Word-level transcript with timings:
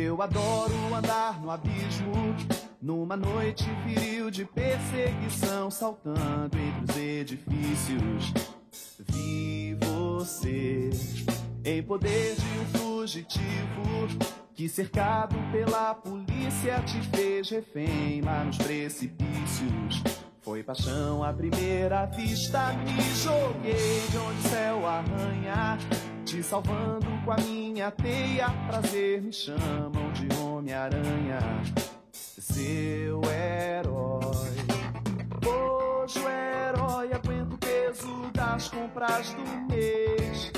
Eu 0.00 0.22
adoro 0.22 0.94
andar 0.94 1.40
no 1.42 1.50
abismo, 1.50 2.12
numa 2.80 3.16
noite 3.16 3.64
viril 3.84 4.30
de 4.30 4.44
perseguição, 4.44 5.72
saltando 5.72 6.56
entre 6.56 6.92
os 6.92 6.96
edifícios. 6.96 8.32
Vi 9.08 9.76
você 9.80 10.90
em 11.64 11.82
poder 11.82 12.36
de 12.36 12.58
um 12.60 12.78
fugitivo 12.78 14.06
que, 14.54 14.68
cercado 14.68 15.34
pela 15.50 15.96
polícia, 15.96 16.80
te 16.82 17.00
fez 17.08 17.50
refém 17.50 18.20
lá 18.20 18.44
nos 18.44 18.56
precipícios. 18.56 20.04
Foi 20.42 20.62
paixão 20.62 21.24
à 21.24 21.32
primeira 21.32 22.06
vista, 22.06 22.72
me 22.72 23.02
joguei 23.16 24.06
de 24.08 24.16
onde 24.16 24.38
o 24.38 24.48
céu 24.48 24.86
arranha, 24.86 25.76
te 26.28 26.42
salvando 26.42 27.06
com 27.24 27.32
a 27.32 27.36
minha 27.36 27.90
teia. 27.90 28.50
Prazer 28.68 29.22
me 29.22 29.32
chamam 29.32 30.12
de 30.12 30.28
Homem-Aranha, 30.36 31.38
seu 32.12 33.22
herói. 33.24 34.58
Hoje 35.46 36.18
o 36.18 36.28
herói 36.28 37.12
aguenta 37.14 37.54
o 37.54 37.58
peso 37.58 38.30
das 38.34 38.68
compras 38.68 39.32
do 39.32 39.74
mês. 39.74 40.52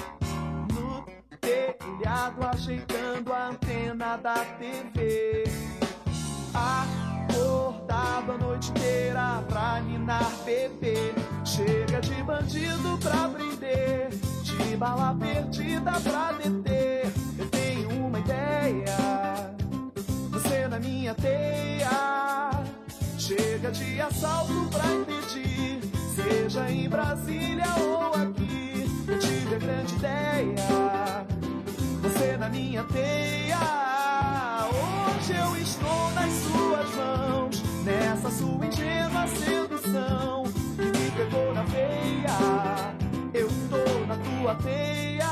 No 0.75 1.07
telhado, 1.41 2.45
ajeitando 2.49 3.33
a 3.33 3.51
antena 3.51 4.17
da 4.17 4.45
TV. 4.59 5.45
Acordado 7.61 8.33
a 8.33 8.39
noite 8.39 8.71
inteira 8.71 9.45
pra 9.47 9.81
ninar 9.81 10.33
bebê. 10.47 11.13
Chega 11.45 12.01
de 12.01 12.23
bandido 12.23 12.99
pra 13.03 13.29
prender, 13.29 14.09
de 14.43 14.77
bala 14.79 15.15
perdida 15.21 15.93
pra 16.01 16.33
deter. 16.33 17.13
Eu 17.39 17.47
tenho 17.51 18.07
uma 18.07 18.19
ideia, 18.19 18.97
você 20.31 20.67
na 20.69 20.81
minha 20.81 21.15
teia. 21.15 22.51
Chega 23.19 23.71
de 23.71 24.01
assalto 24.01 24.69
pra 24.71 24.87
impedir, 24.95 25.81
seja 26.15 26.71
em 26.71 26.89
Brasília 26.89 27.67
ou 27.79 28.15
aqui. 28.15 28.87
Eu 29.07 29.19
tive 29.19 29.55
a 29.55 29.59
grande 29.59 29.95
ideia, 29.97 31.27
você 32.01 32.39
na 32.39 32.49
minha 32.49 32.83
teia. 32.85 33.59
Hoje 34.71 35.35
eu 35.35 35.57
estou 35.57 36.11
nas 36.13 36.33
suas 36.33 36.95
mãos, 36.97 37.50
nessa 37.85 38.31
sua 38.31 38.67
ingênua 38.67 39.27
sedução 39.27 40.45
que 40.77 40.85
me 40.85 41.11
pegou 41.11 41.55
na 41.55 41.63
veia. 41.65 42.95
Eu 43.33 43.49
tô 43.69 44.07
na 44.07 44.17
tua 44.17 44.55
teia. 44.57 45.31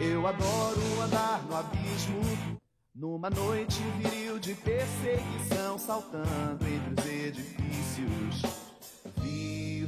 Eu 0.00 0.26
adoro 0.26 1.00
andar 1.04 1.42
no 1.48 1.56
abismo, 1.56 2.58
numa 2.94 3.30
noite 3.30 3.80
viril 3.98 4.38
de 4.38 4.54
perseguição, 4.54 5.78
saltando 5.78 6.66
entre 6.66 7.00
os 7.00 7.06
edifícios. 7.06 8.61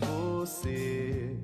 Você 0.01 1.35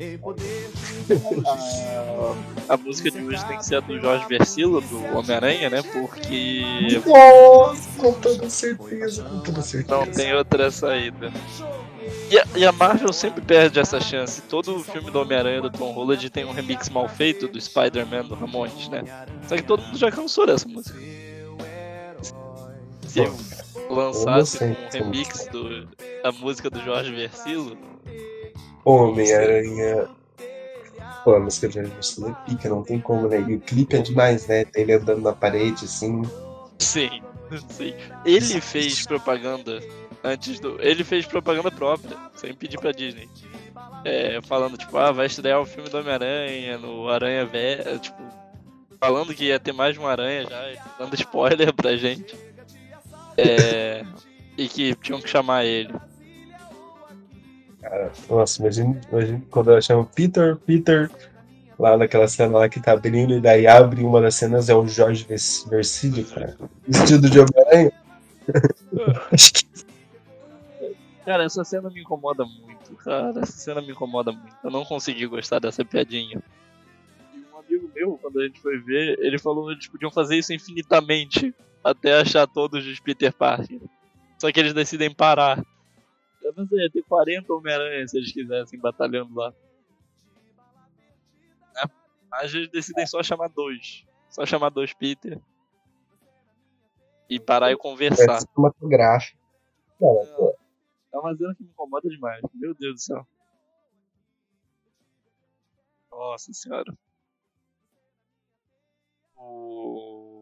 em 0.00 0.16
poder 0.16 0.70
de 1.06 1.16
fugitivo. 1.16 2.36
A 2.68 2.76
música 2.76 3.10
de 3.10 3.18
hoje 3.18 3.44
tem 3.46 3.58
que 3.58 3.66
ser 3.66 3.76
a 3.76 3.80
do 3.80 4.00
Jorge 4.00 4.26
Versilo, 4.28 4.80
do 4.80 5.18
Homem-Aranha, 5.18 5.68
né? 5.68 5.82
Porque 5.82 6.62
Nossa, 7.04 7.88
com 7.98 8.12
toda 8.12 8.48
certeza, 8.48 9.24
com 9.24 9.40
toda 9.40 9.60
certeza. 9.60 9.98
não 9.98 10.06
tem 10.06 10.32
outra 10.32 10.70
saída. 10.70 11.32
E 12.30 12.38
a, 12.38 12.46
e 12.56 12.64
a 12.64 12.70
Marvel 12.70 13.12
sempre 13.12 13.42
perde 13.42 13.80
essa 13.80 14.00
chance. 14.00 14.40
Todo 14.42 14.78
filme 14.84 15.10
do 15.10 15.20
Homem-Aranha 15.20 15.62
do 15.62 15.70
Tom 15.70 15.90
Holland 15.90 16.30
tem 16.30 16.44
um 16.44 16.52
remix 16.52 16.88
mal 16.88 17.08
feito 17.08 17.48
do 17.48 17.60
Spider-Man 17.60 18.26
do 18.26 18.36
Ramones, 18.36 18.88
né? 18.88 19.02
Só 19.48 19.56
que 19.56 19.62
todo 19.62 19.82
mundo 19.82 19.98
já 19.98 20.12
cansou 20.12 20.46
dessa 20.46 20.68
música. 20.68 20.96
Eu 23.16 23.36
lançasse 23.90 24.64
um 24.64 24.76
remix 24.92 25.46
do, 25.46 25.86
da 26.22 26.32
música 26.32 26.70
do 26.70 26.80
Jorge 26.80 27.12
Versilo, 27.12 27.76
Homem-Aranha. 28.84 30.08
Pô, 31.24 31.34
a 31.34 31.40
música 31.40 31.68
de 31.68 31.78
Aniversário 31.78 32.34
é 32.34 32.50
pica, 32.50 32.68
não 32.68 32.82
tem 32.82 32.98
como, 32.98 33.28
né? 33.28 33.44
E 33.46 33.56
o 33.56 33.60
clipe 33.60 33.96
é 33.96 34.00
demais, 34.00 34.46
né? 34.46 34.64
Ele 34.74 34.94
andando 34.94 35.20
na 35.20 35.32
parede, 35.32 35.84
assim. 35.84 36.22
sim, 36.78 37.22
sim. 37.68 37.94
Ele 38.24 38.60
fez 38.60 39.06
propaganda 39.06 39.80
antes 40.24 40.58
do. 40.60 40.80
Ele 40.80 41.04
fez 41.04 41.26
propaganda 41.26 41.70
própria, 41.70 42.16
sem 42.34 42.54
pedir 42.54 42.78
pra 42.78 42.92
Disney. 42.92 43.28
É, 44.04 44.40
falando, 44.42 44.78
tipo, 44.78 44.96
ah, 44.96 45.12
vai 45.12 45.26
estrear 45.26 45.60
o 45.60 45.66
filme 45.66 45.90
do 45.90 45.98
Homem-Aranha 45.98 46.78
no 46.78 47.08
Aranha 47.08 47.44
Velha, 47.44 47.98
tipo, 47.98 48.22
falando 48.98 49.34
que 49.34 49.44
ia 49.44 49.58
ter 49.58 49.72
mais 49.72 49.94
de 49.94 50.00
uma 50.00 50.10
aranha 50.10 50.46
já, 50.46 50.84
dando 50.98 51.14
spoiler 51.20 51.72
pra 51.74 51.96
gente. 51.96 52.34
É, 53.40 54.04
e 54.56 54.68
que 54.68 54.94
tinham 54.96 55.20
que 55.20 55.28
chamar 55.28 55.64
ele. 55.64 55.94
Cara, 57.80 58.12
nossa, 58.28 58.60
imagina, 58.60 59.00
imagina 59.10 59.42
quando 59.50 59.70
ela 59.70 59.80
chama 59.80 60.04
Peter, 60.04 60.56
Peter, 60.56 61.10
lá 61.78 61.96
naquela 61.96 62.28
cena 62.28 62.58
lá 62.58 62.68
que 62.68 62.78
tá 62.80 62.92
abrindo, 62.92 63.34
e 63.34 63.40
daí 63.40 63.66
abre 63.66 64.04
uma 64.04 64.20
das 64.20 64.34
cenas, 64.34 64.68
é 64.68 64.74
o 64.74 64.86
Jorge 64.86 65.24
Vers- 65.24 65.66
Versilo, 65.68 66.24
cara. 66.24 66.56
Vestido 66.86 67.30
de 67.30 67.40
Homem-Aranha. 67.40 67.92
Cara, 71.24 71.44
essa 71.44 71.62
cena 71.64 71.88
me 71.90 72.00
incomoda 72.00 72.44
muito, 72.44 72.94
cara. 73.04 73.40
Essa 73.40 73.52
cena 73.52 73.80
me 73.80 73.92
incomoda 73.92 74.32
muito. 74.32 74.56
Eu 74.64 74.70
não 74.70 74.84
consegui 74.84 75.26
gostar 75.26 75.60
dessa 75.60 75.84
piadinha. 75.84 76.42
E 77.32 77.38
um 77.54 77.58
amigo 77.58 77.90
meu, 77.94 78.18
quando 78.20 78.40
a 78.40 78.46
gente 78.46 78.60
foi 78.60 78.78
ver, 78.78 79.16
ele 79.20 79.38
falou 79.38 79.66
que 79.66 79.74
eles 79.74 79.86
podiam 79.86 80.10
fazer 80.10 80.36
isso 80.38 80.52
infinitamente 80.52 81.54
até 81.82 82.20
achar 82.20 82.46
todos 82.46 82.86
os 82.86 83.00
Peter 83.00 83.32
Parker. 83.32 83.80
Só 84.38 84.50
que 84.50 84.60
eles 84.60 84.72
decidem 84.72 85.12
parar. 85.14 85.64
Eu 86.42 86.54
não 86.56 86.66
sei, 86.66 86.80
ia 86.80 86.90
ter 86.90 87.02
40 87.02 87.52
Homem-Aranha 87.52 88.08
se 88.08 88.16
eles 88.16 88.32
quisessem 88.32 88.78
batalhando 88.80 89.34
lá. 89.34 89.52
É, 91.76 91.88
Mas 92.30 92.54
eles 92.54 92.70
decidem 92.70 93.06
só 93.06 93.22
chamar 93.22 93.48
dois. 93.48 94.06
Só 94.30 94.46
chamar 94.46 94.70
dois 94.70 94.92
Peter. 94.92 95.40
E 97.28 97.38
parar 97.38 97.70
e 97.70 97.74
é 97.74 97.76
conversar. 97.76 98.40
cinematográfico. 98.40 99.38
Não, 100.00 100.14
mas, 100.14 100.28
pô, 100.30 100.56
É 101.12 101.18
uma 101.18 101.36
cena 101.36 101.54
que 101.54 101.62
me 101.62 101.70
incomoda 101.70 102.08
demais. 102.08 102.40
Meu 102.54 102.74
Deus 102.74 102.94
do 102.94 103.00
céu. 103.00 103.26
Nossa 106.10 106.52
senhora. 106.52 106.92
O... 109.36 110.39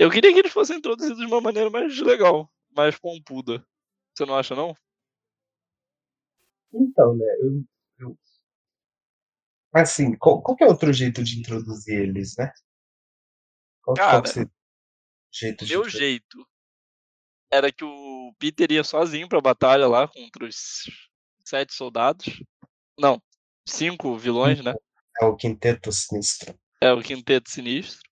Eu 0.00 0.10
queria 0.12 0.32
que 0.32 0.38
eles 0.38 0.52
fossem 0.52 0.76
introduzidos 0.76 1.18
de 1.18 1.26
uma 1.26 1.40
maneira 1.40 1.68
mais 1.68 1.98
legal, 1.98 2.48
mais 2.70 2.96
pompuda. 2.96 3.66
Você 4.14 4.24
não 4.24 4.36
acha, 4.36 4.54
não? 4.54 4.72
Então, 6.72 7.16
né? 7.16 7.26
Eu, 7.40 7.64
eu- 7.98 8.18
Assim, 9.74 10.16
qual, 10.16 10.40
qual 10.40 10.56
que 10.56 10.62
é 10.62 10.66
outro 10.68 10.92
jeito 10.92 11.22
de 11.24 11.40
introduzir 11.40 12.00
eles, 12.00 12.36
né? 12.38 12.52
Qual, 13.82 13.96
qual 13.96 14.08
Cara, 14.08 14.22
que 14.22 14.28
seria 14.28 14.46
o 14.46 14.50
jeito 15.32 15.64
de 15.66 15.72
Meu 15.72 15.80
introduzir? 15.80 16.00
jeito 16.00 16.48
era 17.50 17.72
que 17.72 17.84
o 17.84 18.32
Peter 18.38 18.70
ia 18.70 18.84
sozinho 18.84 19.28
pra 19.28 19.40
batalha 19.40 19.88
lá 19.88 20.06
contra 20.06 20.46
os 20.46 20.84
sete 21.44 21.74
soldados. 21.74 22.40
Não, 22.98 23.20
cinco 23.66 24.16
vilões, 24.16 24.62
né? 24.62 24.74
É 25.20 25.24
o 25.24 25.34
quinteto 25.36 25.90
sinistro. 25.90 26.56
É 26.80 26.92
o 26.92 27.02
quinteto 27.02 27.50
sinistro. 27.50 28.07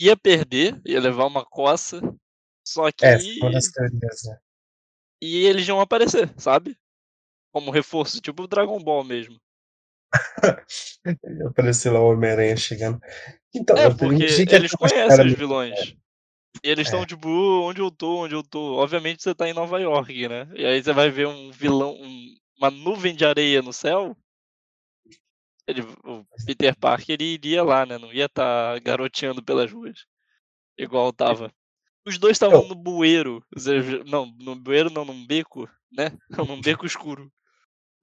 Ia 0.00 0.16
perder, 0.16 0.80
ia 0.84 1.00
levar 1.00 1.26
uma 1.26 1.44
coça. 1.44 2.00
Só 2.66 2.90
que. 2.92 3.04
É, 3.04 3.14
é 3.14 3.18
teorias, 3.18 4.22
né? 4.24 4.38
E 5.22 5.46
eles 5.46 5.66
iam 5.66 5.80
aparecer, 5.80 6.32
sabe? 6.36 6.76
Como 7.52 7.70
reforço, 7.70 8.20
tipo 8.20 8.42
o 8.42 8.46
Dragon 8.46 8.78
Ball 8.82 9.02
mesmo. 9.02 9.40
Apareceu 11.48 11.92
lá 11.92 12.00
o 12.00 12.12
Homem-Aranha 12.12 12.56
chegando. 12.56 13.00
Então, 13.54 13.76
É, 13.76 13.88
porque 13.94 14.24
eles 14.24 14.44
cara 14.72 14.76
conhecem 14.76 15.26
os 15.26 15.32
vilões. 15.34 15.96
E 16.64 16.68
eles 16.68 16.86
estão 16.86 17.02
É. 17.02 17.06
tipo, 17.06 17.28
"Uh, 17.28 17.62
onde 17.62 17.80
eu 17.80 17.90
tô, 17.90 18.24
onde 18.24 18.34
eu 18.34 18.42
tô. 18.42 18.76
Obviamente 18.76 19.22
você 19.22 19.34
tá 19.34 19.48
em 19.48 19.54
Nova 19.54 19.78
York, 19.80 20.28
né? 20.28 20.48
E 20.54 20.64
aí 20.64 20.82
você 20.82 20.92
vai 20.92 21.10
ver 21.10 21.26
um 21.26 21.50
vilão, 21.50 21.94
um- 21.94 22.34
uma 22.58 22.70
nuvem 22.70 23.14
de 23.14 23.24
areia 23.24 23.62
no 23.62 23.72
céu. 23.72 24.16
Ele, 25.66 25.82
o 26.04 26.24
Peter 26.46 26.76
Parker 26.78 27.14
ele 27.14 27.24
iria 27.34 27.62
lá, 27.64 27.84
né? 27.84 27.98
Não 27.98 28.12
ia 28.12 28.26
estar 28.26 28.78
garoteando 28.80 29.42
pelas 29.42 29.70
ruas. 29.72 30.04
Igual 30.78 31.12
tava. 31.12 31.52
Os 32.06 32.18
dois 32.18 32.32
estavam 32.36 32.66
no 32.68 32.74
bueiro. 32.74 33.44
seja, 33.56 34.04
Não, 34.04 34.26
no 34.38 34.54
bueiro 34.54 34.90
não, 34.90 35.04
num 35.04 35.26
beco, 35.26 35.68
né? 35.90 36.12
Num 36.56 36.60
beco 36.60 36.86
escuro. 36.86 37.32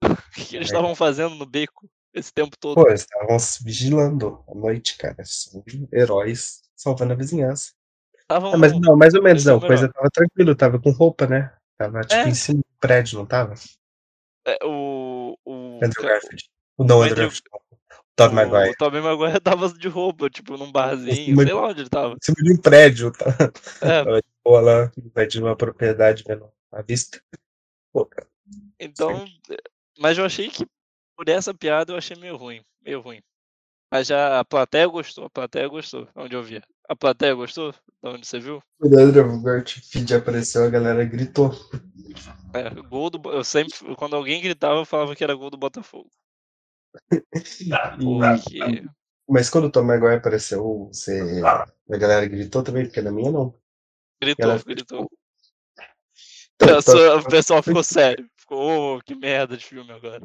O 0.02 0.16
que 0.34 0.44
que 0.44 0.56
eles 0.56 0.68
É. 0.68 0.72
estavam 0.72 0.94
fazendo 0.94 1.34
no 1.36 1.46
beco 1.46 1.88
esse 2.12 2.30
tempo 2.32 2.54
todo? 2.58 2.74
Pô, 2.74 2.88
eles 2.88 3.00
estavam 3.00 3.38
se 3.38 3.64
vigilando 3.64 4.44
à 4.46 4.54
noite, 4.54 4.98
cara. 4.98 5.16
São 5.24 5.64
heróis 5.92 6.60
salvando 6.76 7.14
a 7.14 7.16
vizinhança. 7.16 7.72
Estavam 8.18 8.52
Ah, 8.52 8.58
mas 8.58 8.78
não, 8.78 8.94
mais 8.96 9.14
ou 9.14 9.22
menos 9.22 9.44
não. 9.44 9.58
Coisa 9.58 9.82
melhor. 9.82 9.92
tava 9.94 10.10
tranquilo, 10.12 10.54
tava 10.54 10.78
com 10.78 10.90
roupa, 10.90 11.26
né? 11.26 11.56
Tava 11.78 12.02
tipo 12.02 12.14
É. 12.14 12.28
em 12.28 12.34
cima 12.34 12.58
do 12.58 12.78
prédio, 12.78 13.18
não 13.18 13.24
tava? 13.26 13.54
É, 14.46 14.58
o. 14.64 15.38
O. 15.46 15.80
Andrew 15.82 16.02
Garfield. 16.04 16.44
Não, 16.78 16.98
o 16.98 17.02
Andrew. 17.02 17.30
Tobey 18.16 18.32
o 18.32 18.48
Maguire. 18.48 18.76
Tobey 18.76 19.00
Maguire 19.00 19.40
tava 19.42 19.68
de 19.68 19.88
roupa, 19.88 20.30
tipo, 20.30 20.56
num 20.56 20.70
barzinho, 20.70 21.36
sei 21.36 21.52
lá 21.52 21.68
onde 21.68 21.80
ele 21.80 21.88
tava. 21.88 22.14
Em 22.14 22.18
cima 22.20 22.36
de 22.42 22.52
um 22.52 22.56
prédio, 22.56 23.12
tá? 23.12 23.26
É, 23.82 24.22
Ou 24.44 24.60
lá, 24.60 24.92
invadindo 24.96 25.46
uma 25.46 25.56
propriedade 25.56 26.22
vendo 26.26 26.48
a 26.70 26.82
vista. 26.82 27.20
Pô, 27.92 28.06
cara. 28.06 28.28
então. 28.78 29.24
Mas 29.98 30.18
eu 30.18 30.24
achei 30.24 30.48
que 30.48 30.66
por 31.16 31.28
essa 31.28 31.54
piada 31.54 31.92
eu 31.92 31.96
achei 31.96 32.16
meio 32.16 32.36
ruim. 32.36 32.60
Meio 32.82 33.00
ruim. 33.00 33.20
Mas 33.90 34.08
já 34.08 34.40
a 34.40 34.44
plateia 34.44 34.86
gostou, 34.86 35.26
a 35.26 35.30
plateia 35.30 35.68
gostou, 35.68 36.08
onde 36.16 36.34
eu 36.34 36.42
vi. 36.42 36.60
A 36.88 36.96
plateia 36.96 37.34
gostou? 37.34 37.72
Da 38.02 38.10
onde 38.10 38.26
você 38.26 38.38
viu? 38.38 38.62
Quando 38.78 38.94
o 38.94 38.98
Andrew 38.98 39.40
Garfield 39.40 40.14
apareceu, 40.14 40.64
a 40.64 40.68
galera 40.68 41.04
gritou. 41.04 41.52
É, 42.52 42.68
gol 42.70 43.08
do. 43.08 43.30
Eu 43.30 43.44
sempre. 43.44 43.72
Quando 43.96 44.16
alguém 44.16 44.42
gritava, 44.42 44.80
eu 44.80 44.84
falava 44.84 45.14
que 45.14 45.24
era 45.24 45.34
gol 45.34 45.48
do 45.48 45.56
Botafogo. 45.56 46.10
E- 47.34 47.70
Porque. 48.02 48.84
Mas 49.28 49.48
quando 49.48 49.64
o 49.66 49.70
Tom 49.70 49.82
Maguire 49.84 50.16
apareceu, 50.16 50.88
você... 50.92 51.40
a 51.44 51.96
galera 51.96 52.26
gritou 52.26 52.62
também, 52.62 52.84
porque 52.84 53.00
na 53.00 53.10
minha 53.10 53.30
não. 53.32 53.54
Gritou, 54.22 54.58
gritou. 54.64 55.10
Então, 56.56 56.78
O 56.78 56.82
pessoal- 56.82 57.18
O 57.18 57.24
pessoal 57.28 57.62
ficou 57.62 57.82
sério. 57.84 58.28
Ficou, 58.36 58.96
oh, 58.96 59.02
que 59.02 59.14
merda 59.14 59.56
de 59.56 59.64
filme 59.64 59.90
agora. 59.92 60.22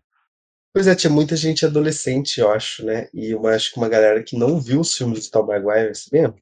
Pois 0.73 0.85
é, 0.85 0.95
tinha 0.95 1.11
muita 1.11 1.35
gente 1.35 1.65
adolescente, 1.65 2.39
eu 2.39 2.51
acho, 2.51 2.85
né? 2.85 3.09
E 3.13 3.31
eu 3.31 3.47
acho 3.47 3.71
que 3.71 3.77
uma 3.77 3.89
galera 3.89 4.21
que 4.23 4.37
não 4.37 4.59
viu 4.59 4.81
os 4.81 4.95
filmes 4.95 5.25
do 5.27 5.31
Tom 5.31 5.45
Maguire, 5.47 5.95
você 5.95 6.09
lembra? 6.13 6.39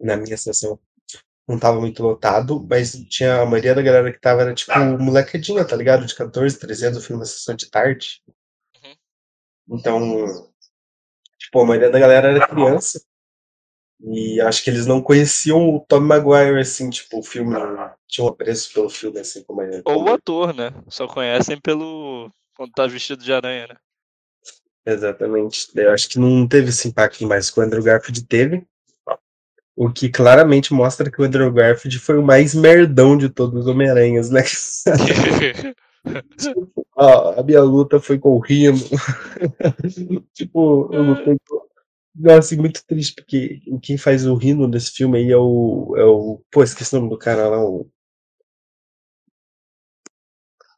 Na 0.00 0.16
minha 0.16 0.36
sessão 0.36 0.78
não 1.48 1.58
tava 1.58 1.80
muito 1.80 2.02
lotado, 2.02 2.64
mas 2.68 2.92
tinha 3.08 3.40
a 3.42 3.46
maioria 3.46 3.74
da 3.74 3.82
galera 3.82 4.12
que 4.12 4.20
tava 4.20 4.42
era 4.42 4.54
tipo 4.54 4.72
molecadinha, 4.98 5.64
tá 5.64 5.74
ligado? 5.76 6.06
De 6.06 6.14
14, 6.14 6.58
13 6.58 6.86
anos, 6.86 6.98
o 6.98 7.02
filme 7.06 7.20
na 7.20 7.26
sessão 7.26 7.56
de 7.56 7.68
tarde. 7.70 8.22
Então, 9.70 10.50
tipo, 11.38 11.60
a 11.60 11.64
maioria 11.64 11.90
da 11.90 11.98
galera 11.98 12.30
era 12.30 12.48
criança. 12.48 13.00
E 14.02 14.40
acho 14.40 14.64
que 14.64 14.70
eles 14.70 14.86
não 14.86 15.02
conheciam 15.02 15.74
o 15.74 15.80
Tom 15.86 16.00
Maguire, 16.00 16.58
assim, 16.58 16.88
tipo, 16.88 17.18
o 17.18 17.22
filme, 17.22 17.54
tinha 18.08 18.24
um 18.24 18.28
apreço 18.28 18.72
pelo 18.72 18.88
filme, 18.88 19.20
assim, 19.20 19.44
como 19.44 19.62
ele. 19.62 19.82
Ou 19.84 20.04
o 20.04 20.12
ator, 20.12 20.54
né? 20.54 20.72
Só 20.88 21.06
conhecem 21.06 21.60
pelo. 21.60 22.30
Quando 22.56 22.72
tá 22.72 22.86
vestido 22.86 23.22
de 23.22 23.32
aranha, 23.32 23.68
né? 23.68 23.76
Exatamente. 24.86 25.68
Eu 25.74 25.92
acho 25.92 26.08
que 26.08 26.18
não 26.18 26.48
teve 26.48 26.70
esse 26.70 26.88
impacto 26.88 27.26
mais 27.26 27.50
que 27.50 27.60
o 27.60 27.62
Andrew 27.62 27.82
Garfield 27.82 28.26
teve. 28.26 28.66
O 29.76 29.90
que 29.90 30.08
claramente 30.08 30.74
mostra 30.74 31.10
que 31.10 31.20
o 31.20 31.24
Andrew 31.24 31.50
Garfield 31.52 31.98
foi 31.98 32.18
o 32.18 32.22
mais 32.22 32.54
merdão 32.54 33.16
de 33.16 33.28
todos 33.28 33.60
os 33.60 33.66
Homem-Aranhas, 33.66 34.30
né? 34.30 34.42
Ó, 36.96 37.40
a 37.40 37.42
minha 37.42 37.62
luta 37.62 38.00
foi 38.00 38.18
com 38.18 38.30
o 38.30 38.40
Rino. 38.40 38.78
tipo, 40.32 40.92
eu 40.92 41.02
lutei 41.02 41.36
com. 41.48 41.68
Nossa, 42.14 42.38
assim, 42.38 42.56
muito 42.56 42.84
triste, 42.84 43.14
porque 43.14 43.60
quem 43.82 43.96
faz 43.96 44.26
o 44.26 44.34
Rino 44.34 44.66
nesse 44.66 44.90
filme 44.92 45.18
aí 45.18 45.30
é 45.30 45.36
o. 45.36 45.94
É 45.96 46.04
o 46.04 46.42
pô, 46.50 46.62
esqueci 46.62 46.94
o 46.94 46.98
nome 46.98 47.10
do 47.10 47.18
cara 47.18 47.48
lá. 47.48 47.64
O, 47.64 47.90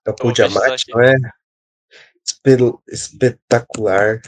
é 0.04 0.10
o 0.10 0.14
Paul 0.14 0.34
pesquisar 0.34 0.60
Giamatti, 0.60 0.82
aqui. 0.82 0.92
não 0.92 1.00
é? 1.00 1.14
Espe- 2.24 2.82
espetacular. 2.88 4.20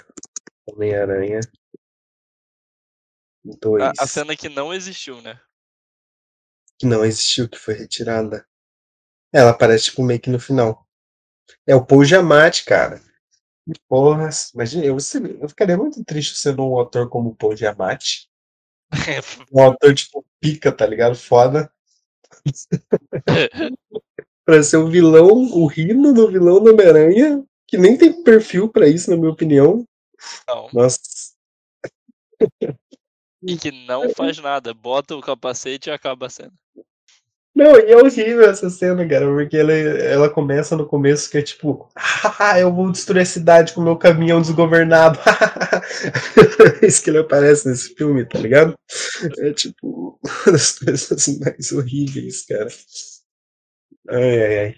Homem-Aranha. 0.67 1.41
Dois. 3.61 3.85
a, 3.85 3.93
a 3.99 4.07
cena 4.07 4.35
que 4.35 4.49
não 4.49 4.73
existiu, 4.73 5.21
né? 5.21 5.39
que 6.79 6.87
não 6.87 7.05
existiu, 7.05 7.49
que 7.49 7.59
foi 7.59 7.75
retirada. 7.75 8.47
Ela 9.35 9.51
aparece, 9.51 9.87
tipo, 9.87 10.05
meio 10.05 10.21
que 10.21 10.31
no 10.31 10.39
final. 10.39 10.87
É 11.67 11.75
o 11.75 11.85
Paul 11.85 12.05
Giamatti, 12.05 12.65
cara. 12.65 13.03
E 13.67 13.73
porra, 13.89 14.31
imagina, 14.55 14.85
eu, 14.85 14.97
eu 15.41 15.49
ficaria 15.49 15.77
muito 15.77 16.05
triste 16.05 16.39
sendo 16.39 16.65
um 16.65 16.79
ator 16.79 17.09
como 17.09 17.31
o 17.31 17.35
Paul 17.35 17.57
Giamatti. 17.57 18.29
Um 19.53 19.65
ator, 19.65 19.93
tipo, 19.93 20.25
pica, 20.41 20.71
tá 20.71 20.87
ligado? 20.87 21.17
Foda. 21.17 21.69
Pra 24.45 24.63
ser 24.63 24.77
o 24.77 24.89
vilão, 24.89 25.27
o 25.27 25.67
Rino 25.67 26.13
do 26.13 26.31
vilão 26.31 26.63
do 26.63 26.71
Homem-Aranha, 26.71 27.43
que 27.67 27.77
nem 27.77 27.99
tem 27.99 28.23
perfil 28.23 28.69
pra 28.69 28.87
isso, 28.87 29.11
na 29.11 29.17
minha 29.17 29.33
opinião. 29.33 29.85
não. 30.47 30.69
Nossa. 30.73 31.01
E 33.43 33.57
que 33.57 33.73
não 33.87 34.11
faz 34.11 34.39
nada. 34.39 34.73
Bota 34.75 35.17
o 35.17 35.21
capacete 35.21 35.89
e 35.89 35.93
acaba 35.93 36.27
a 36.27 36.31
cena. 36.31 36.53
Não, 37.55 37.77
e 37.77 37.93
é 37.93 37.97
horrível 37.97 38.43
essa 38.51 38.69
cena, 38.69 39.07
cara, 39.09 39.27
porque 39.27 39.57
ela, 39.57 39.73
ela 39.73 40.29
começa 40.31 40.77
no 40.77 40.87
começo 40.87 41.31
que 41.31 41.39
é 41.39 41.43
tipo, 41.43 41.89
"Ah, 42.41 42.59
eu 42.59 42.73
vou 42.75 42.91
destruir 42.91 43.23
a 43.23 43.25
cidade 43.25 43.73
com 43.73 43.81
meu 43.81 43.97
caminhão 43.97 44.41
desgovernado. 44.41 45.19
Isso 46.83 47.03
que 47.03 47.11
ele 47.11 47.19
aparece 47.19 47.69
nesse 47.69 47.95
filme, 47.95 48.25
tá 48.25 48.39
ligado? 48.39 48.75
É 49.39 49.53
tipo, 49.53 50.19
uma 50.47 50.53
das 50.53 50.79
coisas 50.79 51.39
mais 51.39 51.73
horríveis, 51.73 52.45
cara. 52.47 52.69
Ai, 54.09 54.37
ai, 54.45 54.59
ai. 54.65 54.75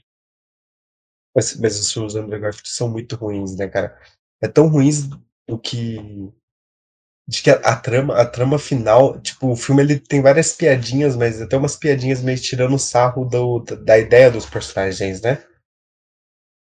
Mas, 1.34 1.56
mas 1.60 1.78
os 1.78 1.92
filmes 1.92 2.14
do 2.14 2.26
Garfield 2.28 2.68
são 2.68 2.88
muito 2.88 3.14
ruins, 3.16 3.56
né, 3.56 3.68
cara? 3.68 3.98
É 4.42 4.48
tão 4.48 4.68
ruins 4.68 5.06
do 5.48 5.58
que. 5.58 5.96
De 7.28 7.42
que 7.42 7.50
a, 7.50 7.54
a 7.54 7.76
trama, 7.76 8.16
a 8.16 8.24
trama 8.24 8.58
final, 8.58 9.20
tipo, 9.20 9.50
o 9.50 9.56
filme 9.56 9.82
ele 9.82 9.98
tem 9.98 10.22
várias 10.22 10.52
piadinhas, 10.52 11.16
mas 11.16 11.42
até 11.42 11.56
umas 11.56 11.74
piadinhas 11.76 12.22
meio 12.22 12.40
tirando 12.40 12.78
sarro 12.78 13.24
do, 13.24 13.60
da, 13.60 13.74
da 13.74 13.98
ideia 13.98 14.30
dos 14.30 14.46
personagens, 14.46 15.20
né? 15.22 15.44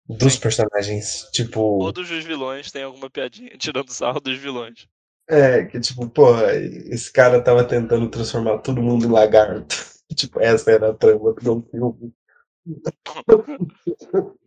Dos 0.09 0.35
Sim. 0.35 0.41
personagens. 0.41 1.29
Tipo. 1.33 1.79
Todos 1.81 2.09
os 2.11 2.25
vilões 2.25 2.71
têm 2.71 2.85
alguma 2.85 3.11
piadinha 3.11 3.51
tirando 3.59 3.91
sarro 3.91 4.21
dos 4.21 4.39
vilões. 4.39 4.87
É, 5.29 5.65
que 5.65 5.81
tipo, 5.81 6.09
pô, 6.09 6.39
esse 6.89 7.13
cara 7.13 7.43
tava 7.43 7.65
tentando 7.65 8.09
transformar 8.09 8.59
todo 8.59 8.81
mundo 8.83 9.07
em 9.07 9.11
lagarto. 9.11 9.75
Tipo, 10.15 10.41
essa 10.41 10.71
era 10.71 10.91
a 10.91 10.95
trama 10.95 11.33
do 11.33 11.67
filme. 11.69 12.15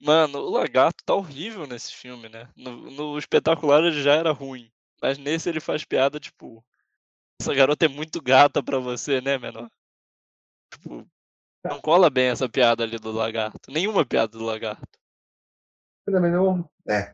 Mano, 0.00 0.40
o 0.40 0.50
lagarto 0.50 1.04
tá 1.04 1.14
horrível 1.14 1.64
nesse 1.64 1.92
filme, 1.92 2.28
né? 2.28 2.48
No, 2.56 2.90
no 2.90 3.16
espetacular 3.18 3.84
ele 3.84 4.02
já 4.02 4.14
era 4.14 4.32
ruim. 4.32 4.71
Mas 5.02 5.18
nesse 5.18 5.48
ele 5.48 5.60
faz 5.60 5.84
piada, 5.84 6.20
tipo. 6.20 6.64
Essa 7.40 7.52
garota 7.52 7.86
é 7.86 7.88
muito 7.88 8.22
gata 8.22 8.62
pra 8.62 8.78
você, 8.78 9.20
né, 9.20 9.36
menor? 9.36 9.68
Tipo. 10.72 11.06
Não 11.64 11.80
cola 11.80 12.08
bem 12.08 12.28
essa 12.28 12.48
piada 12.48 12.82
ali 12.84 12.98
do 12.98 13.10
lagarto. 13.12 13.70
Nenhuma 13.70 14.06
piada 14.06 14.32
do 14.38 14.44
lagarto. 14.44 14.82
Mas 16.06 16.14
também 16.14 16.30
não. 16.30 16.68
É. 16.88 17.12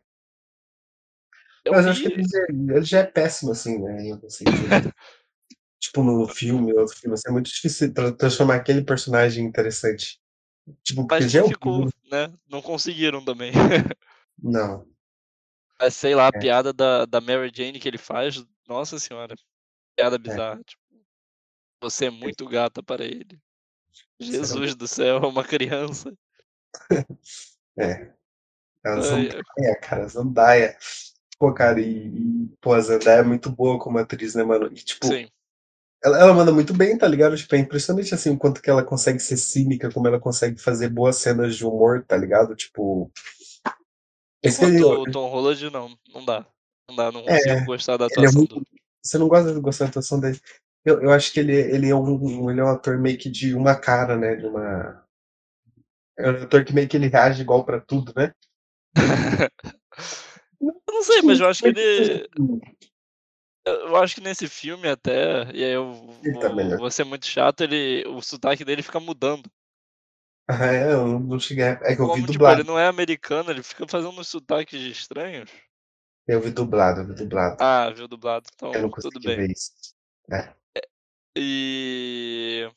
Eu 1.65 1.73
Mas 1.73 1.85
eu 1.85 1.93
acho 1.93 2.03
que 2.03 2.13
ele 2.13 2.23
já, 2.23 2.75
ele 2.75 2.85
já 2.85 2.99
é 3.01 3.05
péssimo, 3.05 3.53
assim, 3.53 3.79
né? 3.79 3.99
sentido. 4.29 4.49
tipo, 5.79 6.03
no 6.03 6.27
filme, 6.27 6.73
outro 6.73 6.97
filme, 6.97 7.15
assim, 7.15 7.29
é 7.29 7.33
muito 7.33 7.51
difícil 7.51 7.93
tra- 7.93 8.13
transformar 8.13 8.57
aquele 8.57 8.83
personagem 8.83 9.45
interessante. 9.45 10.19
Tipo, 10.83 11.07
porque 11.07 11.25
Mas 11.25 11.33
já 11.33 11.41
é 11.41 11.43
não 11.43 11.49
o 11.49 11.53
ficou, 11.53 11.89
né? 12.11 12.33
Não 12.49 12.63
conseguiram 12.63 13.23
também. 13.23 13.53
Não. 14.43 14.87
Mas 15.81 15.95
sei 15.97 16.15
lá, 16.15 16.27
a 16.27 16.33
É. 16.35 16.39
piada 16.39 16.73
da, 16.73 17.05
da 17.07 17.21
Mary 17.21 17.51
Jane 17.55 17.79
que 17.81 17.89
ele 17.89 17.99
faz, 17.99 18.45
nossa 18.69 18.99
senhora. 18.99 19.35
Piada 19.97 20.19
bizarra. 20.19 20.63
Tipo, 20.65 20.83
você 21.81 22.07
é 22.07 22.11
muito 22.11 22.47
gata 22.49 22.83
para 22.83 23.05
ele. 23.05 23.39
Jesus 24.21 24.75
do 24.75 24.89
céu, 24.89 25.19
uma 25.29 25.45
criança. 25.45 26.13
É. 27.79 28.13
A 28.85 28.95
Ai, 28.95 29.03
Zandaia, 29.03 29.81
cara, 29.81 30.05
a 30.05 30.09
Zandaia. 30.09 30.79
Pô, 31.39 31.53
cara, 31.55 31.81
e, 31.81 32.09
e, 32.09 32.49
pô, 32.61 32.75
a 32.75 32.81
Zandaia 32.81 33.21
é 33.21 33.23
muito 33.25 33.51
boa 33.51 33.79
como 33.79 33.99
atriz, 33.99 34.35
né, 34.35 34.45
mano? 34.45 34.67
E, 34.69 34.75
tipo, 34.77 35.07
Sim. 35.07 35.29
ela, 36.05 36.19
ela 36.21 36.35
manda 36.35 36.53
muito 36.53 36.75
bem, 36.75 36.97
tá 36.99 37.07
ligado? 37.09 37.37
Tipo, 37.37 37.55
é 37.57 37.59
impressionante, 37.59 38.15
assim, 38.15 38.31
o 38.31 38.39
quanto 38.39 38.63
que 38.63 38.71
ela 38.71 38.85
consegue 38.85 39.21
ser 39.21 39.37
cínica, 39.37 39.93
como 39.93 40.09
ela 40.09 40.21
consegue 40.21 40.61
fazer 40.61 40.89
boas 40.89 41.17
cenas 41.17 41.57
de 41.57 41.65
humor, 41.67 42.05
tá 42.07 42.17
ligado? 42.17 42.55
Tipo... 42.57 43.11
Ele, 44.43 44.55
Enquanto 44.55 45.09
o 45.09 45.11
Tom 45.11 45.29
Holland, 45.29 45.71
não. 45.71 45.99
Não 46.13 46.25
dá. 46.25 46.47
Não 46.89 46.97
dá, 46.97 47.13
não 47.13 47.21
É, 47.23 47.39
consigo 47.39 47.67
gostar 47.67 47.97
da 47.97 48.05
é 48.05 48.09
atuação 48.09 48.39
muito... 48.39 48.55
do. 48.57 48.67
Você 49.03 49.19
não 49.19 49.29
gosta 49.29 49.53
de 49.55 49.61
gostar 49.61 49.85
da 49.85 49.91
atuação 49.91 50.21
dele? 50.21 50.41
Eu, 50.85 51.03
eu 51.03 51.13
acho 51.13 51.33
que 51.33 51.41
ele, 51.41 51.55
ele, 51.55 51.89
é 51.89 51.95
um, 51.95 52.51
ele 52.51 52.61
é 52.61 52.65
um 52.65 52.69
ator 52.69 52.99
meio 52.99 53.19
que 53.19 53.29
de 53.29 53.55
uma 53.55 53.75
cara, 53.75 54.17
né? 54.17 54.37
De 54.37 54.47
uma... 54.47 55.05
É 56.19 56.31
um 56.31 56.43
ator 56.43 56.65
que 56.65 56.73
meio 56.73 56.89
que 56.89 56.97
ele 56.97 57.09
reage 57.09 57.43
igual 57.43 57.65
pra 57.65 57.81
tudo, 57.81 58.13
né? 58.17 58.33
eu 60.61 60.75
não 60.89 61.03
sei, 61.03 61.23
mas 61.23 61.41
eu 61.41 61.49
acho 61.49 61.63
que 61.63 61.69
ele. 61.69 62.29
Eu 63.65 63.97
acho 63.97 64.15
que 64.15 64.21
nesse 64.21 64.49
filme 64.49 64.89
até, 64.89 65.45
e 65.53 65.63
aí 65.63 65.73
eu 65.73 65.93
tá 66.41 66.49
vou, 66.49 66.57
melhor. 66.57 66.79
vou 66.79 66.91
ser 66.91 67.05
muito 67.05 67.27
chato, 67.27 67.61
ele, 67.61 68.03
o 68.09 68.23
sotaque 68.23 68.65
dele 68.65 68.83
fica 68.83 68.99
mudando. 68.99 69.49
Ah, 70.49 70.55
é, 70.73 70.93
eu 70.93 71.19
não- 71.21 71.39
cheguei. 71.39 71.65
a- 71.65 71.79
É 71.83 71.95
que 71.95 72.01
eu 72.01 72.07
vi 72.07 72.13
Como, 72.13 72.17
tipo, 72.23 72.33
dublado. 72.33 72.61
ele 72.61 72.69
não 72.69 72.79
é 72.79 72.87
americano, 72.89 73.51
ele 73.51 73.63
fica 73.63 73.87
fazendo 73.87 74.19
uns 74.19 74.29
sotaques 74.29 74.81
estranhos. 74.81 75.51
Eu 76.27 76.41
vi 76.41 76.51
dublado, 76.51 77.01
eu 77.01 77.07
vi 77.07 77.15
dublado. 77.15 77.57
Ah, 77.61 77.91
viu 77.91 78.07
dublado, 78.09 78.47
então 78.55 78.73
eu 78.73 78.83
não 78.83 78.91
tudo 78.91 79.19
bem. 79.21 79.37
ver 79.37 79.51
isso. 79.51 79.73
É. 80.31 80.53
E. 81.37 82.71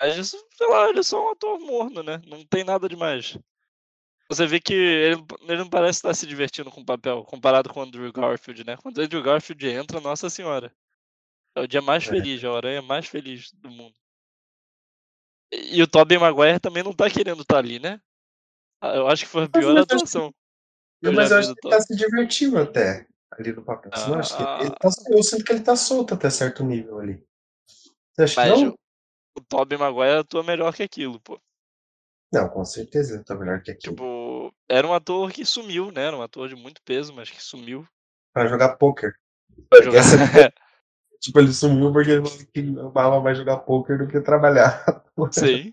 Mas 0.00 0.16
isso, 0.16 0.44
sei 0.56 0.68
lá, 0.68 0.88
ele 0.90 1.00
é 1.00 1.02
só 1.02 1.24
um 1.28 1.30
ator 1.32 1.58
morno, 1.60 2.02
né? 2.02 2.20
Não 2.26 2.44
tem 2.44 2.62
nada 2.64 2.88
demais. 2.88 3.38
Você 4.28 4.46
vê 4.46 4.58
que 4.60 4.72
ele, 4.74 5.24
ele 5.42 5.56
não 5.58 5.68
parece 5.68 5.98
estar 5.98 6.14
se 6.14 6.26
divertindo 6.26 6.70
com 6.70 6.80
o 6.80 6.84
papel, 6.84 7.24
comparado 7.24 7.68
com 7.68 7.80
o 7.80 7.82
Andrew 7.82 8.12
Garfield, 8.12 8.64
né? 8.64 8.76
Quando 8.76 8.98
o 8.98 9.02
Andrew 9.02 9.22
Garfield 9.22 9.66
entra, 9.68 10.00
nossa 10.00 10.28
senhora. 10.30 10.72
É 11.54 11.60
o 11.60 11.66
dia 11.68 11.80
mais 11.82 12.04
É. 12.06 12.10
feliz, 12.10 12.42
é 12.42 12.46
a 12.48 12.52
aranha 12.52 12.82
mais 12.82 13.06
feliz 13.06 13.50
do 13.52 13.70
mundo. 13.70 13.94
E, 15.52 15.82
o 15.82 15.86
Tobey 15.86 16.18
Maguire 16.18 16.58
também 16.60 16.82
não 16.82 16.92
tá 16.92 17.08
querendo 17.08 17.42
estar 17.42 17.58
ali, 17.58 17.78
né? 17.78 18.00
Ah, 18.80 18.94
Eu 18.96 19.08
acho 19.08 19.24
que 19.24 19.30
foi 19.30 19.44
a 19.44 19.48
Mas 19.52 19.62
pior 19.64 19.72
acho- 19.72 19.80
atuação. 19.82 20.34
Mas 21.02 21.28
já 21.28 21.36
eu 21.36 21.38
acho 21.40 21.54
que 21.54 21.66
ele 21.66 21.74
tá 21.74 21.80
se 21.80 21.96
divertindo 21.96 22.58
até 22.58 23.06
ali 23.32 23.52
no 23.52 23.62
papel. 23.62 23.90
Você 23.94 24.08
não 24.10 24.18
acha 24.18 24.36
que 24.36 24.42
Ah. 24.42 24.58
ele 24.62 24.70
tá, 24.70 24.88
eu 25.10 25.22
sinto 25.22 25.44
que 25.44 25.52
ele 25.52 25.60
tá 25.60 25.76
solto 25.76 26.14
até 26.14 26.30
certo 26.30 26.64
nível 26.64 26.98
ali. 26.98 27.22
Você 28.14 28.22
acha 28.22 28.40
Mas 28.40 28.52
que 28.58 28.64
não? 28.64 28.70
o, 28.72 29.38
o 29.38 29.44
Tobey 29.44 29.76
Maguire 29.78 30.18
atua 30.20 30.42
melhor 30.42 30.72
que 30.74 30.82
aquilo, 30.82 31.20
pô. 31.20 31.40
Não, 32.32 32.48
com 32.48 32.64
certeza 32.64 33.14
ele 33.14 33.24
tá 33.24 33.34
melhor 33.36 33.62
que 33.62 33.70
aquilo. 33.70 33.94
Tipo, 33.94 34.52
era 34.68 34.86
um 34.86 34.92
ator 34.94 35.30
que 35.30 35.44
sumiu, 35.44 35.92
né? 35.92 36.06
Era 36.06 36.16
um 36.16 36.22
ator 36.22 36.48
de 36.48 36.56
muito 36.56 36.82
peso, 36.82 37.12
mas 37.14 37.30
que 37.30 37.40
sumiu 37.42 37.86
Pra 38.32 38.46
jogar 38.48 38.76
poker. 38.76 39.14
pra 39.70 39.82
jogar. 39.82 39.98
Essa- 40.00 40.16
Tipo, 41.24 41.38
ele 41.38 41.54
sumiu 41.54 41.90
porque 41.90 42.10
ele 42.54 42.78
amava 42.78 43.18
mais 43.18 43.38
jogar 43.38 43.56
poker 43.60 43.96
do 43.96 44.06
que 44.06 44.20
trabalhar. 44.20 44.84
Sim, 45.32 45.72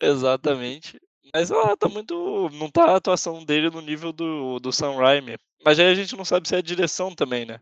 exatamente. 0.00 1.00
Mas 1.34 1.50
ó, 1.50 1.76
tá 1.76 1.88
muito. 1.88 2.48
Não 2.50 2.70
tá 2.70 2.92
a 2.92 2.96
atuação 2.96 3.44
dele 3.44 3.70
no 3.70 3.80
nível 3.80 4.12
do, 4.12 4.60
do 4.60 4.72
Sam 4.72 4.94
Raimi. 4.94 5.36
Mas 5.64 5.80
aí 5.80 5.86
a 5.86 5.94
gente 5.94 6.14
não 6.14 6.24
sabe 6.24 6.46
se 6.46 6.54
é 6.54 6.58
a 6.58 6.62
direção 6.62 7.12
também, 7.12 7.44
né? 7.44 7.58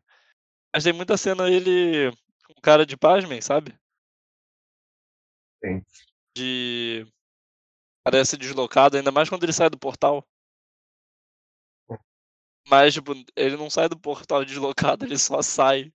Mas 0.74 0.84
tem 0.84 0.92
muita 0.92 1.16
cena 1.16 1.48
ele 1.48 2.10
com 2.46 2.60
cara 2.60 2.84
de 2.84 2.98
pasmem, 2.98 3.40
sabe? 3.40 3.74
Sim. 5.64 5.82
De. 6.36 7.06
Parece 8.04 8.36
deslocado, 8.36 8.98
ainda 8.98 9.10
mais 9.10 9.30
quando 9.30 9.44
ele 9.44 9.54
sai 9.54 9.70
do 9.70 9.78
portal. 9.78 10.22
Mas, 12.68 12.92
tipo, 12.92 13.12
ele 13.34 13.56
não 13.56 13.70
sai 13.70 13.88
do 13.88 13.98
portal 13.98 14.44
deslocado, 14.44 15.06
ele 15.06 15.16
só 15.16 15.40
sai. 15.40 15.90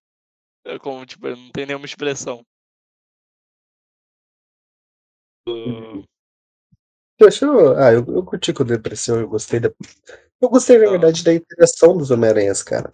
É 0.67 0.77
como, 0.77 1.05
tipo, 1.05 1.29
não 1.29 1.49
tem 1.51 1.65
nenhuma 1.65 1.85
expressão. 1.85 2.45
Do- 5.45 6.03
Eu 7.19 7.27
acho, 7.27 7.45
ah, 7.77 7.93
eu, 7.93 8.05
eu 8.05 8.25
curti 8.25 8.53
com 8.53 8.65
depressão, 8.65 9.19
eu 9.19 9.29
gostei 9.29 9.61
da. 9.61 9.69
Eu 10.41 10.49
gostei, 10.49 10.77
na 10.77 10.83
Não. 10.83 10.91
verdade, 10.91 11.23
da 11.23 11.33
interação 11.33 11.97
dos 11.97 12.11
Homem-Aranhas, 12.11 12.61
cara. 12.61 12.91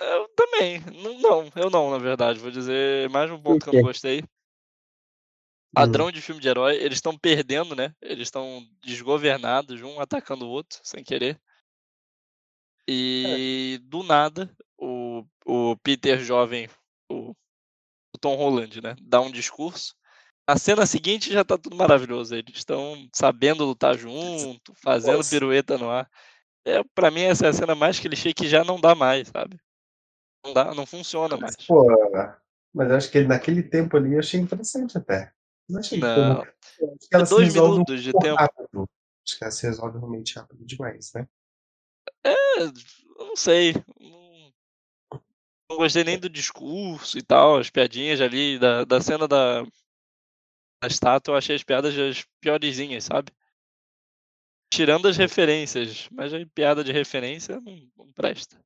Eu 0.00 0.28
também. 0.36 0.80
Não, 1.02 1.18
não, 1.18 1.52
eu 1.56 1.68
não, 1.68 1.90
na 1.90 1.98
verdade. 1.98 2.38
Vou 2.38 2.50
dizer 2.50 3.10
mais 3.10 3.30
um 3.30 3.42
ponto 3.42 3.64
que 3.64 3.68
eu 3.68 3.74
não 3.74 3.82
gostei. 3.82 4.22
Padrão 5.74 6.10
de 6.10 6.22
filme 6.22 6.40
de 6.40 6.48
herói, 6.48 6.76
eles 6.76 6.98
estão 6.98 7.18
perdendo, 7.18 7.74
né? 7.74 7.94
Eles 8.00 8.28
estão 8.28 8.66
desgovernados, 8.80 9.82
um 9.82 10.00
atacando 10.00 10.46
o 10.46 10.48
outro, 10.48 10.78
sem 10.82 11.02
querer. 11.02 11.38
E 12.88 13.78
do 13.82 14.02
nada, 14.02 14.48
o, 15.44 15.70
o 15.70 15.76
Peter 15.78 16.18
jovem, 16.18 16.68
o, 17.10 17.30
o 17.30 18.18
Tom 18.20 18.36
Holland, 18.36 18.80
né? 18.80 18.96
Dá 19.00 19.20
um 19.20 19.30
discurso. 19.30 19.94
Na 20.48 20.56
cena 20.56 20.86
seguinte 20.86 21.32
já 21.32 21.44
tá 21.44 21.58
tudo 21.58 21.76
maravilhoso. 21.76 22.34
Eles 22.34 22.56
estão 22.56 23.08
sabendo 23.12 23.64
lutar 23.64 23.96
junto, 23.98 24.74
fazendo 24.76 25.16
Nossa. 25.16 25.30
pirueta 25.30 25.76
no 25.76 25.90
ar. 25.90 26.08
É, 26.64 26.82
pra 26.94 27.10
mim, 27.10 27.22
essa 27.22 27.46
é 27.46 27.48
a 27.48 27.52
cena 27.52 27.74
mais 27.74 27.98
clichê 27.98 28.32
que 28.32 28.48
já 28.48 28.64
não 28.64 28.80
dá 28.80 28.94
mais, 28.94 29.28
sabe? 29.28 29.58
Não 30.44 30.52
dá, 30.52 30.74
não 30.74 30.86
funciona 30.86 31.36
mais. 31.36 31.56
Mas, 31.58 31.66
pô, 31.66 31.86
mas 32.72 32.90
acho 32.90 33.10
que 33.10 33.22
naquele 33.22 33.62
tempo 33.62 33.96
ali 33.96 34.14
eu 34.14 34.20
achei 34.20 34.38
interessante 34.38 34.96
até. 34.96 35.32
Não 35.68 35.80
achei 35.80 35.98
que 35.98 36.06
Não. 36.06 36.44
que 36.44 37.26
se 37.26 37.34
Dois 37.34 37.54
minutos 37.54 38.02
de 38.02 38.12
tempo. 38.12 38.36
rápido. 38.36 38.88
Acho 39.26 39.38
que 39.38 39.44
ela 39.44 39.50
se 39.50 39.66
resolve 39.66 39.98
realmente 39.98 40.38
rápido 40.38 40.64
demais, 40.64 41.10
né? 41.14 41.26
É, 42.24 42.62
eu 42.62 43.26
não 43.26 43.36
sei. 43.36 43.74
Não, 45.70 45.76
gostei 45.78 46.02
nem 46.04 46.18
do 46.18 46.28
discurso 46.28 47.18
e 47.18 47.22
tal, 47.22 47.58
as 47.58 47.70
piadinhas 47.70 48.20
ali, 48.20 48.58
da, 48.58 48.84
da 48.84 49.00
cena 49.00 49.26
da, 49.28 49.62
da 50.80 50.88
estátua, 50.88 51.32
eu 51.32 51.36
achei 51.36 51.54
as 51.56 51.62
piadas 51.62 51.96
as 51.98 52.24
piorzinhas, 52.40 53.04
sabe? 53.04 53.30
Tirando 54.70 55.08
as 55.08 55.16
referências, 55.16 56.08
mas 56.12 56.32
a 56.32 56.38
piada 56.54 56.84
de 56.84 56.92
referência 56.92 57.60
não, 57.60 57.76
não 57.96 58.12
presta. 58.12 58.56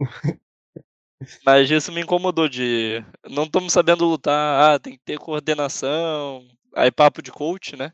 Mas 1.44 1.70
isso 1.70 1.92
me 1.92 2.00
incomodou 2.00 2.48
de. 2.48 3.00
Não 3.28 3.44
estamos 3.44 3.72
sabendo 3.72 4.04
lutar, 4.04 4.74
ah, 4.74 4.78
tem 4.78 4.94
que 4.94 5.04
ter 5.04 5.18
coordenação. 5.18 6.46
Aí 6.74 6.90
papo 6.90 7.22
de 7.22 7.30
coach, 7.30 7.76
né? 7.76 7.92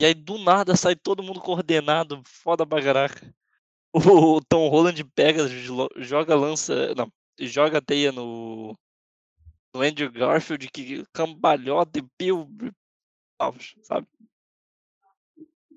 E 0.00 0.04
aí 0.06 0.14
do 0.14 0.38
nada 0.38 0.76
sai 0.76 0.94
todo 0.96 1.22
mundo 1.22 1.40
coordenado, 1.40 2.22
foda 2.26 2.66
pra 2.66 2.82
caraca. 2.82 3.34
O 3.94 4.40
Tom 4.42 4.68
Holland 4.68 5.04
pega, 5.14 5.48
jo- 5.48 5.88
joga 5.98 6.34
lança. 6.36 6.94
Não, 6.96 7.12
joga 7.40 7.78
a 7.78 7.82
teia 7.82 8.12
no. 8.12 8.76
No 9.74 9.82
Andrew 9.82 10.10
Garfield, 10.10 10.70
que 10.70 11.04
cambalhota 11.12 11.98
e 11.98 12.04
paus, 13.36 13.76
Sabe? 13.82 14.06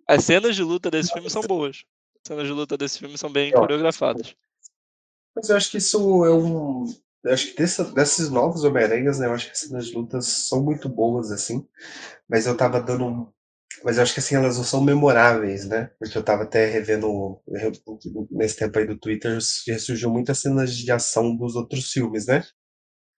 As 0.07 0.23
cenas 0.23 0.55
de 0.55 0.63
luta 0.63 0.89
desse 0.89 1.11
filme 1.13 1.29
são 1.29 1.41
boas. 1.41 1.83
As 2.15 2.27
cenas 2.27 2.47
de 2.47 2.53
luta 2.53 2.77
desse 2.77 2.99
filme 2.99 3.17
são 3.17 3.31
bem 3.31 3.51
coreografadas. 3.51 4.35
Mas 5.35 5.49
eu 5.49 5.55
acho 5.55 5.71
que 5.71 5.77
isso 5.77 6.25
é 6.25 6.33
um. 6.33 6.85
Eu 7.23 7.33
acho 7.33 7.47
que 7.47 7.57
dessa, 7.57 7.83
desses 7.85 8.29
novos 8.29 8.63
Homem-Aranhas, 8.63 9.19
né? 9.19 9.27
Eu 9.27 9.33
acho 9.33 9.45
que 9.45 9.51
as 9.51 9.59
cenas 9.59 9.87
de 9.87 9.93
lutas 9.93 10.25
são 10.25 10.63
muito 10.63 10.89
boas, 10.89 11.31
assim. 11.31 11.65
Mas 12.27 12.45
eu 12.47 12.57
tava 12.57 12.81
dando. 12.81 13.05
um- 13.05 13.27
Mas 13.83 13.97
eu 13.97 14.03
acho 14.03 14.13
que 14.13 14.19
assim, 14.19 14.35
elas 14.35 14.57
não 14.57 14.63
são 14.63 14.81
memoráveis, 14.83 15.67
né? 15.67 15.91
Porque 15.99 16.17
eu 16.17 16.23
tava 16.23 16.43
até 16.43 16.67
revendo 16.67 17.41
re- 17.47 17.71
nesse 18.29 18.57
tempo 18.57 18.77
aí 18.77 18.85
do 18.85 18.97
Twitter, 18.97 19.37
ressurgiu 19.67 20.09
muitas 20.11 20.39
cenas 20.39 20.75
de 20.75 20.91
ação 20.91 21.35
dos 21.35 21.55
outros 21.55 21.91
filmes, 21.91 22.27
né? 22.27 22.43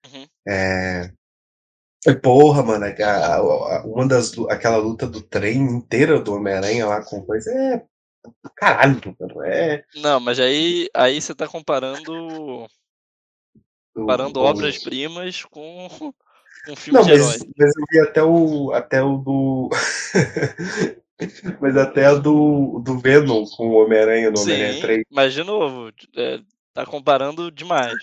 Uhum. 0.06 0.26
É. 0.46 1.10
E 2.06 2.14
porra, 2.14 2.62
mano, 2.62 2.84
a- 2.86 3.36
a- 3.36 3.84
uma 3.86 4.06
das. 4.06 4.32
aquela 4.50 4.76
luta 4.76 5.06
do 5.06 5.22
trem 5.22 5.58
inteira 5.58 6.20
do 6.20 6.34
Homem-Aranha 6.34 6.86
lá 6.86 7.02
com 7.04 7.24
coisa 7.24 7.50
é. 7.50 7.84
Caralho, 8.56 9.16
mano. 9.20 9.42
É. 9.44 9.84
Não, 9.96 10.20
mas 10.20 10.40
aí, 10.40 10.88
aí 10.94 11.20
você 11.20 11.34
tá 11.34 11.48
comparando, 11.48 12.66
comparando 13.94 14.40
obras-primas 14.40 15.44
com 15.44 15.88
um 16.68 16.76
filme 16.76 16.98
Não, 16.98 17.06
de 17.06 17.12
herói. 17.12 17.26
mas, 17.26 17.44
mas 17.58 17.72
eu 17.76 17.84
vi 17.90 18.00
até 18.00 18.22
o, 18.22 18.72
até 18.72 19.02
o 19.02 19.16
do. 19.18 19.70
mas 21.60 21.76
até 21.76 22.06
a 22.06 22.14
do, 22.14 22.80
do 22.80 22.98
Venom 22.98 23.44
com 23.56 23.68
o 23.68 23.84
Homem-Aranha 23.84 24.30
no 24.30 24.40
Homem-Aranha 24.40 24.74
Sim, 24.74 24.80
3. 24.80 25.04
mas 25.10 25.32
de 25.34 25.44
novo, 25.44 25.90
é, 26.16 26.40
tá 26.72 26.84
comparando 26.86 27.50
demais. 27.50 27.94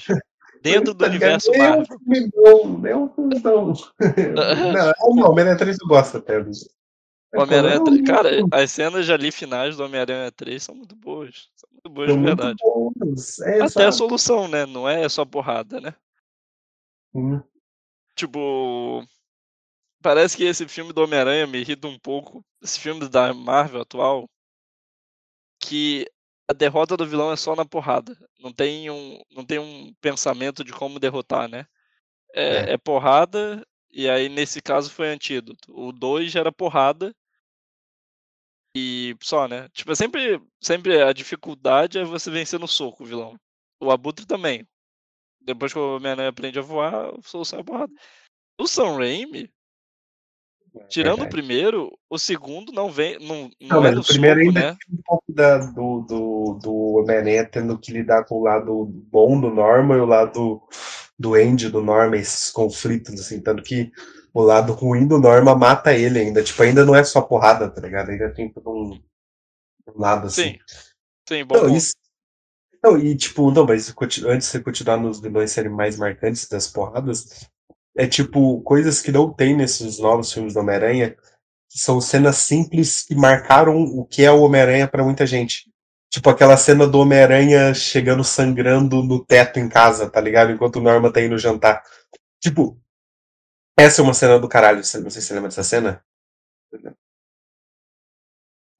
Dentro 0.61 0.93
do 0.93 1.03
Tá 1.03 1.07
ligado? 1.07 1.41
universo 1.41 1.51
Nem 1.51 1.61
é 1.61 1.63
um 1.63 1.77
Marvel. 1.77 1.99
filme 1.99 2.31
bom, 2.35 2.77
nem 2.79 2.91
é 2.91 2.95
um 2.97 3.09
filme. 3.09 3.41
Não, 3.41 5.15
não, 5.15 5.31
Homem-Aranha 5.31 5.57
3 5.57 5.77
eu 5.81 5.87
gosto 5.87 6.17
até. 6.17 6.39
mas- 6.43 6.69
Homem-Aranha 7.33 7.77
Não, 7.77 7.85
3, 7.85 7.97
não, 7.99 8.05
cara, 8.05 8.29
as 8.51 8.71
cenas 8.71 9.05
de 9.05 9.13
ali 9.13 9.31
finais 9.31 9.77
do 9.77 9.83
Homem-Aranha 9.85 10.29
3 10.33 10.61
são 10.61 10.75
muito 10.75 10.95
boas. 10.95 11.47
São 11.55 11.69
muito 11.71 11.89
boas 11.89 12.09
são 12.09 12.19
de 12.19 12.25
verdade. 12.25 12.57
É, 13.43 13.55
Até 13.55 13.63
a 13.63 13.69
sabe? 13.69 13.91
solução, 13.93 14.47
né? 14.49 14.65
Não 14.65 14.87
é 14.87 15.07
só 15.09 15.23
porrada, 15.25 15.79
né? 15.81 15.93
Hum, 17.15 17.41
Tipo, 18.15 19.05
parece 20.01 20.37
que 20.37 20.43
esse 20.43 20.67
filme 20.67 20.93
do 20.93 21.01
Homem-Aranha 21.03 21.47
me 21.47 21.59
irrita 21.59 21.87
um 21.87 21.99
pouco. 21.99 22.45
Esse 22.61 22.79
filme 22.79 23.07
da 23.09 23.33
Marvel 23.33 23.81
atual, 23.81 24.29
que 25.59 26.05
a 26.49 26.53
derrota 26.53 26.97
do 26.97 27.05
vilão 27.07 27.31
é 27.31 27.35
só 27.35 27.55
na 27.55 27.65
porrada. 27.65 28.15
Não 28.39 28.51
tem 28.51 28.89
um, 28.89 29.19
não 29.31 29.45
tem 29.45 29.59
um 29.59 29.93
pensamento 30.01 30.63
de 30.63 30.73
como 30.73 30.99
derrotar, 30.99 31.47
né? 31.47 31.65
É, 32.35 32.71
É. 32.71 32.73
é 32.73 32.77
porrada, 32.77 33.65
e 33.91 34.09
aí 34.09 34.29
nesse 34.29 34.61
caso 34.61 34.91
foi 34.91 35.09
antídoto. 35.09 35.73
O 35.77 35.91
2 35.93 36.35
era 36.35 36.51
porrada 36.51 37.13
e 38.75 39.15
só, 39.21 39.47
né? 39.47 39.67
Tipo, 39.69 39.91
é 39.91 39.95
sempre, 39.95 40.41
sempre 40.61 41.01
a 41.01 41.13
dificuldade 41.13 41.97
é 41.99 42.03
você 42.03 42.29
vencer 42.31 42.59
no 42.59 42.67
soco 42.67 43.03
o 43.03 43.05
vilão. 43.05 43.37
O 43.79 43.91
Abutre 43.91 44.25
também. 44.25 44.65
Depois 45.43 45.73
que 45.73 45.79
o 45.79 45.95
Homem-Aranha 45.97 46.29
aprende 46.29 46.59
a 46.59 46.61
voar, 46.61 46.93
a 46.93 47.13
solução 47.23 47.59
é 47.59 47.63
porrada. 47.63 47.91
O 48.59 48.67
Sam 48.67 48.97
Raimi, 48.97 49.49
tirando 50.87 51.23
o 51.23 51.29
primeiro, 51.29 51.91
o 52.09 52.19
segundo 52.19 52.71
não 52.71 52.91
vem. 52.91 53.17
Não, 53.19 53.49
não, 53.59 53.81
Não, 53.81 53.85
é 53.85 53.99
o 53.99 54.03
primeiro 54.03 54.39
soco, 54.39 54.47
ainda 54.47 54.71
né? 54.71 54.77
um 54.91 55.01
pouco 55.03 55.23
da, 55.29 55.57
do, 55.57 56.01
do, 56.01 56.59
do 56.61 56.73
Homem-Aranha 56.99 57.45
tendo 57.45 57.77
que 57.79 57.91
lidar 57.91 58.23
com 58.25 58.35
o 58.35 58.43
lado 58.43 58.85
bom 58.85 59.39
do 59.39 59.49
Norman 59.49 59.97
e 59.97 60.01
o 60.01 60.05
lado 60.05 60.61
do 61.17 61.35
Andy 61.35 61.69
do 61.69 61.81
Norman, 61.81 62.17
esses 62.17 62.51
conflitos, 62.51 63.19
assim, 63.19 63.41
tanto 63.41 63.63
que 63.63 63.91
o 64.33 64.41
lado 64.41 64.73
ruim 64.73 65.07
do 65.07 65.19
Norman 65.19 65.55
mata 65.55 65.93
ele 65.93 66.19
ainda. 66.19 66.43
Tipo, 66.43 66.63
ainda 66.63 66.85
não 66.85 66.95
é 66.95 67.03
só 67.03 67.21
porrada, 67.21 67.69
tá 67.69 67.81
ligado? 67.81 68.09
Ainda 68.09 68.33
tem 68.33 68.51
todo 68.51 68.71
um, 68.71 69.01
um 69.87 69.99
lado 69.99 70.27
assim. 70.27 70.53
Sim. 70.53 70.59
Sim, 71.27 71.45
bom 71.45 71.55
Não, 71.55 71.63
ponto. 71.63 71.75
isso. 71.75 71.93
Não, 72.83 72.97
e 72.97 73.15
tipo, 73.15 73.51
não, 73.51 73.65
mas 73.65 73.93
antes 74.25 74.47
de 74.47 74.51
você 74.51 74.59
continuar 74.59 74.97
nos 74.97 75.19
vilões 75.19 75.51
serem 75.51 75.71
mais 75.71 75.97
marcantes 75.97 76.47
das 76.47 76.67
porradas, 76.67 77.47
é 77.95 78.07
tipo 78.07 78.61
coisas 78.61 79.01
que 79.01 79.11
não 79.11 79.31
tem 79.31 79.55
nesses 79.55 79.99
novos 79.99 80.33
filmes 80.33 80.53
do 80.53 80.61
Homem-Aranha, 80.61 81.15
que 81.69 81.77
são 81.77 82.01
cenas 82.01 82.37
simples 82.37 83.03
que 83.03 83.15
marcaram 83.15 83.83
o 83.83 84.05
que 84.05 84.23
é 84.23 84.31
o 84.31 84.41
Homem-Aranha 84.41 84.87
para 84.87 85.03
muita 85.03 85.25
gente. 85.25 85.69
Tipo 86.09 86.29
aquela 86.29 86.57
cena 86.57 86.87
do 86.87 86.99
Homem-Aranha 86.99 87.73
chegando 87.73 88.23
sangrando 88.23 89.03
no 89.03 89.23
teto 89.23 89.59
em 89.59 89.69
casa, 89.69 90.09
tá 90.09 90.19
ligado? 90.19 90.51
Enquanto 90.51 90.77
o 90.77 90.81
Norma 90.81 91.13
tá 91.13 91.21
indo 91.21 91.37
jantar. 91.37 91.83
Tipo, 92.41 92.77
essa 93.77 94.01
é 94.01 94.03
uma 94.03 94.13
cena 94.13 94.39
do 94.39 94.49
caralho. 94.49 94.77
Não 94.77 94.83
sei 94.83 95.01
se 95.09 95.21
você 95.21 95.33
lembra 95.33 95.49
dessa 95.49 95.63
cena. 95.63 96.03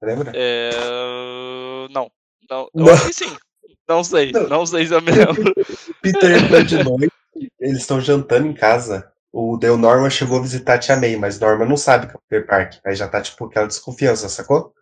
Lembra? 0.02 0.32
É... 0.34 0.70
Não. 1.90 2.10
Não. 2.50 2.70
Eu 2.74 2.84
não. 2.84 2.92
acho 2.92 3.06
que 3.06 3.14
sim. 3.14 3.36
Não 3.88 4.02
sei. 4.04 4.32
Não, 4.32 4.48
não 4.48 4.66
sei 4.66 4.86
se 4.86 4.94
eu 4.94 5.02
me 5.02 5.10
lembro. 5.10 5.54
Peter 6.00 6.42
entra 6.42 6.64
de 6.64 6.82
noite. 6.82 7.12
Eles 7.58 7.78
estão 7.78 8.00
jantando 8.00 8.46
em 8.46 8.54
casa. 8.54 9.10
O 9.32 9.56
Del 9.56 9.78
Norma 9.78 10.10
chegou 10.10 10.38
a 10.38 10.42
visitar 10.42 10.74
a 10.74 10.78
Tia 10.78 10.96
May, 10.96 11.16
mas 11.16 11.40
Norma 11.40 11.64
não 11.64 11.76
sabe 11.76 12.06
que 12.06 12.12
é 12.12 12.16
o 12.16 12.22
Peter 12.28 12.46
Park. 12.46 12.74
Aí 12.84 12.94
já 12.94 13.08
tá, 13.08 13.20
tipo, 13.20 13.46
aquela 13.46 13.66
desconfiança, 13.66 14.28
sacou? 14.28 14.74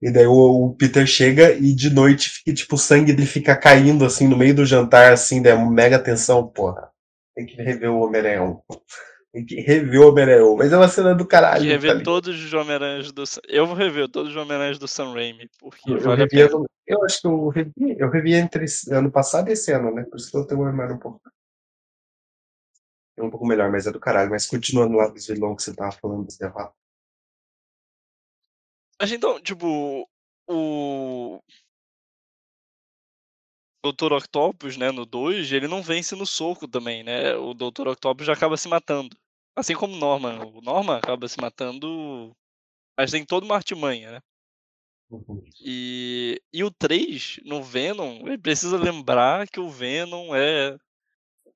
E 0.00 0.12
daí 0.12 0.26
o, 0.26 0.66
o, 0.66 0.74
Peter 0.76 1.04
chega 1.06 1.52
e 1.52 1.74
de 1.74 1.90
noite 1.90 2.30
fica, 2.30 2.54
tipo, 2.54 2.76
o 2.76 2.78
sangue 2.78 3.12
dele 3.12 3.26
fica 3.26 3.56
caindo, 3.56 4.04
assim, 4.04 4.28
no 4.28 4.36
meio 4.36 4.54
do 4.54 4.64
jantar, 4.64 5.12
assim, 5.12 5.42
daí 5.42 5.52
é 5.52 5.56
uma 5.56 5.70
mega 5.70 5.98
tensão, 5.98 6.46
porra. 6.46 6.88
Tem 7.34 7.46
que 7.46 7.60
rever 7.60 7.90
o 7.90 8.00
Homem-Aranha 8.00 8.56
Tem 9.32 9.44
que 9.44 9.60
rever 9.60 10.00
o 10.00 10.08
Homem-Aranha 10.08 10.56
Mas 10.56 10.72
é 10.72 10.76
uma 10.76 10.88
cena 10.88 11.14
do 11.14 11.26
caralho. 11.26 11.60
Tem 11.60 11.68
que 11.68 11.72
rever 11.72 11.98
tá 11.98 12.04
todos 12.04 12.44
os 12.44 12.52
Homem-Aranhas 12.52 13.10
do... 13.10 13.24
Eu 13.48 13.66
vou 13.66 13.74
rever 13.74 14.08
todos 14.08 14.30
os 14.30 14.36
Homem-Aranhas 14.36 14.78
do 14.78 14.86
Sam 14.86 15.12
Raimi, 15.12 15.50
porque 15.58 15.90
eu, 15.90 15.98
vale 15.98 16.28
eu, 16.30 16.66
eu, 16.88 17.04
acho 17.04 17.20
que 17.20 17.26
eu 17.26 17.48
revi, 17.48 17.96
eu 17.98 18.10
revi 18.10 18.34
entre 18.34 18.64
ano 18.90 19.10
passado 19.10 19.48
e 19.48 19.52
esse 19.52 19.72
ano, 19.72 19.94
né? 19.94 20.04
Por 20.04 20.16
isso 20.16 20.30
que 20.30 20.36
eu 20.36 20.46
tenho 20.46 20.60
uma 20.60 20.92
um 20.92 20.98
pouco 20.98 21.20
é 23.18 23.22
um 23.22 23.30
pouco 23.30 23.46
melhor, 23.46 23.70
mas 23.70 23.86
é 23.86 23.92
do 23.92 24.00
caralho. 24.00 24.30
Mas 24.30 24.46
continuando 24.46 24.96
lá 24.96 25.08
dos 25.08 25.26
vilões 25.26 25.56
que 25.56 25.62
você 25.64 25.74
tava 25.74 25.92
falando 25.92 26.26
dos 26.26 26.38
derrotas. 26.38 26.74
Mas 29.00 29.12
então, 29.12 29.40
tipo, 29.40 30.08
o. 30.48 31.40
Dr. 33.84 34.12
Octopus, 34.12 34.76
né, 34.76 34.90
no 34.90 35.06
2, 35.06 35.52
ele 35.52 35.68
não 35.68 35.82
vence 35.82 36.14
no 36.16 36.26
soco 36.26 36.66
também, 36.66 37.02
né? 37.04 37.34
O 37.36 37.54
Dr. 37.54 37.88
Octopus 37.88 38.26
já 38.26 38.32
acaba 38.32 38.56
se 38.56 38.68
matando. 38.68 39.16
Assim 39.56 39.74
como 39.74 39.94
o 39.94 39.98
Norman. 39.98 40.44
O 40.44 40.60
Norman 40.60 40.98
acaba 40.98 41.28
se 41.28 41.40
matando, 41.40 42.36
mas 42.96 43.10
tem 43.10 43.24
toda 43.24 43.46
uma 43.46 43.56
artimanha, 43.56 44.12
né? 44.12 44.20
E, 45.60 46.40
e 46.52 46.62
o 46.62 46.70
3, 46.70 47.40
no 47.44 47.62
Venom, 47.62 48.26
ele 48.26 48.38
precisa 48.38 48.76
lembrar 48.76 49.48
que 49.48 49.58
o 49.58 49.70
Venom 49.70 50.34
é 50.34 50.76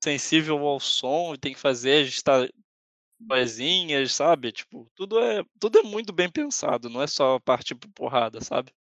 sensível 0.03 0.67
ao 0.67 0.81
som 0.81 1.35
e 1.35 1.39
tem 1.39 1.53
que 1.53 1.61
fazer 1.61 2.05
as 2.05 2.51
vozinhas, 3.21 4.15
sabe? 4.15 4.53
Tipo, 4.53 4.91
tudo 4.95 5.19
é, 5.21 5.45
tudo 5.61 5.79
é 5.79 5.83
muito 5.83 6.13
bem 6.13 6.31
pensado, 6.31 6.89
não 6.89 7.03
é 7.03 7.07
só 7.07 7.39
partir 7.39 7.75
por 7.75 7.89
porrada, 7.91 8.41
sabe? 8.41 8.73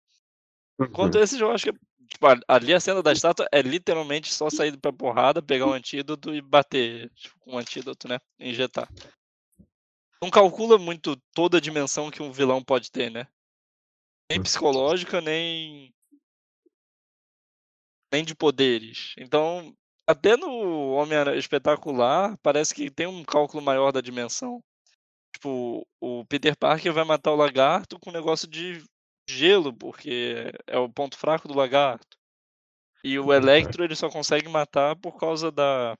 Enquanto 0.80 1.16
uhum. 1.16 1.22
esses 1.22 1.40
eu 1.40 1.50
acho 1.50 1.66
que 1.66 1.78
tipo, 2.08 2.26
ali 2.48 2.74
a 2.74 2.80
cena 2.80 3.02
da 3.02 3.12
estátua 3.12 3.46
é 3.52 3.62
literalmente 3.62 4.32
só 4.32 4.50
sair 4.50 4.76
pra 4.76 4.92
porrada, 4.92 5.42
pegar 5.42 5.66
um 5.66 5.72
antídoto 5.72 6.34
e 6.34 6.40
bater 6.40 7.10
tipo, 7.10 7.38
com 7.40 7.52
um 7.52 7.58
antídoto, 7.58 8.08
né? 8.08 8.18
Injetar. 8.40 8.88
Não 10.20 10.30
calcula 10.30 10.78
muito 10.78 11.16
toda 11.34 11.58
a 11.58 11.60
dimensão 11.60 12.10
que 12.10 12.22
um 12.22 12.32
vilão 12.32 12.62
pode 12.62 12.90
ter, 12.90 13.10
né? 13.10 13.26
Nem 14.30 14.38
uhum. 14.38 14.42
psicológica, 14.42 15.20
nem. 15.20 15.92
nem 18.12 18.24
de 18.24 18.34
poderes. 18.34 19.14
Então, 19.18 19.74
até 20.06 20.36
no 20.36 20.92
Homem 20.92 21.18
Espetacular, 21.36 22.36
parece 22.42 22.74
que 22.74 22.90
tem 22.90 23.06
um 23.06 23.24
cálculo 23.24 23.62
maior 23.62 23.92
da 23.92 24.00
dimensão. 24.00 24.62
Tipo, 25.34 25.86
o 26.00 26.24
Peter 26.26 26.56
Parker 26.56 26.92
vai 26.92 27.04
matar 27.04 27.32
o 27.32 27.36
lagarto 27.36 27.98
com 27.98 28.10
um 28.10 28.12
negócio 28.12 28.46
de 28.46 28.84
gelo, 29.28 29.72
porque 29.72 30.52
é 30.66 30.78
o 30.78 30.88
ponto 30.88 31.16
fraco 31.16 31.48
do 31.48 31.54
lagarto. 31.54 32.16
E 33.04 33.18
o 33.18 33.32
Electro 33.32 33.82
ele 33.82 33.96
só 33.96 34.08
consegue 34.08 34.48
matar 34.48 34.94
por 34.96 35.18
causa 35.18 35.50
da 35.50 35.96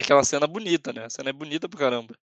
aquela 0.00 0.24
cena 0.24 0.46
bonita, 0.46 0.92
né? 0.92 1.04
A 1.04 1.10
cena 1.10 1.30
é 1.30 1.32
bonita 1.32 1.68
pra 1.68 1.78
caramba. 1.78 2.16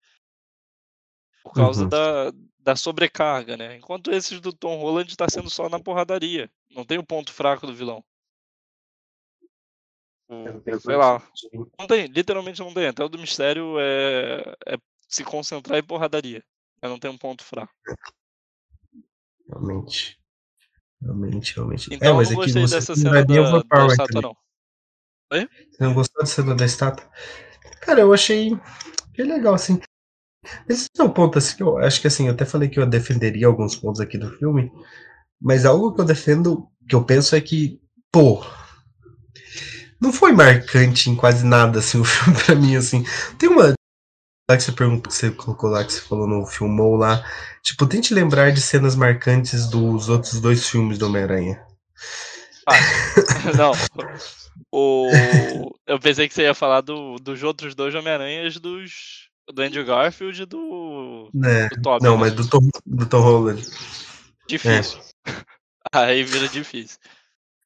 Por 1.44 1.54
causa 1.54 1.84
uhum. 1.84 1.90
da, 1.90 2.34
da 2.60 2.76
sobrecarga, 2.76 3.56
né? 3.56 3.78
Enquanto 3.78 4.12
esses 4.12 4.40
do 4.40 4.54
Tom 4.54 4.78
Holland 4.78 5.16
tá 5.16 5.28
sendo 5.30 5.50
só 5.50 5.70
na 5.70 5.80
porradaria. 5.80 6.50
Não 6.70 6.86
tem 6.86 6.98
o 6.98 7.06
ponto 7.06 7.32
fraco 7.32 7.66
do 7.66 7.74
vilão. 7.74 8.04
Tipo, 10.64 10.80
sei 10.80 10.96
lá. 10.96 11.22
Não 11.80 11.88
tem, 11.88 12.06
literalmente 12.06 12.60
não 12.60 12.74
tem. 12.74 12.88
Até 12.88 13.04
o 13.04 13.10
do 13.10 13.18
mistério 13.18 13.80
é, 13.80 14.56
é 14.68 14.78
se 15.08 15.24
concentrar 15.24 15.80
em 15.80 15.84
porradaria. 15.84 16.44
É 16.82 16.88
não 16.88 17.00
tem 17.00 17.10
um 17.10 17.18
ponto 17.18 17.44
fraco. 17.44 17.74
Realmente. 19.48 20.20
Realmente, 21.02 21.56
realmente. 21.56 21.92
É, 21.92 21.96
então 21.96 22.14
é, 22.14 22.18
mas 22.18 22.30
eu 22.30 22.38
não 22.38 22.44
gostei 22.44 22.62
dessa 22.68 22.96
cena 22.96 23.26
da, 23.26 23.64
da 23.64 23.88
estátua, 23.88 24.22
não. 24.22 24.38
Oi? 25.32 25.50
Você 25.72 25.84
não 25.84 25.94
gostou 25.94 26.22
da 26.22 26.26
cena 26.28 26.56
da 26.56 26.66
estátua? 26.66 27.10
Cara, 27.82 28.02
eu 28.02 28.14
achei 28.14 28.52
que 29.14 29.24
legal, 29.24 29.56
assim. 29.56 29.80
Esse 30.68 30.88
é 30.98 31.04
um 31.04 31.10
ponto 31.10 31.38
assim 31.38 31.58
que 31.58 31.64
eu 31.64 31.78
acho 31.78 32.00
que 32.02 32.08
assim, 32.08 32.28
eu 32.28 32.34
até 32.34 32.46
falei 32.46 32.70
que 32.70 32.80
eu 32.80 32.86
defenderia 32.86 33.48
alguns 33.48 33.76
pontos 33.76 34.00
aqui 34.00 34.18
do 34.18 34.32
filme, 34.38 34.72
mas 35.42 35.66
algo 35.66 35.94
que 35.94 36.02
eu 36.02 36.06
defendo, 36.06 36.68
que 36.88 36.96
eu 36.96 37.04
penso 37.04 37.36
é 37.36 37.42
que, 37.42 37.80
pô, 38.12 38.44
não 40.02 40.14
foi 40.14 40.32
marcante 40.32 41.10
em 41.10 41.16
quase 41.16 41.46
nada, 41.46 41.80
assim, 41.80 42.00
o 42.00 42.04
filme 42.06 42.40
pra 42.44 42.56
mim, 42.56 42.76
assim. 42.76 43.06
Tem 43.38 43.50
uma. 43.50 43.74
Lá 44.50 44.58
que 44.58 44.64
você 44.64 44.72
perguntou, 44.72 45.12
que 45.12 45.14
você 45.14 45.30
colocou 45.30 45.70
lá, 45.70 45.84
que 45.84 45.94
você 45.94 46.02
falou 46.02 46.28
no 46.28 46.46
filmou 46.46 46.96
lá. 46.96 47.24
Tipo, 47.62 47.86
tente 47.86 48.14
lembrar 48.14 48.52
de 48.52 48.62
cenas 48.62 48.96
marcantes 48.96 49.68
dos 49.68 50.10
outros 50.10 50.40
dois 50.42 50.68
filmes 50.68 50.98
do 50.98 51.06
Homem-Aranha. 51.06 51.64
Ah, 52.68 52.74
não. 53.56 53.72
O... 54.72 55.10
Eu 55.88 56.00
pensei 56.00 56.28
que 56.28 56.34
você 56.34 56.44
ia 56.44 56.54
falar 56.54 56.82
do, 56.82 57.16
dos 57.16 57.42
outros 57.42 57.74
dois 57.74 57.96
Homem-Aranhas 57.96 58.58
dos. 58.58 59.29
Do 59.54 59.62
Andrew 59.64 59.86
Garfield 59.86 60.44
e 60.44 60.46
do. 60.46 61.30
É, 61.44 61.70
do 61.70 61.82
Tobey, 61.82 62.08
não, 62.08 62.18
mas 62.18 62.34
do 62.34 62.48
Tom, 62.48 62.70
do 62.86 63.06
Tom 63.06 63.22
Holland. 63.22 63.62
Difícil. 64.48 65.00
É. 65.26 65.32
Aí 65.92 66.24
vira 66.24 66.48
difícil. 66.48 66.98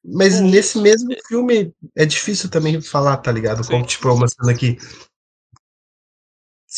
Mas 0.04 0.40
nesse 0.40 0.78
mesmo 0.78 1.14
filme 1.26 1.74
é 1.96 2.04
difícil 2.04 2.50
também 2.50 2.80
falar, 2.80 3.16
tá 3.18 3.32
ligado? 3.32 3.64
Sim. 3.64 3.72
Como, 3.72 3.86
tipo, 3.86 4.08
é 4.08 4.12
uma 4.12 4.28
cena 4.28 4.54
que 4.54 4.76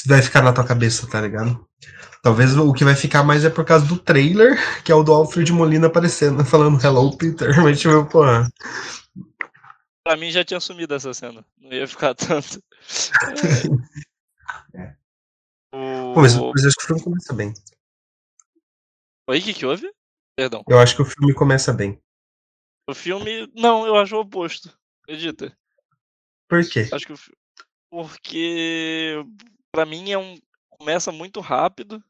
vai 0.07 0.23
ficar 0.23 0.42
na 0.42 0.53
tua 0.53 0.64
cabeça, 0.64 1.09
tá 1.09 1.21
ligado? 1.21 1.66
Talvez 2.23 2.57
o 2.57 2.73
que 2.73 2.85
vai 2.85 2.95
ficar 2.95 3.23
mais 3.23 3.45
é 3.45 3.51
por 3.51 3.64
causa 3.64 3.87
do 3.87 3.99
trailer, 3.99 4.59
que 4.85 4.92
é 4.92 4.95
o 4.95 5.03
do 5.03 5.12
Alfred 5.12 5.53
Molina 5.53 5.87
aparecendo, 5.87 6.42
falando 6.47 6.83
Hello 6.85 7.16
Peter, 7.16 7.62
mas 7.62 7.81
tipo, 7.81 8.05
pô. 8.07 8.23
Pra 10.05 10.16
mim 10.16 10.31
já 10.31 10.45
tinha 10.45 10.61
sumido 10.61 10.95
essa 10.95 11.12
cena. 11.12 11.45
Não 11.61 11.73
ia 11.73 11.87
ficar 11.87 12.14
tanto. 12.14 12.62
O... 15.77 16.15
Pô, 16.15 16.23
mas, 16.23 16.35
mas 16.35 16.62
eu 16.62 16.69
acho 16.69 16.77
que 16.77 16.85
o 16.85 16.87
filme 16.87 17.03
começa 17.03 17.35
bem. 17.35 17.53
Oi, 19.29 19.39
o 19.39 19.43
que, 19.43 19.53
que 19.53 19.67
houve? 19.67 19.93
Perdão. 20.35 20.65
Eu 20.67 20.79
acho 20.79 20.97
que 20.97 21.03
o 21.03 21.05
filme 21.05 21.35
começa 21.35 21.73
bem. 21.73 22.01
O 22.89 22.95
filme, 22.95 23.51
não, 23.55 23.87
eu 23.87 23.97
acho 23.97 24.17
o 24.17 24.21
oposto. 24.21 24.75
Acredita? 25.03 25.55
Por 26.49 26.67
quê? 26.67 26.89
Acho 26.91 27.07
que 27.07 27.12
o, 27.12 27.19
porque 27.91 29.23
para 29.71 29.85
mim 29.85 30.12
é 30.12 30.19
um 30.19 30.39
começa 30.71 31.12
muito 31.12 31.41
rápido. 31.41 32.03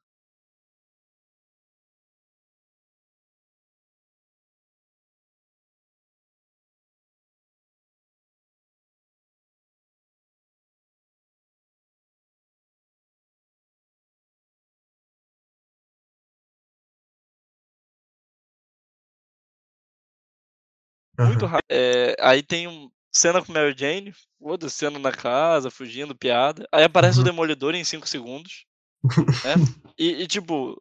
Muito 21.18 21.46
rápido. 21.46 21.66
É, 21.70 22.16
aí 22.20 22.42
tem 22.42 22.68
um, 22.68 22.90
cena 23.16 23.42
com 23.42 23.52
Mary 23.52 23.74
Jane, 23.76 24.14
foda 24.38 24.68
cena 24.68 24.98
na 24.98 25.11
casa, 25.11 25.70
fugindo, 25.70 26.14
piada. 26.14 26.68
Aí 26.70 26.85
aparece 26.85 27.18
o 27.18 27.20
uhum. 27.20 27.24
Demolidor 27.24 27.74
em 27.74 27.83
5 27.83 28.07
segundos. 28.07 28.66
né? 29.44 29.55
E, 29.98 30.22
e, 30.22 30.26
tipo, 30.26 30.81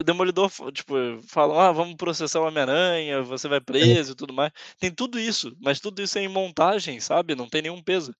o 0.00 0.04
Demolidor, 0.04 0.50
tipo, 0.72 0.94
falam, 1.28 1.58
ah, 1.58 1.72
vamos 1.72 1.96
processar 1.96 2.40
o 2.40 2.46
Homem-Aranha, 2.46 3.22
você 3.22 3.48
vai 3.48 3.60
preso 3.60 4.12
e 4.12 4.14
tudo 4.14 4.32
mais. 4.32 4.52
Tem 4.78 4.90
tudo 4.90 5.18
isso, 5.18 5.54
mas 5.60 5.80
tudo 5.80 6.00
isso 6.00 6.18
é 6.18 6.22
em 6.22 6.28
montagem, 6.28 7.00
sabe? 7.00 7.34
Não 7.34 7.48
tem 7.48 7.62
nenhum 7.62 7.82
peso. 7.82 8.14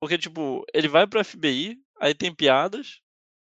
Porque, 0.00 0.18
tipo, 0.18 0.64
ele 0.74 0.88
vai 0.88 1.06
pro 1.06 1.24
FBI, 1.24 1.78
aí 2.00 2.14
tem 2.14 2.34
piadas, 2.34 3.00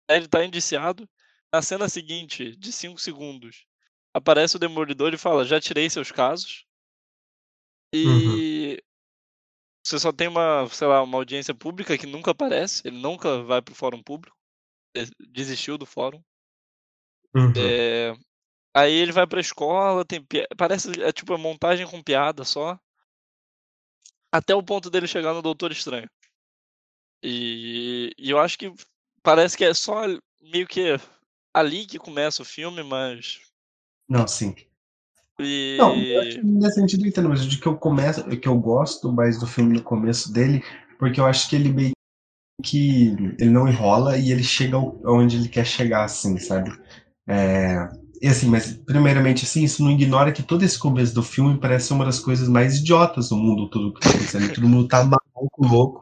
aí 0.09 0.17
ele 0.17 0.27
tá 0.27 0.43
indiciado. 0.43 1.09
Na 1.51 1.63
cena 1.63 1.89
seguinte, 1.89 2.55
de 2.57 2.71
5 2.71 2.99
segundos, 2.99 3.65
aparece 4.13 4.55
o 4.55 4.59
Demolidor 4.59 5.13
e 5.13 5.17
fala, 5.17 5.45
já 5.45 5.59
tirei 5.59 5.89
seus 5.89 6.11
casos. 6.11 6.68
Uhum. 7.93 8.37
E. 8.37 8.69
Uhum. 8.71 8.77
você 9.83 9.99
só 9.99 10.11
tem 10.11 10.27
uma, 10.27 10.67
sei 10.69 10.87
lá, 10.87 11.01
uma 11.01 11.17
audiência 11.17 11.53
pública 11.53 11.97
que 11.97 12.05
nunca 12.05 12.31
aparece, 12.31 12.87
ele 12.87 12.97
nunca 12.97 13.43
vai 13.43 13.61
pro 13.61 13.75
fórum 13.75 14.01
público, 14.01 14.37
desistiu 15.31 15.77
do 15.77 15.85
fórum. 15.85 16.21
Uhum. 17.35 17.53
É, 17.57 18.15
aí 18.73 18.93
ele 18.93 19.11
vai 19.11 19.27
pra 19.27 19.39
escola, 19.39 20.05
tem 20.05 20.25
parece 20.57 21.01
é 21.01 21.11
tipo 21.11 21.33
uma 21.33 21.39
montagem 21.39 21.87
com 21.87 22.01
piada 22.01 22.43
só. 22.43 22.79
Até 24.31 24.53
o 24.53 24.63
ponto 24.63 24.89
dele 24.89 25.07
chegar 25.07 25.33
no 25.33 25.41
Doutor 25.41 25.71
Estranho. 25.71 26.09
E, 27.23 28.13
e 28.17 28.29
eu 28.29 28.39
acho 28.39 28.57
que 28.57 28.71
parece 29.21 29.57
que 29.57 29.65
é 29.65 29.73
só 29.73 30.01
meio 30.39 30.67
que 30.67 30.95
ali 31.53 31.85
que 31.85 31.99
começa 31.99 32.41
o 32.41 32.45
filme, 32.45 32.83
mas. 32.83 33.39
Não, 34.07 34.27
sim. 34.27 34.55
E... 35.39 35.75
Não, 35.77 35.95
eu 35.95 36.21
acho 36.21 36.39
que 36.39 36.45
nesse 36.45 36.75
sentido 36.75 37.03
eu 37.03 37.09
entendo, 37.09 37.29
mas 37.29 37.45
de 37.45 37.57
que 37.57 37.67
eu 37.67 37.77
começo, 37.77 38.23
que 38.23 38.47
eu 38.47 38.57
gosto 38.59 39.11
mais 39.11 39.39
do 39.39 39.47
filme 39.47 39.73
no 39.73 39.81
começo 39.81 40.31
dele, 40.31 40.63
porque 40.97 41.19
eu 41.19 41.25
acho 41.25 41.49
que 41.49 41.55
ele 41.55 41.71
meio 41.71 41.91
que 42.63 43.15
ele 43.39 43.49
não 43.49 43.67
enrola 43.67 44.17
e 44.17 44.31
ele 44.31 44.43
chega 44.43 44.77
onde 44.77 45.37
ele 45.37 45.47
quer 45.47 45.65
chegar, 45.65 46.03
assim, 46.03 46.37
sabe? 46.37 46.71
É, 47.27 47.87
e 48.21 48.27
assim, 48.27 48.49
mas 48.49 48.73
primeiramente 48.85 49.45
assim, 49.45 49.63
isso 49.63 49.81
não 49.81 49.91
ignora 49.91 50.31
que 50.31 50.43
todo 50.43 50.63
esse 50.63 50.77
começo 50.77 51.15
do 51.15 51.23
filme 51.23 51.57
parece 51.57 51.93
uma 51.93 52.03
das 52.03 52.19
coisas 52.19 52.49
mais 52.49 52.79
idiotas 52.79 53.29
do 53.29 53.37
mundo, 53.37 53.69
tudo 53.69 53.93
que 53.93 54.01
tá 54.01 54.09
acontecendo. 54.09 54.53
Todo 54.53 54.67
mundo 54.67 54.87
tá 54.87 55.03
maluco, 55.05 55.65
louco. 55.65 56.01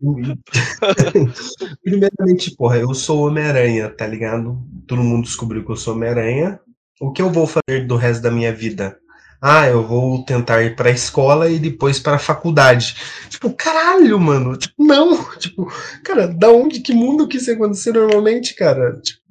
primeiramente, 1.82 2.56
porra, 2.56 2.78
eu 2.78 2.92
sou 2.92 3.26
Homem-Aranha, 3.26 3.88
tá 3.90 4.06
ligado? 4.06 4.58
Todo 4.86 5.02
mundo 5.02 5.24
descobriu 5.24 5.64
que 5.64 5.70
eu 5.70 5.76
sou 5.76 5.94
Homem-Aranha. 5.94 6.58
O 7.00 7.12
que 7.12 7.22
eu 7.22 7.30
vou 7.30 7.46
fazer 7.46 7.86
do 7.86 7.96
resto 7.96 8.22
da 8.22 8.30
minha 8.30 8.52
vida? 8.52 8.98
Ah, 9.40 9.68
eu 9.68 9.86
vou 9.86 10.24
tentar 10.24 10.62
ir 10.64 10.74
pra 10.74 10.90
escola 10.90 11.48
e 11.48 11.60
depois 11.60 12.00
pra 12.00 12.18
faculdade. 12.18 12.96
Tipo, 13.28 13.52
caralho, 13.52 14.18
mano. 14.18 14.56
Tipo, 14.56 14.84
não. 14.84 15.16
Tipo, 15.38 15.72
cara, 16.04 16.26
da 16.26 16.50
onde, 16.50 16.80
que 16.80 16.92
mundo 16.92 17.28
que 17.28 17.36
isso 17.36 17.52
acontecer 17.52 17.92
normalmente, 17.92 18.54
cara? 18.54 19.00
Tipo, 19.00 19.22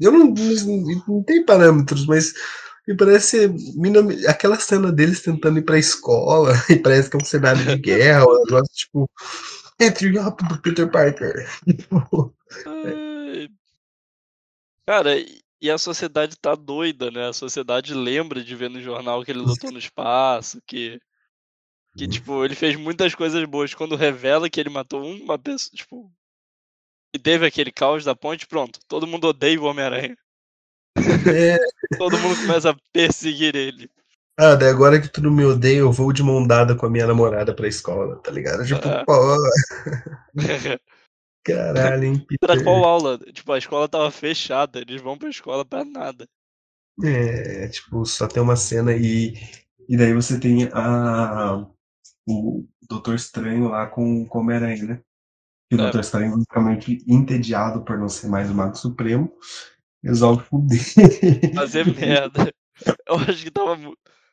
eu 0.00 0.10
não, 0.10 0.34
não, 0.34 1.04
não 1.06 1.22
tenho 1.22 1.46
parâmetros, 1.46 2.04
mas 2.04 2.32
me 2.86 2.96
parece 2.96 3.48
aquela 4.26 4.58
cena 4.58 4.90
deles 4.90 5.22
tentando 5.22 5.58
ir 5.58 5.62
pra 5.62 5.78
escola 5.78 6.52
e 6.68 6.76
parece 6.76 7.08
que 7.08 7.16
é 7.16 7.20
um 7.20 7.24
cenário 7.24 7.64
de 7.64 7.76
guerra, 7.76 8.26
um 8.26 8.44
negócio 8.44 8.74
tipo 8.74 9.08
entre 9.80 10.10
do 10.10 10.58
Peter 10.60 10.90
Parker. 10.90 11.48
Cara, 14.84 15.10
e 15.60 15.70
a 15.70 15.78
sociedade 15.78 16.36
tá 16.36 16.54
doida, 16.54 17.10
né? 17.10 17.28
A 17.28 17.32
sociedade 17.32 17.94
lembra 17.94 18.42
de 18.42 18.54
ver 18.54 18.70
no 18.70 18.80
jornal 18.80 19.24
que 19.24 19.30
ele 19.30 19.40
lutou 19.40 19.70
no 19.70 19.78
espaço, 19.78 20.60
que 20.66 21.00
que 21.96 22.06
tipo, 22.06 22.44
ele 22.44 22.54
fez 22.54 22.76
muitas 22.76 23.12
coisas 23.12 23.44
boas 23.44 23.74
quando 23.74 23.96
revela 23.96 24.48
que 24.48 24.60
ele 24.60 24.70
matou 24.70 25.04
uma 25.04 25.36
pessoa, 25.36 25.74
tipo, 25.74 26.12
e 27.12 27.18
teve 27.18 27.44
aquele 27.44 27.72
caos 27.72 28.04
da 28.04 28.14
ponte, 28.14 28.46
pronto. 28.46 28.78
Todo 28.86 29.06
mundo 29.06 29.26
odeia 29.28 29.60
o 29.60 29.64
Homem-Aranha. 29.64 30.16
É. 30.96 31.56
Todo 31.98 32.18
mundo 32.18 32.36
começa 32.36 32.70
a 32.70 32.76
perseguir 32.92 33.56
ele. 33.56 33.90
Ah, 34.38 34.54
daí 34.54 34.68
agora 34.68 35.00
que 35.00 35.08
tudo 35.08 35.32
me 35.32 35.44
odeia, 35.44 35.78
eu 35.78 35.90
vou 35.90 36.12
de 36.12 36.22
mão 36.22 36.46
dada 36.46 36.76
com 36.76 36.86
a 36.86 36.90
minha 36.90 37.06
namorada 37.08 37.52
pra 37.52 37.66
escola, 37.66 38.16
tá 38.22 38.30
ligado? 38.30 38.64
Tipo, 38.64 38.86
Ah. 38.88 39.04
pô. 39.04 39.36
Caralho, 41.54 42.04
hein, 42.04 42.26
Pra 42.40 42.56
Peter. 42.56 42.64
qual 42.64 42.84
aula? 42.84 43.18
Tipo, 43.32 43.52
a 43.52 43.58
escola 43.58 43.88
tava 43.88 44.10
fechada, 44.10 44.80
eles 44.80 45.00
vão 45.00 45.16
pra 45.16 45.28
escola 45.28 45.64
pra 45.64 45.84
nada. 45.84 46.28
É, 47.04 47.68
tipo, 47.68 48.04
só 48.04 48.26
tem 48.26 48.42
uma 48.42 48.56
cena 48.56 48.92
e, 48.94 49.34
e 49.88 49.96
daí 49.96 50.12
você 50.12 50.38
tem 50.38 50.68
a, 50.72 51.64
o 52.26 52.66
Doutor 52.88 53.14
Estranho 53.14 53.68
lá 53.68 53.86
com, 53.86 54.26
com 54.26 54.38
o 54.38 54.40
Homem-Aranha, 54.40 54.84
né? 54.84 55.00
E 55.70 55.74
o 55.74 55.78
É. 55.78 55.82
Doutor 55.82 56.00
Estranho, 56.00 56.32
basicamente 56.32 57.04
entediado 57.06 57.84
por 57.84 57.98
não 57.98 58.08
ser 58.08 58.28
mais 58.28 58.50
o 58.50 58.54
Mago 58.54 58.76
Supremo, 58.76 59.32
resolve 60.02 60.44
fuder. 60.44 61.54
Fazer 61.54 61.86
merda. 61.94 62.52
Eu 63.06 63.16
acho 63.16 63.44
que 63.44 63.50
tava 63.50 63.76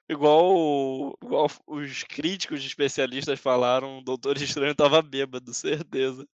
igual, 0.09 1.17
igual 1.23 1.47
os 1.67 2.03
críticos 2.03 2.61
de 2.61 2.67
especialistas 2.67 3.39
falaram, 3.39 3.99
o 3.99 4.03
Doutor 4.03 4.37
Estranho 4.37 4.73
tava 4.75 5.01
bêbado, 5.01 5.53
certeza. 5.53 6.25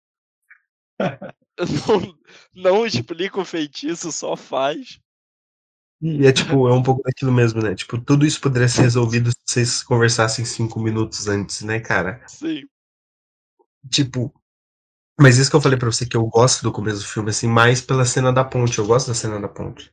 Não, 1.61 2.19
não 2.55 2.87
explica 2.87 3.41
o 3.41 3.45
feitiço, 3.45 4.11
só 4.11 4.37
faz. 4.37 4.99
E 6.01 6.27
é 6.27 6.33
tipo, 6.33 6.67
é 6.67 6.73
um 6.73 6.83
pouco 6.83 7.03
daquilo 7.03 7.31
mesmo, 7.31 7.61
né? 7.61 7.75
Tipo, 7.75 8.01
tudo 8.01 8.25
isso 8.25 8.41
poderia 8.41 8.69
ser 8.69 8.83
resolvido 8.83 9.31
se 9.31 9.37
vocês 9.45 9.83
conversassem 9.83 10.45
cinco 10.47 10.81
minutos 10.81 11.29
antes, 11.29 11.61
né, 11.61 11.79
cara? 11.79 12.27
Sim. 12.27 12.63
Tipo. 13.91 14.33
Mas 15.19 15.37
isso 15.37 15.51
que 15.51 15.57
eu 15.57 15.61
falei 15.61 15.79
pra 15.79 15.93
você 15.93 16.07
que 16.07 16.17
eu 16.17 16.25
gosto 16.25 16.63
do 16.63 16.73
começo 16.73 17.01
do 17.01 17.07
filme, 17.07 17.29
assim, 17.29 17.47
mais 17.47 17.83
pela 17.83 18.07
cena 18.07 18.33
da 18.33 18.43
ponte. 18.43 18.79
Eu 18.79 18.87
gosto 18.87 19.09
da 19.09 19.15
cena 19.15 19.39
da 19.39 19.49
ponte. 19.49 19.93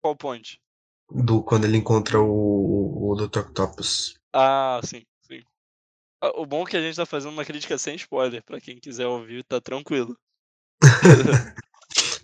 Qual 0.00 0.14
ponte? 0.14 0.60
Do, 1.10 1.42
quando 1.42 1.64
ele 1.64 1.76
encontra 1.76 2.20
o, 2.20 3.10
o 3.10 3.16
Dr. 3.16 3.40
Octopus. 3.40 4.16
Ah, 4.32 4.80
sim, 4.84 5.04
O 6.34 6.44
bom 6.44 6.62
é 6.62 6.66
que 6.70 6.76
a 6.76 6.80
gente 6.80 6.96
tá 6.96 7.06
fazendo 7.06 7.32
uma 7.32 7.44
crítica 7.44 7.78
sem 7.78 7.94
spoiler, 7.94 8.42
pra 8.42 8.60
quem 8.60 8.78
quiser 8.78 9.06
ouvir, 9.06 9.44
tá 9.44 9.60
tranquilo. 9.60 10.16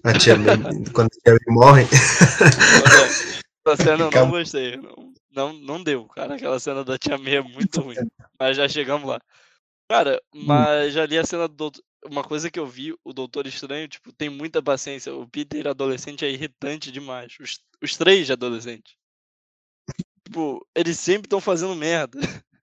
A 0.05 0.13
tia 0.19 0.37
May, 0.37 0.57
quando 0.93 1.07
a 1.07 1.21
tia 1.23 1.33
May 1.33 1.55
morre. 1.55 1.85
Essa 3.67 3.83
cena 3.83 4.05
eu 4.05 4.11
não 4.11 4.31
gostei. 4.31 4.77
Não, 4.77 5.15
não, 5.31 5.53
não 5.55 5.83
deu, 5.83 6.07
cara. 6.07 6.35
Aquela 6.35 6.61
cena 6.61 6.85
da 6.85 6.99
Tia 6.99 7.17
May 7.17 7.37
é 7.37 7.43
muito 7.43 7.81
ruim. 7.81 7.97
Mas 8.39 8.57
já 8.57 8.69
chegamos 8.69 9.09
lá. 9.09 9.19
Cara, 9.89 10.23
mas 10.35 10.93
já 10.93 11.07
li 11.07 11.19
a 11.19 11.25
cena 11.25 11.49
do 11.49 11.55
doutor. 11.55 11.83
Uma 12.07 12.23
coisa 12.23 12.51
que 12.51 12.59
eu 12.59 12.67
vi, 12.67 12.95
o 13.03 13.15
Doutor 13.15 13.47
Estranho, 13.47 13.89
tipo, 13.89 14.13
tem 14.13 14.29
muita 14.29 14.63
paciência. 14.63 15.15
O 15.15 15.27
Peter 15.27 15.67
adolescente 15.67 16.23
é 16.23 16.31
irritante 16.31 16.93
demais. 16.93 17.35
Os, 17.41 17.59
os 17.83 17.97
três 17.97 18.27
de 18.27 18.33
adolescente. 18.35 18.99
Tipo, 20.27 20.67
eles 20.75 20.99
sempre 20.99 21.27
estão 21.27 21.41
fazendo 21.41 21.75
merda. 21.75 22.19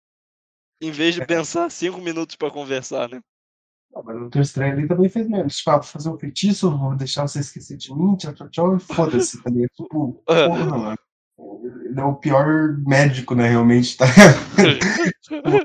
em 0.81 0.91
vez 0.91 1.15
de 1.15 1.25
pensar 1.25 1.69
cinco 1.69 2.01
minutos 2.01 2.35
pra 2.35 2.49
conversar, 2.51 3.07
né? 3.07 3.21
Não, 3.93 4.03
mas 4.03 4.15
o 4.15 4.19
Doutor 4.21 4.41
Estranho 4.41 4.73
ali 4.73 4.87
também 4.87 5.09
fez 5.09 5.27
mesmo. 5.27 5.47
Tipo, 5.47 5.69
ah, 5.69 5.75
vou 5.75 5.83
fazer 5.83 6.09
um 6.09 6.17
feitiço, 6.17 6.77
vou 6.77 6.95
deixar 6.95 7.27
você 7.27 7.39
esquecer 7.39 7.77
de 7.77 7.93
mim, 7.93 8.15
tchau, 8.15 8.33
tchau, 8.33 8.49
tchau, 8.49 8.79
foda-se, 8.79 9.41
tá 9.43 9.49
ligado? 9.49 9.69
Tipo, 9.75 10.23
Ah. 10.27 10.47
porra, 10.47 10.65
mano. 10.77 10.97
Ele 11.85 11.99
é 11.99 12.03
o 12.03 12.15
pior 12.15 12.77
médico, 12.85 13.33
né, 13.35 13.49
realmente, 13.49 13.97
tá? 13.97 14.05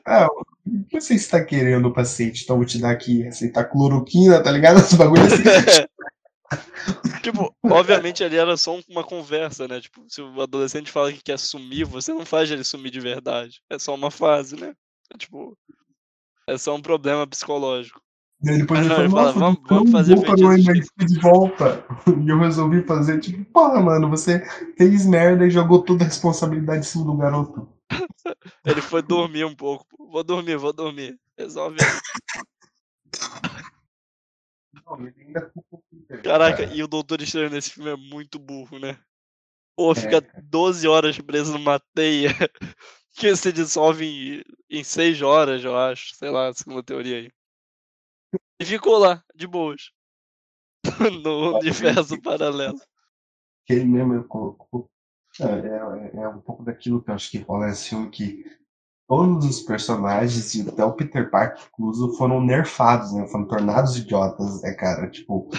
Ah, 0.07 0.27
o 0.67 0.85
que 0.89 1.01
você 1.01 1.15
está 1.15 1.45
querendo, 1.45 1.93
paciente? 1.93 2.45
Então, 2.45 2.57
vou 2.57 2.65
te 2.65 2.79
dar 2.79 2.91
aqui, 2.91 3.27
aceitar 3.27 3.65
cloroquina, 3.65 4.43
tá 4.43 4.51
ligado? 4.51 4.79
Esse 4.81 4.97
bagulho 4.97 5.23
assim. 5.23 5.43
tipo, 7.23 7.55
obviamente 7.63 8.25
ali 8.25 8.37
era 8.37 8.57
só 8.57 8.79
uma 8.89 9.05
conversa, 9.05 9.69
né? 9.69 9.81
Tipo, 9.81 10.05
se 10.09 10.21
o 10.23 10.41
adolescente 10.41 10.91
fala 10.91 11.13
que 11.13 11.23
quer 11.23 11.39
sumir, 11.39 11.85
você 11.85 12.13
não 12.13 12.25
faz 12.25 12.51
ele 12.51 12.65
sumir 12.65 12.91
de 12.91 13.01
verdade. 13.01 13.61
É 13.71 13.79
só 13.79 13.95
uma 13.95 14.11
fase, 14.11 14.57
né? 14.57 14.73
É, 15.13 15.19
tipo, 15.19 15.57
é 16.49 16.59
só 16.59 16.75
um 16.75 16.83
problema 16.83 17.27
psicológico. 17.27 18.01
E 18.43 18.51
aí 18.51 18.59
depois 18.59 18.81
Ah, 18.81 18.83
ele 18.85 18.89
não, 18.91 18.97
falou, 18.97 19.25
nossa, 19.25 19.39
vamos- 19.39 19.61
vamos 19.65 19.91
fazer 19.91 20.15
vou 20.15 20.25
de 21.07 21.19
volta. 21.21 21.87
E 22.27 22.29
eu 22.29 22.39
resolvi 22.39 22.83
fazer, 22.83 23.21
tipo, 23.21 23.45
porra, 23.53 23.81
mano, 23.81 24.11
você 24.11 24.45
fez 24.77 25.07
merda 25.07 25.47
e 25.47 25.51
jogou 25.51 25.83
toda 25.83 26.05
a 26.05 26.07
responsabilidade 26.07 26.81
em 26.81 26.83
cima 26.83 27.05
do 27.05 27.17
garoto. 27.17 27.69
Ele 28.65 28.81
foi 28.83 29.03
dormir 29.03 29.45
um 29.45 29.55
pouco. 29.55 29.87
Vou 29.99 30.23
dormir, 30.23 30.57
vou 30.57 30.73
dormir. 30.73 31.19
Resolve 31.39 31.77
Caraca, 36.23 36.59
cara. 36.65 36.75
e 36.75 36.83
o 36.83 36.89
Doutor 36.89 37.21
Estranho 37.23 37.51
nesse 37.51 37.71
filme 37.71 37.91
é 37.91 37.97
muito 37.97 38.39
burro, 38.39 38.79
né? 38.79 38.99
Pô, 39.77 39.95
fica 39.95 40.23
12 40.43 40.89
horas 40.89 41.19
preso 41.19 41.53
numa 41.53 41.79
teia 41.95 42.31
que 43.19 43.35
se 43.35 43.53
dissolve 43.53 44.05
em, 44.71 44.79
em 44.79 44.85
6 44.85 45.23
horas, 45.23 45.65
eu 45.65 45.77
acho. 45.77 46.15
Sei 46.15 46.31
lá, 46.31 46.53
segundo 46.53 46.81
a 46.81 46.83
teoria 46.83 47.17
aí. 47.17 47.31
E 48.61 48.65
ficou 48.65 48.99
lá, 48.99 49.23
de 49.35 49.47
boas. 49.47 49.91
no 51.23 51.59
universo 51.59 52.21
paralelo. 52.21 52.79
que 53.65 53.73
ele 53.73 53.85
mesmo 53.85 54.25
colocou. 54.25 54.89
É, 55.41 56.17
é, 56.19 56.23
é 56.23 56.29
um 56.29 56.41
pouco 56.41 56.63
daquilo 56.63 57.03
que 57.03 57.11
eu 57.11 57.15
acho 57.15 57.31
que 57.31 57.39
rola 57.39 57.67
nesse 57.67 57.91
filme 57.91 58.09
que 58.09 58.45
todos 59.07 59.45
os 59.45 59.61
personagens, 59.61 60.55
e 60.55 60.69
até 60.69 60.85
o 60.85 60.95
Peter 60.95 61.31
Parker 61.31 61.63
incluso, 61.69 62.17
foram 62.17 62.41
nerfados, 62.41 63.13
né? 63.13 63.27
Foram 63.29 63.47
tornados 63.47 63.97
idiotas, 63.97 64.63
né, 64.63 64.73
cara? 64.75 65.11
Tipo, 65.11 65.51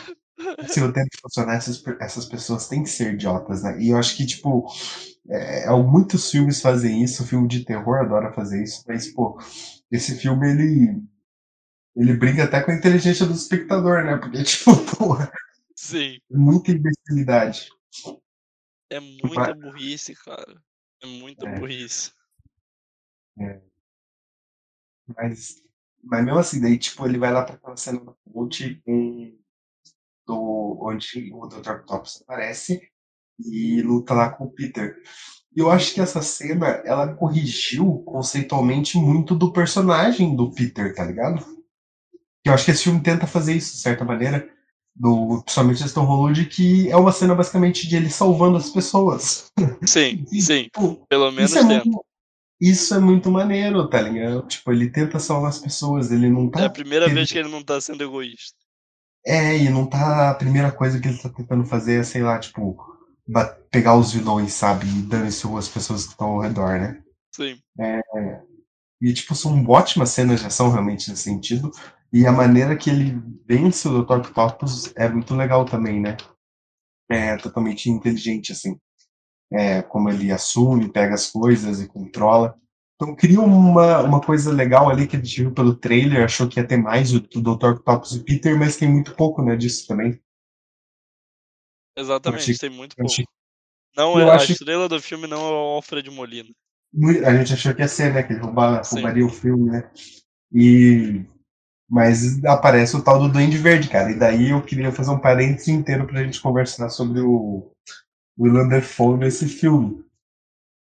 se 0.68 0.80
eu 0.80 0.92
tento 0.94 1.20
funcionar, 1.22 1.56
essas, 1.56 1.84
essas 2.00 2.26
pessoas 2.26 2.68
têm 2.68 2.84
que 2.84 2.90
ser 2.90 3.14
idiotas, 3.14 3.64
né? 3.64 3.80
E 3.82 3.90
eu 3.90 3.98
acho 3.98 4.16
que, 4.16 4.26
tipo, 4.26 4.68
é, 5.30 5.66
é, 5.66 5.72
muitos 5.72 6.30
filmes 6.32 6.62
fazem 6.62 7.04
isso, 7.04 7.24
o 7.24 7.28
filme 7.28 7.48
de 7.48 7.66
terror 7.66 8.00
adora 8.00 8.34
fazer 8.34 8.64
isso, 8.64 8.84
mas, 8.88 9.08
pô, 9.08 9.40
esse 9.92 10.16
filme, 10.18 10.50
ele. 10.50 11.04
Ele 11.96 12.14
brinca 12.16 12.44
até 12.44 12.62
com 12.62 12.72
a 12.72 12.76
inteligência 12.76 13.26
do 13.26 13.34
espectador, 13.34 14.04
né? 14.06 14.18
Porque, 14.18 14.42
tipo, 14.46 14.72
porra, 14.96 15.32
Sim. 15.76 16.20
é 16.32 16.38
muita 16.38 16.72
imbecilidade. 16.72 17.70
É 18.90 19.00
muita 19.00 19.54
burrice, 19.54 20.14
cara. 20.16 20.62
É 21.02 21.06
muita 21.08 21.48
É. 21.48 21.60
burrice. 21.60 22.12
Mas, 25.16 25.64
mas 26.04 26.26
mesmo 26.26 26.40
assim, 26.40 26.62
daí, 26.62 26.78
tipo, 26.78 27.06
ele 27.06 27.18
vai 27.18 27.32
lá 27.32 27.44
pra 27.44 27.56
aquela 27.56 27.78
cena 27.78 28.00
da 28.04 28.14
ponte 28.32 28.82
em- 28.86 29.38
do, 30.28 30.78
onde 30.82 31.32
o 31.34 31.48
Dr. 31.48 31.72
Octopus 31.72 32.22
aparece 32.22 32.82
e 33.40 33.82
luta 33.82 34.14
lá 34.14 34.30
com 34.30 34.44
o 34.46 34.52
Peter. 34.52 34.96
E 35.56 35.60
eu 35.60 35.72
acho 35.72 35.94
que 35.94 36.02
essa 36.02 36.22
cena, 36.22 36.68
ela 36.86 37.14
corrigiu 37.16 38.04
conceitualmente 38.06 38.98
muito 38.98 39.34
do 39.34 39.52
personagem 39.54 40.36
do 40.36 40.52
Peter, 40.52 40.94
tá 40.94 41.04
ligado? 41.06 41.44
Que 42.44 42.50
eu 42.50 42.54
acho 42.54 42.66
que 42.66 42.72
esse 42.72 42.84
filme 42.84 43.02
tenta 43.02 43.26
fazer 43.26 43.56
isso, 43.56 43.74
de 43.74 43.80
certa 43.82 44.04
maneira, 44.06 44.48
do, 44.96 45.42
principalmente 45.44 45.94
Tom 45.94 46.06
Holland, 46.06 46.46
que 46.46 46.90
é 46.92 46.96
uma 46.98 47.12
cena 47.12 47.34
basicamente 47.36 47.88
de 47.88 47.96
ele 47.96 48.10
salvando 48.10 48.58
as 48.58 48.70
pessoas. 48.70 49.52
Sim, 49.86 50.26
E, 50.32 50.42
sim. 50.42 50.64
tipo, 50.64 51.06
Pelo 51.08 51.32
menos 51.32 51.52
isso 51.52 51.60
é, 51.60 51.64
muito, 51.64 52.06
isso 52.60 52.96
é 52.96 53.00
muito 53.00 53.32
maneiro, 53.32 53.88
tá 53.90 54.02
ligado? 54.02 54.48
Tipo, 54.48 54.72
ele 54.72 54.90
tenta 54.92 55.20
salvar 55.20 55.50
as 55.50 55.60
pessoas, 55.60 56.12
ele 56.12 56.30
não 56.30 56.50
tá 56.50 56.62
É 56.62 56.66
a 56.66 56.70
primeira 56.70 57.06
querendo- 57.06 57.16
vez 57.18 57.32
que 57.32 57.38
ele 57.38 57.50
não 57.50 57.64
tá 57.64 57.80
sendo 57.82 58.04
egoísta. 58.04 58.58
É, 59.28 59.58
e 59.58 59.70
não 59.70 59.86
tá. 59.86 60.30
A 60.32 60.36
primeira 60.36 60.72
coisa 60.72 61.00
que 61.02 61.08
ele 61.10 61.18
tá 61.18 61.28
tentando 61.28 61.66
fazer 61.66 62.00
é, 62.00 62.04
sei 62.04 62.24
lá, 62.24 62.40
tipo, 62.40 62.78
pegar 63.70 63.96
os 63.96 64.14
vilões, 64.14 64.54
sabe? 64.54 64.88
E 64.88 65.02
dane-se 65.02 65.46
as 65.54 65.68
pessoas 65.68 66.06
que 66.06 66.12
estão 66.12 66.28
ao 66.28 66.40
redor, 66.40 66.80
né? 66.80 67.04
Sim. 67.36 67.60
E, 69.02 69.14
tipo, 69.14 69.36
são 69.36 69.64
ótimas 69.68 70.12
cenas 70.12 70.40
de 70.40 70.46
ação, 70.48 70.72
realmente, 70.72 71.10
nesse 71.10 71.24
sentido. 71.24 71.70
E 72.12 72.26
a 72.26 72.32
maneira 72.32 72.78
que 72.78 72.90
ele 72.90 73.22
vence 73.46 73.86
o 73.88 74.02
Dr. 74.02 74.20
Octopus 74.20 74.94
é 74.96 75.10
muito 75.10 75.36
legal 75.36 75.66
também, 75.66 76.00
né? 76.00 76.16
É 77.10 77.36
totalmente 77.36 77.90
inteligente, 77.90 78.54
assim. 78.54 78.80
É, 79.52 79.82
como 79.82 80.10
ele 80.10 80.32
assume, 80.32 80.92
pega 80.92 81.16
as 81.16 81.30
coisas 81.30 81.82
e 81.82 81.88
controla. 81.88 82.58
Então 83.00 83.16
cria 83.16 83.40
uma, 83.40 84.02
uma 84.02 84.20
coisa 84.20 84.52
legal 84.52 84.90
ali 84.90 85.08
que 85.08 85.16
a 85.16 85.20
gente 85.20 85.42
viu 85.42 85.54
pelo 85.54 85.76
trailer, 85.76 86.24
achou 86.24 86.48
que 86.50 86.60
ia 86.60 86.68
ter 86.68 86.78
mais 86.78 87.14
o, 87.14 87.18
o 87.18 87.42
Dr. 87.42 87.76
Octopus 87.76 88.14
e 88.16 88.24
Peter, 88.24 88.58
mas 88.58 88.76
tem 88.76 88.90
muito 88.90 89.16
pouco, 89.16 89.44
né, 89.44 89.56
disso 89.56 89.86
também. 89.88 90.20
Exatamente, 91.96 92.42
achei- 92.52 92.58
tem 92.58 92.70
muito 92.70 92.96
pouco. 92.96 93.12
achei- 93.12 93.26
Não 93.96 94.20
eu 94.20 94.28
é, 94.28 94.32
a 94.32 94.36
achei- 94.36 94.54
estrela 94.54 94.88
do 94.90 95.00
filme 95.02 95.28
não 95.28 95.38
é 95.48 95.52
o 95.52 95.76
Alfred 95.76 96.10
Molina. 96.10 96.50
A 97.26 97.36
gente 97.36 97.54
achou 97.54 97.74
que 97.76 97.82
ia 97.82 97.88
ser, 97.88 98.14
né? 98.14 98.24
Que 98.24 98.34
ele 98.34 98.40
rouba- 98.42 98.84
Sim. 98.84 98.96
roubaria 98.96 99.26
o 99.26 99.30
filme, 99.30 99.70
né? 99.70 99.92
E. 100.54 101.26
Mas 101.90 102.44
aparece 102.46 102.96
o 102.96 103.04
tal 103.04 103.20
do 103.20 103.30
Duende 103.32 103.58
Verde, 103.58 103.90
cara. 103.90 104.12
E 104.12 104.18
daí 104.18 104.50
eu 104.52 104.62
queria 104.64 104.92
fazer 104.92 105.12
um 105.12 105.20
parênteses 105.20 105.68
inteiro 105.70 106.06
pra 106.08 106.24
gente 106.24 106.42
conversar 106.42 106.90
sobre 106.90 107.20
o 107.22 107.72
Willem 108.40 108.68
Dafoe 108.70 109.18
nesse 109.18 109.48
filme. 109.48 110.04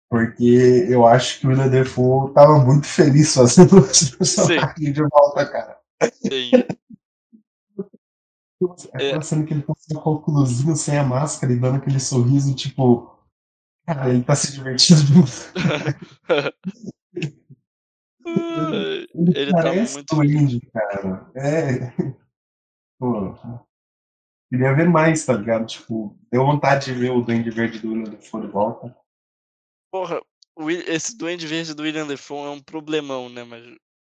Porque 0.09 0.85
eu 0.89 1.05
acho 1.05 1.39
que 1.39 1.47
o 1.47 1.49
Willem 1.49 1.69
Dafoe 1.69 2.33
tava 2.33 2.59
muito 2.63 2.87
feliz 2.87 3.33
fazendo 3.33 3.79
esse 3.91 4.15
personagem 4.17 4.93
de 4.93 5.01
volta, 5.03 5.45
cara. 5.45 5.77
Sim. 6.13 6.51
Aquela 8.93 9.21
cena 9.21 9.45
que 9.45 9.53
ele 9.53 9.61
tá 9.63 9.73
sem 9.77 9.97
o 9.97 10.01
conclusinho, 10.01 10.75
sem 10.75 10.97
a 10.97 11.03
máscara 11.03 11.51
e 11.53 11.59
dando 11.59 11.77
aquele 11.77 11.99
sorriso, 11.99 12.55
tipo. 12.55 13.15
Cara, 13.85 14.09
ele 14.09 14.23
tá 14.23 14.35
se 14.35 14.51
divertindo 14.53 15.01
demais. 15.05 15.53
Ai, 18.25 19.07
Ele, 19.13 19.33
Ele 19.35 19.51
tá 19.51 19.57
parece 19.63 19.93
muito- 19.95 20.15
duende, 20.15 20.59
cara. 20.73 21.31
É. 21.35 21.91
Pô. 22.99 23.35
Queria 24.49 24.73
ver 24.73 24.89
mais, 24.89 25.25
tá 25.25 25.33
ligado? 25.33 25.65
Tipo, 25.67 26.17
deu 26.31 26.45
vontade 26.45 26.85
de 26.85 26.93
ver 26.93 27.11
o 27.11 27.21
Duende 27.21 27.49
Verde 27.49 27.79
do 27.79 27.89
William 27.89 28.09
Dafoe 28.11 28.41
de 28.41 28.47
volta. 28.47 28.95
Porra, 29.97 30.21
esse 30.87 31.17
Duende 31.17 31.47
Verde 31.47 31.73
do 31.73 31.83
William 31.83 32.07
Defoe 32.07 32.45
é 32.47 32.49
um 32.49 32.61
problemão, 32.61 33.29
né? 33.29 33.43
Mas, 33.43 33.63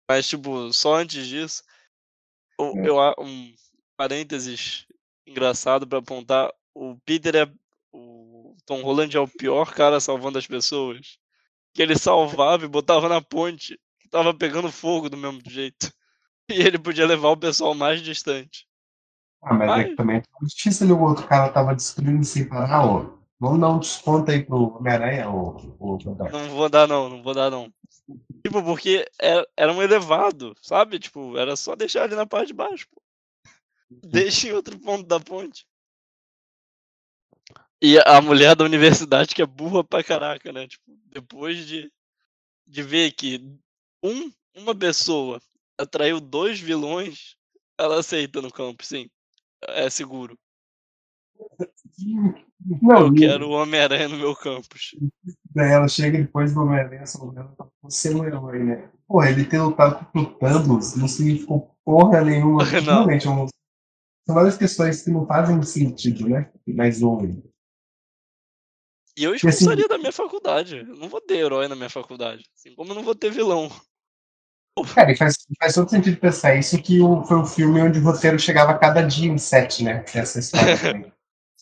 mas 0.09 0.27
tipo, 0.27 0.71
só 0.73 0.95
antes 0.95 1.25
disso, 1.27 1.63
É. 2.59 2.87
eu, 2.87 2.99
a- 2.99 3.15
um 3.19 3.53
parênteses 3.97 4.85
engraçado 5.25 5.87
pra 5.87 5.99
apontar, 5.99 6.51
o 6.73 6.97
Peter 7.05 7.35
é. 7.35 7.51
O 7.91 8.55
Tom 8.65 8.81
Holland 8.83 9.15
é 9.17 9.19
o 9.19 9.27
pior 9.27 9.73
cara 9.73 9.99
salvando 9.99 10.37
as 10.37 10.45
pessoas. 10.45 11.17
Que 11.73 11.81
ele 11.81 11.97
salvava 11.97 12.65
e 12.65 12.67
botava 12.67 13.07
na 13.09 13.21
ponte, 13.21 13.79
que 13.99 14.07
tava 14.09 14.33
pegando 14.33 14.71
fogo 14.71 15.09
do 15.09 15.17
mesmo 15.17 15.41
jeito. 15.49 15.91
E 16.51 16.53
ele 16.61 16.79
podia 16.79 17.05
levar 17.05 17.29
o 17.29 17.37
pessoal 17.37 17.75
mais 17.75 18.01
distante. 18.01 18.65
Ah, 19.43 19.53
mas 19.53 19.69
é 19.69 19.71
Ai. 19.73 19.89
que 19.89 19.95
também 19.95 20.17
é 20.17 20.23
justiça 20.41 20.83
ali, 20.83 20.91
o 20.91 20.99
outro 20.99 21.27
cara 21.27 21.51
tava 21.51 21.75
destruindo 21.75 22.25
sem 22.25 22.49
parar, 22.49 22.85
ó. 22.87 23.18
Vamos 23.39 23.61
dar 23.61 23.69
um 23.69 23.79
desconto 23.79 24.31
aí 24.31 24.43
pro 24.43 24.77
Homem-Aranha, 24.77 25.29
ô, 25.29 25.53
Godard. 25.79 26.31
Não 26.33 26.49
vou 26.49 26.69
dar 26.69 26.87
não, 26.87 27.09
não 27.09 27.23
vou 27.23 27.33
dar 27.33 27.49
não. 27.49 27.73
Tipo, 28.43 28.61
porque 28.63 29.09
é- 29.21 29.47
era 29.55 29.71
um 29.71 29.81
elevado, 29.81 30.55
sabe? 30.61 30.99
Tipo, 30.99 31.37
era 31.37 31.55
só 31.55 31.75
deixar 31.75 32.05
ele 32.05 32.15
na 32.15 32.25
parte 32.25 32.47
de 32.47 32.53
baixo, 32.53 32.87
pô. 32.89 33.01
Deixa 33.89 34.47
em 34.47 34.51
outro 34.51 34.77
ponto 34.79 35.07
da 35.07 35.19
ponte. 35.19 35.65
E 37.81 37.97
a 38.05 38.21
mulher 38.21 38.55
da 38.55 38.65
universidade 38.65 39.33
que 39.33 39.41
é 39.41 39.45
burra 39.45 39.83
pra 39.83 40.03
caraca, 40.03 40.51
né? 40.51 40.67
Tipo, 40.67 40.83
depois 41.05 41.65
de, 41.65 41.91
de 42.67 42.83
ver 42.83 43.13
que 43.13 43.41
um, 44.03 44.31
uma 44.53 44.75
pessoa 44.75 45.41
atraiu 45.77 46.19
dois 46.19 46.59
vilões, 46.59 47.35
ela 47.77 47.99
aceita 47.99 48.41
no 48.41 48.51
campo, 48.51 48.85
sim. 48.85 49.09
É 49.61 49.89
seguro. 49.89 50.37
Não, 52.81 53.07
Eu 53.07 53.13
quero 53.13 53.47
o 53.47 53.51
Homem-Aranha 53.51 54.07
no 54.09 54.17
meu 54.17 54.35
campus. 54.35 54.95
daí 55.55 55.71
ela 55.71 55.87
chega 55.87 56.17
depois 56.17 56.53
do 56.53 56.61
Homem-Aranha 56.61 57.05
salvando 57.05 57.55
você 57.81 58.11
é 58.11 58.15
um 58.15 58.25
herói, 58.25 58.63
né? 58.63 58.89
Porra, 59.07 59.29
ele 59.29 59.45
ter 59.45 59.59
lutado 59.61 60.05
contra 60.11 60.19
o 60.21 60.25
Thanos 60.37 60.95
não 60.95 61.07
significou 61.07 61.75
porra 61.83 62.21
nenhuma. 62.21 62.63
Não. 62.85 63.05
Realmente, 63.05 63.27
é 63.27 63.29
um- 63.31 63.47
são 64.25 64.35
várias 64.35 64.57
questões 64.57 65.01
que 65.01 65.09
não 65.09 65.25
fazem 65.25 65.61
sentido, 65.63 66.29
né? 66.29 66.51
Mas 66.67 67.01
não. 67.01 67.41
E 69.17 69.23
eu 69.23 69.33
assim- 69.33 69.47
expulsaria 69.47 69.87
da 69.87 69.97
minha 69.97 70.11
faculdade. 70.11 70.77
Eu 70.77 70.95
não 70.97 71.09
vou 71.09 71.19
ter 71.19 71.37
herói 71.37 71.67
na 71.67 71.75
minha 71.75 71.89
faculdade. 71.89 72.45
Assim 72.55 72.75
como 72.75 72.91
eu 72.91 72.95
não 72.95 73.03
vou 73.03 73.15
ter 73.15 73.31
vilão. 73.31 73.71
Cara, 74.93 75.11
e 75.11 75.17
faz, 75.17 75.35
faz 75.59 75.73
todo 75.73 75.89
sentido 75.89 76.17
pensar 76.19 76.55
isso 76.55 76.81
que 76.81 77.01
o, 77.01 77.23
foi 77.25 77.37
o 77.37 77.45
filme 77.45 77.81
onde 77.81 77.99
o 77.99 78.03
roteiro 78.03 78.37
chegava 78.39 78.71
a 78.71 78.77
cada 78.77 79.01
dia 79.01 79.29
em 79.31 79.37
sete, 79.37 79.83
né? 79.83 80.05
Essa 80.13 80.39
história. 80.39 80.75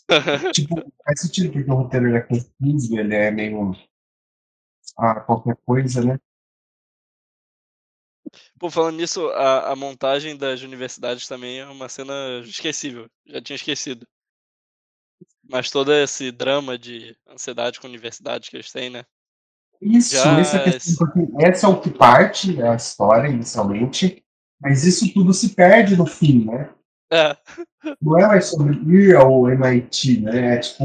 tipo, 0.53 0.75
faz 1.05 1.21
sentido 1.21 1.51
porque 1.51 1.69
o 1.69 1.75
roteiro 1.75 2.15
é 2.15 2.21
confuso, 2.21 2.97
ele 2.97 3.15
é 3.15 3.31
meio. 3.31 3.75
Ah, 4.97 5.19
qualquer 5.21 5.57
coisa, 5.65 6.03
né? 6.03 6.19
Pô, 8.59 8.69
falando 8.69 8.97
nisso, 8.97 9.27
a, 9.29 9.71
a 9.71 9.75
montagem 9.75 10.35
das 10.35 10.61
universidades 10.61 11.27
também 11.27 11.59
é 11.59 11.65
uma 11.65 11.87
cena 11.87 12.13
esquecível. 12.43 13.09
Já 13.25 13.41
tinha 13.41 13.55
esquecido. 13.55 14.07
Mas 15.49 15.71
todo 15.71 15.93
esse 15.93 16.31
drama 16.31 16.77
de 16.77 17.15
ansiedade 17.27 17.79
com 17.79 17.87
universidade 17.87 18.49
que 18.49 18.57
eles 18.57 18.71
têm, 18.71 18.89
né? 18.89 19.05
Isso, 19.81 20.15
Já 20.15 20.39
essa 20.39 20.57
é- 20.57 20.71
questão, 20.71 21.07
porque 21.07 21.45
essa 21.45 21.67
é 21.67 21.69
o 21.69 21.79
que 21.79 21.91
parte 21.91 22.61
a 22.61 22.75
história 22.75 23.29
inicialmente, 23.29 24.23
mas 24.59 24.83
isso 24.83 25.13
tudo 25.13 25.33
se 25.33 25.53
perde 25.53 25.95
no 25.95 26.05
fim, 26.05 26.45
né? 26.45 26.73
É, 27.11 27.37
Não 28.01 28.19
é 28.19 28.27
mais 28.27 28.45
sobre 28.47 28.75
ir 28.93 29.15
ao 29.15 29.49
MIT, 29.49 30.21
né? 30.21 30.55
É 30.55 30.59
tipo. 30.59 30.83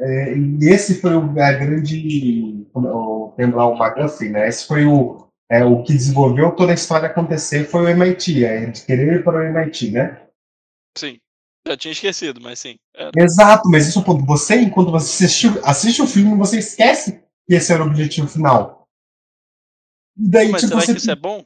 é, 0.00 0.36
e 0.36 0.68
esse 0.68 1.00
foi 1.00 1.14
o, 1.16 1.30
a 1.40 1.52
grande. 1.52 2.66
como 2.72 2.86
é 2.86 2.92
O 2.92 3.32
termo 3.36 3.56
lá, 3.56 3.66
o 3.66 3.76
McGuffin, 3.76 4.28
né? 4.28 4.48
Esse 4.48 4.66
foi 4.66 4.86
o, 4.86 5.26
é, 5.50 5.64
o 5.64 5.82
que 5.82 5.92
desenvolveu 5.92 6.54
toda 6.54 6.72
a 6.72 6.74
história 6.74 7.08
acontecer 7.08 7.64
foi 7.64 7.82
o 7.82 7.88
MIT, 7.88 8.44
é 8.44 8.66
de 8.66 8.82
querer 8.84 9.16
ir 9.16 9.24
para 9.24 9.38
o 9.38 9.42
MIT, 9.42 9.90
né? 9.90 10.26
sim. 10.96 11.18
Já 11.66 11.76
tinha 11.76 11.92
esquecido, 11.92 12.40
mas 12.40 12.58
sim. 12.58 12.76
É, 12.96 13.10
Exato, 13.16 13.68
mas 13.68 13.86
isso 13.86 14.00
o 14.00 14.04
ponto. 14.04 14.24
Você, 14.24 14.56
enquanto 14.56 14.90
você 14.90 15.24
assiste, 15.24 15.46
assiste 15.62 16.00
o 16.00 16.06
filme, 16.06 16.36
você 16.36 16.58
esquece 16.58 17.22
que 17.46 17.54
esse 17.54 17.72
era 17.72 17.82
o 17.82 17.86
objetivo 17.86 18.26
final. 18.26 18.88
E 20.16 20.28
daí, 20.28 20.48
mas 20.48 20.62
tipo, 20.62 20.70
será 20.70 20.80
você. 20.80 20.92
que 20.92 20.98
isso 20.98 21.10
é 21.10 21.16
bom? 21.16 21.44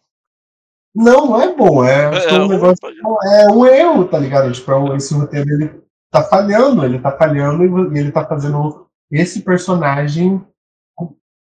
Não, 0.95 1.27
não 1.27 1.41
é 1.43 1.55
bom. 1.55 1.85
É, 1.85 2.11
que 2.29 2.35
é 2.35 2.41
um 2.41 2.49
negócio. 2.49 2.79
É 3.25 3.51
um 3.53 3.67
erro, 3.67 4.07
tá 4.09 4.19
ligado? 4.19 4.53
Tipo, 4.53 4.71
é 4.71 4.79
um- 4.79 4.97
esse 4.97 5.13
roteiro 5.15 5.49
ele 5.51 5.83
tá 6.11 6.23
falhando, 6.23 6.85
ele 6.85 7.01
tá 7.01 7.17
falhando 7.17 7.65
e 7.65 7.97
e 7.97 8.01
ele 8.01 8.13
tá 8.13 8.25
fazendo 8.27 8.89
esse 9.11 9.43
personagem 9.43 10.45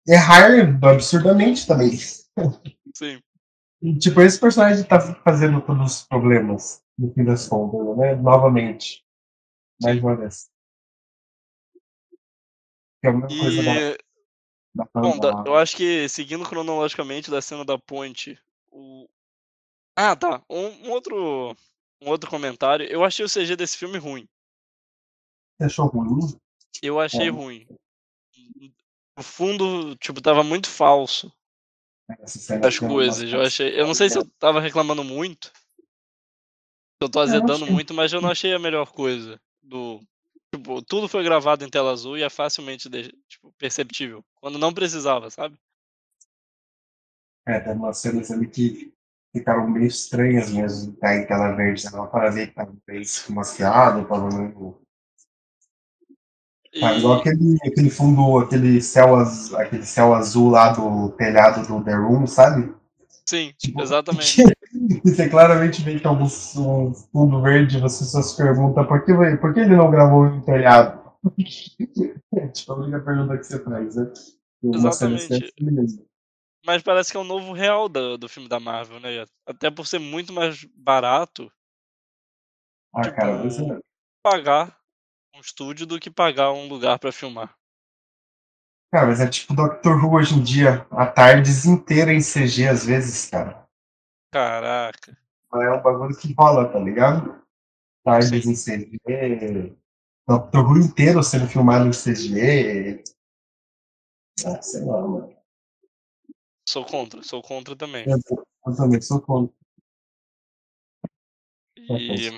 errar 0.07 0.51
absurdamente 0.83 1.65
também. 1.65 1.91
Sim. 2.95 3.19
E, 3.81 3.97
tipo, 3.97 4.21
esse 4.21 4.39
personagem 4.39 4.83
tá 4.83 4.99
fazendo 5.23 5.59
todos 5.61 5.91
os 6.01 6.07
problemas, 6.07 6.83
no 6.97 7.11
fim 7.13 7.23
das 7.23 7.47
contas, 7.47 7.97
né? 7.97 8.15
Novamente. 8.15 9.03
Mais 9.81 9.99
uma 9.99 10.15
vez. 10.15 10.49
Que 13.01 13.07
é 13.07 13.09
a 13.09 13.13
mesma 13.13 13.27
coisa 13.27 13.63
da, 13.63 13.73
E, 13.73 13.97
da 14.75 14.87
bom, 14.93 15.17
da- 15.17 15.43
eu 15.47 15.55
acho 15.55 15.75
que 15.75 16.07
seguindo 16.07 16.47
cronologicamente 16.47 17.31
da 17.31 17.41
cena 17.41 17.65
da 17.65 17.77
ponte, 17.79 18.37
o... 18.71 19.07
Ah, 19.95 20.15
tá. 20.15 20.41
Um, 20.49 20.87
um 20.87 20.91
outro 20.91 21.55
um 22.01 22.09
outro 22.09 22.29
comentário. 22.29 22.85
Eu 22.87 23.03
achei 23.03 23.23
o 23.23 23.29
CG 23.29 23.55
desse 23.55 23.77
filme 23.77 23.97
ruim. 23.97 24.27
Você 25.57 25.65
achou 25.65 25.87
ruim? 25.87 26.19
Eu 26.81 26.99
achei 26.99 27.27
É. 27.27 27.29
ruim. 27.29 27.67
O 29.17 29.21
fundo, 29.23 29.95
tipo, 29.97 30.21
tava 30.21 30.43
muito 30.43 30.67
falso. 30.69 31.31
Cena 32.25 32.67
as 32.67 32.79
tem 32.79 32.87
coisas. 32.89 33.31
Eu 33.31 33.41
achei. 33.41 33.79
Eu 33.79 33.85
não 33.85 33.93
sei 33.93 34.09
se 34.09 34.17
eu 34.17 34.25
tava 34.39 34.59
reclamando 34.59 35.03
muito. 35.03 35.47
Se 35.77 37.03
eu 37.03 37.09
tô 37.09 37.19
azedando 37.19 37.63
achei. 37.63 37.71
muito, 37.71 37.93
mas 37.93 38.11
eu 38.11 38.21
não 38.21 38.31
achei 38.31 38.53
a 38.53 38.59
melhor 38.59 38.91
coisa. 38.91 39.39
Do. 39.61 40.01
Tipo, 40.53 40.81
tudo 40.81 41.07
foi 41.07 41.23
gravado 41.23 41.63
em 41.63 41.69
tela 41.69 41.91
azul 41.91 42.17
e 42.17 42.23
é 42.23 42.29
facilmente 42.29 42.89
tipo, 43.29 43.53
perceptível. 43.53 44.25
Quando 44.41 44.57
não 44.57 44.73
precisava, 44.73 45.29
sabe? 45.29 45.57
É, 47.47 47.59
tem 47.59 47.73
umas 47.73 47.97
cenas 47.97 48.29
ali 48.31 48.49
que 48.49 48.93
ficaram 49.33 49.69
meio 49.69 49.87
estranhas 49.87 50.51
mesmo, 50.51 50.93
tá 50.93 51.15
em 51.15 51.25
tela 51.25 51.53
verde, 51.55 51.89
para 52.11 52.29
ver 52.29 52.47
que 52.47 52.55
tá 52.55 52.67
bem 52.87 53.01
esfumaciado, 53.01 54.05
para 54.05 54.29
ver. 54.29 54.53
E, 56.73 56.79
Tá, 56.79 56.97
igual 56.97 57.19
aquele, 57.19 57.57
aquele 57.65 57.89
fundo, 57.89 58.39
aquele 58.39 58.81
céu, 58.81 59.15
az- 59.15 59.53
aquele 59.53 59.85
céu 59.85 60.13
azul 60.13 60.49
lá 60.49 60.71
do 60.71 61.09
telhado 61.11 61.67
do 61.67 61.83
The 61.83 61.93
Room, 61.95 62.25
sabe? 62.27 62.73
sim, 63.25 63.53
Tipo, 63.57 63.81
exatamente. 63.81 64.43
Você 65.03 65.27
claramente 65.29 65.81
vê 65.81 65.99
que 65.99 66.07
é 66.07 66.09
um, 66.09 66.23
um 66.23 66.93
fundo 66.93 67.41
verde 67.41 67.77
você 67.79 68.05
só 68.05 68.21
se 68.21 68.37
pergunta 68.37 68.83
por 68.85 69.03
que, 69.03 69.13
por 69.37 69.53
que 69.53 69.59
ele 69.59 69.75
não 69.75 69.91
gravou 69.91 70.29
no 70.29 70.41
telhado? 70.43 71.01
tipo, 72.53 72.71
a 72.71 72.75
única 72.75 72.99
pergunta 73.01 73.37
que 73.37 73.43
você 73.43 73.59
faz, 73.59 73.95
né? 73.97 74.11
Exatamente. 74.63 75.33
assim 75.33 75.71
mesmo. 75.71 76.05
Mas 76.65 76.83
parece 76.83 77.11
que 77.11 77.17
é 77.17 77.19
o 77.19 77.23
novo 77.23 77.53
real 77.53 77.89
da- 77.89 78.17
do 78.17 78.29
filme 78.29 78.47
da 78.47 78.59
Marvel, 78.59 78.99
né? 78.99 79.25
Até 79.45 79.71
por 79.71 79.87
ser 79.87 79.99
muito 79.99 80.31
mais 80.31 80.63
barato 80.75 81.51
Ah, 82.93 83.01
Tipo, 83.03 83.15
cara, 83.15 83.37
mas 83.43 83.57
é- 83.57 83.79
pagar 84.21 84.77
um 85.33 85.39
estúdio 85.39 85.85
do 85.87 85.97
que 85.99 86.11
pagar 86.11 86.51
um 86.51 86.67
lugar 86.67 86.99
pra 86.99 87.11
filmar. 87.11 87.55
Cara, 88.93 89.07
mas 89.07 89.21
é 89.21 89.29
tipo 89.29 89.53
Doctor 89.53 89.95
Who 90.03 90.15
hoje 90.15 90.35
em 90.35 90.43
dia, 90.43 90.85
a 90.91 91.05
tardes 91.07 91.65
inteira 91.65 92.13
em 92.13 92.19
CG 92.19 92.67
às 92.67 92.85
vezes, 92.85 93.29
cara. 93.29 93.65
Caraca. 94.33 95.17
É 95.53 95.71
um 95.71 95.81
bagulho 95.81 96.15
que 96.17 96.33
rola, 96.33 96.69
tá 96.69 96.79
ligado? 96.79 97.41
Tardes 98.03 98.43
Sim. 98.43 98.51
em 98.51 98.55
CG, 98.55 99.77
Doctor 100.27 100.65
Who 100.65 100.77
inteiro 100.79 101.23
sendo 101.23 101.47
filmado 101.47 101.87
em 101.87 101.93
CG. 101.93 103.03
Ah, 104.45 104.61
sei 104.61 104.83
lá, 104.83 105.01
mano. 105.01 105.40
Sou 106.71 106.85
contra, 106.85 107.21
sou 107.21 107.41
contra 107.41 107.75
também. 107.75 108.05
Eu, 108.07 108.17
eu 108.65 108.75
também 108.77 109.01
sou 109.01 109.19
contra. 109.19 109.53
E. 111.75 112.29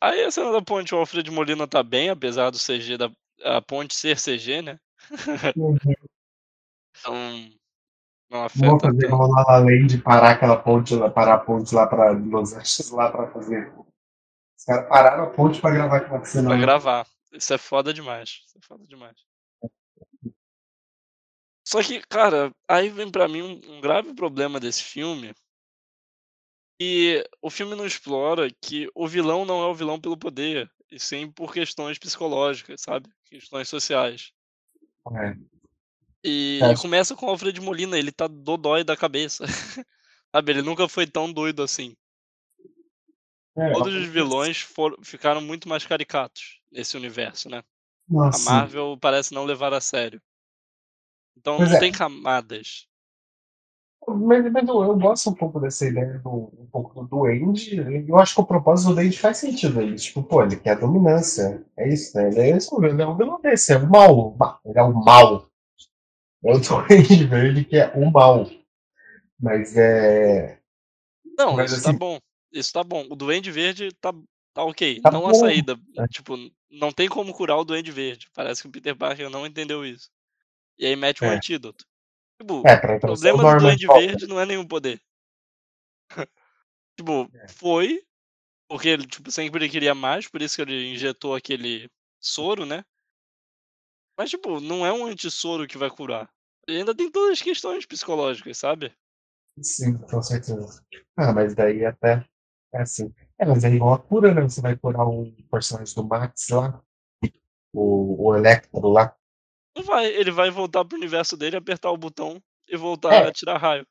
Aí 0.00 0.22
a 0.22 0.30
cena 0.30 0.52
da 0.52 0.62
ponte, 0.62 0.94
o 0.94 0.98
Alfred 0.98 1.28
Molina 1.32 1.66
tá 1.66 1.82
bem, 1.82 2.10
apesar 2.10 2.50
do 2.50 2.56
CG 2.56 2.96
da. 2.96 3.10
A 3.42 3.60
ponte 3.60 3.96
ser 3.96 4.20
CG, 4.20 4.62
né? 4.62 4.78
Então. 6.96 7.14
Não 8.30 8.38
Vou 8.38 8.42
afeta 8.44 8.86
fazer 8.86 9.00
tanto. 9.00 9.14
uma 9.16 9.26
La 9.26 9.42
La 9.48 9.58
Land 9.58 9.98
parar 9.98 10.30
aquela 10.30 10.56
ponte 10.56 10.94
lá, 10.94 11.10
parar 11.10 11.34
a 11.34 11.38
ponte 11.38 11.74
lá 11.74 11.88
pra 11.88 12.12
Los 12.12 12.52
Angeles 12.52 12.90
lá 12.92 13.10
pra 13.10 13.32
fazer. 13.32 13.74
Os 14.56 14.64
caras 14.64 14.88
pararam 14.88 15.24
a 15.24 15.30
ponte 15.30 15.60
pra 15.60 15.72
gravar 15.72 15.96
aquela 15.96 16.24
cena. 16.24 16.50
Pra 16.50 16.56
gravar. 16.56 17.06
Isso 17.32 17.52
é 17.52 17.58
foda 17.58 17.92
demais. 17.92 18.44
Isso 18.46 18.58
é 18.58 18.60
foda 18.64 18.86
demais. 18.86 19.33
Só 21.74 21.82
que, 21.82 22.00
cara, 22.02 22.54
aí 22.68 22.88
vem 22.88 23.10
pra 23.10 23.26
mim 23.26 23.42
um, 23.42 23.60
um 23.72 23.80
grave 23.80 24.14
problema 24.14 24.60
desse 24.60 24.84
filme. 24.84 25.34
E 26.80 27.28
o 27.42 27.50
filme 27.50 27.74
não 27.74 27.84
explora 27.84 28.48
que 28.48 28.88
o 28.94 29.08
vilão 29.08 29.44
não 29.44 29.60
é 29.60 29.66
o 29.66 29.74
vilão 29.74 30.00
pelo 30.00 30.16
poder, 30.16 30.70
e 30.88 31.00
sim 31.00 31.28
por 31.28 31.52
questões 31.52 31.98
psicológicas, 31.98 32.80
sabe? 32.80 33.10
Questões 33.24 33.68
sociais. 33.68 34.30
É. 35.16 35.36
E, 36.22 36.60
É. 36.62 36.72
e 36.74 36.76
começa 36.76 37.16
com 37.16 37.26
o 37.26 37.30
Alfred 37.30 37.60
Molina, 37.60 37.98
ele 37.98 38.12
tá 38.12 38.28
dodói 38.28 38.84
da 38.84 38.96
cabeça. 38.96 39.44
sabe? 40.32 40.52
Ele 40.52 40.62
nunca 40.62 40.88
foi 40.88 41.08
tão 41.08 41.32
doido 41.32 41.60
assim. 41.60 41.96
É, 43.56 43.72
Todos 43.72 43.92
os 43.96 44.06
vilões 44.06 44.60
foram, 44.60 44.96
ficaram 45.02 45.40
muito 45.40 45.68
mais 45.68 45.84
caricatos 45.84 46.60
nesse 46.70 46.96
universo, 46.96 47.48
né? 47.48 47.64
A 48.08 48.12
Nossa, 48.12 48.44
Marvel 48.44 48.96
parece 49.00 49.34
não 49.34 49.44
levar 49.44 49.74
a 49.74 49.80
sério. 49.80 50.22
Então 51.36 51.56
Pois 51.56 51.70
não 51.70 51.76
é. 51.76 51.80
tem 51.80 51.92
camadas. 51.92 52.86
Mas, 54.06 54.52
mas 54.52 54.68
eu, 54.68 54.82
eu 54.82 54.96
gosto 54.98 55.30
um 55.30 55.34
pouco 55.34 55.58
dessa 55.58 55.86
ideia 55.86 56.18
do, 56.18 56.30
um 56.30 56.68
pouco 56.70 56.94
do 57.02 57.08
duende. 57.08 57.76
Eu 58.06 58.18
acho 58.18 58.34
que 58.34 58.40
o 58.40 58.46
propósito 58.46 58.88
do 58.90 58.96
duende 58.96 59.18
faz 59.18 59.38
sentido 59.38 59.80
aí. 59.80 59.94
Tipo, 59.94 60.22
pô, 60.22 60.42
ele 60.42 60.56
quer 60.56 60.78
dominância. 60.78 61.64
É 61.76 61.88
isso, 61.88 62.14
né? 62.16 62.28
Ele 62.28 62.40
é, 62.40 62.56
isso, 62.56 62.84
ele 62.84 63.00
é 63.02 63.06
um 63.06 63.18
é 63.18 63.24
o 63.78 63.88
mal. 63.88 64.60
Ele 64.64 64.78
é 64.78 64.82
o 64.82 64.92
mal. 64.92 65.48
É 66.44 66.52
o 66.52 66.58
duende 66.60 67.24
verde 67.26 67.64
que 67.64 67.76
é 67.76 67.92
o 67.96 68.10
mal. 68.10 68.46
Mas 69.40 69.76
é. 69.76 70.60
Não, 71.38 71.56
Mas, 71.56 71.72
isso 71.72 71.82
tá 71.82 71.90
assim- 71.90 71.98
bom. 71.98 72.18
Isso 72.52 72.72
tá 72.72 72.84
bom. 72.84 73.04
O 73.10 73.16
Duende 73.16 73.50
Verde 73.50 73.90
tá, 74.00 74.14
tá 74.54 74.62
ok. 74.62 75.00
Tá 75.00 75.10
não 75.10 75.26
a 75.26 75.32
bom. 75.32 75.34
saída. 75.34 75.76
É. 75.98 76.06
Tipo, 76.06 76.36
não 76.70 76.92
tem 76.92 77.08
como 77.08 77.34
curar 77.34 77.58
o 77.58 77.64
Duende 77.64 77.90
Verde. 77.90 78.28
Parece 78.32 78.62
que 78.62 78.68
o 78.68 78.70
Peter 78.70 78.94
Parker 78.96 79.28
não 79.28 79.44
entendeu 79.44 79.84
isso. 79.84 80.08
E 80.78 80.86
aí 80.86 80.96
mete 80.96 81.22
um 81.24 81.28
É. 81.28 81.36
antídoto. 81.36 81.84
Tipo, 82.40 82.66
É, 82.66 82.76
pra 82.76 82.94
o 82.94 82.96
então, 82.96 83.10
problema 83.10 83.44
o 83.44 83.54
do 83.54 83.60
Duende. 83.60 83.86
Verde 83.86 84.26
não 84.26 84.40
é 84.40 84.46
nenhum 84.46 84.66
poder. 84.66 85.00
tipo, 86.98 87.30
É. 87.34 87.48
foi. 87.48 88.02
Porque 88.68 88.88
ele 88.88 89.06
tipo, 89.06 89.30
sempre 89.30 89.68
queria 89.68 89.94
mais, 89.94 90.26
por 90.26 90.40
isso 90.40 90.56
que 90.56 90.62
ele 90.62 90.92
injetou 90.92 91.34
aquele 91.34 91.90
soro, 92.18 92.64
né? 92.64 92.84
Mas, 94.16 94.30
tipo, 94.30 94.60
não 94.60 94.86
é 94.86 94.92
um 94.92 95.06
antissoro 95.06 95.66
que 95.66 95.76
vai 95.76 95.90
curar. 95.90 96.30
Ele 96.66 96.78
ainda 96.78 96.94
tem 96.94 97.10
todas 97.10 97.32
as 97.32 97.42
questões 97.42 97.84
psicológicas, 97.84 98.56
sabe? 98.56 98.92
Sim, 99.60 99.98
com 99.98 100.22
certeza. 100.22 100.82
Ah, 101.16 101.32
mas 101.32 101.54
daí 101.54 101.84
até. 101.84 102.26
É 102.72 102.82
assim. 102.82 103.12
É, 103.38 103.44
mas 103.44 103.62
é 103.64 103.70
igual 103.70 103.94
a 103.94 103.98
cura, 103.98 104.34
né? 104.34 104.42
Você 104.42 104.60
vai 104.60 104.76
curar 104.76 105.06
o 105.06 105.30
personagem 105.50 105.94
do 105.94 106.04
Max 106.04 106.48
lá. 106.48 106.82
O, 107.72 108.28
o 108.28 108.36
Electro 108.36 108.88
lá. 108.88 109.14
Não 109.76 109.82
vai, 109.84 110.06
ele 110.06 110.30
vai 110.30 110.50
voltar 110.50 110.84
pro 110.84 110.96
universo 110.96 111.36
dele, 111.36 111.56
apertar 111.56 111.90
o 111.90 111.96
botão 111.96 112.40
e 112.68 112.76
voltar 112.76 113.12
É. 113.12 113.28
a 113.28 113.32
tirar 113.32 113.58
raio. 113.58 113.86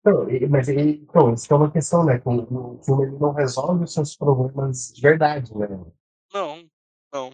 Então, 0.00 0.26
mas 0.48 0.68
ele, 0.68 1.02
então, 1.02 1.34
isso 1.34 1.52
é 1.52 1.56
uma 1.56 1.70
questão, 1.70 2.04
né? 2.04 2.20
O, 2.24 2.78
filme 2.82 3.04
ele 3.06 3.18
não 3.18 3.32
resolve 3.32 3.84
os 3.84 3.92
seus 3.92 4.16
problemas 4.16 4.92
de 4.94 5.00
verdade, 5.02 5.54
né? 5.56 5.68
Não, 6.32 6.64
não. 7.12 7.30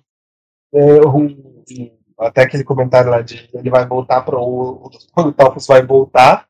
É, 0.74 1.00
o- 1.00 1.96
até 2.18 2.42
aquele 2.42 2.64
comentário 2.64 3.10
lá 3.10 3.20
de 3.22 3.48
ele 3.54 3.70
vai 3.70 3.86
voltar 3.86 4.22
para 4.22 4.38
o, 4.38 4.90
o 5.16 5.32
Topos 5.32 5.66
vai 5.66 5.84
voltar 5.84 6.48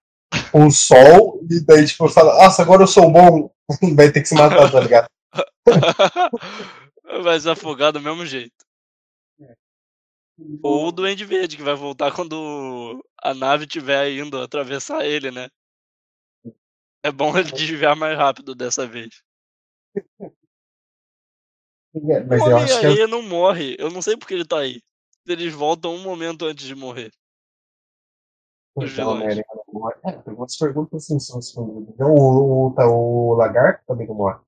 com 0.53 0.67
o 0.67 0.71
sol 0.71 1.41
e 1.51 1.61
daí 1.61 1.85
tipo 1.87 2.09
fala, 2.09 2.35
nossa, 2.43 2.63
agora 2.63 2.83
eu 2.83 2.87
sou 2.87 3.11
bom, 3.11 3.51
vai 3.95 4.11
ter 4.11 4.23
que 4.23 4.29
se 4.29 4.35
matar, 4.35 4.71
tá 4.71 4.81
ligado? 4.81 5.07
vai 7.23 7.39
se 7.39 7.51
afogar 7.51 7.93
do 7.93 8.01
mesmo 8.01 8.25
jeito. 8.25 8.66
Ou 10.63 10.89
o 10.89 10.93
Duende 10.93 11.25
Verde, 11.25 11.57
que 11.57 11.63
vai 11.63 11.75
voltar 11.75 12.13
quando 12.15 13.03
a 13.23 13.33
nave 13.33 13.65
estiver 13.65 14.11
indo 14.11 14.41
atravessar 14.41 15.05
ele, 15.05 15.31
né? 15.31 15.49
É 17.03 17.11
bom 17.11 17.37
ele 17.39 17.51
desviar 17.53 17.97
mais 17.97 18.17
rápido 18.19 18.55
dessa 18.55 18.87
vez. 18.87 19.23
É, 21.95 22.21
Mas 22.25 22.43
o 22.43 22.51
eu 22.51 22.59
acho 22.59 22.81
que 22.81 23.01
é- 23.03 23.07
não 23.07 23.23
morre. 23.23 23.77
Eu 23.79 23.91
não 23.91 24.03
sei 24.03 24.17
porque 24.17 24.35
ele 24.35 24.45
tá 24.45 24.59
aí. 24.59 24.83
Eles 25.27 25.55
voltam 25.55 25.95
um 25.95 26.03
momento 26.03 26.45
antes 26.45 26.67
de 26.67 26.75
morrer. 26.75 27.11
Então, 28.79 29.19
né, 29.19 29.43
morre. 29.73 29.95
É, 30.05 30.13
tem 30.13 30.35
umas 30.35 30.57
perguntas 30.57 31.05
assim, 31.05 31.19
são. 31.19 31.87
Então, 31.89 32.15
o, 32.15 32.67
o, 32.67 32.75
tá, 32.75 32.87
o 32.87 33.35
lagarto 33.35 33.83
também 33.87 34.07
não 34.07 34.15
morre. 34.15 34.39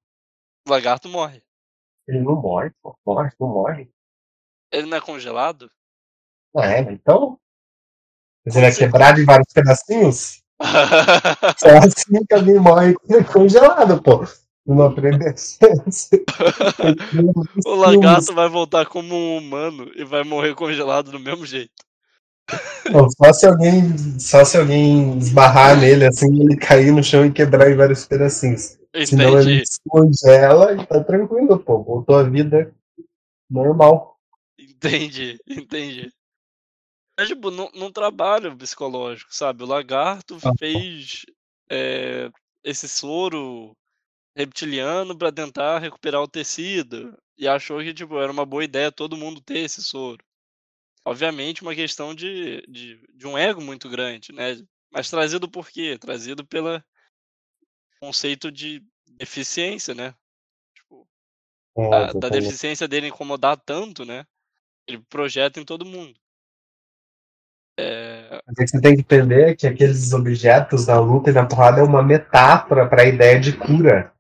O 0.67 0.71
lagarto 0.71 1.09
morre. 1.09 1.43
Ele 2.07 2.21
não 2.21 2.37
morre, 2.37 2.71
pô. 2.83 2.99
Morre, 3.07 3.31
não 3.41 3.49
morre. 3.49 3.91
Ele 4.71 4.87
não 4.87 4.99
é 4.99 5.01
congelado? 5.01 5.71
É, 6.57 6.81
então. 6.81 7.39
Ele 8.47 8.59
é 8.59 8.71
certeza. 8.71 8.79
quebrado 8.79 9.21
em 9.21 9.25
vários 9.25 9.53
pedacinhos? 9.53 10.43
Só 11.59 11.69
assim 11.79 12.25
que 12.27 12.35
alguém 12.35 12.59
morre 12.59 12.95
congelado, 13.33 14.03
pô. 14.03 14.27
Não 14.67 14.83
aprende 14.83 15.25
o 17.65 17.75
lagarto 17.75 18.35
vai 18.35 18.49
voltar 18.51 18.85
como 18.85 19.15
um 19.15 19.39
humano 19.39 19.91
e 19.97 20.05
vai 20.05 20.23
morrer 20.25 20.55
congelado 20.55 21.11
do 21.11 21.19
mesmo 21.19 21.47
jeito. 21.47 21.73
Não, 22.91 23.09
só 23.11 23.33
se 23.33 23.47
alguém, 23.47 24.19
só 24.19 24.45
se 24.45 24.59
alguém 24.59 25.17
esbarrar 25.17 25.79
nele 25.79 26.07
assim, 26.07 26.43
ele 26.43 26.57
cair 26.57 26.93
no 26.93 27.03
chão 27.03 27.25
e 27.25 27.33
quebrar 27.33 27.71
em 27.71 27.77
vários 27.77 28.05
pedacinhos. 28.05 28.77
Senão 29.07 29.39
ele 29.39 29.55
Entendi. 29.55 29.67
se 29.67 29.81
congela 29.89 30.75
e 30.75 30.87
tá 30.87 31.03
tranquilo, 31.03 31.59
pô. 31.59 31.83
Voltou 31.83 32.17
a 32.17 32.23
vida 32.23 32.71
normal. 33.51 34.19
Entendi, 34.59 35.39
entendi. 35.49 36.13
Mas, 37.19 37.29
tipo, 37.29 37.51
não, 37.51 37.71
não 37.75 37.93
trabalha 37.93 38.51
o 38.51 38.57
psicológico, 38.57 39.35
sabe? 39.35 39.65
O 39.65 39.67
lagarto 39.67 40.39
Ah. 40.45 40.53
fez 40.59 41.25
é, 41.71 42.31
esse 42.65 42.89
soro 42.89 43.77
reptiliano 44.37 45.17
pra 45.19 45.33
tentar 45.33 45.79
recuperar 45.81 46.23
o 46.23 46.29
tecido. 46.29 47.17
E 47.39 47.49
achou 47.49 47.81
que, 47.81 47.95
tipo, 47.95 48.19
era 48.21 48.33
uma 48.33 48.47
boa 48.47 48.65
ideia 48.65 48.93
todo 48.93 49.17
mundo 49.17 49.41
ter 49.41 49.61
esse 49.61 49.83
soro. 49.83 50.25
obviamente, 51.05 51.63
uma 51.63 51.75
questão 51.75 52.15
de, 52.15 52.63
de, 52.69 53.01
de 53.15 53.27
um 53.27 53.37
ego 53.39 53.61
muito 53.63 53.89
grande, 53.89 54.33
né? 54.33 54.57
Mas 54.93 55.11
trazido 55.11 55.51
por 55.51 55.69
quê? 55.71 55.99
Trazido 55.99 56.47
pelo 56.47 56.83
conceito 58.01 58.51
de 58.51 58.83
deficiência, 59.07 59.95
né? 59.95 60.15
Tipo, 60.75 61.09
É, 61.77 61.91
da, 61.91 62.13
da 62.13 62.29
deficiência 62.29 62.89
dele 62.89 63.09
incomodar 63.09 63.57
tanto, 63.59 64.05
né? 64.05 64.27
Ele 64.89 64.99
projeta 65.09 65.61
em 65.61 65.65
todo 65.65 65.87
mundo. 65.87 66.19
É, 67.81 68.43
Mas 68.45 68.59
é 68.59 68.65
que 68.65 68.69
você 68.71 68.81
tem 68.81 68.95
que 68.97 69.01
entender 69.03 69.55
que 69.57 69.67
aqueles 69.67 70.13
objetos 70.13 70.87
na 70.89 70.99
luta 70.99 71.31
e 71.31 71.33
na 71.33 71.47
porrada 71.47 71.81
é 71.81 71.85
uma 71.85 72.03
metáfora 72.03 72.89
para 72.89 73.03
a 73.03 73.07
ideia 73.07 73.39
de 73.39 73.57
cura. 73.57 74.13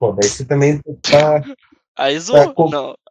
Pô, 0.00 0.12
daí 0.12 0.28
você 0.28 0.44
também 0.46 0.80
tá 1.02 1.42
aí 1.96 2.18
zoou. 2.18 2.54
com- 2.54 2.70
Não. 2.70 2.96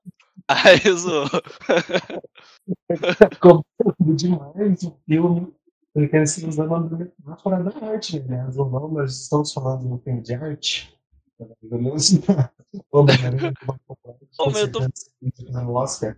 Aí 0.49 0.79
zoou. 0.95 1.25
cobrando 3.41 4.15
demais 4.15 4.83
o 4.83 4.97
filme. 5.05 5.53
Ele 5.93 6.07
quer 6.07 6.25
se 6.27 6.45
usando 6.45 6.67
uma 6.67 6.79
metáfora 6.79 7.63
da 7.63 7.87
arte, 7.87 8.19
né? 8.21 8.47
Não, 8.55 8.87
nós 8.89 9.23
estamos 9.23 9.51
falando 9.51 9.81
de 9.81 9.87
um 9.87 9.97
filme 9.99 10.21
de 10.21 10.33
arte. 10.35 10.95
Pelo 11.37 11.81
menos 11.81 12.11
popularidade, 12.89 13.53
Ô, 14.39 14.49
eu 14.51 14.71
tô- 14.71 14.79
Oscar. 15.73 16.15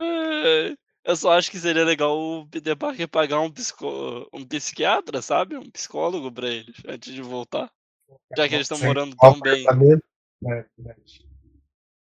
É, 0.00 0.74
Eu 1.04 1.14
só 1.16 1.32
acho 1.32 1.50
que 1.50 1.58
seria 1.58 1.84
legal 1.84 2.18
o 2.18 2.46
Peter 2.48 2.74
Parker 2.76 3.06
pagar 3.06 3.40
um, 3.40 3.50
psico... 3.50 4.28
um 4.32 4.44
psiquiatra, 4.44 5.20
sabe? 5.20 5.56
Um 5.56 5.70
psicólogo 5.70 6.32
pra 6.32 6.48
eles, 6.48 6.76
antes 6.86 7.12
de 7.12 7.20
voltar. 7.20 7.70
Já 8.36 8.48
que 8.48 8.54
eles 8.54 8.70
estão 8.70 8.86
morando 8.86 9.14
tão 9.16 9.38
bem. 9.38 9.64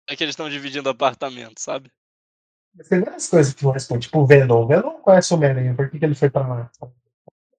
Já 0.09 0.17
que 0.17 0.23
eles 0.23 0.33
estão 0.33 0.51
dividindo 0.51 0.91
apartamento, 0.91 1.59
sabe? 1.59 1.91
Tem 2.89 3.01
várias 3.01 3.29
coisas 3.29 3.55
que 3.55 3.65
não 3.65 3.73
respondem, 3.73 4.01
tipo 4.01 4.19
o 4.21 4.27
Venom. 4.27 4.63
O 4.63 4.67
Venom 4.67 4.83
não 4.95 5.03
conhece 5.03 5.33
o 5.33 5.37
Homem-Aranha, 5.37 5.75
por 5.75 5.91
que, 5.91 5.99
que 5.99 6.05
ele 6.05 6.15
foi 6.15 6.31
pra 6.31 6.47
lá? 6.47 6.71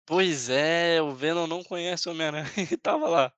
Pois 0.06 0.50
é, 0.50 1.02
o 1.02 1.14
Venom 1.14 1.48
não 1.48 1.64
conhece 1.64 2.08
o 2.08 2.12
Homem-Aranha 2.12 2.46
e 2.72 2.78
tava 2.78 3.08
lá. 3.08 3.34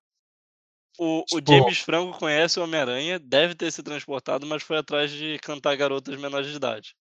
O, 0.97 1.19
o 1.19 1.41
Tipo- 1.41 1.51
James 1.51 1.79
Franco 1.79 2.17
conhece 2.17 2.59
o 2.59 2.63
Homem-Aranha, 2.63 3.19
deve 3.19 3.55
ter 3.55 3.71
se 3.71 3.83
transportado, 3.83 4.45
mas 4.45 4.63
foi 4.63 4.77
atrás 4.77 5.11
de 5.11 5.37
cantar 5.39 5.75
garotas 5.75 6.17
menores 6.19 6.47
de 6.49 6.55
idade. 6.55 6.95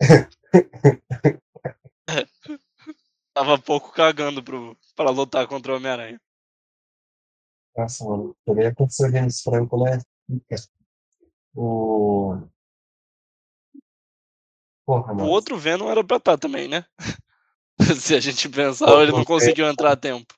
Tava 3.34 3.58
pouco 3.58 3.92
cagando 3.92 4.42
pro, 4.42 4.76
pra 4.96 5.10
lutar 5.10 5.46
contra 5.46 5.72
o 5.72 5.76
Homem-Aranha. 5.76 6.20
Nossa, 7.76 8.04
mano, 8.04 8.36
poderia 8.44 8.70
acontecer 8.70 9.06
o 9.06 9.12
James 9.12 9.40
Franco, 9.40 9.84
né? 9.84 10.00
O. 11.54 12.42
Porra, 14.84 15.12
O 15.12 15.28
outro 15.28 15.56
Venom 15.56 15.88
era 15.88 16.02
pra 16.02 16.16
estar 16.16 16.38
também, 16.38 16.66
né? 16.66 16.84
Se 18.00 18.14
a 18.14 18.20
gente 18.20 18.48
pensar, 18.48 18.90
ele 19.02 19.12
não 19.12 19.24
conseguiu 19.24 19.68
entrar 19.68 19.92
a 19.92 19.96
tempo. 19.96 20.34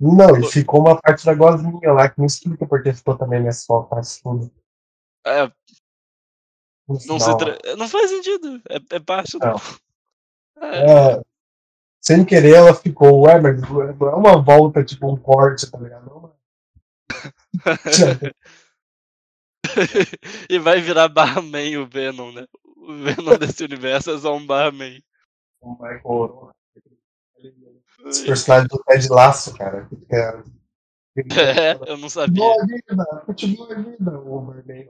Não, 0.00 0.34
e 0.36 0.50
ficou 0.50 0.80
uma 0.80 0.98
parte 0.98 1.26
da 1.26 1.34
gosminha 1.34 1.92
lá 1.92 2.08
que 2.08 2.18
não 2.18 2.24
explica 2.24 2.66
porque 2.66 2.92
ficou 2.92 3.18
também 3.18 3.42
nesse 3.42 3.66
faz 3.66 4.18
tudo. 4.18 4.50
É, 5.26 5.52
Não, 7.06 7.20
final, 7.20 7.36
tra- 7.36 7.58
não 7.76 7.88
faz 7.88 8.10
sentido. 8.10 8.60
É, 8.68 8.96
é 8.96 9.00
parte 9.00 9.38
do. 9.38 9.46
Não. 9.46 9.56
É, 10.62 11.12
É, 11.16 11.20
sem 12.02 12.24
querer 12.24 12.54
ela 12.54 12.74
ficou, 12.74 13.22
ué, 13.26 13.40
mas 13.40 13.60
não 13.60 13.82
é 13.82 14.14
uma 14.14 14.42
volta, 14.42 14.84
tipo 14.84 15.10
um 15.12 15.16
corte, 15.16 15.70
tá 15.70 15.78
ligado? 15.78 16.06
Não, 16.06 16.20
mas- 16.22 16.32
e 20.48 20.58
vai 20.58 20.80
virar 20.80 21.08
Barman 21.08 21.76
o 21.78 21.86
Venom, 21.86 22.32
né? 22.32 22.46
O 22.76 22.94
Venom 22.94 23.36
desse 23.38 23.62
universo 23.64 24.10
é 24.10 24.18
só 24.18 24.34
um 24.34 24.46
Barman. 24.46 25.02
o 25.60 25.72
Michael 25.74 26.00
Oro. 26.04 26.50
Esse 28.06 28.24
personagem 28.24 28.68
do 28.68 28.82
Ted 28.84 29.08
Laço, 29.08 29.56
cara. 29.56 29.88
É, 31.16 31.74
eu 31.90 31.98
não 31.98 32.08
sabia. 32.08 32.42
Futebol 32.42 32.62
é 32.62 32.66
vida, 32.66 33.22
futebol 33.26 33.72
é 33.72 33.82
vida, 33.82 34.18
o 34.20 34.40
Barney. 34.40 34.88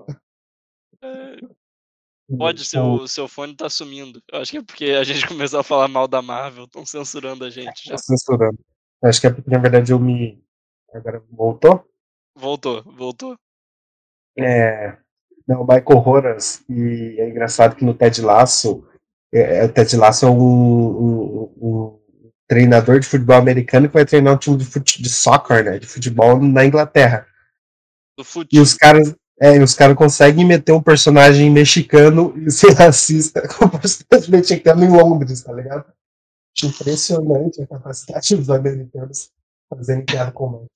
É, 1.03 1.37
Pode, 2.39 2.63
O- 2.63 2.65
seu, 2.65 3.09
seu 3.09 3.29
fone 3.29 3.55
tá 3.57 3.69
sumindo. 3.69 4.23
Eu 4.33 4.41
acho 4.41 4.51
que 4.53 4.59
é 4.59 4.63
porque 4.63 4.85
a 4.93 5.05
gente 5.05 5.21
começou 5.29 5.61
a 5.61 5.65
falar 5.65 5.89
mal 5.89 6.07
da 6.07 6.23
Marvel, 6.23 6.65
estão 6.65 6.85
censurando 6.87 7.45
a 7.45 7.51
gente 7.51 7.85
já. 7.85 7.93
Tá 7.93 7.99
censurando. 7.99 8.59
Acho 9.03 9.21
que 9.21 9.27
é 9.27 9.31
porque, 9.31 9.51
na 9.51 9.59
verdade, 9.59 9.93
eu 9.93 9.99
me. 9.99 10.43
Agora 10.93 11.23
voltou? 11.31 11.85
Voltou, 12.37 12.83
voltou. 12.97 13.37
É. 14.39 14.97
Não, 15.47 15.63
o 15.63 15.67
Michael 15.67 16.07
Horas, 16.07 16.63
e 16.69 17.17
é 17.19 17.29
engraçado 17.29 17.75
que 17.75 17.85
no 17.85 17.95
Ted 17.95 18.21
Lasso, 18.23 18.87
é, 19.33 19.59
é, 19.59 19.65
o 19.65 19.73
Ted 19.73 19.97
Lasso 19.97 20.27
é 20.27 20.31
um, 20.31 20.35
um- 20.41 21.55
um 21.61 22.01
treinador 22.49 23.01
de 23.01 23.07
futebol 23.07 23.37
americano 23.37 23.89
que 23.89 23.95
vai 23.95 24.05
treinar 24.05 24.35
um 24.35 24.39
time 24.39 24.57
de, 24.57 24.65
fute, 24.65 25.03
de 25.03 25.09
soccer, 25.09 25.65
né? 25.65 25.79
De 25.79 25.87
futebol 25.87 26.41
na 26.41 26.65
Inglaterra. 26.65 27.27
Do 28.17 28.25
fute. 28.25 28.55
E 28.57 28.61
os 28.61 28.75
caras. 28.75 29.15
É, 29.43 29.57
e 29.57 29.63
os 29.63 29.75
caras 29.75 29.97
conseguem 29.97 30.45
meter 30.45 30.73
um 30.73 30.83
personagem 30.83 31.51
mexicano 31.51 32.35
e 32.37 32.51
ser 32.51 32.75
racista 32.75 33.41
com 33.49 33.65
um 33.65 33.69
personagem 33.71 34.31
mexicano 34.31 34.85
em 34.85 34.91
Londres, 34.91 35.43
tá 35.43 35.53
ligado? 35.53 35.87
Impressionante 36.63 37.63
a 37.63 37.67
capacidade 37.67 38.37
dos 38.37 38.51
americanos 38.51 39.31
fazerem 39.71 40.05
piada 40.05 40.31
com 40.33 40.45
o 40.45 40.67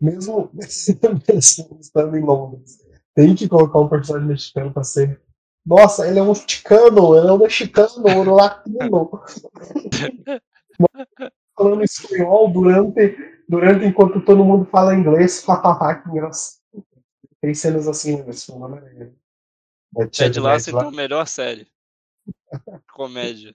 Mesmo, 0.00 0.50
estando 0.58 2.16
em 2.16 2.22
Londres, 2.22 2.78
tem 3.14 3.34
que 3.34 3.48
colocar 3.48 3.80
um 3.80 3.88
personagem 3.88 4.28
mexicano 4.28 4.72
pra 4.72 4.82
ser. 4.82 5.20
Nossa, 5.64 6.06
ele 6.06 6.18
é 6.18 6.22
um 6.22 6.28
mexicano, 6.28 7.16
ele 7.16 7.28
é 7.28 7.32
um 7.32 7.38
mexicano, 7.38 7.90
um 7.98 8.34
latino. 8.34 9.10
Falando 11.56 11.82
espanhol 11.82 12.50
durante, 12.50 13.16
durante 13.48 13.84
enquanto 13.84 14.24
todo 14.24 14.44
mundo 14.44 14.64
fala 14.70 14.94
inglês. 14.94 15.44
Hahaha, 15.44 15.96
que 15.96 16.08
engraçado. 16.08 16.55
Tem 17.46 17.54
cenas 17.54 17.86
assim 17.86 18.24
nesse 18.24 18.46
filme, 18.46 18.80
né? 18.80 19.14
É, 19.98 20.06
Ted 20.08 20.40
Lasso, 20.40 20.70
então, 20.70 20.90
melhor 20.90 21.28
série. 21.28 21.70
Comédia. 22.92 23.54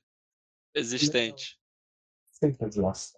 Existente. 0.74 1.60
Sei 2.32 2.54
Ted 2.54 2.80
Lasso. 2.80 3.14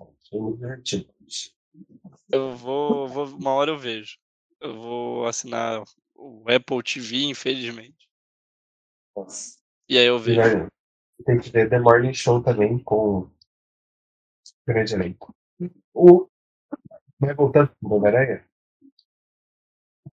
Eu 2.28 2.56
vou, 2.56 3.08
vou. 3.08 3.28
Uma 3.28 3.52
hora 3.52 3.70
eu 3.70 3.78
vejo. 3.78 4.18
Eu 4.60 4.74
vou 4.74 5.28
assinar 5.28 5.84
o 6.16 6.44
Apple 6.50 6.82
TV, 6.82 7.26
infelizmente. 7.26 8.10
Nossa. 9.16 9.60
E 9.88 10.00
aí 10.00 10.08
eu 10.08 10.18
vejo. 10.18 10.42
Tem 11.24 11.40
que 11.40 11.52
ver 11.52 11.70
The 11.70 11.80
Morning 11.80 12.16
Show 12.16 12.42
também 12.42 12.80
com 12.80 13.30
grande 14.66 14.96
elenco. 14.96 15.36
O... 15.94 16.28
Vai 17.20 17.36
voltando 17.36 17.72
pro 17.80 17.94
Homem-Aranha? 17.94 18.44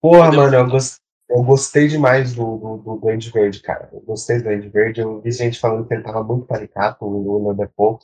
Porra, 0.01 0.31
mano, 0.31 0.53
eu, 0.55 0.59
voltar. 0.61 0.69
gos- 0.71 0.99
eu 1.29 1.43
gostei 1.43 1.87
demais 1.87 2.33
do, 2.33 2.57
do, 2.57 2.77
do 2.77 2.95
Duende 2.97 3.29
Verde, 3.31 3.61
cara. 3.61 3.89
Eu 3.93 4.01
gostei 4.01 4.37
do 4.37 4.43
Duende 4.45 4.69
Verde. 4.69 5.01
Eu 5.01 5.21
vi 5.21 5.31
gente 5.31 5.59
falando 5.59 5.87
que 5.87 5.93
ele 5.93 6.03
tava 6.03 6.23
muito 6.23 6.45
caricato, 6.47 7.05
o 7.05 7.37
William 7.37 7.55
Defoe. 7.55 7.99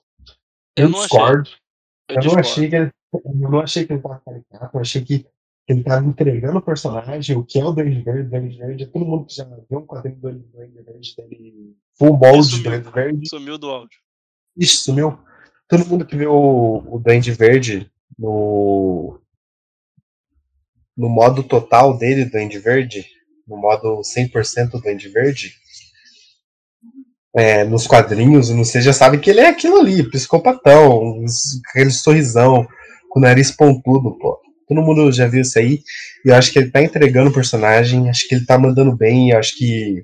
Eu 0.78 0.86
Eu 0.86 0.90
não 0.90 1.00
achei. 1.00 1.08
discordo. 1.10 1.50
Eu 2.10 2.16
Eu 2.18 2.24
não, 2.24 2.40
achei 2.40 2.70
que 2.70 2.76
ele, 2.76 2.92
eu 3.14 3.50
não 3.50 3.60
achei 3.62 3.86
que 3.88 3.94
ele 3.94 4.02
tava 4.02 4.22
caricato, 4.24 4.78
eu 4.78 4.82
achei 4.82 5.04
que 5.04 5.26
ele 5.68 5.84
tava 5.84 6.06
entregando 6.06 6.60
o 6.60 6.62
personagem, 6.62 7.36
o 7.36 7.44
que 7.44 7.60
é 7.60 7.66
o 7.66 7.72
Duende 7.72 8.02
Verde, 8.04 8.30
Duende 8.30 8.58
Verde, 8.60 8.86
todo 8.86 9.06
mundo 9.06 9.26
que 9.26 9.34
já 9.34 9.44
viu 9.46 9.80
um 9.80 9.86
quadrinho 9.88 10.18
do 10.18 10.32
Duende 10.32 10.84
Verde 10.84 11.16
dele, 11.18 11.76
full 11.98 12.10
Ele 12.10 12.18
mold 12.18 12.46
sumiu. 12.46 12.64
Duende 12.70 12.92
Verde, 12.92 13.30
Sumiu 13.30 13.58
do 13.58 13.70
áudio. 13.72 13.98
ixi, 14.56 14.78
sumiu. 14.78 15.18
Todo 15.68 15.88
mundo 15.88 16.06
que 16.06 16.16
viu 16.16 16.32
o, 16.32 16.96
o 16.96 17.00
Duende 17.00 17.32
Verde 17.32 17.92
no, 18.20 19.20
no 20.98 21.10
modo 21.10 21.44
total 21.44 21.98
dele, 21.98 22.26
Duende 22.26 22.60
Verde, 22.60 23.06
no 23.48 23.58
modo 23.58 24.02
100% 24.02 24.82
Duende 24.82 25.10
Verde, 25.10 25.54
é, 27.36 27.66
nos 27.66 27.86
quadrinhos, 27.86 28.50
não 28.50 28.64
sei, 28.64 28.82
já 28.82 28.94
sabe 28.94 29.20
que 29.20 29.30
ele 29.30 29.42
é 29.42 29.50
aquilo 29.50 29.78
ali, 29.78 30.10
psicopatão, 30.10 31.22
aquele 31.70 31.92
sorrisão, 31.92 32.66
com 33.10 33.20
o 33.20 33.22
nariz 33.22 33.52
pontudo, 33.52 34.18
pô. 34.18 34.40
Todo 34.68 34.82
mundo 34.82 35.12
já 35.12 35.28
viu 35.28 35.42
isso 35.42 35.60
aí, 35.60 35.82
e 36.26 36.30
eu 36.30 36.36
acho 36.36 36.52
que 36.52 36.58
ele 36.58 36.72
tá 36.72 36.82
entregando 36.82 37.30
o 37.30 37.34
personagem, 37.34 38.10
acho 38.10 38.28
que 38.28 38.36
ele 38.36 38.46
tá 38.46 38.58
mandando 38.58 38.96
bem, 38.96 39.32
eu 39.32 39.38
acho 39.38 39.56
que. 39.58 40.04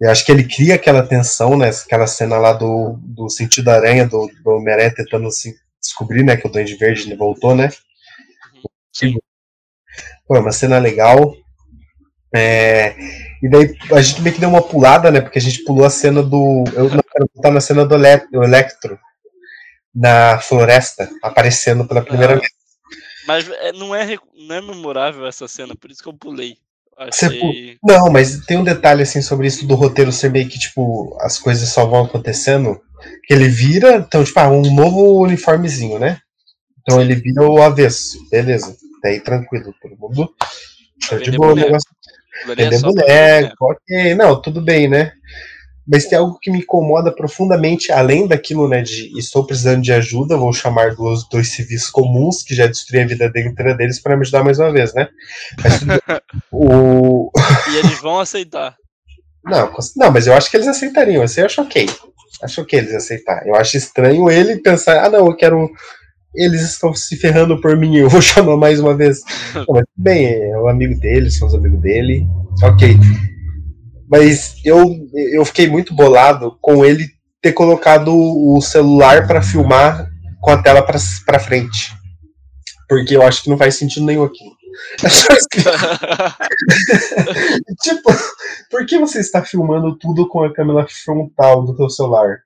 Eu 0.00 0.10
acho 0.10 0.24
que 0.24 0.32
ele 0.32 0.44
cria 0.44 0.76
aquela 0.76 1.06
tensão, 1.06 1.58
né? 1.58 1.68
Aquela 1.68 2.06
cena 2.06 2.38
lá 2.38 2.54
do, 2.54 2.98
do 3.02 3.28
sentido 3.28 3.66
da 3.66 3.74
aranha, 3.74 4.06
do, 4.06 4.30
do 4.42 4.50
Homem-Aranha 4.50 4.94
tentando 4.94 5.30
se 5.30 5.54
descobrir, 5.80 6.24
né? 6.24 6.38
Que 6.38 6.46
o 6.46 6.50
Duende 6.50 6.74
Verde 6.74 7.14
voltou, 7.14 7.54
né? 7.54 7.68
Sim. 8.92 9.14
Pô, 10.30 10.36
é 10.36 10.38
uma 10.38 10.52
cena 10.52 10.78
legal. 10.78 11.34
É, 12.32 12.94
e 13.42 13.48
daí 13.50 13.76
a 13.90 14.00
gente 14.00 14.22
meio 14.22 14.32
que 14.32 14.40
deu 14.40 14.48
uma 14.48 14.62
pulada, 14.62 15.10
né? 15.10 15.20
Porque 15.20 15.40
a 15.40 15.42
gente 15.42 15.64
pulou 15.64 15.84
a 15.84 15.90
cena 15.90 16.22
do. 16.22 16.62
Eu 16.72 16.84
não 16.84 17.02
quero 17.02 17.28
voltar 17.34 17.50
na 17.50 17.60
cena 17.60 17.84
do 17.84 17.96
Ele- 17.96 18.28
do 18.30 18.44
Electro 18.44 18.96
na 19.92 20.38
floresta, 20.38 21.10
aparecendo 21.20 21.84
pela 21.84 22.00
primeira 22.00 22.34
Ah, 22.34 22.38
vez. 22.38 22.52
Mas 23.26 23.48
é, 23.48 23.72
não, 23.72 23.92
é, 23.92 24.16
não 24.36 24.54
é 24.54 24.60
memorável 24.60 25.26
essa 25.26 25.48
cena, 25.48 25.74
por 25.74 25.90
isso 25.90 26.00
que 26.00 26.08
eu 26.08 26.14
pulei. 26.14 26.58
Achei. 26.96 27.76
Não, 27.82 28.08
mas 28.08 28.46
tem 28.46 28.56
um 28.56 28.62
detalhe 28.62 29.02
assim 29.02 29.20
sobre 29.20 29.48
isso 29.48 29.66
do 29.66 29.74
roteiro 29.74 30.12
ser 30.12 30.30
meio 30.30 30.48
que, 30.48 30.60
tipo, 30.60 31.18
as 31.20 31.40
coisas 31.40 31.68
só 31.70 31.84
vão 31.86 32.04
acontecendo. 32.04 32.80
Que 33.24 33.34
ele 33.34 33.48
vira, 33.48 33.96
então, 33.96 34.22
tipo, 34.22 34.38
ah, 34.38 34.48
um 34.48 34.72
novo 34.72 35.24
uniformezinho, 35.24 35.98
né? 35.98 36.20
Então 36.82 37.00
ele 37.00 37.16
vira 37.16 37.42
o 37.42 37.60
avesso, 37.60 38.16
beleza. 38.30 38.76
Daí 39.02 39.20
tranquilo, 39.20 39.74
todo 39.80 39.96
mundo. 39.96 40.32
Tá 41.08 41.16
de 41.16 41.30
boa 41.32 41.50
boneco. 41.50 41.66
negócio. 41.66 41.90
É 42.42 42.46
Vender 42.46 42.80
pra 42.80 42.90
boneco, 42.90 43.56
ok. 43.60 44.14
Não, 44.14 44.40
tudo 44.40 44.60
bem, 44.62 44.88
né? 44.88 45.12
Mas 45.86 46.06
tem 46.06 46.18
algo 46.18 46.38
que 46.40 46.50
me 46.50 46.58
incomoda 46.58 47.12
profundamente, 47.12 47.90
além 47.90 48.26
daquilo, 48.26 48.68
né, 48.68 48.80
de 48.80 49.10
estou 49.18 49.44
precisando 49.44 49.82
de 49.82 49.92
ajuda, 49.92 50.36
vou 50.36 50.52
chamar 50.52 50.94
dois, 50.94 51.28
dois 51.28 51.48
civis 51.48 51.90
comuns 51.90 52.44
que 52.44 52.54
já 52.54 52.66
destruí 52.66 53.00
a 53.00 53.06
vida 53.06 53.26
inteira 53.34 53.74
deles 53.74 53.98
para 53.98 54.14
me 54.14 54.22
ajudar 54.22 54.44
mais 54.44 54.60
uma 54.60 54.72
vez, 54.72 54.94
né? 54.94 55.08
Mas 55.62 55.80
o... 56.52 57.32
E 57.72 57.76
eles 57.78 58.00
vão 58.00 58.20
aceitar. 58.20 58.76
Não, 59.44 59.72
não, 59.96 60.12
mas 60.12 60.26
eu 60.26 60.34
acho 60.34 60.50
que 60.50 60.56
eles 60.56 60.68
aceitariam. 60.68 61.22
Assim, 61.22 61.40
eu 61.40 61.46
acho 61.46 61.62
ok. 61.62 61.86
Acho 62.42 62.62
ok 62.62 62.78
eles 62.78 62.94
aceitar. 62.94 63.46
Eu 63.46 63.54
acho 63.54 63.76
estranho 63.76 64.30
ele 64.30 64.58
pensar, 64.58 65.04
ah, 65.04 65.08
não, 65.08 65.26
eu 65.26 65.36
quero. 65.36 65.70
Eles 66.34 66.62
estão 66.62 66.94
se 66.94 67.16
ferrando 67.16 67.60
por 67.60 67.76
mim, 67.76 67.96
eu 67.96 68.08
vou 68.08 68.22
chamar 68.22 68.56
mais 68.56 68.80
uma 68.80 68.96
vez. 68.96 69.20
Não, 69.54 69.64
mas 69.68 69.84
bem, 69.96 70.26
é 70.26 70.58
o 70.58 70.68
amigo 70.68 70.98
dele, 71.00 71.30
são 71.30 71.48
os 71.48 71.54
amigos 71.54 71.80
dele. 71.80 72.26
Ok. 72.62 72.96
Mas 74.08 74.56
eu, 74.64 74.84
eu 75.14 75.44
fiquei 75.44 75.68
muito 75.68 75.94
bolado 75.94 76.56
com 76.60 76.84
ele 76.84 77.08
ter 77.40 77.52
colocado 77.52 78.12
o 78.12 78.60
celular 78.60 79.26
para 79.26 79.40
filmar 79.40 80.10
com 80.40 80.50
a 80.50 80.60
tela 80.60 80.82
pra, 80.82 80.98
pra 81.24 81.38
frente. 81.38 81.92
Porque 82.88 83.16
eu 83.16 83.22
acho 83.22 83.42
que 83.42 83.50
não 83.50 83.56
faz 83.56 83.76
sentido 83.76 84.04
nenhum 84.04 84.24
aqui. 84.24 84.44
Tipo, 87.82 88.10
por 88.70 88.86
que 88.86 88.98
você 88.98 89.20
está 89.20 89.44
filmando 89.44 89.96
tudo 89.96 90.28
com 90.28 90.42
a 90.42 90.52
câmera 90.52 90.86
frontal 90.88 91.64
do 91.64 91.76
teu 91.76 91.88
celular? 91.88 92.38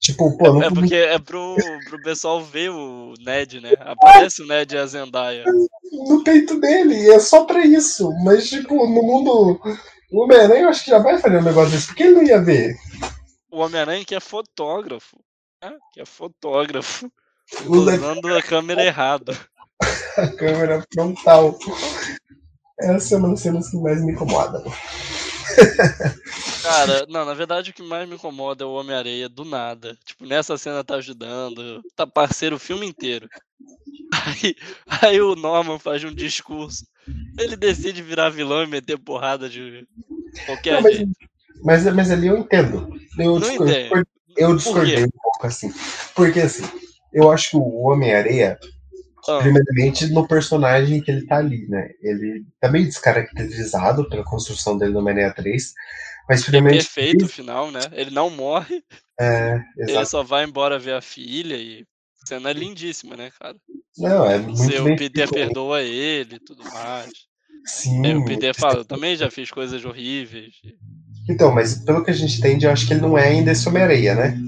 Tipo, 0.00 0.36
pô, 0.38 0.54
não, 0.54 0.62
É 0.62 0.70
porque 0.70 0.94
é 0.94 1.18
pro, 1.18 1.54
pro 1.88 2.02
pessoal 2.02 2.42
ver 2.42 2.70
o 2.70 3.12
Ned, 3.20 3.60
né? 3.60 3.72
Aparece 3.80 4.42
o 4.42 4.46
Ned 4.46 4.74
e 4.74 4.78
a 4.78 4.86
Zendaya. 4.86 5.44
no 5.92 6.24
peito 6.24 6.58
dele, 6.58 7.10
é 7.10 7.20
só 7.20 7.44
pra 7.44 7.64
isso. 7.66 8.10
Mas, 8.24 8.48
tipo, 8.48 8.74
no 8.74 9.02
mundo. 9.02 9.60
O 10.10 10.24
Homem-Aranha 10.24 10.62
eu 10.62 10.68
acho 10.70 10.84
que 10.84 10.90
já 10.90 10.98
vai 10.98 11.18
fazer 11.18 11.38
um 11.38 11.44
negócio 11.44 11.70
desse, 11.70 11.88
porque 11.88 12.02
ele 12.02 12.14
não 12.14 12.22
ia 12.22 12.42
ver. 12.42 12.74
O 13.50 13.58
Homem-Aranha 13.58 14.04
que 14.04 14.14
é 14.14 14.20
fotógrafo. 14.20 15.18
Né? 15.62 15.76
Que 15.92 16.00
é 16.00 16.06
fotógrafo. 16.06 17.10
Usa 17.66 17.94
Usando 17.94 18.34
a 18.34 18.42
câmera 18.42 18.82
errada. 18.82 19.36
a 20.16 20.28
câmera 20.28 20.82
frontal. 20.94 21.58
Essa 22.80 23.14
é 23.14 23.18
uma 23.18 23.30
das 23.30 23.40
cenas 23.40 23.68
que 23.68 23.76
mais 23.76 24.02
me 24.02 24.12
incomoda. 24.12 24.64
Cara, 26.62 27.06
não, 27.08 27.24
na 27.24 27.34
verdade 27.34 27.70
o 27.70 27.74
que 27.74 27.82
mais 27.82 28.08
me 28.08 28.14
incomoda 28.14 28.64
é 28.64 28.66
o 28.66 28.72
Homem-Areia 28.72 29.28
do 29.28 29.44
nada. 29.44 29.96
Tipo, 30.04 30.26
nessa 30.26 30.56
cena 30.58 30.84
tá 30.84 30.96
ajudando, 30.96 31.82
tá 31.96 32.06
parceiro 32.06 32.56
o 32.56 32.60
filme 32.60 32.86
inteiro. 32.86 33.28
Aí, 34.12 34.56
aí 35.02 35.20
o 35.20 35.34
Norman 35.36 35.78
faz 35.78 36.02
um 36.04 36.12
discurso. 36.14 36.84
Ele 37.38 37.56
decide 37.56 38.02
virar 38.02 38.28
vilão 38.30 38.62
e 38.62 38.66
meter 38.66 38.98
porrada 38.98 39.48
de 39.48 39.86
qualquer 40.46 40.74
Não, 40.74 40.82
mas, 40.82 40.96
jeito. 40.96 41.10
mas, 41.64 41.84
mas 41.94 42.10
ali 42.10 42.26
eu 42.26 42.36
entendo. 42.38 42.88
Eu, 43.18 43.38
Não 43.38 43.40
discor- 43.40 43.68
entendo. 43.68 44.06
eu 44.36 44.56
discordei 44.56 45.04
um 45.04 45.10
pouco 45.10 45.46
assim. 45.46 45.72
Porque 46.14 46.40
assim, 46.40 46.64
eu 47.12 47.30
acho 47.30 47.50
que 47.50 47.56
o 47.56 47.82
Homem-Areia, 47.82 48.58
Ah, 49.28 49.38
primeiramente 49.40 50.06
no 50.12 50.26
personagem 50.26 51.00
que 51.02 51.10
ele 51.10 51.26
tá 51.26 51.36
ali, 51.36 51.66
né? 51.68 51.90
Ele 52.02 52.44
tá 52.60 52.70
meio 52.70 52.86
descaracterizado 52.86 54.08
pela 54.08 54.24
construção 54.24 54.76
dele 54.78 54.92
no 54.92 55.00
Homem-Aranha 55.00 55.34
3. 55.34 55.74
Mas 56.28 56.40
é 56.40 56.44
primeiramente. 56.44 56.84
perfeito 56.84 57.24
o 57.24 57.28
final, 57.28 57.70
né? 57.70 57.80
Ele 57.92 58.10
não 58.10 58.30
morre, 58.30 58.82
É, 59.18 59.60
ele 59.76 59.90
exato. 59.90 60.06
só 60.06 60.22
vai 60.22 60.44
embora 60.44 60.78
ver 60.78 60.94
a 60.94 61.00
filha 61.00 61.56
e. 61.56 61.84
Cena 62.26 62.52
lindíssima, 62.52 63.16
né, 63.16 63.30
cara? 63.40 63.56
Não, 63.96 64.30
é 64.30 64.38
muito 64.38 64.58
Seu 64.58 64.84
Peter 64.94 65.26
feito. 65.26 65.32
perdoa 65.32 65.82
ele 65.82 66.36
e 66.36 66.38
tudo 66.40 66.62
mais. 66.64 67.10
Sim. 67.64 68.06
Aí 68.06 68.14
o 68.14 68.24
Peter 68.24 68.54
fala, 68.54 68.78
eu 68.80 68.84
também 68.84 69.16
já 69.16 69.30
fiz 69.30 69.50
coisas 69.50 69.82
horríveis. 69.84 70.54
Então, 71.28 71.50
mas 71.52 71.74
pelo 71.82 72.04
que 72.04 72.10
a 72.10 72.14
gente 72.14 72.38
entende, 72.38 72.66
eu 72.66 72.72
acho 72.72 72.86
que 72.86 72.92
ele 72.92 73.00
não 73.00 73.16
é 73.16 73.28
ainda 73.28 73.52
esse 73.52 73.66
Homem-Areia, 73.68 74.14
né? 74.14 74.38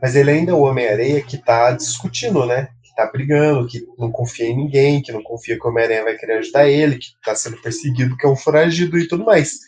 Mas 0.00 0.14
ele 0.14 0.30
ainda 0.30 0.52
é 0.52 0.54
o 0.54 0.60
Homem-Areia 0.62 1.20
que 1.22 1.36
tá 1.38 1.72
discutindo, 1.72 2.46
né? 2.46 2.68
Tá 2.96 3.10
brigando, 3.12 3.66
que 3.66 3.86
não 3.98 4.10
confia 4.10 4.46
em 4.46 4.56
ninguém, 4.56 5.02
que 5.02 5.12
não 5.12 5.22
confia 5.22 5.58
que 5.58 5.66
o 5.66 5.70
Homem-Aranha 5.70 6.04
vai 6.04 6.16
querer 6.16 6.38
ajudar 6.38 6.66
ele, 6.66 6.96
que 6.96 7.08
tá 7.22 7.34
sendo 7.34 7.60
perseguido, 7.60 8.16
que 8.16 8.26
é 8.26 8.28
um 8.28 8.34
foragido 8.34 8.98
e 8.98 9.06
tudo 9.06 9.22
mais. 9.22 9.58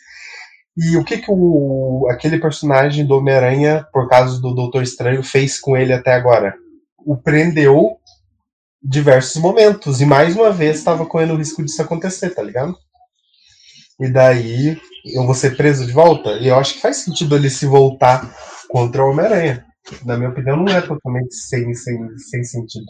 E 0.75 0.97
o 0.97 1.03
que 1.03 1.19
que 1.19 1.29
o, 1.29 2.07
aquele 2.09 2.39
personagem 2.39 3.05
do 3.05 3.15
Homem-Aranha, 3.15 3.85
por 3.93 4.09
causa 4.09 4.41
do 4.41 4.55
Doutor 4.55 4.81
Estranho, 4.81 5.21
fez 5.21 5.59
com 5.59 5.77
ele 5.77 5.93
até 5.93 6.13
agora? 6.13 6.55
O 6.97 7.15
prendeu 7.15 7.97
diversos 8.81 9.41
momentos, 9.41 10.01
e 10.01 10.05
mais 10.05 10.35
uma 10.35 10.51
vez 10.51 10.77
estava 10.77 11.05
correndo 11.05 11.33
o 11.33 11.37
risco 11.37 11.63
disso 11.63 11.81
acontecer, 11.81 12.31
tá 12.31 12.41
ligado? 12.41 12.75
E 13.99 14.09
daí 14.09 14.79
eu 15.13 15.25
vou 15.25 15.35
ser 15.35 15.55
preso 15.55 15.85
de 15.85 15.91
volta? 15.91 16.31
E 16.39 16.47
eu 16.47 16.55
acho 16.55 16.75
que 16.75 16.81
faz 16.81 16.97
sentido 16.97 17.35
ele 17.35 17.49
se 17.49 17.65
voltar 17.65 18.33
contra 18.69 19.03
o 19.03 19.09
Homem-Aranha. 19.09 19.65
Na 20.05 20.17
minha 20.17 20.29
opinião, 20.29 20.57
não 20.57 20.73
é 20.73 20.81
totalmente 20.81 21.35
sem, 21.35 21.73
sem, 21.73 22.17
sem 22.17 22.43
sentido. 22.43 22.85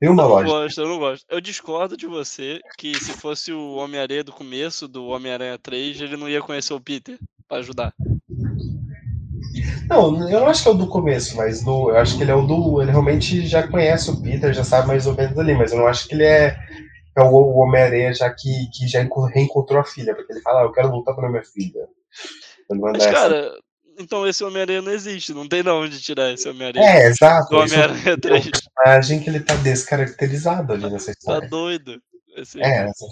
Tem 0.00 0.08
uma 0.08 0.22
Eu 0.22 0.28
não 0.28 0.34
lógica. 0.34 0.58
gosto, 0.58 0.80
eu 0.80 0.88
não 0.88 0.98
gosto. 0.98 1.26
Eu 1.28 1.40
discordo 1.40 1.96
de 1.96 2.06
você 2.06 2.60
que 2.78 2.98
se 2.98 3.12
fosse 3.12 3.52
o 3.52 3.74
Homem-Aranha 3.74 4.24
do 4.24 4.32
começo 4.32 4.88
do 4.88 5.06
Homem-Aranha 5.08 5.58
3, 5.58 6.00
ele 6.00 6.16
não 6.16 6.28
ia 6.28 6.40
conhecer 6.40 6.72
o 6.72 6.80
Peter 6.80 7.18
pra 7.46 7.58
ajudar. 7.58 7.92
Não, 9.88 10.30
eu 10.30 10.40
não 10.40 10.46
acho 10.46 10.62
que 10.62 10.68
é 10.68 10.72
o 10.72 10.74
do 10.76 10.86
começo, 10.86 11.36
mas 11.36 11.62
do, 11.62 11.90
eu 11.90 11.96
acho 11.98 12.16
que 12.16 12.22
ele 12.22 12.30
é 12.30 12.34
o 12.34 12.46
do. 12.46 12.80
Ele 12.80 12.90
realmente 12.90 13.46
já 13.46 13.66
conhece 13.66 14.10
o 14.10 14.22
Peter, 14.22 14.52
já 14.54 14.64
sabe 14.64 14.86
mais 14.88 15.06
ou 15.06 15.14
menos 15.14 15.38
ali, 15.38 15.54
mas 15.54 15.72
eu 15.72 15.78
não 15.78 15.86
acho 15.86 16.08
que 16.08 16.14
ele 16.14 16.24
é, 16.24 16.56
é 17.16 17.22
o, 17.22 17.56
Homem-Aranha 17.58 18.14
já 18.14 18.30
que, 18.30 18.48
que 18.72 18.88
já 18.88 19.02
enco- 19.02 19.26
reencontrou 19.26 19.80
a 19.80 19.84
filha, 19.84 20.14
porque 20.14 20.32
ele 20.32 20.40
fala, 20.40 20.60
ah, 20.62 20.64
eu 20.64 20.72
quero 20.72 20.88
voltar 20.90 21.12
pra 21.14 21.28
minha 21.28 21.42
filha. 21.44 21.88
Mas, 22.70 23.04
cara, 23.06 23.58
então 24.00 24.26
esse 24.26 24.42
Homem-Aranha 24.42 24.82
não 24.82 24.92
existe, 24.92 25.32
não 25.34 25.46
tem 25.48 25.62
de 25.62 25.68
onde 25.70 26.00
tirar 26.00 26.32
esse 26.32 26.48
Homem-Aranha. 26.48 26.84
é, 26.84 27.06
exato. 27.06 27.54
É 27.54 27.58
Homem-Aranha 27.58 28.18
3. 28.18 28.46
um 28.46 28.50
personagem 28.50 29.22
que 29.22 29.30
ele 29.30 29.40
tá 29.40 29.54
descaracterizado 29.56 30.72
ali 30.72 30.90
nessa 30.90 31.06
Tá 31.06 31.12
história. 31.12 31.48
doido. 31.48 32.02
Esse- 32.36 32.60
É, 32.60 32.84
essa- 32.88 33.06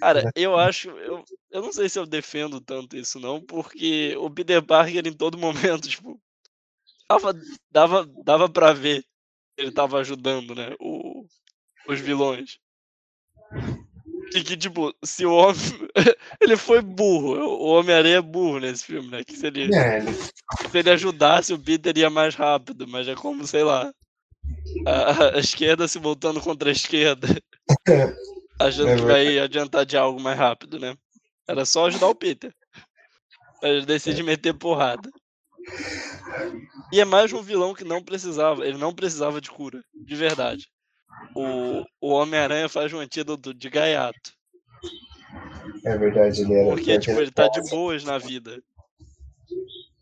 Cara, 0.00 0.30
eu 0.34 0.58
acho. 0.58 0.90
Eu, 0.90 1.24
eu 1.50 1.62
não 1.62 1.72
sei 1.72 1.88
se 1.88 1.98
eu 1.98 2.04
defendo 2.06 2.60
tanto 2.60 2.96
isso, 2.96 3.18
não, 3.20 3.40
porque 3.40 4.16
o 4.18 4.28
Peter 4.30 4.60
Parker 4.62 5.06
em 5.06 5.12
todo 5.12 5.38
momento, 5.38 5.88
tipo. 5.88 6.20
Dava, 7.10 7.34
dava, 7.70 8.06
dava 8.24 8.48
pra 8.50 8.72
ver 8.74 9.00
que 9.56 9.62
ele 9.62 9.72
tava 9.72 9.98
ajudando, 9.98 10.54
né? 10.54 10.74
O, 10.78 11.24
os 11.88 11.98
vilões. 12.00 12.58
E 14.34 14.42
que, 14.42 14.56
tipo, 14.56 14.94
se 15.02 15.24
o 15.24 15.32
homem. 15.32 15.56
ele 16.40 16.56
foi 16.56 16.82
burro. 16.82 17.38
O 17.38 17.68
Homem-Aranha 17.68 18.18
é 18.18 18.22
burro 18.22 18.58
nesse 18.58 18.84
filme, 18.84 19.08
né? 19.08 19.24
Que 19.24 19.36
se 19.36 19.46
ele, 19.46 19.74
é, 19.74 20.00
se 20.02 20.78
ele 20.78 20.90
ajudasse, 20.90 21.52
o 21.52 21.58
Peter 21.58 21.96
ia 21.96 22.10
mais 22.10 22.34
rápido, 22.34 22.86
mas 22.86 23.08
é 23.08 23.14
como, 23.14 23.46
sei 23.46 23.62
lá. 23.62 23.92
A, 24.86 25.36
a 25.36 25.38
esquerda 25.38 25.88
se 25.88 25.98
voltando 25.98 26.40
contra 26.40 26.68
a 26.68 26.72
esquerda. 26.72 27.26
Achando 28.60 28.88
É 28.88 28.96
que 28.96 29.02
vai 29.02 29.38
adiantar 29.38 29.86
de 29.86 29.96
algo 29.96 30.20
mais 30.20 30.36
rápido, 30.36 30.80
né? 30.80 30.96
Era 31.46 31.64
só 31.64 31.86
ajudar 31.86 32.08
o 32.08 32.14
Peter. 32.14 32.52
Ele 33.62 33.86
decide 33.86 34.22
meter 34.22 34.52
porrada. 34.52 35.08
E 36.92 37.00
é 37.00 37.04
mais 37.04 37.32
um 37.32 37.40
vilão 37.40 37.74
que 37.74 37.84
não 37.84 38.02
precisava. 38.02 38.66
Ele 38.66 38.78
não 38.78 38.92
precisava 38.92 39.40
de 39.40 39.50
cura, 39.50 39.82
de 39.94 40.16
verdade. 40.16 40.68
O, 41.34 41.84
o 42.00 42.08
Homem-Aranha 42.12 42.68
faz 42.68 42.92
um 42.92 42.98
antídoto 43.00 43.52
de 43.54 43.68
gaiato. 43.70 44.32
é 45.84 45.96
verdade, 45.96 46.42
ele 46.42 46.54
era. 46.54 46.68
Porque, 46.70 46.98
tipo, 46.98 47.20
ele 47.20 47.30
tá 47.30 47.48
de 47.48 47.68
boas 47.70 48.04
na 48.04 48.18
vida. 48.18 48.60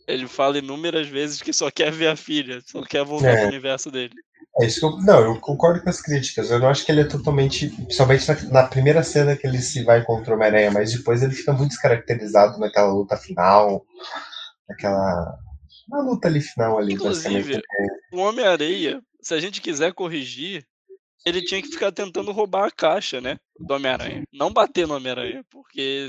Ele 0.06 0.26
fala 0.28 0.58
inúmeras 0.58 1.08
vezes 1.08 1.42
que 1.42 1.52
só 1.52 1.70
quer 1.70 1.90
ver 1.90 2.08
a 2.08 2.16
filha, 2.16 2.60
só 2.64 2.80
quer 2.82 3.04
voltar 3.04 3.30
É. 3.30 3.36
pro 3.38 3.48
universo 3.48 3.90
dele. 3.90 4.14
É 4.58 4.64
isso 4.64 4.80
que 4.80 4.86
eu, 4.86 4.96
não, 5.04 5.20
eu 5.20 5.40
concordo 5.40 5.82
com 5.82 5.90
as 5.90 6.00
críticas. 6.00 6.50
Eu 6.50 6.58
não 6.58 6.68
acho 6.68 6.84
que 6.86 6.90
ele 6.90 7.02
é 7.02 7.04
totalmente. 7.04 7.68
Principalmente 7.68 8.26
na, 8.28 8.62
na 8.62 8.68
primeira 8.68 9.02
cena 9.02 9.36
que 9.36 9.46
ele 9.46 9.58
se 9.58 9.84
vai 9.84 10.02
contra 10.04 10.32
o 10.32 10.36
Homem-Aranha, 10.36 10.70
mas 10.70 10.92
depois 10.92 11.22
ele 11.22 11.34
fica 11.34 11.52
muito 11.52 11.70
descaracterizado 11.70 12.58
naquela 12.58 12.90
luta 12.92 13.16
final. 13.18 13.84
Naquela. 14.68 15.38
Na 15.88 16.00
luta 16.00 16.26
ali 16.28 16.40
final 16.40 16.78
ali, 16.78 16.94
Inclusive, 16.94 17.34
basicamente. 17.34 17.64
o 18.12 18.18
Homem-Areia, 18.20 19.00
se 19.20 19.34
a 19.34 19.40
gente 19.40 19.60
quiser 19.60 19.92
corrigir, 19.92 20.64
ele 21.26 21.42
tinha 21.42 21.60
que 21.60 21.68
ficar 21.68 21.90
tentando 21.90 22.30
roubar 22.30 22.68
a 22.68 22.70
caixa, 22.70 23.20
né? 23.20 23.36
Do 23.58 23.74
Homem-Aranha. 23.74 24.22
Não 24.32 24.52
bater 24.52 24.86
no 24.86 24.94
Homem-Aranha, 24.94 25.44
porque 25.50 26.06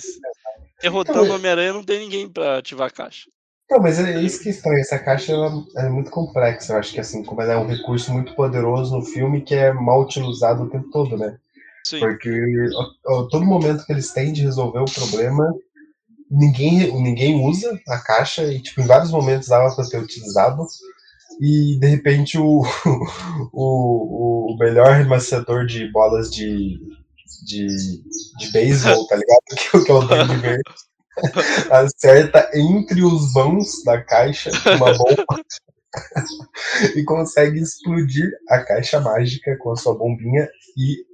derrotando 0.80 1.32
o 1.32 1.36
Homem-Aranha 1.36 1.74
não 1.74 1.84
tem 1.84 2.00
ninguém 2.00 2.30
pra 2.30 2.60
ativar 2.60 2.88
a 2.88 2.92
caixa. 2.92 3.28
Não, 3.70 3.80
mas 3.82 4.00
é 4.00 4.22
isso 4.22 4.42
que 4.42 4.50
é 4.50 4.52
estranho. 4.52 4.80
Essa 4.80 5.00
caixa 5.00 5.34
ela 5.34 5.52
é 5.78 5.90
muito 5.90 6.12
complexa. 6.12 6.74
Eu 6.74 6.78
acho 6.78 6.94
que 6.94 7.00
assim, 7.00 7.24
como 7.24 7.42
ela 7.42 7.54
é 7.54 7.58
um 7.58 7.66
recurso 7.66 8.14
muito 8.14 8.36
poderoso 8.36 8.96
no 8.96 9.04
filme 9.04 9.42
que 9.42 9.56
é 9.56 9.74
mal 9.74 10.04
utilizado 10.04 10.64
o 10.64 10.70
tempo 10.70 10.90
todo, 10.92 11.18
né? 11.18 11.38
Sim. 11.84 12.00
Porque 12.00 12.30
ó, 12.76 12.86
ó, 13.08 13.24
todo 13.24 13.44
momento 13.44 13.86
que 13.86 13.92
eles 13.92 14.12
têm 14.12 14.32
de 14.32 14.44
resolver 14.44 14.80
o 14.80 14.86
problema, 14.86 15.52
ninguém, 16.30 16.94
ninguém 17.02 17.44
usa 17.44 17.78
a 17.88 17.98
caixa 17.98 18.44
e 18.44 18.62
tipo, 18.62 18.82
em 18.82 18.86
vários 18.86 19.12
momentos 19.12 19.48
dava 19.48 19.76
para 19.76 19.90
ter 19.90 19.98
utilizado. 19.98 20.66
E 21.40 21.78
de 21.80 21.88
repente 21.88 22.38
o, 22.40 22.64
o, 23.54 24.54
o 24.54 24.58
melhor 24.60 24.88
arremessador 24.88 25.66
de 25.66 25.92
bolas 25.92 26.32
de, 26.32 26.80
de, 27.46 27.68
de 28.38 28.52
beisebol, 28.52 29.08
tá 29.08 29.16
ligado? 29.16 29.38
Que, 29.58 29.86
que 29.86 29.92
é 29.92 29.94
o 29.94 30.02
Duende 30.02 30.38
Verde. 30.42 30.64
Acerta 31.72 32.50
entre 32.54 33.04
os 33.04 33.34
vãos 33.34 33.84
da 33.84 34.02
caixa 34.04 34.52
uma 34.76 34.94
bomba 34.96 35.26
e 36.96 37.04
consegue 37.04 37.60
explodir 37.60 38.30
a 38.50 38.60
caixa 38.60 39.00
mágica 39.00 39.58
com 39.58 39.72
a 39.72 39.76
sua 39.76 39.98
bombinha 39.98 40.48
e 40.78 41.06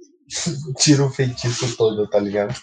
tira 0.76 1.04
o 1.04 1.10
feitiço 1.10 1.76
todo, 1.76 2.08
tá 2.08 2.18
ligado? 2.18 2.54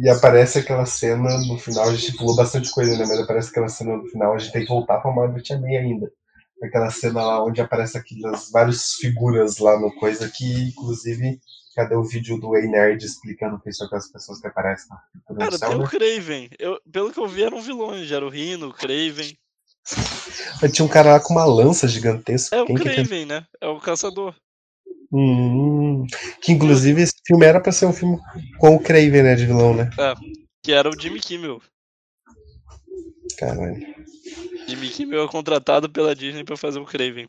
E 0.00 0.08
aparece 0.08 0.58
aquela 0.58 0.86
cena 0.86 1.38
no 1.46 1.58
final, 1.58 1.88
a 1.88 1.94
gente 1.94 2.16
pulou 2.16 2.36
bastante 2.36 2.70
coisa, 2.70 2.96
né? 2.96 3.04
Mas 3.06 3.18
aparece 3.18 3.50
aquela 3.50 3.68
cena 3.68 3.96
no 3.96 4.06
final, 4.06 4.34
a 4.34 4.38
gente 4.38 4.52
tem 4.52 4.62
que 4.62 4.68
voltar 4.68 4.98
pra 5.00 5.12
Marvel 5.12 5.42
May 5.60 5.76
ainda. 5.76 6.10
Aquela 6.62 6.90
cena 6.90 7.22
lá 7.22 7.44
onde 7.44 7.60
aparece 7.60 7.98
aquelas 7.98 8.50
várias 8.50 8.94
figuras 8.94 9.58
lá 9.58 9.78
no 9.78 9.92
coisa 9.96 10.28
que, 10.28 10.68
inclusive, 10.68 11.38
cadê 11.74 11.94
o 11.94 12.04
vídeo 12.04 12.38
do 12.38 12.56
Ei 12.56 12.66
Nerd 12.66 13.04
explicando 13.04 13.60
quem 13.60 13.72
são 13.72 13.86
aquelas 13.86 14.10
pessoas 14.10 14.40
que 14.40 14.46
aparecem 14.46 14.88
lá? 14.90 15.02
Cara, 15.36 15.58
tem 15.58 15.80
o 15.80 15.88
Craven. 15.88 16.48
Eu, 16.58 16.80
pelo 16.90 17.12
que 17.12 17.20
eu 17.20 17.28
vi, 17.28 17.42
eram 17.42 17.60
vilões. 17.60 18.10
Era 18.10 18.24
o 18.24 18.30
Rino, 18.30 18.68
o 18.68 18.72
Craven. 18.72 19.36
Mas 20.62 20.72
tinha 20.72 20.84
um 20.84 20.88
cara 20.88 21.12
lá 21.12 21.20
com 21.20 21.34
uma 21.34 21.44
lança 21.44 21.86
gigantesca. 21.86 22.56
É 22.56 22.62
o 22.62 22.66
Quem 22.66 22.76
que? 22.76 22.82
Craven, 22.84 23.26
né? 23.26 23.46
É 23.60 23.68
o 23.68 23.78
caçador. 23.78 24.34
Hum, 25.12 26.04
que 26.40 26.52
inclusive 26.52 27.02
esse 27.02 27.14
filme 27.26 27.46
era 27.46 27.60
pra 27.60 27.72
ser 27.72 27.86
um 27.86 27.92
filme 27.92 28.18
com 28.58 28.74
o 28.74 28.80
Craven, 28.82 29.22
né, 29.22 29.34
de 29.34 29.46
vilão, 29.46 29.74
né? 29.74 29.90
Que 30.62 30.72
era 30.72 30.88
o 30.88 31.00
Jimmy 31.00 31.20
Kimmel. 31.20 31.62
Caralho. 33.38 33.94
Jimmy 34.66 34.88
Kimmel 34.88 35.24
é 35.24 35.28
contratado 35.28 35.88
pela 35.88 36.14
Disney 36.14 36.44
pra 36.44 36.56
fazer 36.56 36.80
o 36.80 36.86
Craven. 36.86 37.28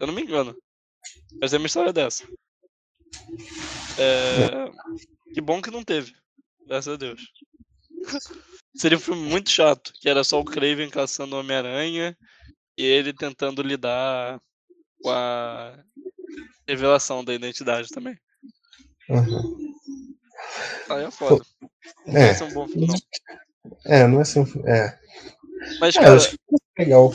Eu 0.00 0.06
não 0.06 0.14
me 0.14 0.22
engano. 0.22 0.56
Mas 1.40 1.52
é 1.52 1.58
uma 1.58 1.66
história 1.66 1.92
dessa. 1.92 2.24
É... 3.98 4.70
Que 5.34 5.40
bom 5.40 5.60
que 5.60 5.70
não 5.70 5.82
teve. 5.82 6.14
Graças 6.66 6.94
a 6.94 6.96
Deus. 6.96 7.32
Seria 8.76 8.96
um 8.96 9.00
filme 9.00 9.22
muito 9.22 9.50
chato, 9.50 9.92
que 10.00 10.08
era 10.08 10.24
só 10.24 10.40
o 10.40 10.44
Craven 10.44 10.88
caçando 10.88 11.36
o 11.36 11.40
Homem-Aranha 11.40 12.16
e 12.76 12.84
ele 12.84 13.12
tentando 13.12 13.62
lidar 13.62 14.40
com 15.02 15.10
a 15.10 15.76
revelação 16.72 17.24
da 17.24 17.34
identidade 17.34 17.88
também. 17.88 18.16
Uhum. 19.08 19.72
Aí 20.90 21.04
é 21.04 21.10
foda. 21.10 21.44
Não 22.06 22.16
É, 22.16 22.26
vai 22.26 22.34
ser 22.34 22.44
um 22.44 22.52
bom 22.52 22.68
filme, 22.68 22.86
não. 22.86 22.94
é, 23.86 24.06
não 24.06 24.18
é 24.18 24.22
assim. 24.22 24.44
É, 24.66 24.98
Mas, 25.80 25.96
é 25.96 26.00
cara, 26.00 26.16
acho 26.16 26.30
que 26.30 26.36
é 26.78 26.82
legal. 26.82 27.14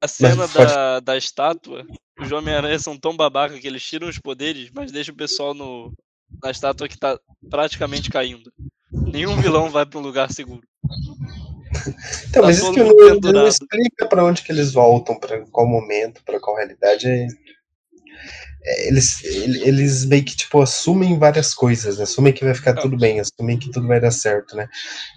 a 0.00 0.08
cena 0.08 0.46
da, 0.48 1.00
da 1.00 1.16
estátua, 1.16 1.86
os 2.20 2.30
Homem-Aranha 2.30 2.78
são 2.78 2.96
tão 2.96 3.16
babaca 3.16 3.58
que 3.58 3.66
eles 3.66 3.82
tiram 3.82 4.08
os 4.08 4.18
poderes, 4.18 4.70
mas 4.72 4.92
deixam 4.92 5.14
o 5.14 5.18
pessoal 5.18 5.54
no, 5.54 5.92
na 6.42 6.50
estátua 6.50 6.88
que 6.88 6.98
tá 6.98 7.18
praticamente 7.48 8.10
caindo. 8.10 8.52
Nenhum 8.92 9.40
vilão 9.40 9.70
vai 9.70 9.86
pra 9.86 9.98
um 9.98 10.02
lugar 10.02 10.30
seguro. 10.32 10.62
Então, 12.28 12.42
Tá 12.42 12.42
mas 12.42 12.58
isso 12.58 12.72
que 12.72 12.80
não, 12.82 13.32
não 13.32 13.46
explica 13.46 14.06
pra 14.08 14.24
onde 14.24 14.42
que 14.42 14.50
eles 14.52 14.72
voltam, 14.72 15.18
pra 15.18 15.40
qual 15.46 15.66
momento, 15.66 16.22
pra 16.24 16.40
qual 16.40 16.56
realidade. 16.56 17.26
Eles, 18.86 19.24
ele- 19.24 19.62
eles 19.66 20.04
meio 20.04 20.22
que 20.24 20.36
tipo 20.36 20.60
assumem 20.60 21.18
várias 21.18 21.54
coisas, 21.54 21.96
né? 21.96 22.02
assumem 22.04 22.32
que 22.32 22.44
vai 22.44 22.54
ficar 22.54 22.74
tudo 22.74 22.96
bem, 22.98 23.18
assumem 23.18 23.58
que 23.58 23.70
tudo 23.70 23.86
vai 23.88 23.98
dar 24.00 24.10
certo, 24.10 24.54
né? 24.54 24.68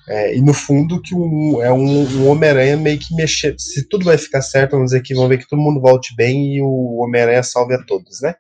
É, 0.08 0.36
e 0.38 0.42
no 0.42 0.54
fundo 0.54 1.02
que 1.02 1.14
um, 1.14 1.62
é 1.62 1.72
um, 1.72 2.08
um 2.22 2.28
Homem-Aranha 2.30 2.78
meio 2.78 2.98
que 2.98 3.14
mexer, 3.16 3.56
se 3.60 3.88
tudo 3.90 4.06
vai 4.06 4.18
ficar 4.18 4.42
certo, 4.42 4.72
vamos 4.72 4.92
dizer 4.92 5.02
que 5.02 5.14
vão 5.14 5.28
ver 5.28 5.40
que 5.40 5.48
todo 5.48 5.62
mundo 5.62 5.82
volte 5.82 6.16
bem 6.16 6.56
e 6.56 6.62
o 6.62 7.00
Homem-Aranha 7.04 7.44
salve 7.44 7.74
a 7.76 7.84
todos, 7.84 8.22
né? 8.22 8.34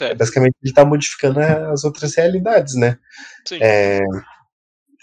É, 0.00 0.14
basicamente 0.14 0.54
ele 0.62 0.72
tá 0.72 0.84
modificando 0.84 1.40
as 1.40 1.84
outras 1.84 2.14
realidades, 2.14 2.74
né? 2.74 2.96
Sim. 3.46 3.58
É, 3.60 4.00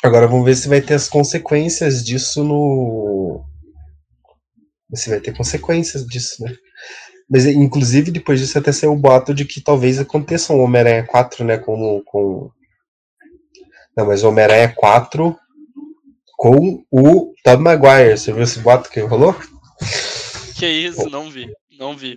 agora 0.03 0.25
vamos 0.28 0.45
ver 0.45 0.55
se 0.55 0.67
vai 0.69 0.82
ter 0.82 0.93
as 0.95 1.07
consequências 1.09 2.03
disso 2.03 2.43
no. 2.43 3.43
Se 4.95 5.09
vai 5.09 5.19
ter 5.19 5.36
consequências 5.36 6.05
disso, 6.07 6.43
né? 6.43 6.55
Mas, 7.30 7.45
inclusive, 7.45 8.11
depois 8.11 8.39
disso 8.39 8.57
até 8.57 8.71
saiu 8.71 8.93
o 8.93 8.97
boato 8.97 9.34
de 9.34 9.43
que 9.43 9.59
talvez 9.59 9.99
aconteça 9.99 10.53
um 10.53 10.61
Homem-Aranha 10.61 11.05
4, 11.05 11.43
né? 11.43 11.57
Com, 11.57 12.01
com. 12.05 12.49
Não, 13.95 14.05
mas 14.05 14.23
Homem-Aranha 14.23 14.73
4 14.75 15.36
com 16.38 16.84
o 16.91 17.34
Tobey 17.43 17.63
Maguire. 17.63 18.17
Você 18.17 18.32
viu 18.32 18.43
esse 18.43 18.59
boato 18.59 18.89
que 18.89 18.99
rolou? 19.01 19.36
Que 20.55 20.67
isso, 20.67 21.09
não 21.09 21.30
vi. 21.30 21.51
Não 21.78 21.97
vi. 21.97 22.15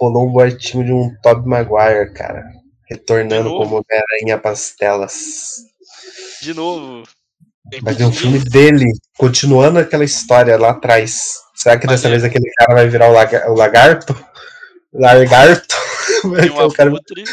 Rolou 0.00 0.28
um 0.28 0.32
boatinho 0.32 0.84
de 0.84 0.92
um 0.92 1.14
Tobey 1.22 1.46
Maguire, 1.46 2.12
cara. 2.14 2.44
Retornando 2.88 3.50
como 3.50 3.76
Homem-Aranha 3.76 4.38
para 4.38 4.52
as 4.52 4.70
telas. 4.70 5.56
De 6.40 6.54
novo. 6.54 7.02
Vai 7.82 7.94
ter 7.94 8.04
um 8.04 8.10
ver. 8.10 8.16
filme 8.16 8.38
dele, 8.38 8.84
continuando 9.18 9.80
aquela 9.80 10.04
história 10.04 10.56
lá 10.56 10.70
atrás. 10.70 11.34
Será 11.54 11.76
que 11.76 11.86
dessa 11.86 12.04
Maneiro. 12.08 12.22
vez 12.22 12.34
aquele 12.34 12.52
cara 12.54 12.74
vai 12.74 12.88
virar 12.88 13.10
o 13.50 13.54
lagarto? 13.54 14.14
Tem 16.22 16.50
ter 16.74 16.88
o 16.88 16.96
Abutre. 16.96 17.24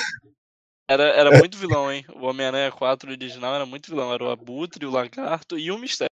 Era, 0.89 1.03
era 1.03 1.37
muito 1.39 1.57
vilão, 1.57 1.91
hein? 1.91 2.05
O 2.13 2.25
Homem-Aranha 2.25 2.71
4 2.71 3.11
original 3.11 3.55
era 3.55 3.65
muito 3.65 3.89
vilão. 3.89 4.13
Era 4.13 4.23
o 4.23 4.31
Abutre, 4.31 4.85
o 4.85 4.91
Lagarto 4.91 5.57
e 5.57 5.71
o 5.71 5.77
Mistério. 5.77 6.09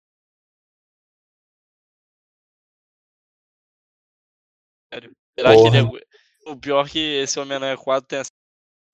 Será 5.38 5.54
que 5.54 5.66
ele 5.66 5.78
é... 5.78 6.50
O 6.50 6.56
pior 6.56 6.86
é 6.86 6.88
que 6.88 6.98
esse 6.98 7.38
Homem-Aranha 7.38 7.76
4 7.76 8.08
tem 8.08 8.18
a 8.20 8.24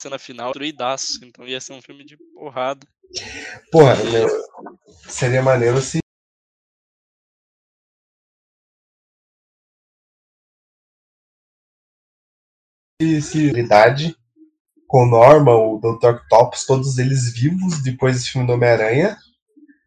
cena 0.02 0.18
final 0.18 0.48
destruidaço. 0.48 1.24
Então 1.24 1.46
ia 1.46 1.60
ser 1.60 1.72
um 1.72 1.82
filme 1.82 2.04
de 2.04 2.16
porrada. 2.34 2.86
Porra, 3.70 3.94
meu, 4.04 4.28
seria 5.08 5.42
maneiro 5.42 5.80
se. 5.80 6.03
Realidade 13.32 14.16
com 14.86 15.02
o 15.04 15.06
Norma, 15.06 15.52
o 15.52 15.78
Dr. 15.78 16.10
Octopus, 16.10 16.66
todos 16.66 16.98
eles 16.98 17.32
vivos 17.32 17.82
depois 17.82 18.14
desse 18.14 18.30
filme 18.30 18.46
do 18.46 18.52
Homem-Aranha, 18.52 19.16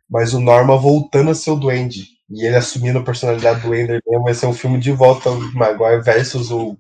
mas 0.10 0.34
o 0.34 0.40
Norma 0.40 0.76
voltando 0.78 1.32
a 1.32 1.36
ser 1.36 1.52
o 1.52 1.56
Duende. 1.56 2.18
E 2.30 2.46
ele 2.46 2.58
assumindo 2.58 3.00
a 3.00 3.04
personalidade 3.04 3.62
do 3.62 3.74
Ender 3.74 4.02
mesmo, 4.06 4.24
vai 4.24 4.34
ser 4.34 4.48
um 4.48 4.54
filme 4.54 4.80
de 4.80 4.92
volta 4.92 5.30
ao 5.30 5.40
Maguire 5.54 6.04
versus 6.04 6.52
o. 6.52 6.78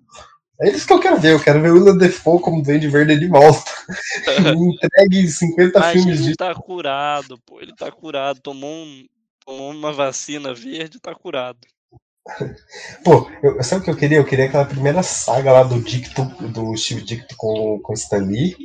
É 0.59 0.69
isso 0.69 0.85
que 0.88 0.91
eu 0.91 0.99
quero 0.99 1.17
ver, 1.17 1.33
eu 1.33 1.39
quero 1.39 1.61
ver 1.61 1.71
o 1.71 1.75
William 1.75 1.95
Defoe 1.97 2.41
como 2.41 2.61
Duende 2.61 2.89
Verde 2.89 3.17
de 3.17 3.27
volta. 3.27 3.71
Me 4.57 4.73
entregue 4.73 5.27
50 5.27 5.79
Mas 5.79 5.91
filmes 5.93 6.15
ele 6.15 6.23
disso. 6.23 6.38
tá 6.38 6.53
curado, 6.53 7.39
pô. 7.45 7.61
Ele 7.61 7.73
tá 7.75 7.91
curado. 7.91 8.41
Tomou, 8.41 8.69
um, 8.69 9.05
tomou 9.45 9.71
uma 9.71 9.93
vacina 9.93 10.53
verde 10.53 10.99
tá 10.99 11.15
curado. 11.15 11.59
Pô, 13.03 13.28
eu, 13.41 13.61
sabe 13.63 13.82
o 13.82 13.84
que 13.86 13.89
eu 13.91 13.95
queria? 13.95 14.17
Eu 14.17 14.25
queria 14.25 14.45
aquela 14.45 14.65
primeira 14.65 15.01
saga 15.03 15.51
lá 15.51 15.63
do 15.63 15.82
Dicto, 15.82 16.23
do 16.49 16.75
Steve 16.78 17.01
Dicto 17.03 17.36
com, 17.38 17.80
com 17.82 17.93
Stan 17.93 18.17
Lee, 18.19 18.55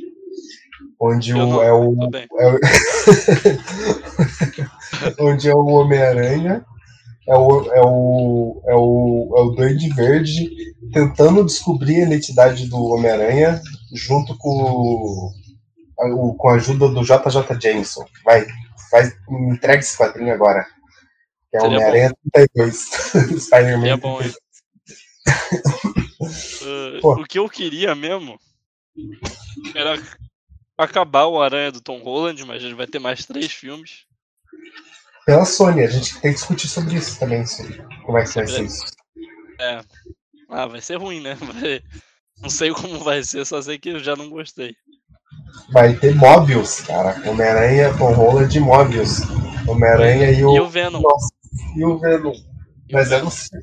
onde 0.99 1.33
o, 1.33 1.37
não- 1.37 1.63
é 1.63 1.71
o, 1.73 1.95
Tô 1.95 2.09
bem. 2.09 2.27
onde 5.19 5.49
é 5.49 5.55
o 5.55 5.65
Homem-Aranha, 5.65 6.65
é 7.27 7.35
o, 7.35 7.73
é, 7.73 7.81
o, 7.81 8.61
é, 8.67 8.75
o, 8.75 9.33
é 9.37 9.41
o 9.41 9.49
Duende 9.51 9.89
Verde 9.89 10.49
tentando 10.91 11.45
descobrir 11.45 12.01
a 12.01 12.05
identidade 12.07 12.67
do 12.67 12.77
Homem-Aranha 12.83 13.61
junto 13.93 14.37
com, 14.37 14.49
o- 14.49 15.31
a- 15.99 16.07
o- 16.15 16.35
com 16.35 16.49
a 16.49 16.55
ajuda 16.55 16.89
do 16.89 17.01
JJ 17.03 17.59
Jameson. 17.61 18.05
Vai, 18.25 18.45
vai, 18.91 19.11
entrega 19.51 19.79
esse 19.79 19.97
quadrinho 19.97 20.33
agora. 20.33 20.65
Que 21.53 21.57
é 21.57 21.61
Seria 21.61 21.77
Homem-Aranha 21.77 22.11
32. 22.33 22.89
Spider-Man. 23.45 23.87
É 23.87 23.95
bom, 23.97 24.19
hein? 24.21 24.33
32. 25.23 27.03
Uh, 27.03 27.07
o 27.21 27.25
que 27.25 27.37
eu 27.37 27.47
queria 27.47 27.93
mesmo 27.93 28.39
era 29.75 30.01
acabar 30.75 31.25
o 31.25 31.39
Aranha 31.39 31.71
do 31.71 31.79
Tom 31.79 32.01
Holland, 32.01 32.43
mas 32.45 32.63
ele 32.63 32.73
vai 32.73 32.87
ter 32.87 32.97
mais 32.97 33.23
três 33.23 33.51
filmes. 33.51 34.05
Pela 35.27 35.45
Sony, 35.45 35.83
a 35.83 35.87
gente 35.87 36.13
tem 36.19 36.31
que 36.31 36.39
discutir 36.39 36.67
sobre 36.67 36.95
isso 36.95 37.19
também. 37.19 37.45
Sobre 37.45 37.77
como 38.03 38.17
é 38.17 38.23
que 38.25 38.33
vai 38.33 38.47
ser 38.47 38.65
isso. 38.65 38.85
É. 39.59 39.81
Ah, 40.49 40.65
vai 40.65 40.81
ser 40.81 40.95
ruim, 40.97 41.21
né? 41.21 41.35
Vai- 41.39 41.81
Não 42.41 42.49
sei 42.49 42.71
como 42.71 42.99
vai 42.99 43.23
ser, 43.23 43.45
só 43.45 43.61
sei 43.61 43.77
que 43.77 43.89
eu 43.89 43.99
já 43.99 44.15
não 44.15 44.27
gostei. 44.27 44.75
Vai 45.71 45.95
ter 45.95 46.15
Mobius, 46.15 46.81
cara. 46.81 47.21
Homem-Aranha, 47.29 47.95
Tom 47.97 48.11
Holland 48.11 48.57
e 48.57 48.59
Mobius. 48.59 49.19
Homem-Aranha 49.67 50.31
e 50.31 50.43
o. 50.43 50.55
E 50.55 50.59
o 50.59 50.67
Venom. 50.67 50.99
Nossa, 50.99 51.29
e 51.75 51.83
o 51.83 51.97
Venom. 51.97 52.33
Mas 52.91 53.11
eu 53.11 53.23
não 53.23 53.31
sei. 53.31 53.59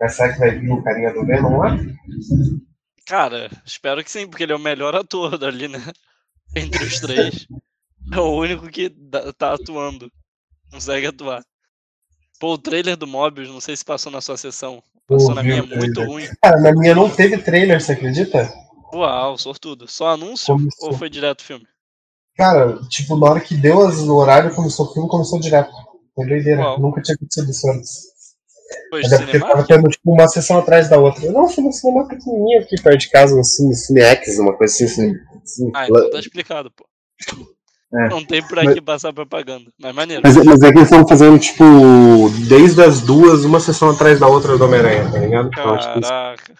Mas 0.00 0.14
será 0.14 0.32
que 0.32 0.38
vai 0.38 0.58
vir 0.58 0.70
o 0.70 0.82
carinha 0.82 1.12
do 1.12 1.26
Venom 1.26 1.58
lá? 1.58 1.76
Cara, 3.06 3.50
espero 3.64 4.04
que 4.04 4.10
sim, 4.10 4.28
porque 4.28 4.42
ele 4.42 4.52
é 4.52 4.56
o 4.56 4.60
melhor 4.60 4.94
ator 4.94 5.42
ali, 5.42 5.68
né? 5.68 5.78
Entre 6.54 6.84
os 6.84 7.00
três. 7.00 7.46
É 8.12 8.18
o 8.18 8.36
único 8.36 8.68
que 8.68 8.90
tá 9.36 9.54
atuando. 9.54 10.10
Consegue 10.70 11.06
atuar. 11.06 11.42
Pô, 12.38 12.52
o 12.54 12.58
trailer 12.58 12.96
do 12.96 13.06
Mobius, 13.06 13.48
não 13.48 13.60
sei 13.60 13.76
se 13.76 13.84
passou 13.84 14.12
na 14.12 14.20
sua 14.20 14.36
sessão. 14.36 14.82
Passou 15.06 15.34
na 15.34 15.42
minha, 15.42 15.62
muito 15.62 16.02
ruim. 16.04 16.26
Cara, 16.42 16.60
na 16.60 16.72
minha 16.72 16.94
não 16.94 17.10
teve 17.10 17.38
trailer, 17.38 17.80
você 17.80 17.92
acredita? 17.92 18.48
Uau, 18.92 19.36
sortudo. 19.36 19.88
Só 19.88 20.08
anúncio 20.10 20.54
Começou. 20.54 20.90
ou 20.90 20.94
foi 20.96 21.10
direto 21.10 21.40
o 21.40 21.44
filme? 21.44 21.66
Cara, 22.38 22.78
tipo, 22.88 23.16
na 23.16 23.30
hora 23.30 23.40
que 23.40 23.56
deu 23.56 23.78
o 23.78 24.14
horário, 24.14 24.54
começou 24.54 24.86
o 24.86 24.92
filme, 24.92 25.08
começou 25.08 25.40
direto. 25.40 25.72
Foi 26.14 26.24
doideira. 26.24 26.62
Uau. 26.62 26.80
Nunca 26.80 27.02
tinha 27.02 27.16
acontecido 27.16 27.50
isso 27.50 27.68
antes. 27.68 28.08
Foi 28.90 29.02
é 29.02 29.18
porque 29.18 29.40
tava 29.40 29.66
tendo 29.66 29.88
tipo, 29.88 30.12
uma 30.12 30.28
sessão 30.28 30.58
atrás 30.58 30.88
da 30.88 30.98
outra. 30.98 31.32
Não, 31.32 31.48
foi 31.48 31.64
um 31.64 31.72
cinema 31.72 32.06
pequenininho 32.06 32.60
aqui 32.60 32.80
perto 32.80 32.98
de 32.98 33.10
casa, 33.10 33.34
um 33.34 33.42
Cine, 33.42 33.74
Cinex, 33.74 34.38
uma 34.38 34.56
coisa 34.56 34.72
assim. 34.72 34.86
Cine, 34.86 35.18
cine, 35.44 35.72
ah, 35.74 35.86
então 35.88 36.10
tá 36.10 36.20
explicado, 36.20 36.70
pô. 36.70 36.86
É. 37.92 38.08
Não 38.10 38.22
tem 38.22 38.46
por 38.46 38.58
aqui 38.58 38.68
mas, 38.68 38.80
passar 38.84 39.12
propaganda, 39.12 39.64
mas 39.80 39.94
maneiro. 39.94 40.22
Mas, 40.24 40.36
mas 40.36 40.62
é 40.62 40.70
que 40.70 40.78
eles 40.78 40.90
estão 40.90 41.08
fazendo, 41.08 41.38
tipo, 41.38 41.64
desde 42.46 42.82
as 42.82 43.00
duas, 43.00 43.44
uma 43.44 43.58
sessão 43.58 43.90
atrás 43.90 44.20
da 44.20 44.28
outra 44.28 44.56
do 44.56 44.64
Homem-Aranha, 44.64 45.10
tá 45.10 45.18
ligado? 45.18 45.50
Caraca. 45.50 46.54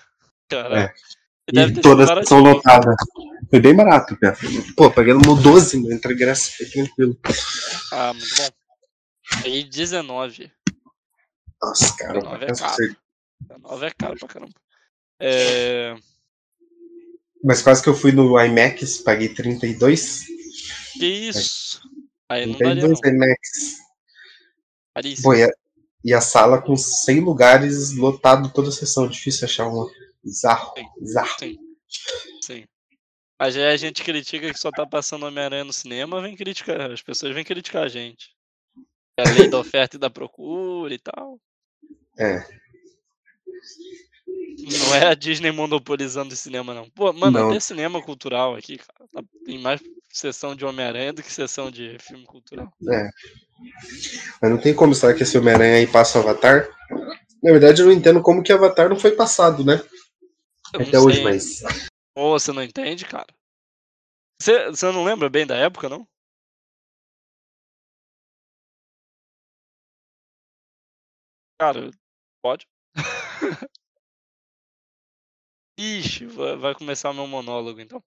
Caraca. 0.49 0.95
É. 1.55 1.61
E 1.61 1.73
todas 1.75 2.27
são 2.27 2.41
lotadas. 2.41 2.97
Foi 3.51 3.61
bem 3.61 3.75
barato, 3.75 4.17
cara. 4.19 4.37
Pô, 4.77 4.91
paguei 4.91 5.15
no 5.15 5.35
12, 5.35 5.83
né? 5.83 5.95
entre 5.95 6.15
graça, 6.15 6.51
foi 6.57 6.67
tranquilo. 6.67 7.19
Ah, 7.93 8.13
muito 8.13 8.37
bom. 8.37 8.49
Peguei 9.43 9.65
19. 9.65 10.53
Nossa, 11.63 11.97
cara. 11.97 12.21
19 12.21 12.45
é 12.45 12.55
caro. 12.55 12.97
19 13.41 13.87
é 13.87 13.91
caro 13.91 14.19
pra 14.19 14.29
caramba. 14.29 14.53
É... 15.21 15.97
Mas 17.43 17.63
quase 17.63 17.83
que 17.83 17.89
eu 17.89 17.95
fui 17.95 18.13
no 18.13 18.39
IMAX, 18.39 18.99
paguei 18.99 19.29
32. 19.29 20.27
Que 20.99 21.07
isso? 21.07 21.81
Aí 22.29 22.47
não 22.47 22.55
32 22.55 23.01
daria, 23.01 23.19
não. 23.19 23.27
IMAX. 23.27 25.23
Pô, 25.23 25.35
e 25.35 25.45
a, 25.45 25.49
e 26.05 26.13
a 26.13 26.21
sala 26.21 26.61
com 26.61 26.77
100 26.77 27.21
lugares 27.21 27.93
lotado 27.93 28.53
toda 28.53 28.69
a 28.69 28.73
sessão. 28.73 29.09
Difícil 29.09 29.47
achar 29.47 29.69
uma. 29.69 29.89
Bizarro. 30.23 30.75
Sim. 30.77 30.87
Bizarro. 31.01 31.39
Sim. 31.39 31.59
Sim. 32.43 32.65
Mas 33.39 33.57
aí 33.57 33.67
a 33.67 33.77
gente 33.77 34.03
critica 34.03 34.53
que 34.53 34.59
só 34.59 34.71
tá 34.71 34.85
passando 34.85 35.25
Homem-Aranha 35.25 35.65
no 35.65 35.73
cinema, 35.73 36.21
vem 36.21 36.35
criticar. 36.35 36.91
As 36.91 37.03
pessoas 37.03 37.35
vêm 37.35 37.45
criticar 37.45 37.85
a 37.85 37.89
gente. 37.89 38.31
É 39.17 39.29
a 39.29 39.33
lei 39.33 39.49
da 39.49 39.59
oferta 39.59 39.97
e 39.97 40.01
da 40.01 40.11
procura 40.11 40.93
e 40.93 40.99
tal. 40.99 41.39
É. 42.19 42.45
Não 44.59 44.95
é 44.95 45.07
a 45.07 45.15
Disney 45.15 45.53
monopolizando 45.53 46.35
o 46.35 46.37
cinema, 46.37 46.75
não. 46.75 46.91
Pô, 46.91 47.13
mano, 47.13 47.39
não. 47.39 47.51
até 47.51 47.61
cinema 47.61 48.03
cultural 48.03 48.57
aqui, 48.57 48.79
cara. 48.79 49.09
Tá, 49.13 49.23
tem 49.45 49.59
mais 49.59 49.81
sessão 50.13 50.55
de 50.55 50.65
Homem-Aranha 50.65 51.13
do 51.13 51.23
que 51.23 51.33
sessão 51.33 51.71
de 51.71 51.97
filme 52.01 52.25
cultural. 52.25 52.73
É. 52.91 53.09
Mas 54.43 54.51
não 54.51 54.59
tem 54.59 54.75
como 54.75 54.95
será 54.95 55.15
que 55.15 55.23
esse 55.23 55.39
Homem-Aranha 55.39 55.77
aí 55.77 55.87
passa 55.87 56.19
o 56.19 56.23
Avatar? 56.23 56.69
Na 57.43 57.53
verdade, 57.53 57.83
eu 57.83 57.87
não 57.87 57.93
entendo 57.93 58.21
como 58.21 58.43
que 58.43 58.53
Avatar 58.53 58.89
não 58.89 58.97
foi 58.99 59.13
passado, 59.13 59.65
né? 59.65 59.81
Eu 60.75 60.83
Até 60.83 60.99
hoje, 60.99 61.23
mas. 61.23 61.63
Ou 62.19 62.39
você 62.39 62.53
não 62.53 62.63
entende, 62.63 63.07
cara? 63.07 63.33
Você, 64.41 64.67
você 64.71 64.91
não 64.91 65.05
lembra 65.05 65.29
bem 65.31 65.47
da 65.47 65.55
época, 65.57 65.89
não? 65.89 66.05
Cara, 71.59 71.91
pode? 72.43 72.67
Ixi, 75.79 76.27
vai 76.27 76.75
começar 76.75 77.13
meu 77.15 77.27
monólogo 77.27 77.81
então. 77.81 78.03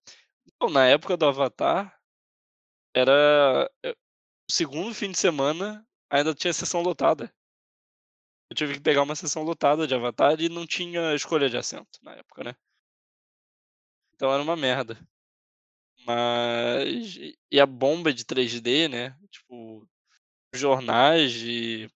Então, 0.46 0.70
na 0.70 0.88
época 0.88 1.18
do 1.18 1.26
Avatar, 1.26 2.00
era 2.96 3.70
o 4.34 4.54
segundo 4.54 4.94
fim 4.96 5.12
de 5.12 5.18
semana, 5.20 5.86
ainda 6.12 6.36
tinha 6.36 6.54
sessão 6.54 6.82
lotada. 6.82 7.34
Eu 8.52 8.56
tive 8.56 8.74
que 8.76 8.80
pegar 8.80 9.02
uma 9.02 9.16
sessão 9.16 9.42
lotada 9.44 9.88
de 9.88 9.96
Avatar 9.96 10.40
e 10.40 10.48
não 10.48 10.68
tinha 10.68 11.16
escolha 11.16 11.50
de 11.50 11.58
assento 11.58 11.98
na 12.04 12.14
época, 12.14 12.44
né? 12.44 12.56
Então 14.22 14.32
era 14.32 14.44
uma 14.44 14.56
merda. 14.56 14.96
Mas. 16.06 17.18
E 17.50 17.60
a 17.60 17.66
bomba 17.66 18.14
de 18.14 18.24
3D, 18.24 18.88
né? 18.88 19.18
Tipo, 19.32 19.84
jornais 20.54 21.38
e. 21.38 21.90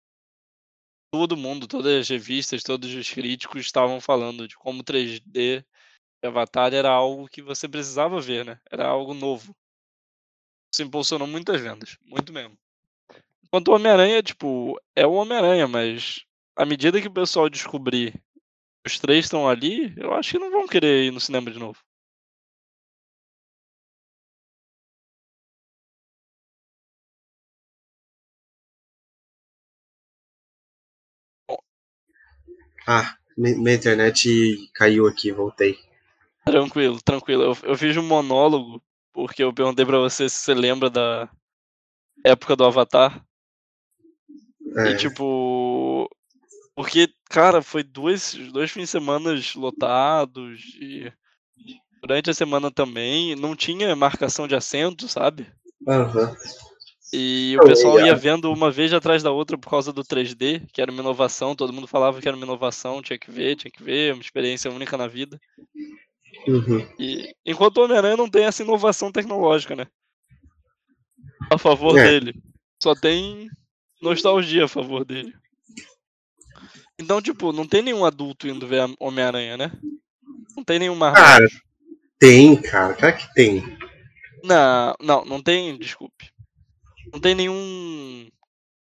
Todo 1.13 1.37
mundo, 1.37 1.67
todas 1.67 2.01
as 2.01 2.09
revistas, 2.09 2.63
todos 2.63 2.91
os 2.91 3.11
críticos 3.11 3.61
estavam 3.61 4.01
falando 4.01 4.47
de 4.47 4.57
como 4.57 4.83
3D 4.83 5.21
de 5.23 6.27
Avatar 6.27 6.73
era 6.73 6.89
algo 6.89 7.27
que 7.27 7.43
você 7.43 7.69
precisava 7.69 8.19
ver, 8.19 8.43
né? 8.43 8.59
Era 8.71 8.87
algo 8.87 9.13
novo. 9.13 9.55
Isso 10.73 10.81
impulsionou 10.81 11.27
muitas 11.27 11.61
vendas, 11.61 11.95
muito 12.01 12.33
mesmo. 12.33 12.57
Enquanto 13.45 13.67
o 13.67 13.75
Homem-Aranha, 13.75 14.23
tipo, 14.23 14.81
é 14.95 15.05
o 15.05 15.13
Homem-Aranha, 15.13 15.67
mas 15.67 16.25
à 16.55 16.65
medida 16.65 16.99
que 16.99 17.07
o 17.07 17.13
pessoal 17.13 17.47
descobrir 17.49 18.19
os 18.83 18.97
três 18.97 19.25
estão 19.25 19.47
ali, 19.47 19.93
eu 19.95 20.11
acho 20.15 20.31
que 20.31 20.39
não 20.39 20.49
vão 20.49 20.67
querer 20.67 21.05
ir 21.05 21.11
no 21.11 21.19
cinema 21.19 21.51
de 21.51 21.59
novo. 21.59 21.84
Ah, 32.87 33.15
minha 33.37 33.73
internet 33.73 34.69
caiu 34.73 35.07
aqui, 35.07 35.31
voltei. 35.31 35.77
Tranquilo, 36.45 37.01
tranquilo. 37.01 37.43
Eu, 37.43 37.57
eu 37.63 37.77
fiz 37.77 37.97
um 37.97 38.03
monólogo 38.03 38.81
porque 39.11 39.43
eu 39.43 39.53
perguntei 39.53 39.85
pra 39.85 39.97
você 39.97 40.29
se 40.29 40.37
você 40.37 40.53
lembra 40.53 40.89
da 40.89 41.29
época 42.23 42.55
do 42.55 42.65
Avatar. 42.65 43.25
É. 44.77 44.91
E 44.91 44.97
tipo. 44.97 46.09
Porque, 46.75 47.13
cara, 47.29 47.61
foi 47.61 47.83
dois, 47.83 48.33
dois 48.51 48.69
fins 48.69 48.83
de 48.83 48.87
semana 48.87 49.33
lotados 49.55 50.75
e 50.79 51.11
durante 52.01 52.29
a 52.29 52.33
semana 52.33 52.69
também 52.69 53.33
não 53.35 53.55
tinha 53.55 53.95
marcação 53.95 54.45
de 54.47 54.55
assento, 54.55 55.07
sabe? 55.07 55.47
Aham. 55.87 56.29
Uhum. 56.29 56.35
E 57.13 57.55
o 57.61 57.65
pessoal 57.65 57.99
ia 57.99 58.15
vendo 58.15 58.51
uma 58.51 58.71
vez 58.71 58.91
atrás 58.91 59.21
da 59.21 59.31
outra 59.31 59.57
por 59.57 59.69
causa 59.69 59.93
do 59.93 60.03
3D, 60.03 60.65
que 60.73 60.81
era 60.81 60.91
uma 60.91 61.01
inovação, 61.01 61.55
todo 61.55 61.71
mundo 61.71 61.87
falava 61.87 62.19
que 62.19 62.27
era 62.27 62.35
uma 62.35 62.45
inovação, 62.45 63.01
tinha 63.01 63.17
que 63.17 63.31
ver, 63.31 63.55
tinha 63.55 63.71
que 63.71 63.83
ver, 63.83 64.13
uma 64.13 64.21
experiência 64.21 64.71
única 64.71 64.97
na 64.97 65.07
vida. 65.07 65.39
Uhum. 66.47 66.87
E 66.99 67.33
enquanto 67.45 67.77
o 67.77 67.83
Homem-Aranha 67.83 68.17
não 68.17 68.29
tem 68.29 68.45
essa 68.45 68.63
inovação 68.63 69.11
tecnológica, 69.11 69.75
né? 69.75 69.87
A 71.51 71.57
favor 71.57 71.97
é. 71.97 72.03
dele. 72.03 72.33
Só 72.81 72.95
tem 72.95 73.49
nostalgia 74.01 74.65
a 74.65 74.67
favor 74.67 75.05
dele. 75.05 75.33
Então, 76.99 77.21
tipo, 77.21 77.51
não 77.51 77.67
tem 77.67 77.81
nenhum 77.81 78.05
adulto 78.05 78.47
indo 78.47 78.67
ver 78.67 78.87
Homem-Aranha, 78.99 79.57
né? 79.57 79.71
Não 80.55 80.63
tem 80.63 80.79
nenhum 80.79 80.95
marmanjo. 80.95 81.25
Cara, 81.25 81.47
tem, 82.19 82.61
cara. 82.61 82.93
Claro 82.93 83.17
que 83.17 83.33
tem. 83.33 83.77
Não, 84.43 84.95
não, 85.01 85.25
não 85.25 85.41
tem, 85.41 85.77
desculpe. 85.77 86.34
Não 87.15 87.21
tem 87.21 87.33
nenhum 87.33 88.27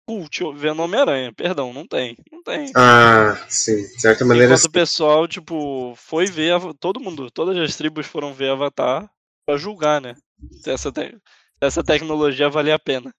cult 0.08 0.40
vendo 0.56 0.82
Homem-Aranha, 0.82 1.32
perdão, 1.32 1.72
não 1.72 1.86
tem. 1.86 2.16
Não 2.32 2.42
tem. 2.42 2.68
Ah, 2.74 3.40
sim, 3.48 3.76
de 3.76 4.00
certa 4.00 4.24
maneira. 4.24 4.52
Enquanto 4.52 4.66
o 4.66 4.72
pessoal, 4.72 5.28
tipo, 5.28 5.94
foi 5.96 6.26
ver. 6.26 6.60
Todo 6.80 6.98
mundo, 6.98 7.30
todas 7.30 7.56
as 7.56 7.76
tribos 7.76 8.06
foram 8.06 8.34
ver 8.34 8.50
Avatar 8.50 9.08
pra 9.46 9.56
julgar, 9.56 10.00
né? 10.00 10.16
Se 10.60 10.68
essa, 10.68 10.90
te... 10.90 11.10
se 11.10 11.16
essa 11.60 11.84
tecnologia 11.84 12.50
valia 12.50 12.74
a 12.74 12.78
pena. 12.78 13.14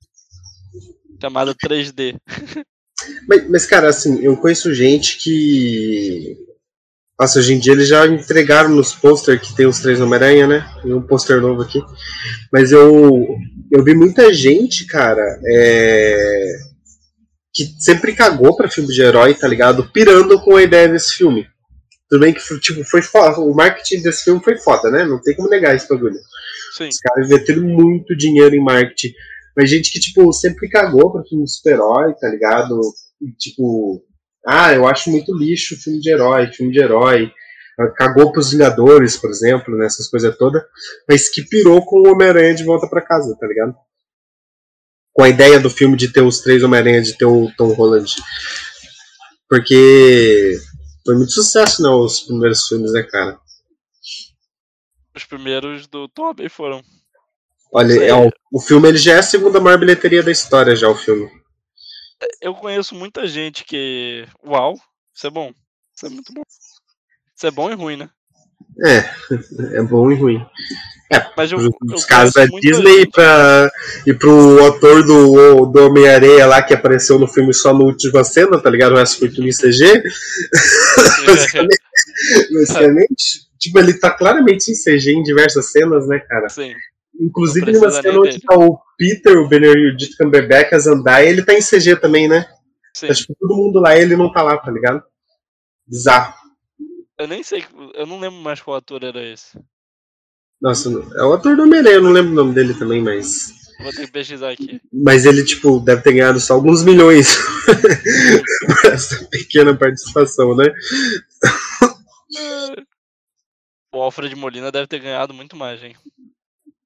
Chamada 1.22 1.55
3D. 1.55 2.20
Mas, 3.28 3.49
mas, 3.49 3.66
cara, 3.66 3.89
assim, 3.89 4.22
eu 4.22 4.38
conheço 4.38 4.74
gente 4.74 5.18
que. 5.18 6.38
Nossa, 7.20 7.39
hoje 7.39 7.53
em 7.53 7.59
dia 7.59 7.74
eles 7.74 7.88
já 7.88 8.05
entregaram 8.05 8.70
nos 8.70 8.93
pôster 8.93 9.39
que 9.39 9.55
tem 9.55 9.66
os 9.66 9.80
três 9.80 10.01
Homem-Aranha, 10.01 10.47
né? 10.47 10.70
Tem 10.82 10.93
um 10.93 11.01
pôster 11.01 11.39
novo 11.39 11.61
aqui. 11.61 11.82
Mas 12.51 12.72
eu 12.72 13.26
eu 13.72 13.84
vi 13.84 13.95
muita 13.95 14.34
gente, 14.34 14.86
cara, 14.86 15.24
é... 15.47 16.57
que 17.53 17.66
sempre 17.80 18.13
cagou 18.13 18.55
pra 18.55 18.70
filme 18.70 18.93
de 18.93 19.01
herói, 19.01 19.34
tá 19.34 19.47
ligado? 19.47 19.89
Pirando 19.91 20.41
com 20.41 20.57
a 20.57 20.63
ideia 20.63 20.89
desse 20.89 21.13
filme. 21.16 21.47
Tudo 22.09 22.22
bem 22.22 22.34
que 22.34 22.59
tipo, 22.59 22.84
foi 22.84 23.01
foda. 23.01 23.39
O 23.39 23.55
marketing 23.55 24.01
desse 24.01 24.26
filme 24.26 24.43
foi 24.43 24.57
foda, 24.57 24.91
né? 24.91 25.05
Não 25.05 25.22
tem 25.22 25.36
como 25.36 25.49
negar 25.49 25.76
esse 25.76 25.88
bagulho. 25.88 26.20
Sim. 26.78 26.89
Os 26.89 26.97
caras 26.97 27.28
investiram 27.28 27.63
muito 27.63 28.16
dinheiro 28.16 28.55
em 28.55 28.63
marketing. 28.63 29.13
Mas 29.55 29.70
gente 29.70 29.91
que, 29.91 29.99
tipo, 29.99 30.32
sempre 30.34 30.68
cagou 30.70 31.11
pra 31.11 31.24
filme 31.24 31.45
de 31.45 31.51
super-herói, 31.51 32.13
tá 32.20 32.28
ligado? 32.28 32.80
E, 33.22 33.32
tipo, 33.32 34.03
ah, 34.45 34.73
eu 34.73 34.87
acho 34.87 35.09
muito 35.09 35.35
lixo 35.35 35.75
filme 35.81 35.99
de 35.99 36.09
herói, 36.09 36.51
filme 36.51 36.71
de 36.71 36.79
herói 36.79 37.31
cagou 37.95 38.31
pros 38.31 38.51
Vingadores, 38.51 39.17
por 39.17 39.29
exemplo, 39.29 39.75
nessas 39.75 40.05
né, 40.05 40.11
coisas 40.11 40.37
todas, 40.37 40.63
mas 41.07 41.29
que 41.29 41.43
pirou 41.43 41.85
com 41.85 41.99
o 41.99 42.11
Homem-Aranha 42.11 42.55
de 42.55 42.63
volta 42.63 42.87
para 42.87 43.01
casa, 43.01 43.35
tá 43.37 43.47
ligado? 43.47 43.75
Com 45.13 45.23
a 45.23 45.29
ideia 45.29 45.59
do 45.59 45.69
filme 45.69 45.97
de 45.97 46.11
ter 46.11 46.21
os 46.21 46.39
três 46.39 46.63
Homem-Aranha, 46.63 47.01
de 47.01 47.17
ter 47.17 47.25
o 47.25 47.51
Tom 47.57 47.73
Holland. 47.73 48.15
Porque 49.49 50.57
foi 51.05 51.15
muito 51.15 51.31
sucesso, 51.31 51.83
né, 51.83 51.89
os 51.89 52.21
primeiros 52.21 52.67
filmes, 52.67 52.93
né, 52.93 53.03
cara? 53.03 53.37
Os 55.15 55.25
primeiros 55.25 55.87
do 55.87 56.07
Tobey 56.09 56.49
foram. 56.49 56.81
Olha, 57.73 57.93
é, 58.05 58.13
o, 58.13 58.29
o 58.53 58.61
filme 58.61 58.87
ele 58.87 58.97
já 58.97 59.13
é 59.13 59.19
a 59.19 59.23
segunda 59.23 59.59
maior 59.59 59.77
bilheteria 59.77 60.23
da 60.23 60.31
história, 60.31 60.75
já 60.75 60.89
o 60.89 60.95
filme. 60.95 61.29
Eu 62.41 62.53
conheço 62.55 62.95
muita 62.95 63.28
gente 63.28 63.63
que. 63.63 64.26
Uau, 64.45 64.76
isso 65.13 65.28
é 65.28 65.30
bom. 65.30 65.51
Isso 65.95 66.05
é 66.05 66.09
muito 66.09 66.34
bom. 66.34 66.41
Isso 67.36 67.47
é 67.47 67.51
bom 67.51 67.70
e 67.72 67.74
ruim, 67.74 67.97
né? 67.97 68.09
É, 68.86 68.97
é 69.80 69.84
bom 69.84 70.11
e 70.11 70.16
ruim. 70.16 70.45
Mas 71.38 71.51
eu, 71.51 71.59
Os 71.59 71.66
eu 71.66 72.07
casos 72.07 72.34
da 72.34 72.45
Disney 72.45 72.91
e, 72.95 72.99
gente- 73.01 73.11
pra, 73.11 73.72
e 74.07 74.13
pro 74.13 74.66
ator 74.66 75.05
do, 75.05 75.66
do 75.68 75.86
Homem-Areia 75.86 76.47
lá 76.47 76.63
que 76.63 76.74
apareceu 76.74 77.20
no 77.20 77.28
filme 77.28 77.53
só 77.53 77.74
na 77.74 77.82
última 77.84 78.24
cena, 78.24 78.59
tá 78.59 78.70
ligado? 78.70 78.93
O 78.93 78.97
resto 78.97 79.20
foi 79.20 79.30
tudo 79.30 79.47
em 79.47 79.51
CG. 79.51 80.01
Basicamente, 82.51 83.47
tipo, 83.59 83.80
ele 83.80 83.93
tá 83.99 84.11
claramente 84.11 84.72
em 84.72 84.74
CG 84.74 85.11
em 85.11 85.24
diversas 85.24 85.72
cenas, 85.72 86.07
né, 86.07 86.20
cara? 86.20 86.49
Sim, 86.49 86.74
Inclusive, 87.20 87.72
numa 87.72 87.91
cena 87.91 88.20
onde 88.20 88.39
tá 88.41 88.55
o 88.55 88.80
Peter, 88.97 89.38
o 89.38 89.47
Benedict 89.47 90.18
Cumberbatch, 90.18 90.74
a 90.74 90.80
Zendaya, 90.80 91.30
ele 91.30 91.43
tá 91.43 91.53
em 91.53 91.61
CG 91.61 91.95
também, 91.95 92.28
né? 92.28 92.45
sim. 92.95 93.07
Tá, 93.07 93.13
tipo, 93.13 93.36
todo 93.39 93.55
mundo 93.55 93.80
lá 93.80 93.97
ele 93.97 94.16
não 94.16 94.32
tá 94.32 94.41
lá, 94.41 94.57
tá 94.57 94.72
ligado? 94.72 95.03
Bizarro. 95.86 96.34
Eu 97.18 97.28
nem 97.28 97.43
sei, 97.43 97.63
eu 97.93 98.05
não 98.05 98.20
lembro 98.20 98.39
mais 98.39 98.61
qual 98.61 98.78
ator 98.78 99.03
era 99.03 99.24
esse. 99.24 99.57
Nossa, 100.61 100.89
é 100.89 101.24
o 101.24 101.34
ator 101.34 101.55
do 101.55 101.63
Homem-Aranha, 101.63 101.95
eu 101.95 102.01
não 102.01 102.11
lembro 102.11 102.32
o 102.32 102.36
nome 102.36 102.53
dele 102.53 102.74
também, 102.74 103.01
mas. 103.01 103.53
Vou 103.80 103.91
ter 103.91 104.05
que 104.05 104.11
pesquisar 104.11 104.51
aqui. 104.51 104.82
Mas 104.91 105.26
ele, 105.26 105.43
tipo, 105.43 105.80
deve 105.80 106.01
ter 106.01 106.13
ganhado 106.13 106.39
só 106.39 106.53
alguns 106.53 106.84
milhões 106.84 107.36
por 108.66 108.91
essa 108.91 109.26
pequena 109.26 109.76
participação, 109.76 110.55
né? 110.55 110.66
O 113.93 114.01
Alfred 114.01 114.36
Molina 114.36 114.74
deve 114.74 114.88
ter 114.88 114.99
ganhado 114.99 115.34
muito 115.34 115.55
mais, 115.55 115.82
hein? 115.82 115.95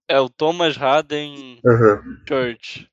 É 0.10 0.20
o 0.20 0.28
Thomas 0.28 0.76
Haden 0.76 1.60
Aham. 1.66 2.02
Church. 2.28 2.90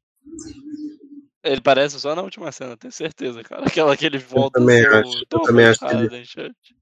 Ele 1.43 1.61
parece 1.63 1.99
só 1.99 2.15
na 2.15 2.23
última 2.23 2.53
cena, 2.53 2.77
tenho 2.77 2.93
certeza, 2.93 3.43
cara. 3.43 3.65
Aquela 3.67 3.97
que 3.97 4.05
ele 4.05 4.19
volta 4.19 4.59
também 4.61 4.85
a 4.85 4.91
ser 4.91 4.95
acho, 4.97 5.19
eu 5.31 5.41
também 5.41 5.65
acho 5.67 5.79
que 5.81 5.87
ele- 5.87 6.25
Church. 6.27 6.77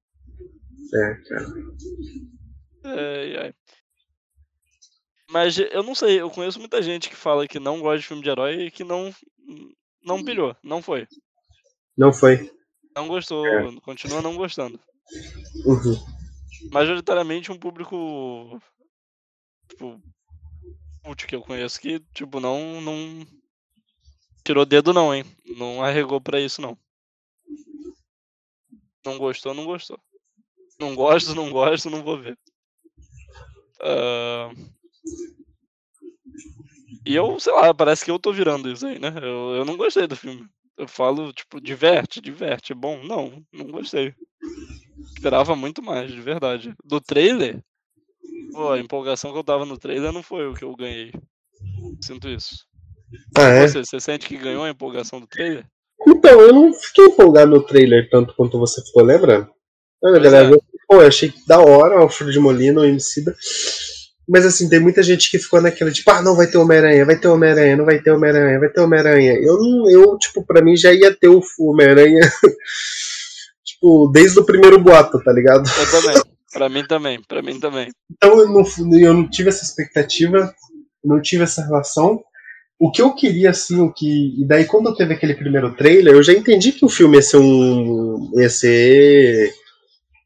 É, 0.92 1.14
cara. 1.28 1.46
Ai, 2.84 3.36
ai. 3.36 3.54
Mas 5.30 5.56
eu 5.58 5.82
não 5.82 5.94
sei, 5.94 6.20
eu 6.20 6.30
conheço 6.30 6.58
muita 6.58 6.82
gente 6.82 7.08
que 7.08 7.16
fala 7.16 7.46
que 7.46 7.58
não 7.60 7.80
gosta 7.80 7.98
de 8.00 8.06
filme 8.06 8.22
de 8.22 8.28
herói 8.28 8.66
e 8.66 8.70
que 8.70 8.82
não 8.84 9.14
não 10.02 10.22
pilhou, 10.22 10.54
não 10.62 10.82
foi. 10.82 11.06
Não 11.96 12.12
foi. 12.12 12.50
Não 12.94 13.06
gostou, 13.08 13.46
É. 13.46 13.80
continua 13.80 14.20
não 14.20 14.36
gostando. 14.36 14.78
Uhum. 15.64 15.94
Majoritariamente 16.72 17.50
um 17.52 17.58
público 17.58 18.60
tipo 19.68 20.00
cult 21.04 21.26
que 21.26 21.36
eu 21.36 21.42
conheço 21.42 21.80
que 21.80 22.00
tipo 22.12 22.40
não 22.40 22.80
não 22.80 23.24
tirou 24.44 24.64
dedo 24.64 24.92
não, 24.92 25.14
hein? 25.14 25.24
Não 25.56 25.82
arregou 25.82 26.20
pra 26.20 26.40
isso 26.40 26.62
não. 26.62 26.78
Não 29.06 29.18
gostou, 29.18 29.54
não 29.54 29.64
gostou. 29.64 30.00
Não 30.80 30.94
gosto, 30.94 31.34
não 31.34 31.50
gosto, 31.50 31.90
não 31.90 32.02
vou 32.02 32.20
ver. 32.20 32.38
Ah, 33.80 34.50
E 37.06 37.14
eu, 37.14 37.38
sei 37.38 37.52
lá, 37.52 37.72
parece 37.74 38.04
que 38.04 38.10
eu 38.10 38.18
tô 38.18 38.32
virando 38.32 38.70
isso 38.70 38.86
aí, 38.86 38.98
né? 38.98 39.08
Eu, 39.22 39.56
eu 39.56 39.64
não 39.64 39.76
gostei 39.76 40.06
do 40.06 40.16
filme. 40.16 40.46
Eu 40.76 40.88
falo, 40.88 41.32
tipo, 41.32 41.60
diverte, 41.60 42.20
diverte, 42.20 42.72
é 42.72 42.74
bom. 42.74 43.02
Não, 43.04 43.42
não 43.52 43.66
gostei. 43.66 44.14
Esperava 45.14 45.56
muito 45.56 45.82
mais, 45.82 46.12
de 46.12 46.20
verdade. 46.20 46.74
Do 46.84 47.00
trailer, 47.00 47.62
pô, 48.52 48.72
a 48.72 48.78
empolgação 48.78 49.32
que 49.32 49.38
eu 49.38 49.44
tava 49.44 49.64
no 49.64 49.78
trailer 49.78 50.12
não 50.12 50.22
foi 50.22 50.46
o 50.48 50.54
que 50.54 50.64
eu 50.64 50.74
ganhei. 50.76 51.12
Sinto 52.00 52.28
isso. 52.28 52.64
Ah, 53.36 53.48
é? 53.48 53.68
Você, 53.68 53.84
você 53.84 54.00
sente 54.00 54.26
que 54.26 54.36
ganhou 54.36 54.64
a 54.64 54.70
empolgação 54.70 55.20
do 55.20 55.26
trailer? 55.26 55.64
Então, 56.06 56.40
eu 56.40 56.52
não 56.52 56.72
fiquei 56.72 57.06
empolgado 57.06 57.50
no 57.50 57.62
trailer 57.62 58.08
tanto 58.10 58.34
quanto 58.34 58.58
você 58.58 58.82
ficou, 58.84 59.02
lembra? 59.02 59.48
Olha, 60.02 60.20
galera, 60.20 60.48
é. 60.48 60.52
eu, 60.52 60.62
pô, 60.86 61.00
eu 61.00 61.06
achei 61.06 61.32
da 61.46 61.58
hora 61.60 61.96
o 61.98 62.02
Alfred 62.02 62.38
Molina, 62.38 62.80
o 62.80 62.84
Emicida. 62.84 63.34
Mas 64.28 64.44
assim, 64.46 64.68
tem 64.68 64.80
muita 64.80 65.02
gente 65.02 65.30
que 65.30 65.38
ficou 65.38 65.60
naquela, 65.60 65.90
tipo, 65.90 66.10
ah, 66.10 66.22
não 66.22 66.34
vai 66.34 66.46
ter 66.46 66.56
Homem-Aranha, 66.58 67.04
vai 67.04 67.18
ter 67.18 67.28
Homem-Aranha, 67.28 67.76
não 67.76 67.84
vai 67.84 68.00
ter 68.00 68.10
Homem-Aranha, 68.10 68.58
vai 68.58 68.68
ter 68.70 68.80
Homem-Aranha. 68.80 69.32
Eu, 69.34 69.58
não- 69.58 69.90
eu, 69.90 70.18
tipo, 70.18 70.44
pra 70.44 70.62
mim 70.62 70.76
já 70.76 70.92
ia 70.92 71.14
ter 71.14 71.28
o 71.28 71.42
Homem-Aranha, 71.58 72.20
tipo, 73.64 74.10
desde 74.12 74.40
o 74.40 74.44
primeiro 74.44 74.78
boato, 74.78 75.22
tá 75.22 75.32
ligado? 75.32 75.64
Eu 75.68 75.90
também. 75.90 76.33
Pra 76.54 76.68
mim 76.68 76.86
também, 76.86 77.20
pra 77.20 77.42
mim 77.42 77.58
também. 77.58 77.90
Então 78.10 78.38
eu 78.38 78.48
não, 78.48 78.64
eu 78.96 79.12
não 79.12 79.28
tive 79.28 79.48
essa 79.48 79.64
expectativa, 79.64 80.54
não 81.04 81.20
tive 81.20 81.42
essa 81.42 81.64
relação. 81.64 82.22
O 82.78 82.92
que 82.92 83.02
eu 83.02 83.12
queria, 83.12 83.50
assim, 83.50 83.80
o 83.80 83.92
que. 83.92 84.40
E 84.40 84.46
daí, 84.46 84.64
quando 84.64 84.94
teve 84.94 85.14
aquele 85.14 85.34
primeiro 85.34 85.74
trailer, 85.74 86.14
eu 86.14 86.22
já 86.22 86.32
entendi 86.32 86.70
que 86.70 86.84
o 86.84 86.88
filme 86.88 87.16
ia 87.16 87.22
ser 87.22 87.38
um. 87.38 88.30
ia 88.36 88.48
ser 88.48 89.52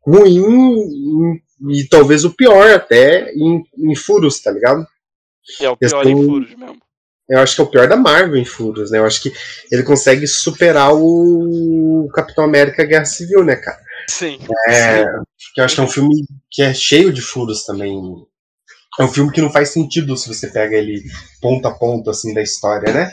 ruim 0.07 1.41
e, 1.67 1.81
e 1.81 1.89
talvez 1.89 2.27
o 2.27 2.35
pior 2.35 2.71
até 2.71 3.33
em, 3.33 3.65
em 3.79 3.95
furos, 3.95 4.41
tá 4.41 4.51
ligado? 4.51 4.87
É 5.61 5.71
o 5.71 5.77
Esse 5.81 5.95
pior 5.95 6.07
em 6.07 6.25
furos 6.27 6.55
mesmo. 6.55 6.79
Eu 7.29 7.41
acho 7.41 7.55
que 7.55 7.61
é 7.61 7.65
o 7.65 7.71
pior 7.71 7.87
da 7.87 7.97
Marvel 7.97 8.37
em 8.37 8.45
furos, 8.45 8.91
né? 8.91 8.99
Eu 8.99 9.07
acho 9.07 9.23
que 9.23 9.33
ele 9.71 9.83
consegue 9.83 10.27
superar 10.27 10.95
o 10.95 12.09
Capitão 12.15 12.45
América 12.45 12.85
Guerra 12.85 13.05
Civil, 13.05 13.45
né, 13.45 13.57
cara? 13.57 13.79
Sim. 14.09 14.39
É, 14.69 15.05
que 15.55 15.61
eu 15.61 15.65
acho 15.65 15.75
que 15.75 15.81
é 15.81 15.85
um 15.85 15.89
filme 15.89 16.25
que 16.51 16.63
é 16.63 16.73
cheio 16.75 17.13
de 17.13 17.21
furos 17.21 17.65
também. 17.65 17.95
É 19.01 19.05
um 19.05 19.09
filme 19.09 19.33
que 19.33 19.41
não 19.41 19.51
faz 19.51 19.71
sentido 19.71 20.17
se 20.17 20.29
você 20.29 20.49
pega 20.49 20.77
ele 20.77 21.03
ponto 21.41 21.67
a 21.69 21.73
ponto 21.75 22.11
assim 22.11 22.35
da 22.35 22.43
história, 22.43 22.93
né? 22.93 23.13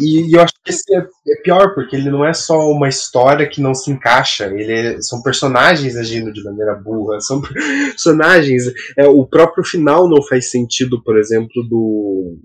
E, 0.00 0.28
e 0.30 0.32
eu 0.34 0.42
acho 0.42 0.54
que 0.64 0.70
esse 0.72 0.94
é, 0.96 0.98
é 1.00 1.42
pior, 1.44 1.74
porque 1.74 1.96
ele 1.96 2.10
não 2.10 2.24
é 2.26 2.34
só 2.34 2.70
uma 2.70 2.88
história 2.88 3.48
que 3.48 3.60
não 3.60 3.74
se 3.74 3.90
encaixa, 3.90 4.46
ele 4.46 4.72
é- 4.72 5.02
são 5.02 5.22
personagens 5.22 5.96
agindo 5.96 6.32
de 6.32 6.42
maneira 6.44 6.74
burra, 6.74 7.20
são 7.22 7.40
personagens. 7.40 8.64
É, 8.98 9.06
o 9.08 9.26
próprio 9.26 9.64
final 9.64 10.08
não 10.08 10.22
faz 10.22 10.50
sentido, 10.50 11.02
por 11.04 11.18
exemplo, 11.18 11.62
do. 11.68 12.38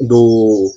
do. 0.00 0.70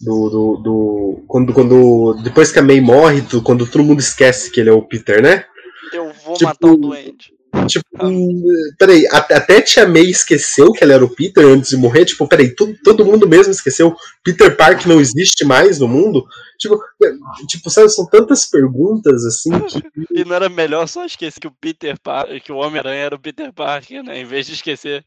Do, 0.00 0.28
do, 0.28 0.56
do- 0.62 1.24
quando, 1.26 1.52
quando 1.52 2.14
depois 2.22 2.52
que 2.52 2.58
a 2.58 2.62
May 2.62 2.80
morre, 2.80 3.22
tu- 3.22 3.42
quando 3.42 3.66
todo 3.66 3.84
mundo 3.84 4.00
esquece 4.00 4.50
que 4.50 4.60
ele 4.60 4.68
é 4.70 4.72
o 4.72 4.82
Peter, 4.82 5.22
né? 5.22 5.44
Eu 5.92 6.12
vou 6.24 6.34
Tipo, 6.34 6.44
matar 6.50 6.68
o 6.68 6.76
doente. 6.76 7.34
Tipo, 7.66 7.86
hum, 8.02 8.44
peraí, 8.78 9.06
até 9.10 9.62
Tia 9.62 9.88
May 9.88 10.02
esqueceu 10.02 10.72
que 10.72 10.84
ela 10.84 10.92
era 10.92 11.04
o 11.04 11.08
Peter 11.08 11.42
antes 11.46 11.70
de 11.70 11.76
morrer? 11.78 12.04
Tipo, 12.04 12.28
peraí, 12.28 12.54
todo, 12.54 12.76
todo 12.84 13.04
mundo 13.04 13.26
mesmo 13.26 13.50
esqueceu? 13.50 13.96
Peter 14.22 14.54
Park 14.54 14.84
não 14.84 15.00
existe 15.00 15.42
mais 15.44 15.78
no 15.78 15.88
mundo? 15.88 16.22
Tipo, 16.58 16.78
é, 17.02 17.12
tipo 17.48 17.70
sabe, 17.70 17.88
são 17.88 18.06
tantas 18.06 18.44
perguntas 18.44 19.24
assim 19.24 19.50
que. 19.60 19.82
E 20.20 20.24
não 20.24 20.34
era 20.36 20.48
melhor 20.50 20.86
só 20.86 21.04
esquecer 21.06 21.40
que 21.40 21.46
o 21.46 21.54
Peter 21.58 21.98
Parker, 22.02 22.42
que 22.42 22.52
o 22.52 22.56
Homem-Aranha 22.56 23.00
era 23.04 23.14
o 23.16 23.20
Peter 23.20 23.50
Parker, 23.52 24.02
né? 24.02 24.20
Em 24.20 24.24
vez 24.26 24.46
de 24.46 24.52
esquecer 24.52 25.02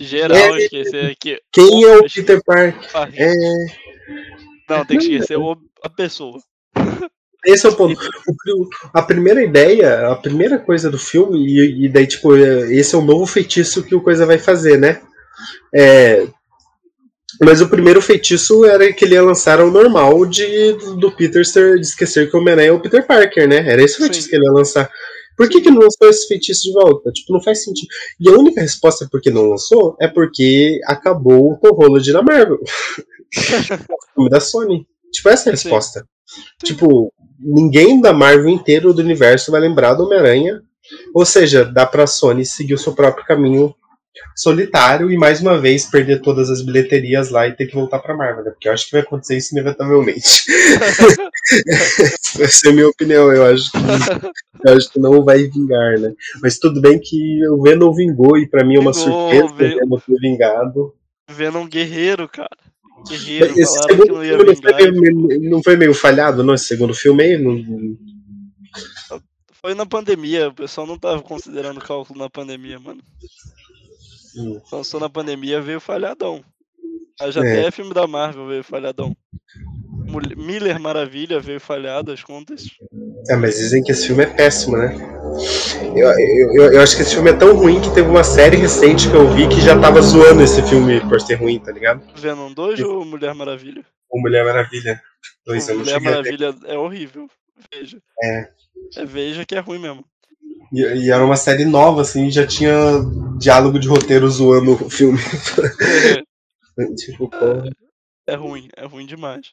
geral, 0.00 0.36
É. 0.56 0.58
esquecer 0.64 1.16
que. 1.20 1.40
Quem 1.52 1.84
é 1.84 1.96
o 1.96 2.04
Peter 2.12 2.42
Park? 2.44 2.90
Parker. 2.92 3.20
É, 3.20 3.32
Não, 4.68 4.84
tem 4.84 4.98
que 4.98 5.04
esquecer 5.12 5.36
o- 5.38 5.56
a 5.82 5.88
pessoa. 5.88 6.38
esse 7.46 7.66
é 7.66 7.70
o 7.70 7.74
ponto. 7.76 7.98
A 8.92 9.02
primeira 9.02 9.42
ideia, 9.42 10.08
a 10.08 10.16
primeira 10.16 10.58
coisa 10.58 10.90
do 10.90 10.98
filme, 10.98 11.38
e, 11.38 11.86
e 11.86 11.88
daí, 11.88 12.06
tipo, 12.06 12.36
é, 12.36 12.72
esse 12.74 12.94
é 12.94 12.98
o 12.98 13.02
novo 13.02 13.26
feitiço 13.26 13.82
que 13.82 13.94
o 13.94 14.00
Coisa 14.02 14.26
vai 14.26 14.38
fazer, 14.38 14.76
né? 14.78 15.00
É, 15.74 16.26
mas 17.40 17.60
o 17.60 17.68
primeiro 17.68 18.02
feitiço 18.02 18.64
era 18.64 18.92
que 18.92 19.04
ele 19.04 19.14
ia 19.14 19.22
lançar 19.22 19.60
o 19.60 19.70
normal 19.70 20.26
de, 20.26 20.72
do 20.98 21.12
Peter 21.12 21.46
ser, 21.46 21.76
de 21.76 21.86
esquecer 21.86 22.28
que 22.28 22.36
o 22.36 22.40
Homem-Aranha 22.40 22.68
é 22.70 22.72
o 22.72 22.80
Peter 22.80 23.06
Parker, 23.06 23.48
né? 23.48 23.58
Era 23.70 23.82
esse 23.82 23.94
o 23.96 23.98
feitiço 24.02 24.24
Sim. 24.24 24.30
que 24.30 24.36
ele 24.36 24.44
ia 24.44 24.52
lançar. 24.52 24.90
Por 25.38 25.48
que, 25.48 25.60
que 25.60 25.70
não 25.70 25.78
lançou 25.78 26.10
esse 26.10 26.26
feitiço 26.26 26.64
de 26.64 26.72
volta? 26.72 27.12
Tipo, 27.12 27.32
não 27.32 27.40
faz 27.40 27.62
sentido. 27.62 27.88
E 28.18 28.28
a 28.28 28.32
única 28.32 28.60
resposta 28.60 29.08
por 29.08 29.20
que 29.20 29.30
não 29.30 29.48
lançou 29.48 29.96
é 30.00 30.08
porque 30.08 30.80
acabou 30.84 31.56
o 31.62 31.74
Holland 31.74 32.12
na 32.12 32.22
Marvel. 32.22 32.58
o 32.58 34.14
filme 34.14 34.28
da 34.28 34.40
Sony. 34.40 34.84
Tipo, 35.12 35.28
essa 35.28 35.48
é 35.48 35.52
a 35.52 35.56
Sim. 35.56 35.68
resposta. 35.68 36.04
Sim. 36.26 36.42
Tipo, 36.64 37.12
ninguém 37.38 38.00
da 38.00 38.12
Marvel 38.12 38.48
inteiro 38.48 38.92
do 38.92 39.00
universo 39.00 39.52
vai 39.52 39.60
lembrar 39.60 39.94
do 39.94 40.06
Homem-Aranha. 40.06 40.60
Ou 41.14 41.24
seja, 41.24 41.64
dá 41.64 41.86
pra 41.86 42.08
Sony 42.08 42.44
seguir 42.44 42.74
o 42.74 42.78
seu 42.78 42.92
próprio 42.92 43.24
caminho 43.24 43.72
solitário 44.36 45.10
e 45.10 45.16
mais 45.16 45.40
uma 45.40 45.58
vez 45.60 45.84
perder 45.86 46.20
todas 46.20 46.50
as 46.50 46.62
bilheterias 46.62 47.30
lá 47.30 47.46
e 47.46 47.52
ter 47.54 47.66
que 47.66 47.74
voltar 47.74 47.98
pra 47.98 48.16
Marvel, 48.16 48.44
né? 48.44 48.50
Porque 48.50 48.68
eu 48.68 48.72
acho 48.72 48.86
que 48.86 48.92
vai 48.92 49.00
acontecer 49.00 49.36
isso 49.36 49.54
inevitavelmente. 49.54 50.44
Essa 52.40 52.68
é 52.68 52.70
a 52.70 52.72
minha 52.72 52.88
opinião, 52.88 53.32
eu 53.32 53.44
acho 53.46 53.70
que 53.70 53.78
eu 54.64 54.76
acho 54.76 54.90
que 54.92 54.98
não 54.98 55.24
vai 55.24 55.44
vingar, 55.44 55.98
né? 55.98 56.12
Mas 56.42 56.58
tudo 56.58 56.80
bem 56.80 56.98
que 56.98 57.46
o 57.48 57.62
Venom 57.62 57.92
vingou 57.92 58.36
e 58.38 58.46
pra 58.48 58.64
mim 58.64 58.76
é 58.76 58.80
uma 58.80 58.92
Vingou, 58.92 59.30
surpresa 59.30 59.46
o 59.46 59.56
Venom 59.56 59.98
ter 59.98 60.20
vingado. 60.20 60.94
Vendo 61.30 61.58
um 61.58 61.68
guerreiro, 61.68 62.28
cara. 62.28 62.48
Guerreiro, 63.08 63.58
Esse 63.58 63.80
segundo 63.82 64.14
não 64.14 64.24
ia 64.24 64.36
filme 64.36 64.54
não 64.54 64.56
foi, 64.56 64.90
meio, 64.90 65.50
não 65.50 65.62
foi 65.62 65.76
meio 65.76 65.94
falhado, 65.94 66.42
não? 66.42 66.54
Esse 66.54 66.64
segundo 66.66 66.92
filme 66.94 67.22
aí? 67.22 67.38
Não- 67.38 67.88
Foi 69.60 69.74
na 69.74 69.86
pandemia, 69.86 70.48
o 70.48 70.54
pessoal 70.54 70.86
não 70.86 70.98
tava 70.98 71.20
considerando 71.22 71.80
cálculo 71.80 72.18
na 72.18 72.30
pandemia, 72.30 72.78
mano. 72.78 73.00
Hum. 74.36 74.60
Lançou 74.72 75.00
na 75.00 75.08
pandemia, 75.08 75.60
veio 75.60 75.80
falhadão. 75.80 76.44
Aí 77.20 77.32
já 77.32 77.40
até 77.40 77.70
filme 77.70 77.92
da 77.92 78.06
Marvel 78.06 78.46
veio 78.46 78.62
falhadão. 78.62 79.16
Miller 80.36 80.80
Maravilha 80.80 81.38
veio 81.38 81.60
falhado 81.60 82.10
as 82.12 82.22
contas. 82.22 82.64
É, 83.28 83.36
mas 83.36 83.58
dizem 83.58 83.82
que 83.82 83.92
esse 83.92 84.06
filme 84.06 84.22
é 84.22 84.26
péssimo, 84.26 84.76
né? 84.76 84.96
Eu, 85.94 86.08
eu, 86.08 86.54
eu, 86.54 86.72
eu 86.72 86.80
acho 86.80 86.96
que 86.96 87.02
esse 87.02 87.14
filme 87.14 87.30
é 87.30 87.34
tão 87.34 87.54
ruim 87.54 87.80
que 87.80 87.92
teve 87.92 88.08
uma 88.08 88.24
série 88.24 88.56
recente 88.56 89.10
que 89.10 89.14
eu 89.14 89.28
vi 89.30 89.48
que 89.48 89.60
já 89.60 89.78
tava 89.78 90.00
zoando 90.00 90.42
esse 90.42 90.62
filme 90.62 91.00
por 91.08 91.20
ser 91.20 91.34
ruim, 91.34 91.58
tá 91.58 91.72
ligado? 91.72 92.02
Venom 92.14 92.52
2 92.52 92.80
ou 92.80 93.04
Mulher 93.04 93.34
Maravilha? 93.34 93.84
O 94.10 94.20
Mulher 94.20 94.44
Maravilha. 94.44 95.00
Dois 95.44 95.68
Mulher 95.68 95.96
a. 95.96 96.00
Maravilha 96.00 96.54
é 96.64 96.78
horrível. 96.78 97.28
Veja. 97.72 97.98
É. 98.22 98.48
É 98.96 99.04
Veja 99.04 99.44
que 99.44 99.54
é 99.54 99.60
ruim 99.60 99.78
mesmo. 99.78 100.04
E, 100.72 100.80
e 100.80 101.10
era 101.10 101.24
uma 101.24 101.36
série 101.36 101.64
nova, 101.64 102.02
assim, 102.02 102.30
já 102.30 102.46
tinha 102.46 102.72
diálogo 103.38 103.78
de 103.78 103.88
roteiro 103.88 104.28
zoando 104.28 104.72
o 104.72 104.90
filme. 104.90 105.18
tipo. 106.96 107.30
É 108.26 108.34
ruim, 108.34 108.68
é 108.76 108.86
ruim 108.86 109.06
demais. 109.06 109.52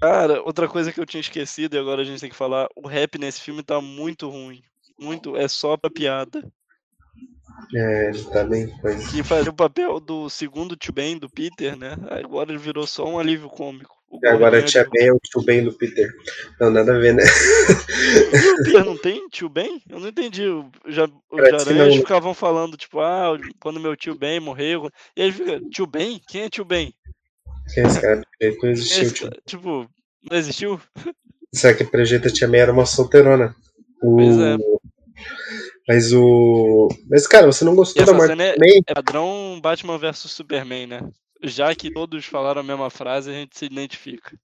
Cara, 0.00 0.40
outra 0.42 0.68
coisa 0.68 0.92
que 0.92 1.00
eu 1.00 1.06
tinha 1.06 1.20
esquecido 1.20 1.74
e 1.74 1.78
agora 1.78 2.02
a 2.02 2.04
gente 2.04 2.20
tem 2.20 2.30
que 2.30 2.36
falar, 2.36 2.68
o 2.76 2.86
rap 2.86 3.18
nesse 3.18 3.40
filme 3.40 3.62
tá 3.62 3.80
muito 3.80 4.28
ruim. 4.28 4.62
Muito, 4.98 5.36
é 5.36 5.48
só 5.48 5.76
pra 5.76 5.90
piada. 5.90 6.40
É, 7.74 8.08
ele 8.08 8.24
tá 8.24 8.44
bem 8.44 8.68
coisa. 8.78 9.10
Que 9.10 9.24
fazia 9.24 9.50
o 9.50 9.54
papel 9.54 9.98
do 9.98 10.30
segundo 10.30 10.76
tio 10.76 10.92
Ben, 10.92 11.18
do 11.18 11.28
Peter, 11.28 11.76
né? 11.76 11.96
Agora 12.10 12.50
ele 12.50 12.58
virou 12.58 12.86
só 12.86 13.04
um 13.04 13.18
alívio 13.18 13.48
cômico. 13.48 13.97
O 14.10 14.16
agora 14.26 14.60
gordinho 14.60 14.66
Tia 14.66 14.88
Ben 14.90 15.06
é 15.08 15.12
o 15.12 15.20
tio 15.20 15.42
Ben 15.42 15.64
do 15.64 15.72
Peter. 15.72 16.10
Não, 16.58 16.70
nada 16.70 16.96
a 16.96 16.98
ver, 16.98 17.14
né? 17.14 17.22
O 17.22 18.64
Peter 18.64 18.84
não 18.84 18.96
tem 18.96 19.28
tio 19.30 19.48
Ben? 19.48 19.82
Eu 19.88 20.00
não 20.00 20.08
entendi. 20.08 20.46
O- 20.46 20.70
Já, 20.86 21.04
os 21.30 21.38
aranhas 21.40 21.94
não. 21.94 21.96
ficavam 22.02 22.32
falando, 22.32 22.76
tipo, 22.76 23.00
ah, 23.00 23.36
quando 23.60 23.78
meu 23.80 23.94
tio 23.96 24.14
Ben 24.14 24.40
morreu. 24.40 24.90
E 25.16 25.22
aí 25.22 25.32
fica, 25.32 25.60
tio 25.70 25.86
Ben? 25.86 26.20
Quem 26.26 26.42
é 26.42 26.48
tio 26.48 26.64
Ben? 26.64 26.92
Quem 27.74 27.84
é 27.84 27.86
esse 27.86 28.00
cara? 28.00 28.16
Não 28.16 28.22
é 28.40 28.72
existiu, 28.72 29.02
esse 29.02 29.14
tio. 29.14 29.30
Tipo, 29.46 29.90
não 30.30 30.38
existiu? 30.38 30.80
Será 31.54 31.74
que 31.74 31.82
a 31.82 31.86
Prejeta 31.86 32.30
Tia 32.30 32.48
Ben 32.48 32.60
era 32.60 32.72
uma 32.72 32.86
solteirona? 32.86 33.54
O... 34.02 34.16
Pois 34.16 34.38
é. 34.38 34.56
Mas 35.86 36.12
o. 36.12 36.88
Mas, 37.08 37.26
cara, 37.26 37.46
você 37.46 37.64
não 37.64 37.74
gostou 37.74 38.04
da 38.04 38.26
cena 38.26 38.42
é, 38.44 38.54
é 38.86 38.94
padrão 38.94 39.58
Batman 39.62 39.96
vs 39.98 40.18
Superman, 40.18 40.86
né? 40.86 41.00
Já 41.42 41.74
que 41.74 41.92
todos 41.92 42.24
falaram 42.26 42.60
a 42.60 42.64
mesma 42.64 42.90
frase, 42.90 43.30
a 43.30 43.34
gente 43.34 43.56
se 43.58 43.66
identifica. 43.66 44.36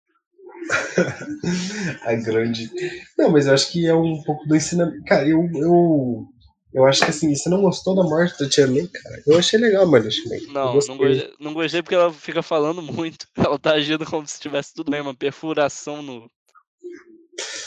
A 2.02 2.14
grande. 2.14 2.70
Não, 3.18 3.30
mas 3.30 3.46
eu 3.46 3.54
acho 3.54 3.70
que 3.70 3.86
é 3.86 3.94
um 3.94 4.22
pouco 4.22 4.46
do 4.46 4.56
ensinamento. 4.56 5.04
Cara, 5.04 5.26
eu. 5.26 5.48
Eu, 5.54 6.26
eu 6.72 6.84
acho 6.86 7.04
que 7.04 7.10
assim, 7.10 7.34
você 7.34 7.48
não 7.48 7.62
gostou 7.62 7.94
da 7.94 8.02
morte 8.02 8.38
da 8.38 8.48
Tia 8.48 8.66
May, 8.66 8.88
cara? 8.88 9.22
Eu 9.26 9.38
achei 9.38 9.58
legal 9.58 9.82
a 9.82 9.86
morte 9.86 10.04
da 10.04 10.10
Tia 10.10 10.28
May. 10.28 10.40
Não, 10.52 10.74
não 10.74 10.96
gostei, 10.96 11.34
não 11.38 11.54
gostei 11.54 11.82
porque 11.82 11.94
ela 11.94 12.12
fica 12.12 12.42
falando 12.42 12.82
muito. 12.82 13.26
Ela 13.36 13.58
tá 13.58 13.74
agindo 13.74 14.04
como 14.06 14.26
se 14.26 14.40
tivesse 14.40 14.72
tudo 14.74 14.90
bem, 14.90 15.00
uma 15.00 15.14
perfuração 15.14 16.02
no. 16.02 16.30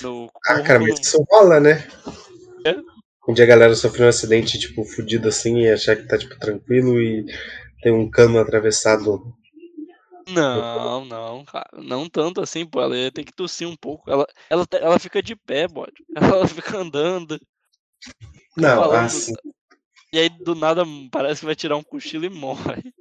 No 0.01 0.29
Ah, 0.45 0.61
cara, 0.61 0.79
mas 0.79 0.99
isso 0.99 1.23
rola, 1.29 1.59
né? 1.59 1.87
É? 2.65 2.75
Um 3.27 3.33
dia 3.33 3.43
a 3.43 3.47
galera 3.47 3.75
sofreu 3.75 4.05
um 4.05 4.09
acidente, 4.09 4.57
tipo, 4.57 4.85
fudido 4.85 5.27
assim, 5.27 5.59
e 5.59 5.69
achar 5.69 5.95
que 5.95 6.03
tá, 6.03 6.17
tipo, 6.17 6.37
tranquilo 6.39 7.01
e 7.01 7.25
tem 7.81 7.91
um 7.91 8.09
cano 8.09 8.39
atravessado. 8.39 9.33
Não, 10.29 11.05
não, 11.05 11.45
cara. 11.45 11.69
Não 11.77 12.09
tanto 12.09 12.41
assim, 12.41 12.65
pô. 12.65 12.81
Ela 12.81 12.97
ia 12.97 13.11
ter 13.11 13.23
que 13.23 13.31
tossir 13.31 13.67
um 13.67 13.75
pouco. 13.77 14.09
Ela, 14.11 14.27
ela, 14.49 14.65
ela 14.73 14.99
fica 14.99 15.21
de 15.23 15.35
pé, 15.35 15.67
bode. 15.67 16.03
Ela 16.15 16.47
fica 16.47 16.77
andando. 16.77 17.39
Não, 18.55 18.75
falando- 18.75 19.05
assim. 19.05 19.33
E 20.11 20.19
aí, 20.19 20.29
do 20.29 20.55
nada, 20.55 20.83
parece 21.11 21.41
que 21.41 21.45
vai 21.45 21.55
tirar 21.55 21.75
um 21.77 21.83
cochilo 21.83 22.25
e 22.25 22.29
morre. 22.29 22.93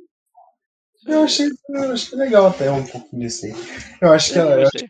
Eu 1.06 1.22
achei, 1.22 1.48
eu 1.68 1.92
achei 1.92 2.18
legal 2.18 2.46
até 2.46 2.70
um 2.70 2.82
disso 3.12 3.46
aí. 3.46 3.52
Eu 4.00 4.12
acho 4.12 4.32
que 4.32 4.38
Eu 4.38 4.42
ela. 4.42 4.54
Eu, 4.56 4.62
gostei. 4.62 4.88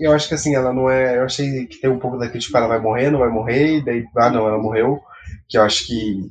eu 0.00 0.12
acho 0.12 0.28
que 0.28 0.34
assim, 0.34 0.54
ela 0.54 0.72
não 0.72 0.90
é. 0.90 1.16
Eu 1.16 1.24
achei 1.24 1.66
que 1.66 1.78
tem 1.80 1.88
um 1.90 1.98
pouco 1.98 2.18
daquele, 2.18 2.40
tipo, 2.40 2.56
ela 2.56 2.66
vai 2.66 2.78
morrer, 2.78 3.10
não 3.10 3.20
vai 3.20 3.30
morrer, 3.30 3.78
e 3.78 3.84
daí, 3.84 4.04
ah, 4.16 4.30
não, 4.30 4.46
ela 4.46 4.58
morreu. 4.58 5.00
Que 5.48 5.56
eu 5.56 5.62
acho 5.62 5.86
que. 5.86 6.30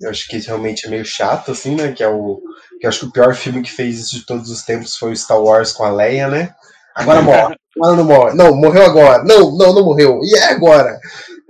Eu 0.00 0.10
acho 0.10 0.26
que 0.28 0.38
realmente 0.38 0.86
é 0.86 0.90
meio 0.90 1.04
chato, 1.04 1.52
assim, 1.52 1.74
né? 1.76 1.92
Que 1.92 2.02
é 2.02 2.08
o. 2.08 2.40
Que 2.80 2.86
eu 2.86 2.88
acho 2.88 3.00
que 3.00 3.06
o 3.06 3.12
pior 3.12 3.34
filme 3.34 3.62
que 3.62 3.70
fez 3.70 3.98
isso 4.00 4.16
de 4.16 4.26
todos 4.26 4.50
os 4.50 4.62
tempos 4.62 4.96
foi 4.96 5.12
o 5.12 5.16
Star 5.16 5.40
Wars 5.40 5.72
com 5.72 5.84
a 5.84 5.90
Leia, 5.90 6.28
né? 6.28 6.54
Agora 6.94 7.20
morre. 7.22 7.56
Agora 7.76 7.96
não 7.96 8.04
morre. 8.04 8.34
Não, 8.34 8.54
morreu 8.56 8.84
agora. 8.84 9.22
Não, 9.24 9.56
não, 9.56 9.72
não 9.72 9.84
morreu. 9.84 10.18
E 10.22 10.36
é 10.36 10.50
agora? 10.52 10.98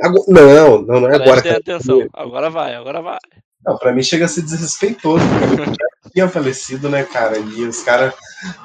Ago- 0.03 0.25
Não, 0.29 0.83
não, 0.83 1.01
não 1.01 1.11
é 1.11 1.15
agora. 1.15 1.41
Prestem 1.43 1.53
cara. 1.53 1.59
atenção. 1.77 2.07
Agora 2.15 2.51
vai, 2.51 2.75
agora 2.75 3.01
vai. 3.03 3.19
Não, 3.67 3.79
pra 3.79 3.93
mim 3.93 4.03
chega 4.03 4.27
a 4.27 4.29
ser 4.29 4.43
desrespeitoso, 4.43 5.25
porque 5.57 6.11
tinha 6.13 6.29
falecido, 6.29 6.89
né, 6.91 7.03
cara? 7.05 7.39
E 7.39 7.65
os 7.65 7.83
caras. 7.83 8.13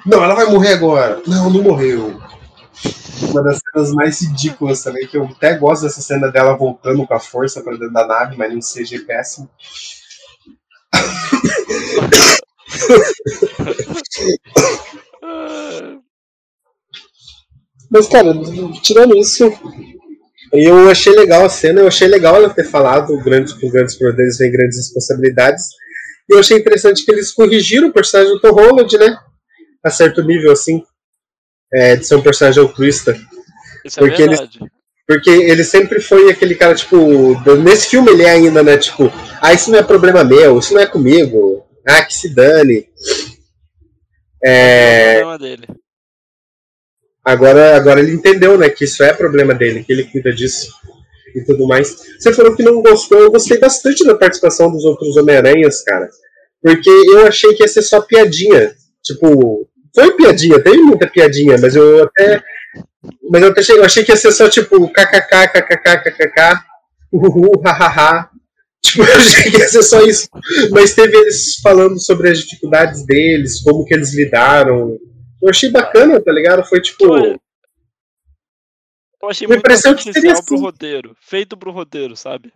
Não, 0.06 0.22
ela 0.24 0.36
vai 0.36 0.46
morrer 0.48 0.74
agora. 0.74 1.22
Não, 1.26 1.50
não 1.50 1.62
morreu. 1.64 2.20
Uma 3.30 3.44
das 3.44 3.60
cenas 3.60 3.92
mais 3.94 4.22
ridículas 4.22 4.82
também, 4.82 5.06
que 5.08 5.18
eu 5.18 5.26
até 5.26 5.56
gosto 5.56 5.84
dessa 5.84 6.02
cena 6.02 6.32
dela 6.32 6.56
voltando 6.56 7.06
com 7.06 7.14
a 7.14 7.20
força 7.20 7.62
pra 7.62 7.74
dentro 7.74 7.92
da 7.94 8.08
nave, 8.08 8.38
mas 8.38 8.54
num 8.54 8.62
CG 8.62 9.00
péssimo. 9.00 9.50
Mas, 17.90 18.08
cara, 18.08 18.34
tirando 18.82 19.18
isso, 19.18 19.52
eu 20.54 20.90
achei 20.90 21.14
legal 21.14 21.46
a 21.46 21.50
cena, 21.50 21.82
eu 21.82 21.88
achei 21.88 22.08
legal 22.08 22.36
ela 22.36 22.50
ter 22.50 22.64
falado 22.64 23.18
grandes, 23.24 23.54
com 23.54 23.70
grandes 23.70 23.96
poderes 23.96 24.38
vem 24.38 24.52
grandes 24.52 24.78
responsabilidades. 24.78 25.66
E 26.30 26.34
eu 26.34 26.40
achei 26.40 26.58
interessante 26.58 27.04
que 27.04 27.12
eles 27.12 27.32
corrigiram 27.32 27.90
o 27.90 27.94
personagem 27.94 28.34
do 28.34 28.40
Tom 28.40 28.52
Holland, 28.52 28.98
né? 28.98 29.18
A 29.84 29.90
certo 29.90 30.24
nível, 30.24 30.52
assim. 30.52 30.84
É, 31.74 31.96
de 31.96 32.06
ser 32.06 32.16
um 32.16 32.22
personagem 32.22 32.62
altruísta. 32.62 33.16
Isso 33.86 34.00
é 34.00 34.04
Porque 34.08 34.22
eles- 34.24 34.40
verdade. 34.40 34.60
Porque 35.08 35.30
ele 35.32 35.64
sempre 35.64 36.00
foi 36.00 36.30
aquele 36.30 36.54
cara, 36.54 36.76
tipo. 36.76 36.96
Nesse 37.58 37.88
filme 37.90 38.12
ele 38.12 38.24
é 38.24 38.30
ainda, 38.30 38.62
né? 38.62 38.78
Tipo, 38.78 39.12
ah, 39.42 39.52
isso 39.54 39.72
não 39.72 39.80
é 39.80 39.84
problema 39.84 40.24
meu, 40.24 40.60
isso 40.60 40.72
não 40.74 40.82
é 40.82 40.86
comigo. 40.86 41.66
Ah, 41.88 42.04
que 42.04 42.14
se 42.14 42.30
dane. 42.34 42.88
É 44.44 45.14
o 45.16 45.18
problema 45.22 45.40
dele. 45.40 45.68
Agora, 47.26 47.76
agora 47.76 48.00
ele 48.00 48.12
entendeu, 48.14 48.58
né? 48.58 48.70
Que 48.70 48.86
isso 48.86 49.04
é 49.04 49.14
problema 49.14 49.54
dele, 49.54 49.84
que 49.84 49.92
ele 49.92 50.04
cuida 50.06 50.32
disso 50.34 50.72
e 51.36 51.44
tudo 51.44 51.68
mais. 51.68 51.96
Você 52.20 52.34
falou 52.34 52.56
que 52.56 52.64
não 52.64 52.82
gostou, 52.82 53.20
eu 53.20 53.32
gostei 53.32 53.58
bastante 53.60 54.06
da 54.06 54.16
participação 54.16 54.72
dos 54.72 54.86
outros 54.86 55.16
Homem-Aranhas, 55.18 55.84
cara. 55.84 56.10
Porque 56.62 56.90
eu 56.90 57.28
achei 57.28 57.54
que 57.54 57.64
ia 57.64 57.68
ser 57.68 57.82
só 57.82 58.02
piadinha. 58.02 58.74
Tipo, 59.04 59.68
foi 59.94 60.16
piadinha, 60.16 60.62
teve 60.62 60.78
muita 60.78 61.08
piadinha, 61.08 61.58
mas 61.60 61.76
eu 61.76 62.04
até. 62.04 62.44
Mas 63.30 63.42
eu 63.42 63.50
até 63.50 63.62
achei, 63.62 63.78
eu 63.78 63.84
achei 63.86 64.04
que 64.04 64.12
ia 64.12 64.16
ser 64.18 64.32
só 64.32 64.50
tipo 64.50 64.90
kkk, 64.90 65.48
kkk, 65.48 66.04
kkk, 66.04 66.64
uhuhu, 67.12 67.62
hahaha. 67.62 68.30
Tipo, 68.82 69.04
eu 69.08 69.16
achei 69.16 69.52
que 69.52 69.58
ia 69.58 69.68
ser 69.68 69.84
só 69.84 70.02
isso. 70.02 70.28
Mas 70.72 70.94
teve 70.94 71.16
eles 71.16 71.56
falando 71.62 72.00
sobre 72.00 72.30
as 72.30 72.40
dificuldades 72.40 73.06
deles, 73.06 73.62
como 73.62 73.86
que 73.86 73.94
eles 73.94 74.14
lidaram. 74.16 74.98
Eu 75.42 75.50
achei 75.50 75.70
bacana, 75.70 76.22
tá 76.22 76.32
ligado? 76.32 76.64
Foi 76.66 76.82
tipo. 76.82 77.04
Eu 79.22 79.30
achei 79.30 79.48
muito 79.48 79.66
artificial 79.70 80.44
pro 80.44 80.56
assim. 80.56 80.64
roteiro. 80.64 81.16
Feito 81.22 81.58
pro 81.58 81.72
roteiro, 81.72 82.16
sabe? 82.16 82.54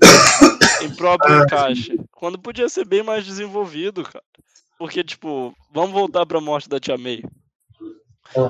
em 0.82 0.94
próprio 0.94 1.34
Ah. 1.34 1.42
encaixe. 1.42 1.98
Quando 2.12 2.38
podia 2.38 2.68
ser 2.68 2.86
bem 2.86 3.02
mais 3.02 3.24
desenvolvido, 3.24 4.02
cara. 4.02 4.24
Porque, 4.78 5.02
tipo, 5.02 5.54
vamos 5.70 5.92
voltar 5.92 6.26
pra 6.26 6.40
morte 6.40 6.68
da 6.68 6.78
Tia 6.80 6.98
May. 6.98 7.22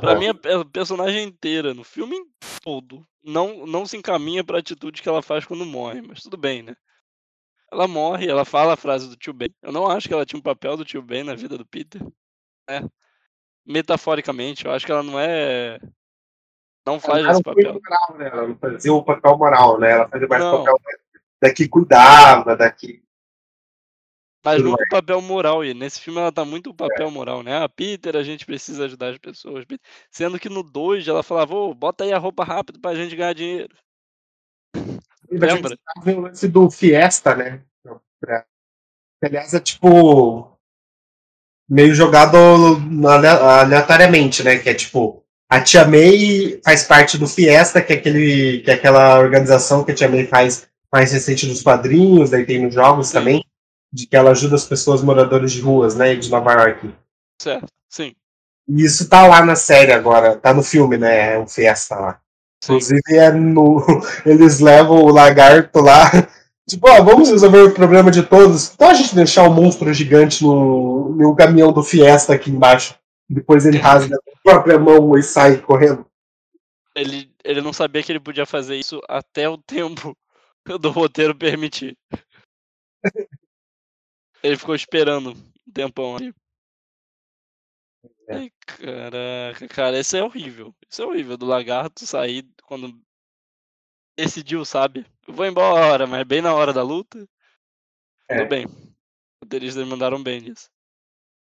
Pra 0.01 0.15
mim, 0.15 0.29
a 0.29 0.35
pe- 0.35 0.53
a 0.53 0.65
personagem 0.65 1.25
inteira, 1.29 1.75
no 1.75 1.85
filme 1.85 2.17
todo, 2.63 3.07
não, 3.23 3.67
não 3.67 3.85
se 3.87 3.97
encaminha 3.97 4.43
pra 4.43 4.59
atitude 4.59 5.03
que 5.03 5.09
ela 5.09 5.23
faz 5.23 5.45
quando 5.45 5.65
morre, 5.67 6.01
mas 6.03 6.23
tudo 6.23 6.37
bem, 6.37 6.63
né? 6.63 6.75
Ela 7.71 7.87
morre, 7.87 8.27
ela 8.29 8.45
fala 8.45 8.73
a 8.73 8.77
frase 8.77 9.09
do 9.09 9.17
tio 9.17 9.33
Ben. 9.35 9.55
Eu 9.61 9.73
não 9.73 9.87
acho 9.87 10.09
que 10.09 10.15
ela 10.15 10.25
tinha 10.25 10.39
um 10.39 10.43
papel 10.43 10.77
do 10.77 10.85
tio 10.85 11.03
Ben 11.03 11.23
na 11.25 11.35
vida 11.35 11.59
do 11.59 11.67
Peter. 11.67 12.01
né? 12.69 12.89
Metaforicamente, 13.65 14.65
eu 14.65 14.73
acho 14.73 14.87
que 14.87 14.93
ela 14.93 15.03
não 15.03 15.19
é. 15.19 15.79
Não 16.87 17.01
faz 17.01 17.19
Ela 17.19 17.33
esse 17.33 17.43
não 17.45 17.55
papel. 17.55 17.75
moral, 17.75 18.19
né? 18.19 18.29
Ela 18.29 18.47
não 18.49 18.57
fazia 18.57 18.93
o 18.95 19.03
papel 19.05 19.37
moral, 19.39 19.79
né? 19.81 19.91
Ela 19.91 20.09
fazia 20.09 20.29
mais 20.29 20.45
o 20.45 20.51
papel 20.59 20.81
da 21.43 21.53
que 21.53 21.69
cuidava, 21.69 22.57
da 22.57 22.71
que. 22.71 23.03
Mas 24.47 24.59
Tudo 24.59 24.71
nunca 24.71 24.85
o 24.85 24.89
papel 24.89 25.21
moral. 25.21 25.65
E 25.65 25.75
nesse 25.75 26.01
filme 26.01 26.21
ela 26.21 26.31
tá 26.31 26.45
muito 26.45 26.71
o 26.71 26.75
papel 26.75 27.11
moral, 27.11 27.43
né? 27.43 27.57
Ah, 27.65 27.69
Peter, 27.69 28.15
a 28.17 28.23
gente 28.23 28.47
precisa 28.47 28.85
ajudar 28.85 29.11
as 29.11 29.19
pessoas. 29.19 29.65
Pe- 29.65 29.81
Sendo 30.09 30.39
que 30.39 30.49
no 30.49 30.63
2 30.63 31.09
ela 31.09 31.25
falava, 31.25 31.53
ô, 31.53 31.75
bota 31.75 32.05
aí 32.05 32.13
a 32.13 32.19
roupa 32.19 32.45
rápido 32.45 32.79
pra 32.79 32.95
gente 32.95 33.17
ganhar 33.17 33.33
dinheiro. 33.35 33.75
Lembra? 35.29 35.77
Tem 36.05 36.17
o 36.17 36.21
lance 36.21 36.47
do 36.47 36.71
Fiesta, 36.71 37.35
né? 37.35 37.61
Aliás, 39.21 39.53
é 39.53 39.59
tipo. 39.59 40.57
Meio 41.69 41.93
jogado 41.93 42.37
ale- 43.09 43.27
aleatoriamente, 43.27 44.45
né? 44.45 44.59
Que 44.59 44.69
é 44.71 44.75
tipo. 44.75 45.25
A 45.49 45.61
Tia 45.61 45.85
May 45.87 46.61
faz 46.65 46.85
parte 46.85 47.19
do 47.19 47.27
Fiesta, 47.27 47.81
que 47.83 47.93
é, 47.93 47.97
aquele, 47.97 48.61
que 48.63 48.71
é 48.71 48.75
aquela 48.75 49.19
organização 49.19 49.85
que 49.85 49.93
a 49.93 49.95
Tia 49.95 50.09
May 50.09 50.27
faz 50.27 50.69
mais 50.93 51.13
recente 51.13 51.47
dos 51.47 51.63
quadrinhos, 51.63 52.31
daí 52.31 52.45
tem 52.45 52.61
nos 52.63 52.75
jogos 52.75 53.11
também, 53.13 53.45
de 53.97 54.07
que 54.07 54.15
ela 54.15 54.31
ajuda 54.31 54.55
as 54.55 54.67
pessoas 54.67 55.03
moradoras 55.03 55.51
de 55.51 55.61
ruas, 55.63 55.97
né, 55.97 56.15
de 56.15 56.31
Nova 56.31 56.53
York. 56.53 56.95
Certo, 57.41 57.67
sim. 57.89 58.15
E 58.69 58.85
isso 58.85 59.09
tá 59.09 59.27
lá 59.27 59.43
na 59.43 59.57
série 59.57 59.93
agora, 59.93 60.37
tá 60.37 60.53
no 60.53 60.63
filme, 60.63 60.99
né, 60.99 61.35
é 61.35 61.39
um 61.39 61.47
Fiesta 61.47 61.97
lá. 61.97 62.21
sim. 62.63 62.75
Inclusive, 62.75 63.01
é 63.09 63.33
no, 63.33 63.83
eles 64.27 64.61
levam 64.61 64.99
o 64.99 65.11
lagarto 65.11 65.81
lá. 65.81 66.11
Tipo, 66.69 66.91
ó, 66.91 67.01
vamos 67.01 67.31
resolver 67.31 67.61
o 67.61 67.73
problema 67.73 68.11
de 68.11 68.25
todos. 68.25 68.75
Então 68.75 68.91
a 68.91 68.95
gente 68.95 69.15
deixar 69.15 69.45
o 69.45 69.55
monstro 69.55 69.95
gigante 69.95 70.43
no, 70.43 71.11
no 71.11 71.37
caminhão 71.37 71.73
do 71.73 71.81
Fiesta 71.81 72.35
aqui 72.35 72.51
embaixo. 72.51 72.99
Depois 73.31 73.65
ele 73.65 73.79
rasga 73.79 74.17
a 74.17 74.39
própria 74.43 74.77
mão 74.77 75.17
e 75.17 75.23
sai 75.23 75.59
correndo. 75.59 76.05
Ele, 76.97 77.31
ele 77.45 77.61
não 77.61 77.73
sabia 77.73 78.03
que 78.03 78.11
ele 78.11 78.19
podia 78.19 78.45
fazer 78.45 78.75
isso 78.75 79.01
até 79.09 79.49
o 79.49 79.57
tempo 79.57 80.17
do 80.81 80.91
roteiro 80.91 81.37
permitir. 81.37 81.97
Ele 84.43 84.57
ficou 84.57 84.75
esperando 84.75 85.33
um 85.33 85.73
tempão 85.73 86.17
ali. 86.17 86.35
É. 88.29 88.35
Ai, 88.37 88.53
caraca, 88.67 89.69
cara, 89.69 89.99
isso 89.99 90.17
é 90.17 90.23
horrível. 90.23 90.75
Isso 90.91 91.03
é 91.03 91.07
horrível 91.07 91.37
do 91.37 91.47
lagarto 91.47 92.07
sair 92.07 92.47
quando 92.65 92.99
decidiu, 94.19 94.65
sabe? 94.65 95.07
Eu 95.27 95.35
vou 95.35 95.47
embora, 95.47 96.07
mas 96.07 96.25
bem 96.27 96.41
na 96.41 96.55
hora 96.55 96.73
da 96.73 96.83
luta. 96.83 97.29
É. 98.29 98.39
Tudo 98.39 98.49
bem. 98.49 98.67
Os 98.67 99.45
roteiristas 99.45 99.87
mandaram 99.87 100.23
bem 100.23 100.41
nisso. 100.41 100.69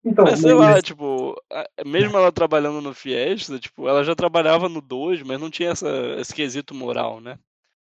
Então, 0.03 0.23
Mas 0.25 0.39
sei 0.39 0.53
lá, 0.53 0.79
tipo, 0.83 1.35
a- 1.51 1.67
mesmo 1.83 2.15
ela 2.15 2.31
trabalhando 2.31 2.79
no 2.79 2.93
Fiesta, 2.93 3.57
tipo, 3.59 3.87
ela 3.87 4.03
já 4.03 4.15
trabalhava 4.15 4.69
no 4.69 4.79
2, 4.79 5.23
mas 5.23 5.39
não 5.39 5.49
tinha 5.49 5.69
essa, 5.71 5.89
esse 6.19 6.31
quesito 6.33 6.75
moral, 6.75 7.19
né? 7.19 7.39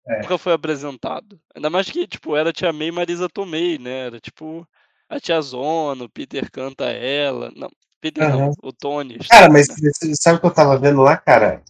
É. 0.08 0.22
Nunca 0.22 0.38
foi 0.38 0.54
apresentado. 0.54 1.38
Ainda 1.54 1.68
mais 1.68 1.90
que, 1.90 2.06
tipo, 2.06 2.34
era 2.34 2.52
Tia 2.54 2.72
May 2.72 2.88
e 2.88 2.92
Marisa 2.92 3.28
Tomei, 3.28 3.76
né? 3.76 4.06
Era 4.06 4.20
tipo 4.20 4.66
a 5.08 5.20
Tia 5.20 5.40
Zona, 5.40 6.04
o 6.04 6.08
Peter 6.08 6.50
canta 6.50 6.84
ela. 6.86 7.52
Não, 7.56 7.68
Peter 8.00 8.28
não, 8.28 8.40
Aham. 8.46 8.52
o 8.62 8.72
Tony. 8.72 9.18
Cara, 9.28 9.50
mas 9.50 9.66
sabe 10.20 10.38
o 10.38 10.40
que 10.40 10.46
eu 10.46 10.54
tava 10.54 10.78
vendo 10.78 11.00
lá, 11.02 11.16
cara? 11.16 11.62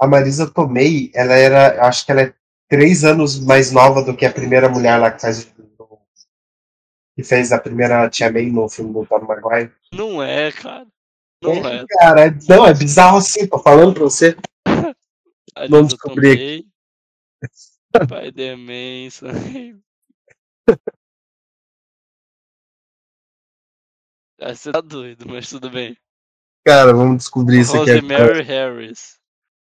A 0.00 0.06
Marisa 0.06 0.50
Tomei, 0.50 1.10
ela 1.14 1.34
era. 1.34 1.86
Acho 1.86 2.04
que 2.06 2.12
ela 2.12 2.22
é 2.22 2.34
três 2.68 3.04
anos 3.04 3.38
mais 3.40 3.72
nova 3.72 4.02
do 4.02 4.16
que 4.16 4.24
a 4.26 4.32
primeira 4.32 4.68
mulher 4.68 4.96
lá 4.98 5.10
que 5.10 5.20
faz. 5.20 5.44
o- 5.44 5.98
Que 7.16 7.22
fez 7.24 7.50
a 7.52 7.58
primeira 7.58 8.08
Tia 8.08 8.30
May 8.30 8.46
no 8.50 8.68
filme 8.68 8.92
do 8.92 9.04
Tom 9.06 9.20
Maguire. 9.26 9.72
Não 9.92 10.22
é, 10.22 10.52
cara. 10.52 10.86
Não 11.42 11.52
é. 11.66 11.84
Cara, 11.98 12.26
é- 12.26 12.34
não, 12.48 12.64
é 12.66 12.72
bizarro 12.74 13.18
assim, 13.18 13.46
tô 13.46 13.58
falando 13.58 13.94
pra 13.94 14.04
você. 14.04 14.36
Não 15.68 15.84
descobri 15.84 16.64
Spider-Man, 17.96 19.08
Ah, 24.40 24.54
Você 24.54 24.70
tá 24.72 24.80
doido, 24.80 25.26
mas 25.28 25.48
tudo 25.48 25.70
bem. 25.70 25.96
Cara, 26.66 26.92
vamos 26.92 27.18
descobrir 27.18 27.60
isso 27.60 27.72
aqui. 27.80 27.92
Rosemary 27.92 28.42
Harris. 28.42 29.18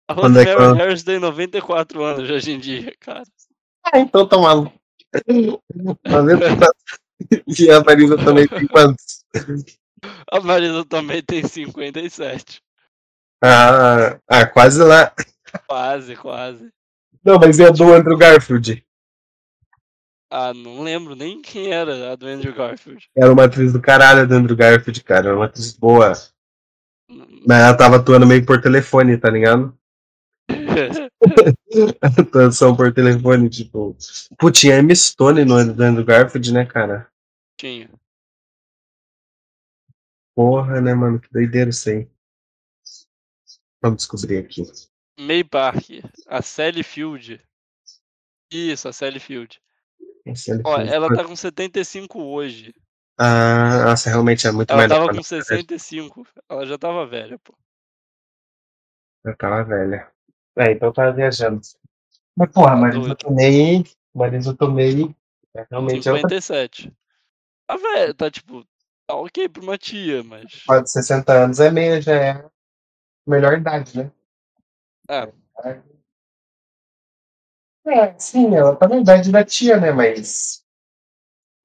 A 0.09 0.13
é 0.13 0.15
Rosemary 0.15 0.49
ela- 0.49 0.75
Harris 0.75 1.03
tem 1.03 1.19
94 1.19 2.03
anos 2.03 2.29
hoje 2.29 2.51
em 2.51 2.59
dia, 2.59 2.93
cara. 2.99 3.23
Ah, 3.85 3.99
então 3.99 4.27
tá 4.27 4.37
maluco. 4.37 4.77
Tá? 5.13 6.71
E 7.47 7.71
a 7.71 7.83
Marisa 7.83 8.17
também 8.17 8.47
tem 8.47 8.67
quantos? 8.67 9.23
A 10.31 10.39
Marisa 10.39 10.85
também 10.85 11.23
tem 11.23 11.47
57. 11.47 12.61
Ah, 13.43 14.19
ah, 14.27 14.45
quase 14.47 14.83
lá. 14.83 15.13
Quase, 15.67 16.15
quase. 16.15 16.69
Não, 17.23 17.39
mas 17.39 17.57
e 17.59 17.65
a 17.65 17.69
do 17.69 17.93
Andrew 17.93 18.17
Garfield? 18.17 18.85
Ah, 20.29 20.53
não 20.53 20.83
lembro 20.83 21.15
nem 21.15 21.41
quem 21.41 21.71
era 21.71 22.11
a 22.11 22.15
do 22.15 22.27
Andrew 22.27 22.53
Garfield. 22.53 23.09
Era 23.15 23.31
uma 23.31 23.45
atriz 23.45 23.71
do 23.71 23.81
caralho 23.81 24.27
do 24.27 24.35
Andrew 24.35 24.57
Garfield, 24.57 25.03
cara. 25.03 25.27
Era 25.27 25.35
uma 25.35 25.45
atriz 25.45 25.71
boa. 25.73 26.11
Mas 27.09 27.59
ela 27.63 27.77
tava 27.77 27.95
atuando 27.95 28.27
meio 28.27 28.45
por 28.45 28.61
telefone, 28.61 29.17
tá 29.17 29.29
ligado? 29.29 29.77
Atuação 32.01 32.75
por 32.75 32.93
telefone, 32.93 33.49
tipo. 33.49 33.95
Putz, 34.37 34.59
tinha 34.59 34.79
Emma 34.79 34.93
Stone 34.93 35.45
no 35.45 35.73
do 35.73 35.83
Andrew 35.83 36.05
Garfield, 36.05 36.53
né, 36.53 36.65
cara? 36.65 37.09
Tinha. 37.59 37.89
Porra, 40.35 40.81
né, 40.81 40.93
mano? 40.93 41.19
Que 41.19 41.31
doideira 41.31 41.69
isso 41.69 41.89
aí. 41.89 42.07
Vamos 43.81 43.97
descobrir 43.97 44.37
aqui. 44.37 44.63
May 45.19 45.43
Parker. 45.43 46.03
A 46.27 46.41
Sally 46.41 46.83
Field. 46.83 47.41
Isso, 48.51 48.87
a 48.87 48.93
Sally 48.93 49.19
Field. 49.19 49.59
Ó, 50.63 50.79
ela 50.79 51.07
tá 51.15 51.23
com 51.23 51.35
75 51.35 52.21
hoje. 52.21 52.73
Ah, 53.19 53.85
nossa, 53.85 54.09
realmente 54.09 54.47
é 54.47 54.51
muito 54.51 54.69
Ela 54.69 54.77
mais 54.77 54.89
tava 54.89 55.01
nova, 55.01 55.11
com 55.13 55.17
né? 55.17 55.23
65. 55.23 56.27
Ela 56.49 56.65
já 56.65 56.77
tava 56.77 57.05
velha, 57.05 57.39
pô. 57.39 57.53
Eu 59.25 59.35
tava 59.35 59.63
velha. 59.63 60.11
É, 60.55 60.71
então 60.71 60.89
eu 60.89 60.93
tava 60.93 61.11
viajando. 61.11 61.61
Mas, 62.35 62.51
porra, 62.51 62.75
Marisa 62.75 62.99
doido. 62.99 63.15
Tomei. 63.15 63.83
Marisa 64.13 64.53
Tomei. 64.53 65.15
É, 65.55 65.65
realmente 65.69 66.07
é 66.07 66.11
outra 66.11 66.29
57. 66.29 66.93
Tá 67.65 67.75
velha, 67.75 68.13
tá 68.13 68.29
tipo. 68.29 68.63
Tá 69.07 69.15
ok 69.15 69.49
pra 69.49 69.63
uma 69.63 69.77
tia, 69.77 70.23
mas. 70.23 70.51
pessoa 70.51 70.83
de 70.83 70.91
60 70.91 71.33
anos 71.33 71.59
é 71.59 71.71
meia, 71.71 72.01
já 72.01 72.13
é 72.13 72.45
melhor 73.25 73.57
idade, 73.57 73.97
né? 73.97 74.11
É. 75.09 75.31
É, 75.63 75.81
sim, 78.17 78.55
ela 78.55 78.75
tá 78.75 78.87
na 78.87 78.97
idade 78.97 79.31
da 79.31 79.43
tia, 79.43 79.79
né? 79.79 79.91
Mas. 79.91 80.63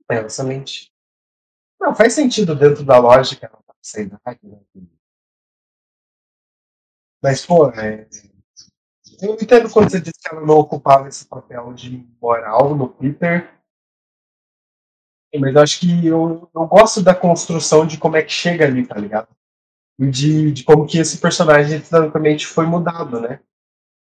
É, 0.09 0.29
somente. 0.29 0.93
Não, 1.81 1.95
faz 1.95 2.13
sentido 2.13 2.55
dentro 2.55 2.85
da 2.85 2.99
lógica 2.99 3.47
ela 3.47 3.63
tá 3.63 3.75
essa 3.83 4.01
idade, 4.01 4.41
né? 4.45 4.61
Mas, 7.23 7.47
pô, 7.47 7.69
é... 7.71 8.09
eu 9.21 9.35
entendo 9.35 9.71
quando 9.71 9.91
você 9.91 10.01
disse 10.01 10.21
que 10.21 10.35
ela 10.35 10.45
não 10.45 10.57
ocupava 10.57 11.09
esse 11.09 11.25
papel 11.27 11.73
de 11.73 12.07
moral 12.21 12.75
no 12.75 12.89
Peter. 12.89 13.49
Mas 15.35 15.55
eu 15.55 15.63
acho 15.63 15.81
que 15.81 16.07
eu, 16.07 16.51
eu 16.55 16.67
gosto 16.67 17.03
da 17.03 17.15
construção 17.15 17.87
de 17.87 17.99
como 17.99 18.17
é 18.17 18.23
que 18.23 18.31
chega 18.31 18.67
ali, 18.67 18.87
tá 18.87 18.97
ligado? 18.97 19.29
E 19.99 20.11
de, 20.11 20.53
de 20.53 20.65
como 20.65 20.87
que 20.87 20.99
esse 20.99 21.19
personagem 21.19 21.81
dinamicamente 21.81 22.47
foi 22.47 22.67
mudado, 22.67 23.21
né? 23.21 23.41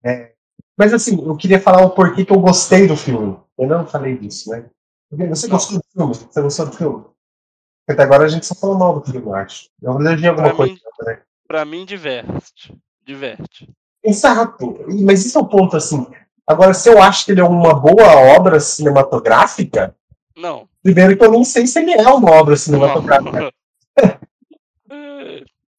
É, 0.02 0.34
mas 0.78 0.94
assim, 0.94 1.20
eu 1.26 1.36
queria 1.36 1.60
falar 1.60 1.82
o 1.84 1.90
porquê 1.90 2.24
que 2.24 2.32
eu 2.32 2.40
gostei 2.40 2.86
do 2.86 2.96
filme. 2.96 3.36
Eu 3.58 3.66
não 3.68 3.86
falei 3.86 4.16
disso, 4.16 4.50
né? 4.50 4.64
Você 5.10 5.48
gostou 5.48 5.78
do 5.78 5.84
filme? 5.92 6.14
Você 6.14 6.40
gostou 6.42 6.66
do 6.66 6.72
filme? 6.76 6.98
Porque 7.00 7.92
até 7.92 8.02
agora 8.02 8.24
a 8.24 8.28
gente 8.28 8.46
só 8.46 8.54
falou 8.54 8.78
mal 8.78 9.00
do 9.00 9.10
filme, 9.10 9.26
eu 9.26 9.34
acho. 9.34 9.68
Eu 9.82 9.98
elegi 10.00 10.26
alguma 10.28 10.48
Pra 10.48 10.56
coisa, 10.56 10.72
mim- 10.74 10.80
né? 11.06 11.20
Pra 11.46 11.64
mim, 11.64 11.84
diverte. 11.84 12.76
Diverte. 13.04 13.68
Exato. 14.04 14.78
Mas 15.02 15.24
isso 15.24 15.38
é 15.38 15.40
o 15.40 15.46
ponto, 15.46 15.76
assim. 15.76 16.06
Agora, 16.46 16.72
se 16.74 16.88
eu 16.88 17.02
acho 17.02 17.24
que 17.24 17.32
ele 17.32 17.40
é 17.40 17.44
uma 17.44 17.74
boa 17.74 18.36
obra 18.36 18.60
cinematográfica, 18.60 19.94
Não. 20.36 20.68
primeiro 20.82 21.16
que 21.16 21.24
eu 21.24 21.30
nem 21.30 21.44
sei 21.44 21.66
se 21.66 21.78
ele 21.80 21.92
é 21.92 22.08
uma 22.08 22.30
obra 22.32 22.56
cinematográfica. 22.56 23.44
É, 23.46 23.50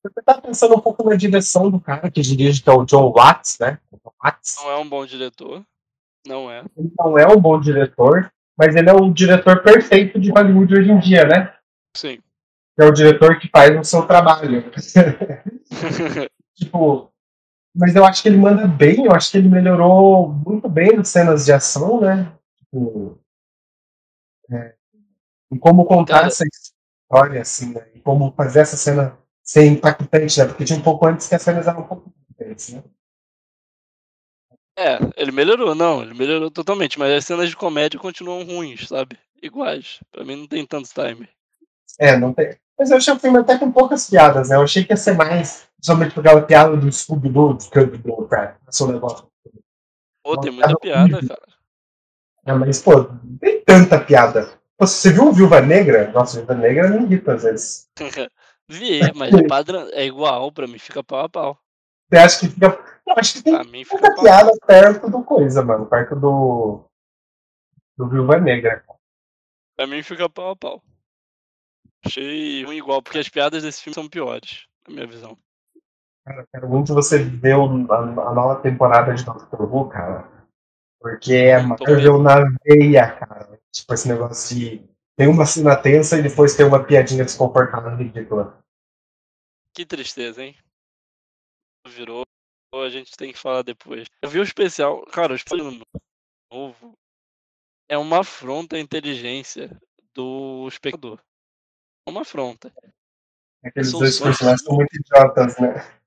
Você 0.10 0.22
tá 0.23 0.41
pensando 0.41 0.76
um 0.76 0.80
pouco 0.80 1.07
na 1.07 1.15
direção 1.15 1.69
do 1.69 1.80
cara 1.80 2.10
que 2.10 2.22
dirige, 2.22 2.61
que 2.61 2.69
é 2.69 2.73
o 2.73 2.86
John 2.86 3.11
Watts, 3.11 3.57
né? 3.60 3.80
John 3.91 4.11
Watts. 4.23 4.56
Não 4.61 4.72
é 4.72 4.77
um 4.77 4.90
bom 4.90 5.06
diretor. 5.06 5.64
Não 6.26 6.52
é. 6.52 6.64
Ele 6.77 6.91
não 6.98 7.18
é 7.18 7.27
um 7.27 7.40
bom 7.40 7.60
diretor, 7.60 8.31
mas 8.57 8.76
ele 8.76 8.90
é 8.90 8.94
o 8.94 9.11
diretor 9.11 9.64
perfeito 9.64 10.19
de 10.19 10.31
Hollywood 10.31 10.73
hoje 10.73 10.91
em 10.91 10.99
dia, 10.99 11.26
né? 11.26 11.53
Sim. 11.95 12.19
É 12.77 12.86
o 12.86 12.91
diretor 12.91 13.40
que 13.40 13.49
faz 13.49 13.77
o 13.77 13.84
seu 13.84 14.06
trabalho. 14.06 14.72
tipo, 16.56 17.11
mas 17.76 17.95
eu 17.95 18.06
acho 18.06 18.22
que 18.22 18.30
ele 18.30 18.38
manda 18.38 18.68
bem, 18.68 19.06
eu 19.06 19.11
acho 19.14 19.31
que 19.31 19.38
ele 19.38 19.49
melhorou 19.49 20.30
muito 20.30 20.68
bem 20.69 20.95
nas 20.95 21.10
cenas 21.10 21.45
de 21.45 21.53
ação, 21.53 22.02
né? 22.02 22.31
Tipo, 22.57 23.19
é, 24.52 24.76
em 25.52 25.57
como 25.57 25.86
contar 25.86 26.15
Cara- 26.15 26.27
essa 26.27 26.44
história, 26.45 27.41
assim, 27.41 27.73
né? 27.73 27.88
E 27.94 27.99
como 27.99 28.31
fazer 28.34 28.61
essa 28.61 28.77
cena 28.77 29.18
ser 29.50 29.66
impactante, 29.66 30.40
né? 30.40 30.46
Porque 30.46 30.64
tinha 30.64 30.78
um 30.78 30.84
pouco 30.84 31.08
antes 31.08 31.28
que 31.28 31.34
as 31.34 31.42
cenas 31.42 31.66
eram 31.66 31.80
um 31.80 31.88
pouco 31.88 32.14
diferentes, 32.30 32.70
né? 32.72 32.84
É, 34.78 35.00
ele 35.18 35.32
melhorou, 35.32 35.74
não, 35.74 36.04
ele 36.04 36.14
melhorou 36.14 36.52
totalmente, 36.52 37.00
mas 37.00 37.12
as 37.12 37.26
cenas 37.26 37.50
de 37.50 37.56
comédia 37.56 38.00
continuam 38.00 38.44
ruins, 38.44 38.88
sabe? 38.88 39.18
Iguais. 39.42 40.02
Pra 40.12 40.24
mim 40.24 40.36
não 40.36 40.48
tem 40.48 40.64
tanto 40.68 40.88
time. 40.94 41.28
É, 41.98 42.16
não 42.16 42.32
tem. 42.32 42.56
Mas 42.78 42.92
eu 42.92 42.98
achei 42.98 43.12
o 43.12 43.20
filme 43.20 43.40
até 43.40 43.58
com 43.58 43.72
poucas 43.72 44.08
piadas, 44.08 44.50
né? 44.50 44.56
Eu 44.56 44.62
achei 44.62 44.84
que 44.84 44.94
ia 44.94 44.98
ser 44.98 45.16
mais, 45.16 45.68
principalmente 45.78 46.14
por 46.14 46.20
aquela 46.20 46.44
piada 46.44 46.78
do 46.78 46.92
Scooby-Doo, 46.92 47.56
do 47.56 47.64
Scooby-Doo, 47.64 48.28
cara. 48.28 48.56
Esse 48.70 48.86
negócio. 48.86 49.28
Pô, 50.24 50.40
tem 50.40 50.52
muita 50.52 50.78
piada 50.78 51.28
cara. 51.28 51.42
É, 52.46 52.54
mas, 52.54 52.80
pô, 52.84 53.02
não 53.02 53.38
tem 53.40 53.64
tanta 53.64 54.00
piada. 54.00 54.48
Pô, 54.78 54.86
você 54.86 55.12
viu 55.12 55.28
o 55.28 55.34
Viúva 55.34 55.60
Negra? 55.60 56.12
Nossa, 56.12 56.38
Viúva 56.38 56.54
Negra 56.54 56.88
me 56.88 57.04
irrita 57.04 57.34
às 57.34 57.42
vezes. 57.42 57.90
Vi, 58.70 59.00
mas 59.16 59.34
é 59.34 59.48
padrão, 59.48 59.90
é 59.94 60.06
igual 60.06 60.52
pra 60.52 60.68
mim, 60.68 60.78
fica 60.78 61.04
pau 61.04 61.26
a 61.26 61.30
pau. 61.30 61.58
Você 62.10 62.18
acha 62.20 62.40
que 62.40 62.48
fica. 62.50 62.68
Eu 63.08 63.14
acho 63.18 63.34
que 63.34 63.44
tem 63.44 63.54
Pra 63.56 63.64
mim 63.64 63.84
fica 63.84 64.14
pau. 64.16 64.24
piada 64.24 64.52
perto 64.68 65.10
do 65.10 65.24
coisa, 65.24 65.64
mano. 65.64 65.86
Perto 65.88 66.16
do. 66.16 66.86
Do 67.98 68.08
Viúva 68.08 68.40
Negra. 68.40 68.84
Pra 69.76 69.88
mim 69.88 70.02
fica 70.04 70.30
pau 70.30 70.52
a 70.52 70.56
pau. 70.56 70.84
Achei 72.06 72.64
ruim 72.64 72.78
igual, 72.78 73.02
porque 73.02 73.18
as 73.20 73.28
piadas 73.28 73.64
desse 73.64 73.82
filme 73.82 73.94
são 73.96 74.08
piores, 74.08 74.68
na 74.88 74.94
minha 74.94 75.08
visão. 75.08 75.38
Cara, 76.26 76.41
eu 76.41 76.48
quero 76.54 76.70
muito 76.70 76.94
você 76.94 77.18
ver 77.24 77.56
o- 77.58 77.91
a, 77.91 77.98
a 77.98 78.34
nova 78.34 78.62
temporada 78.62 79.14
de 79.14 79.24
Doctor 79.26 79.62
Who, 79.74 79.90
cara. 79.90 80.30
Porque 81.02 81.34
é 81.34 81.60
Marvel 81.62 82.20
na 82.22 82.41
veia, 82.66 83.12
cara. 83.18 83.60
Tipo, 83.72 83.94
esse 83.94 84.08
negócio 84.08 84.56
de. 84.56 84.89
Tem 85.20 85.28
uma 85.28 85.46
cena 85.46 85.76
tensa 85.76 86.18
e 86.18 86.24
depois 86.24 86.56
tem 86.56 86.66
uma 86.66 86.82
piadinha 86.82 87.26
desconfortável 87.26 87.94
ridícula. 87.94 88.58
Que 89.76 89.86
tristeza, 89.86 90.41
hein? 90.41 90.58
Virou, 91.86 92.24
a 92.74 92.88
gente 92.88 93.12
tem 93.18 93.34
que 93.34 93.38
falar 93.38 93.62
depois. 93.64 94.08
Eu 94.22 94.30
vi 94.30 94.40
o 94.40 94.44
especial, 94.44 95.06
cara, 95.08 95.34
o 95.34 95.36
especial 95.36 95.74
novo 96.50 96.94
é 97.90 97.98
uma 97.98 98.22
afronta 98.22 98.78
à 98.78 98.80
inteligência 98.80 99.78
do 100.14 100.66
espectador. 100.70 101.22
É 102.08 102.12
uma 102.12 102.22
afronta. 102.22 102.74
Aqueles 103.62 103.91
São 103.91 104.00
dois 104.00 104.18
personagens 104.22 104.64
são 104.64 104.74
muito 104.74 104.96
idiotas, 104.96 105.58
né? 105.60 106.00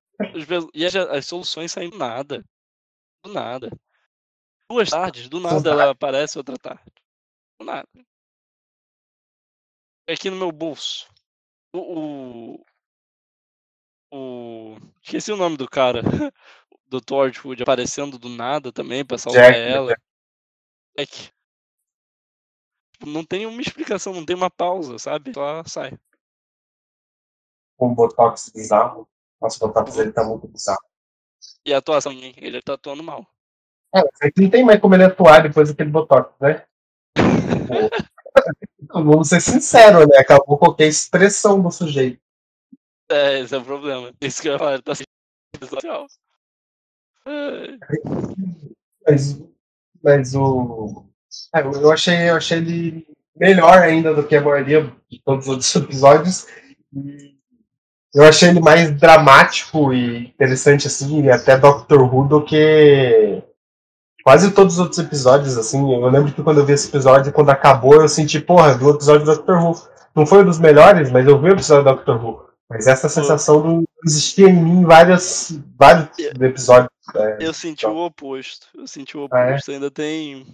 E 0.72 0.86
as, 0.86 0.96
as 0.96 1.26
soluções 1.26 1.70
saem 1.70 1.90
do 1.90 1.98
nada. 1.98 2.42
Do 3.22 3.30
nada. 3.30 3.70
Duas 4.70 4.88
tardes, 4.88 5.28
do 5.28 5.38
nada 5.38 5.68
ela 5.68 5.90
aparece 5.90 6.38
outra 6.38 6.56
tarde. 6.56 6.90
Do 7.60 7.66
nada. 7.66 7.86
É 10.06 10.14
Aqui 10.14 10.30
no 10.30 10.36
meu 10.36 10.50
bolso. 10.52 11.08
O. 11.72 11.78
O. 11.78 12.64
o- 14.12 14.76
Esqueci 15.02 15.32
o 15.32 15.36
nome 15.36 15.56
do 15.56 15.68
cara. 15.68 16.02
Do 16.86 17.00
Torchwood 17.00 17.62
aparecendo 17.62 18.18
do 18.18 18.28
nada 18.28 18.70
também 18.70 19.02
pra 19.02 19.16
salvar 19.16 19.50
Jack, 19.50 19.58
ela. 19.58 19.96
É 20.94 21.06
que. 21.06 21.32
tipo, 22.92 23.06
Não 23.06 23.24
tem 23.24 23.46
uma 23.46 23.62
explicação, 23.62 24.12
não 24.12 24.26
tem 24.26 24.36
uma 24.36 24.50
pausa, 24.50 24.98
sabe? 24.98 25.32
Só 25.32 25.64
sai. 25.64 25.98
Com 27.78 27.94
botox 27.94 28.50
bizarro. 28.54 29.08
Nossa, 29.40 29.64
o 29.64 29.68
botox 29.68 29.96
dele 29.96 30.12
tá 30.12 30.22
muito 30.22 30.46
bizarro. 30.46 30.84
E 31.64 31.72
a 31.72 31.78
atuação, 31.78 32.12
hein? 32.12 32.34
ele 32.36 32.60
tá 32.60 32.74
atuando 32.74 33.02
mal. 33.02 33.26
É, 33.94 34.00
aí 34.22 34.32
não 34.36 34.50
tem 34.50 34.62
mais 34.62 34.78
como 34.78 34.94
ele 34.94 35.04
atuar 35.04 35.42
depois 35.42 35.70
daquele 35.70 35.90
botox, 35.90 36.38
né? 36.40 36.66
Vamos 38.92 39.28
ser 39.28 39.40
sinceros, 39.40 40.06
né? 40.08 40.18
Acabou 40.18 40.58
qualquer 40.58 40.86
expressão 40.86 41.60
do 41.60 41.70
sujeito. 41.70 42.20
É, 43.10 43.40
esse 43.40 43.54
é 43.54 43.58
o 43.58 43.64
problema. 43.64 44.12
Isso 44.20 44.40
que 44.40 44.48
eu 44.48 44.54
ele 44.54 44.82
tá 44.82 44.94
social. 45.58 46.06
É, 47.26 47.78
Mas, 49.06 49.40
mas 50.02 50.34
o. 50.34 51.04
é, 51.54 51.60
eu 51.60 51.92
achei, 51.92 52.30
eu 52.30 52.36
achei 52.36 52.58
ele 52.58 53.06
melhor 53.36 53.78
ainda 53.78 54.14
do 54.14 54.26
que 54.26 54.36
a 54.36 54.40
maioria 54.40 54.92
de 55.10 55.20
todos 55.22 55.46
os 55.46 55.50
outros 55.50 55.74
episódios. 55.76 56.46
Eu 58.14 58.24
achei 58.24 58.50
ele 58.50 58.60
mais 58.60 58.90
dramático 58.98 59.92
e 59.92 60.26
interessante, 60.26 60.86
assim, 60.86 61.28
até 61.28 61.56
Doctor 61.56 62.02
Who 62.02 62.28
do 62.28 62.44
que 62.44 63.42
quase 64.22 64.52
todos 64.52 64.74
os 64.74 64.78
outros 64.80 64.98
episódios, 64.98 65.56
assim. 65.58 65.92
Eu 65.92 66.08
lembro 66.08 66.32
que 66.32 66.42
quando 66.42 66.58
eu 66.58 66.66
vi 66.66 66.72
esse 66.72 66.88
episódio, 66.88 67.32
quando 67.32 67.50
acabou, 67.50 68.00
eu 68.00 68.08
senti, 68.08 68.40
porra, 68.40 68.74
do 68.74 68.90
episódio 68.90 69.24
do 69.26 69.34
Doctor 69.34 69.56
Who. 69.62 69.88
Não 70.14 70.26
foi 70.26 70.42
um 70.42 70.46
dos 70.46 70.58
melhores, 70.58 71.10
mas 71.10 71.26
eu 71.26 71.40
vi 71.40 71.48
o 71.48 71.52
episódio 71.52 71.84
do 71.84 71.90
Doctor 71.94 72.24
Who. 72.24 72.46
Mas 72.68 72.86
essa 72.86 73.08
sensação 73.08 73.62
não 73.62 73.84
existia 74.06 74.48
em 74.48 74.52
mim 74.54 74.80
em 74.80 74.84
várias, 74.84 75.52
vários 75.78 76.08
episódios. 76.40 76.90
é, 77.14 77.38
Eu 77.40 77.52
senti 77.52 77.84
o 77.86 77.96
oposto. 77.98 78.66
Eu 78.74 78.86
senti 78.86 79.16
o 79.16 79.28
Ah, 79.30 79.40
é? 79.40 79.50
oposto. 79.50 79.70
Ainda 79.70 79.90
tem. 79.90 80.46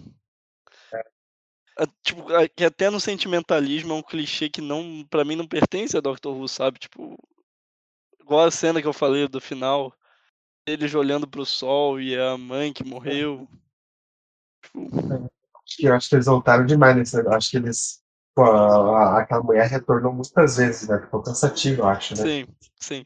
Ah, 1.77 1.87
Tipo, 2.03 2.33
ah, 2.33 2.47
que 2.47 2.65
até 2.65 2.89
no 2.89 2.99
sentimentalismo 2.99 3.93
é 3.93 3.95
um 3.95 4.01
clichê 4.01 4.49
que 4.49 4.59
não, 4.61 5.05
pra 5.09 5.23
mim 5.23 5.35
não 5.37 5.47
pertence 5.47 5.95
a 5.95 6.01
Doctor 6.01 6.35
Who, 6.35 6.47
sabe? 6.49 6.77
Tipo, 6.79 7.17
igual 8.19 8.45
a 8.45 8.51
cena 8.51 8.81
que 8.81 8.87
eu 8.87 8.93
falei 8.93 9.27
do 9.27 9.39
final, 9.39 9.93
eles 10.69 10.93
olhando 10.93 11.27
pro 11.27 11.45
sol 11.45 11.99
e 11.99 12.17
a 12.17 12.37
mãe 12.37 12.71
que 12.71 12.83
morreu. 12.83 13.47
Tipo, 14.63 15.29
que, 15.65 15.85
eu 15.85 15.93
acho 15.93 16.09
que 16.09 16.15
eles 16.15 16.25
voltaram 16.25 16.65
demais 16.65 16.95
nesse 16.95 17.15
negócio. 17.15 17.37
Acho 17.37 17.51
que 17.51 17.57
eles. 17.57 18.01
Pô, 18.35 18.43
aquela 18.43 19.43
mulher 19.43 19.67
retornou 19.67 20.13
muitas 20.13 20.57
vezes, 20.57 20.87
né? 20.87 20.99
Ficou 20.99 21.21
cansativo, 21.21 21.81
eu 21.81 21.87
acho, 21.87 22.15
né? 22.15 22.23
sim, 22.23 22.47
sim. 22.79 23.05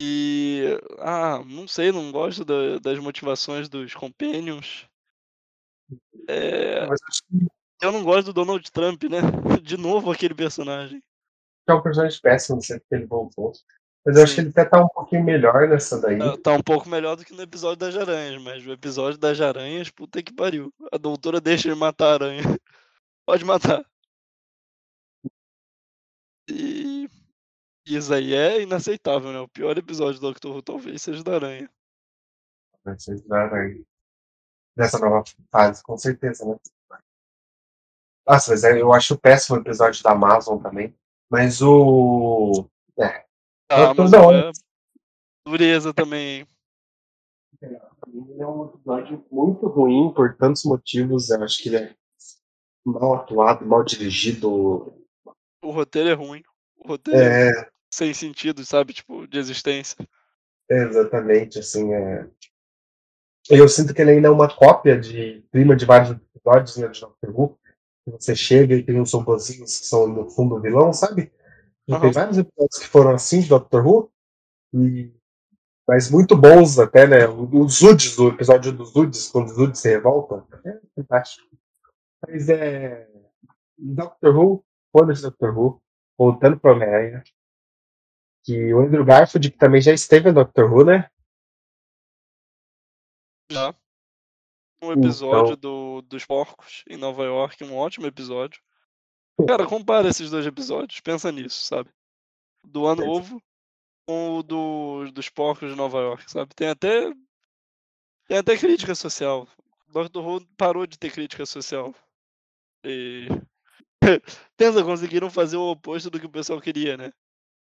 E. 0.00 0.78
Ah, 0.98 1.42
não 1.44 1.66
sei, 1.66 1.92
não 1.92 2.12
gosto 2.12 2.44
da- 2.44 2.78
das 2.78 2.98
motivações 2.98 3.68
dos 3.68 3.94
Companions. 3.94 4.86
É, 6.28 6.86
que 7.78 7.86
eu 7.86 7.92
não 7.92 8.04
gosto 8.04 8.26
do 8.26 8.32
Donald 8.32 8.70
Trump, 8.70 9.02
né? 9.04 9.18
De 9.62 9.76
novo 9.76 10.10
aquele 10.10 10.34
personagem. 10.34 11.02
é 11.68 11.74
um 11.74 11.82
personagem 11.82 12.20
péssimo, 12.20 12.56
não 12.56 12.62
sei 12.62 12.78
porque 12.78 12.94
ele 12.94 13.06
voltou. 13.06 13.52
Mas 14.04 14.16
eu 14.16 14.24
acho 14.24 14.34
que 14.34 14.40
ele 14.40 14.48
até 14.50 14.64
tá 14.64 14.80
um 14.82 14.88
pouquinho 14.88 15.22
melhor 15.24 15.68
nessa 15.68 16.00
daí. 16.00 16.18
Tá- 16.18 16.36
Tá 16.38 16.52
um 16.54 16.62
pouco 16.62 16.88
melhor 16.88 17.14
do 17.16 17.24
que 17.24 17.32
no 17.32 17.42
episódio 17.42 17.76
das 17.78 17.96
aranhas, 17.96 18.42
mas 18.42 18.66
o 18.66 18.72
episódio 18.72 19.18
das 19.18 19.40
aranhas, 19.40 19.90
puta 19.90 20.22
que 20.22 20.32
pariu. 20.34 20.72
A 20.92 20.98
doutora 20.98 21.40
deixa 21.40 21.68
ele 21.68 21.76
matar 21.76 22.06
a 22.10 22.14
aranha. 22.14 22.42
Pode 23.26 23.44
matar. 23.44 23.84
E 26.50 27.08
isso 27.86 28.12
aí 28.12 28.34
é 28.34 28.62
inaceitável, 28.62 29.32
né? 29.32 29.38
O 29.40 29.48
pior 29.48 29.76
episódio 29.78 30.20
do 30.20 30.28
Doctor 30.28 30.56
Who 30.56 30.62
talvez 30.62 31.02
seja 31.02 31.22
da 31.22 31.34
aranha. 31.34 31.70
Vai 32.84 32.98
ser 32.98 33.20
da- 33.22 33.54
aí. 33.54 33.84
Dessa 34.76 34.98
nova 34.98 35.22
fase, 35.50 35.82
com 35.82 35.96
certeza, 35.96 36.44
né? 36.44 36.56
Nossa, 38.26 38.50
mas 38.52 38.64
é- 38.64 38.80
eu 38.80 38.92
acho 38.92 39.18
péssimo 39.18 39.58
o 39.58 39.60
episódio 39.60 40.02
da 40.02 40.12
Amazon 40.12 40.60
também. 40.60 40.94
Mas 41.30 41.60
o. 41.62 42.68
É, 42.98 43.21
Ah, 43.74 43.94
mas 43.94 44.12
é 44.12 44.50
dureza 45.46 45.94
também, 45.94 46.46
ele 47.62 48.42
é 48.42 48.46
um 48.46 48.66
episódio 48.66 49.24
muito 49.30 49.66
ruim 49.68 50.12
por 50.12 50.36
tantos 50.36 50.64
motivos. 50.64 51.30
Eu 51.30 51.42
acho 51.42 51.62
que 51.62 51.68
ele 51.68 51.76
é 51.76 51.94
mal 52.84 53.14
atuado, 53.14 53.64
mal 53.64 53.84
dirigido. 53.84 54.92
O 55.62 55.70
roteiro 55.70 56.08
é 56.08 56.14
ruim. 56.14 56.42
O 56.76 56.88
roteiro 56.88 57.20
É, 57.20 57.68
sem 57.90 58.12
sentido, 58.12 58.64
sabe? 58.64 58.92
Tipo, 58.92 59.26
de 59.26 59.38
existência. 59.38 59.96
exatamente, 60.68 61.60
assim, 61.60 61.92
é. 61.94 62.28
Eu 63.50 63.68
sinto 63.68 63.94
que 63.94 64.00
ele 64.00 64.12
ainda 64.12 64.28
é 64.28 64.30
uma 64.30 64.52
cópia 64.52 64.98
de 64.98 65.44
prima 65.50 65.76
de 65.76 65.84
vários 65.84 66.10
episódios 66.10 66.76
né, 66.76 66.88
de 66.88 67.00
Doctor 67.00 67.30
Who. 67.30 67.58
Que 68.04 68.10
você 68.10 68.34
chega 68.34 68.74
e 68.74 68.82
tem 68.82 69.00
uns 69.00 69.12
robozinhos 69.12 69.78
que 69.78 69.86
são 69.86 70.08
no 70.08 70.28
fundo 70.28 70.60
vilão, 70.60 70.92
sabe? 70.92 71.32
Já 71.88 72.00
Tem 72.00 72.12
vários 72.12 72.38
episódios 72.38 72.78
que 72.78 72.86
foram 72.86 73.10
assim 73.14 73.40
de 73.40 73.48
Doctor 73.48 73.86
Who. 73.86 74.12
E... 74.74 75.12
Mas 75.88 76.10
muito 76.10 76.36
bons 76.36 76.78
até, 76.78 77.06
né? 77.06 77.26
Os 77.26 77.74
Zuds, 77.74 78.16
o 78.18 78.28
episódio 78.28 78.72
dos 78.72 78.92
Zuds, 78.92 79.28
quando 79.30 79.48
os 79.48 79.54
Zuds 79.54 79.80
se 79.80 79.88
revoltam. 79.88 80.46
É 80.64 80.80
fantástico. 80.94 81.48
Mas 82.26 82.48
é. 82.48 83.10
Doctor 83.76 84.36
Who, 84.36 84.64
foda 84.96 85.12
de 85.12 85.22
Doctor 85.22 85.58
Who, 85.58 85.82
voltando 86.16 86.58
pra 86.58 86.72
Homem-Aranha. 86.72 87.24
Que 88.44 88.72
o 88.72 88.80
Andrew 88.80 89.04
Garfield, 89.04 89.50
que 89.50 89.58
também 89.58 89.80
já 89.80 89.92
esteve 89.92 90.30
em 90.30 90.32
Doctor 90.32 90.72
Who, 90.72 90.84
né? 90.84 91.10
Já. 93.50 93.70
Um 94.82 94.92
Então- 94.92 95.04
episódio 95.04 95.56
do, 95.56 96.02
dos 96.02 96.24
porcos 96.24 96.84
em 96.88 96.96
Nova 96.96 97.24
York, 97.24 97.62
um 97.64 97.76
ótimo 97.76 98.06
episódio. 98.06 98.60
Cara, 99.46 99.66
compara 99.66 100.08
esses 100.08 100.30
dois 100.30 100.46
episódios, 100.46 101.00
pensa 101.00 101.32
nisso, 101.32 101.64
sabe? 101.64 101.90
Do 102.64 102.86
Ano. 102.86 103.04
Novo 103.04 103.42
com 104.06 104.38
o 104.38 104.42
do, 104.42 105.10
dos 105.12 105.28
porcos 105.28 105.70
de 105.70 105.76
Nova 105.76 105.98
York, 105.98 106.30
sabe? 106.30 106.54
Tem 106.54 106.68
até. 106.68 107.12
Tem 108.28 108.38
até 108.38 108.56
crítica 108.56 108.94
social. 108.94 109.46
Doctor 109.88 110.24
Who 110.24 110.46
parou 110.56 110.86
de 110.86 110.98
ter 110.98 111.12
crítica 111.12 111.46
social. 111.46 111.94
E. 112.84 113.28
Pensa, 114.56 114.84
conseguiram 114.84 115.30
fazer 115.30 115.56
o 115.56 115.70
oposto 115.70 116.10
do 116.10 116.18
que 116.18 116.26
o 116.26 116.30
pessoal 116.30 116.60
queria, 116.60 116.96
né? 116.96 117.12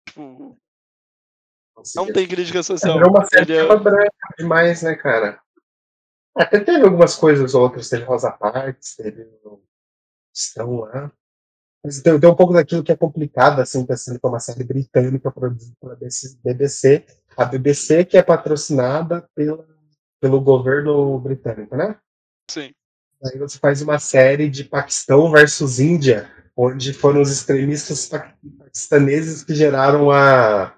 Tipo, 0.07 0.57
não 1.95 2.11
tem 2.11 2.27
crítica 2.27 2.63
social. 2.63 2.97
Virou 2.97 3.09
uma 3.09 3.25
série 3.25 3.53
é- 3.53 3.77
branca 3.77 4.35
demais, 4.37 4.81
né, 4.81 4.95
cara? 4.95 5.41
Até 6.35 6.59
teve 6.59 6.83
algumas 6.83 7.15
coisas 7.15 7.55
outras, 7.55 7.89
teve 7.89 8.03
Rosa 8.03 8.31
Parks, 8.31 8.95
teve 8.95 9.23
o 9.43 9.63
Estão 10.33 10.79
lá. 10.81 11.11
Mas 11.85 12.01
tem, 12.01 12.13
um 12.13 12.35
pouco 12.35 12.51
daquilo 12.51 12.83
que 12.83 12.91
é 12.91 12.95
complicado, 12.95 13.61
assim, 13.61 13.85
pensando 13.85 14.19
que 14.19 14.25
é 14.25 14.29
uma 14.29 14.39
série 14.39 14.63
britânica 14.63 15.29
produzida 15.29 15.75
pela 15.79 15.95
BBC. 15.95 17.05
A 17.37 17.45
BBC 17.45 18.03
que 18.05 18.17
é 18.17 18.23
patrocinada 18.23 19.29
pela, 19.35 19.63
pelo 20.19 20.41
governo 20.41 21.19
britânico, 21.19 21.75
né? 21.77 21.95
Sim. 22.49 22.71
Aí 23.23 23.37
você 23.37 23.59
faz 23.59 23.83
uma 23.83 23.99
série 23.99 24.49
de 24.49 24.63
Paquistão 24.63 25.31
versus 25.31 25.79
Índia, 25.79 26.27
onde 26.57 26.91
foram 26.91 27.21
os 27.21 27.29
extremistas 27.29 28.07
pa- 28.07 28.33
paquistaneses 28.57 29.43
que 29.43 29.53
geraram 29.53 30.09
a 30.09 30.75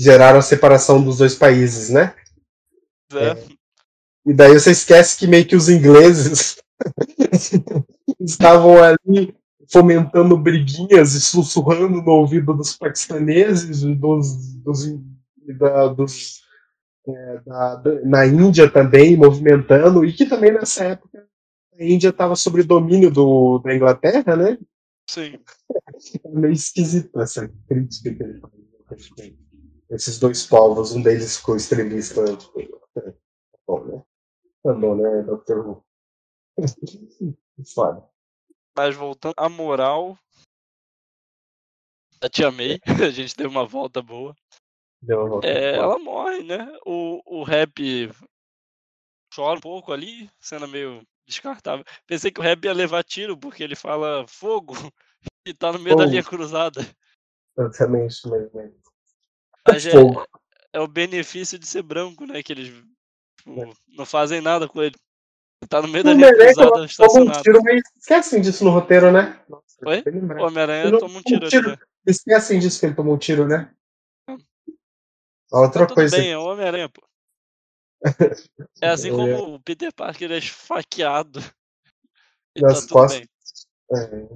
geraram 0.00 0.40
a 0.40 0.42
separação 0.42 1.02
dos 1.02 1.18
dois 1.18 1.36
países, 1.36 1.90
né? 1.90 2.16
É. 3.12 3.36
E 4.26 4.34
daí 4.34 4.52
você 4.52 4.72
esquece 4.72 5.16
que 5.16 5.28
meio 5.28 5.46
que 5.46 5.54
os 5.56 5.68
ingleses 5.68 6.56
estavam 8.20 8.82
ali 8.82 9.38
fomentando 9.70 10.36
briguinhas 10.36 11.14
e 11.14 11.20
sussurrando 11.20 12.02
no 12.02 12.10
ouvido 12.10 12.54
dos 12.54 12.76
paquistaneses 12.76 13.82
e 13.82 13.94
dos, 13.94 14.54
dos, 14.56 14.86
da, 15.58 15.88
dos 15.88 16.42
é, 17.06 17.40
da, 17.40 17.74
da, 17.76 18.00
na 18.04 18.26
Índia 18.26 18.70
também 18.70 19.16
movimentando 19.16 20.04
e 20.04 20.12
que 20.12 20.26
também 20.26 20.52
nessa 20.52 20.84
época 20.84 21.26
a 21.78 21.84
Índia 21.84 22.08
estava 22.08 22.34
sob 22.34 22.62
domínio 22.62 23.10
do, 23.10 23.58
da 23.60 23.74
Inglaterra, 23.74 24.36
né? 24.36 24.58
Sim. 25.08 25.38
É 26.24 26.28
meio 26.28 26.52
esquisito 26.52 27.20
essa 27.20 27.48
crítica 27.66 28.14
que 28.14 28.22
ele 28.22 28.40
faz. 28.40 29.12
Esses 29.90 30.18
dois 30.18 30.46
povos, 30.46 30.92
um 30.92 31.02
deles 31.02 31.38
ficou 31.38 31.56
extremista. 31.56 32.22
Tipo, 32.36 32.80
bom, 33.66 33.84
né? 33.84 34.02
Tá 34.62 34.74
bom, 34.74 34.96
né, 34.96 35.22
Dr. 35.22 35.58
Who? 35.60 35.84
Foda. 37.74 38.04
Mas 38.76 38.94
voltando 38.94 39.34
à 39.36 39.48
moral 39.48 40.18
da 42.20 42.28
Tia 42.28 42.50
May, 42.50 42.78
a 43.06 43.10
gente 43.10 43.34
teve 43.34 43.48
uma 43.48 43.64
volta 43.66 44.02
boa. 44.02 44.34
Deu 45.00 45.20
uma 45.20 45.28
volta 45.28 45.46
É, 45.46 45.76
ela 45.76 45.98
morre, 45.98 46.42
né? 46.42 46.66
O, 46.84 47.20
o 47.24 47.42
rap 47.42 48.10
chora 49.34 49.58
um 49.58 49.60
pouco 49.60 49.92
ali, 49.92 50.30
cena 50.40 50.66
meio 50.66 51.06
descartável. 51.26 51.84
Pensei 52.06 52.30
que 52.30 52.40
o 52.40 52.42
rap 52.42 52.64
ia 52.64 52.72
levar 52.72 53.04
tiro, 53.04 53.36
porque 53.36 53.62
ele 53.62 53.76
fala 53.76 54.26
fogo 54.26 54.74
e 55.46 55.54
tá 55.54 55.72
no 55.72 55.78
meio 55.78 55.96
da 55.96 56.02
Fogo. 56.04 56.10
linha 56.10 56.24
cruzada. 56.24 56.80
Acho 57.56 57.88
mais 57.88 58.20
bem. 58.52 58.74
Mas 59.66 59.86
é, 59.86 59.92
é 60.72 60.80
o 60.80 60.88
benefício 60.88 61.58
de 61.58 61.66
ser 61.66 61.82
branco, 61.82 62.24
né? 62.24 62.42
Que 62.42 62.52
eles 62.52 62.68
tipo, 63.36 63.62
É. 63.62 63.72
não 63.88 64.06
fazem 64.06 64.40
nada 64.40 64.68
com 64.68 64.82
ele. 64.82 64.96
Ele 65.60 65.68
tá 65.68 65.82
no 65.82 65.88
meio 65.88 66.04
da 66.04 66.14
cruzada 66.14 66.86
toma 66.96 67.20
um 67.38 67.42
tiro, 67.42 67.60
mas 67.62 67.82
esquecem 67.98 68.40
disso 68.40 68.64
no 68.64 68.70
roteiro, 68.70 69.10
né? 69.10 69.40
Nossa, 69.48 69.64
Oi? 69.84 70.02
O 70.40 70.44
Homem-Aranha 70.46 70.90
não 70.90 70.98
toma 71.00 71.18
um 71.18 71.22
toma 71.22 71.36
um 71.36 71.40
tiro 71.40 71.48
tiro. 71.48 71.70
né? 71.70 71.78
Esquecem 72.06 72.58
disso 72.60 72.78
que 72.80 72.86
ele 72.86 72.94
tomou 72.94 73.14
um 73.14 73.18
tiro, 73.18 73.46
né? 73.46 73.74
Hum. 74.28 74.38
Outra 75.50 75.80
Tá 75.80 75.86
tudo 75.86 75.94
coisa. 75.96 76.16
bem, 76.16 76.30
é 76.30 76.38
o 76.38 76.44
Homem-Aranha, 76.44 76.88
pô. 76.88 77.02
É 78.80 78.88
assim 78.88 79.08
É. 79.08 79.10
como 79.10 79.54
o 79.54 79.60
Peter 79.60 79.92
Parker 79.92 80.26
ele 80.26 80.34
é 80.34 80.38
esfaqueado. 80.38 81.40
E 82.56 82.62
Nas 82.62 82.74
tá 82.74 82.80
tudo 82.82 82.92
costas. 82.94 83.18
bem. 83.20 83.28
É, 83.92 84.28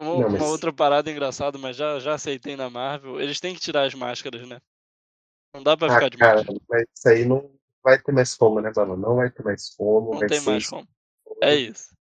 Uma, 0.00 0.10
Não, 0.10 0.18
uma 0.20 0.30
mas- 0.30 0.42
outra 0.42 0.72
parada 0.72 1.10
engraçada, 1.10 1.58
mas 1.58 1.76
já, 1.76 1.98
já 1.98 2.14
aceitei 2.14 2.56
na 2.56 2.70
Marvel. 2.70 3.20
Eles 3.20 3.38
têm 3.40 3.54
que 3.54 3.60
tirar 3.60 3.84
as 3.86 3.92
máscaras, 3.94 4.46
né? 4.48 4.58
Não 5.54 5.62
dá 5.62 5.76
pra 5.76 5.88
Ah, 5.88 5.94
ficar 5.94 6.08
de 6.08 6.16
cara, 6.16 6.36
máscara. 6.36 6.58
mas 6.68 6.84
isso 6.96 7.08
aí 7.08 7.24
não 7.26 7.50
vai 7.82 8.00
ter 8.00 8.12
mais 8.12 8.34
como, 8.34 8.60
né, 8.60 8.72
mano? 8.74 8.96
Não 8.96 9.16
vai 9.16 9.30
ter 9.30 9.42
mais 9.42 9.74
como. 9.74 10.12
Não 10.12 10.20
vai 10.20 10.28
tem 10.28 10.40
ser 10.40 10.50
mais 10.50 10.68
como. 10.68 10.88
É 11.42 11.54
isso. 11.54 11.94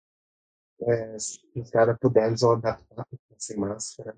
É, 0.81 1.19
se 1.19 1.39
os 1.55 1.69
caras 1.69 1.97
puderem, 1.99 2.29
eles 2.29 2.41
vão 2.41 2.53
adaptar 2.53 3.05
sem 3.37 3.57
máscara. 3.57 4.15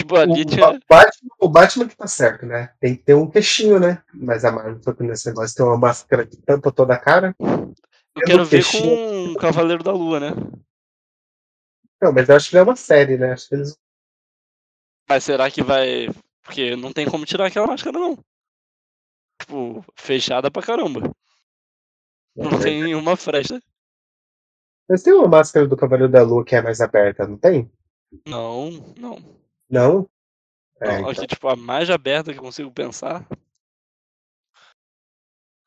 Tipo, 0.00 0.16
ali 0.16 0.42
O, 0.42 0.44
tinha. 0.44 0.60
Ba- 0.60 0.80
Batman, 0.88 1.30
o 1.40 1.48
Batman 1.48 1.88
que 1.88 1.96
tá 1.96 2.06
certo, 2.06 2.46
né? 2.46 2.74
Tem 2.80 2.96
que 2.96 3.02
ter 3.02 3.14
um 3.14 3.30
queixinho, 3.30 3.80
né? 3.80 4.02
Mas 4.12 4.44
a 4.44 4.52
Marvel 4.52 4.80
foi 4.82 4.94
nesse 5.06 5.26
negócio, 5.28 5.56
tem 5.56 5.64
uma 5.64 5.76
máscara 5.78 6.26
que 6.26 6.36
tampa 6.36 6.70
toda 6.72 6.94
a 6.94 6.98
cara. 6.98 7.34
Eu 7.40 8.22
quero 8.24 8.44
ver 8.44 8.64
com 8.64 9.32
o 9.32 9.36
Cavaleiro 9.36 9.82
da 9.82 9.92
Lua, 9.92 10.20
né? 10.20 10.30
Não, 12.00 12.12
mas 12.12 12.28
eu 12.28 12.36
acho 12.36 12.50
que 12.50 12.56
é 12.56 12.62
uma 12.62 12.76
série, 12.76 13.16
né? 13.16 13.32
Acho 13.32 13.48
que 13.48 13.54
eles. 13.54 13.78
Mas 15.08 15.24
será 15.24 15.50
que 15.50 15.62
vai. 15.62 16.08
Porque 16.42 16.76
não 16.76 16.92
tem 16.92 17.10
como 17.10 17.24
tirar 17.24 17.46
aquela 17.46 17.66
máscara, 17.66 17.98
não. 17.98 18.18
Tipo, 19.44 19.84
fechada 19.94 20.50
pra 20.50 20.62
caramba. 20.62 21.14
Não 22.34 22.58
tem 22.58 22.82
nenhuma 22.82 23.14
fresta. 23.14 23.62
Mas 24.88 25.02
tem 25.02 25.12
uma 25.12 25.28
máscara 25.28 25.68
do 25.68 25.76
Cavaleiro 25.76 26.10
da 26.10 26.22
Lua 26.22 26.42
que 26.42 26.56
é 26.56 26.62
mais 26.62 26.80
aberta, 26.80 27.26
não 27.26 27.36
tem? 27.36 27.70
Não, 28.26 28.70
não. 28.96 29.18
Não? 29.68 30.10
É, 30.80 30.86
Não, 30.86 30.98
então. 31.00 31.10
aqui, 31.10 31.26
tipo, 31.26 31.46
a 31.48 31.54
mais 31.54 31.90
aberta 31.90 32.32
que 32.32 32.38
eu 32.38 32.42
consigo 32.42 32.72
pensar. 32.72 33.26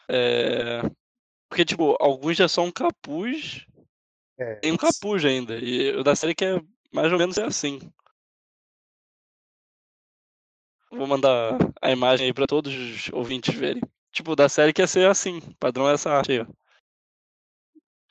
É. 0.09 0.81
Porque, 1.47 1.63
tipo, 1.63 1.95
alguns 1.99 2.39
é 2.39 2.47
só 2.47 2.63
um 2.63 2.71
capuz. 2.71 3.67
É. 4.39 4.55
Tem 4.55 4.71
um 4.71 4.77
capuz 4.77 5.23
ainda. 5.23 5.55
E 5.59 5.95
o 5.95 6.03
da 6.03 6.15
série 6.15 6.33
que 6.33 6.45
é 6.45 6.59
mais 6.91 7.11
ou 7.11 7.19
menos 7.19 7.37
é 7.37 7.43
assim. 7.43 7.79
Vou 10.98 11.06
mandar 11.06 11.60
a 11.80 11.91
imagem 11.91 12.26
aí 12.26 12.34
pra 12.34 12.48
todos 12.48 12.74
os 12.74 13.14
ouvintes 13.14 13.53
verem. 13.53 13.84
Tipo, 14.11 14.36
da 14.36 14.49
série 14.49 14.74
quer 14.74 14.88
ser 14.88 15.07
assim. 15.07 15.40
Padrão 15.60 15.88
é 15.88 15.94
essa 15.94 16.10
arte 16.10 16.32
aí, 16.32 16.40
ó. 16.40 16.45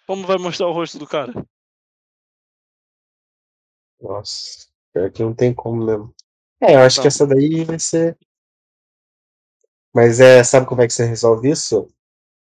Como 0.07 0.25
vai 0.25 0.39
mostrar 0.39 0.69
o 0.69 0.73
rosto 0.73 0.97
do 0.97 1.07
cara? 1.07 1.33
Nossa, 4.01 4.69
pior 4.93 5.11
que 5.11 5.23
não 5.23 5.35
tem 5.35 5.53
como 5.53 5.85
mesmo. 5.85 6.15
É, 6.61 6.77
eu 6.77 6.81
acho 6.81 6.99
Não. 6.99 7.03
que 7.03 7.09
essa 7.09 7.27
daí 7.27 7.65
vai 7.65 7.79
ser. 7.79 8.17
Mas 9.93 10.21
é, 10.21 10.45
sabe 10.45 10.67
como 10.67 10.81
é 10.83 10.87
que 10.87 10.93
você 10.93 11.05
resolve 11.05 11.51
isso? 11.51 11.89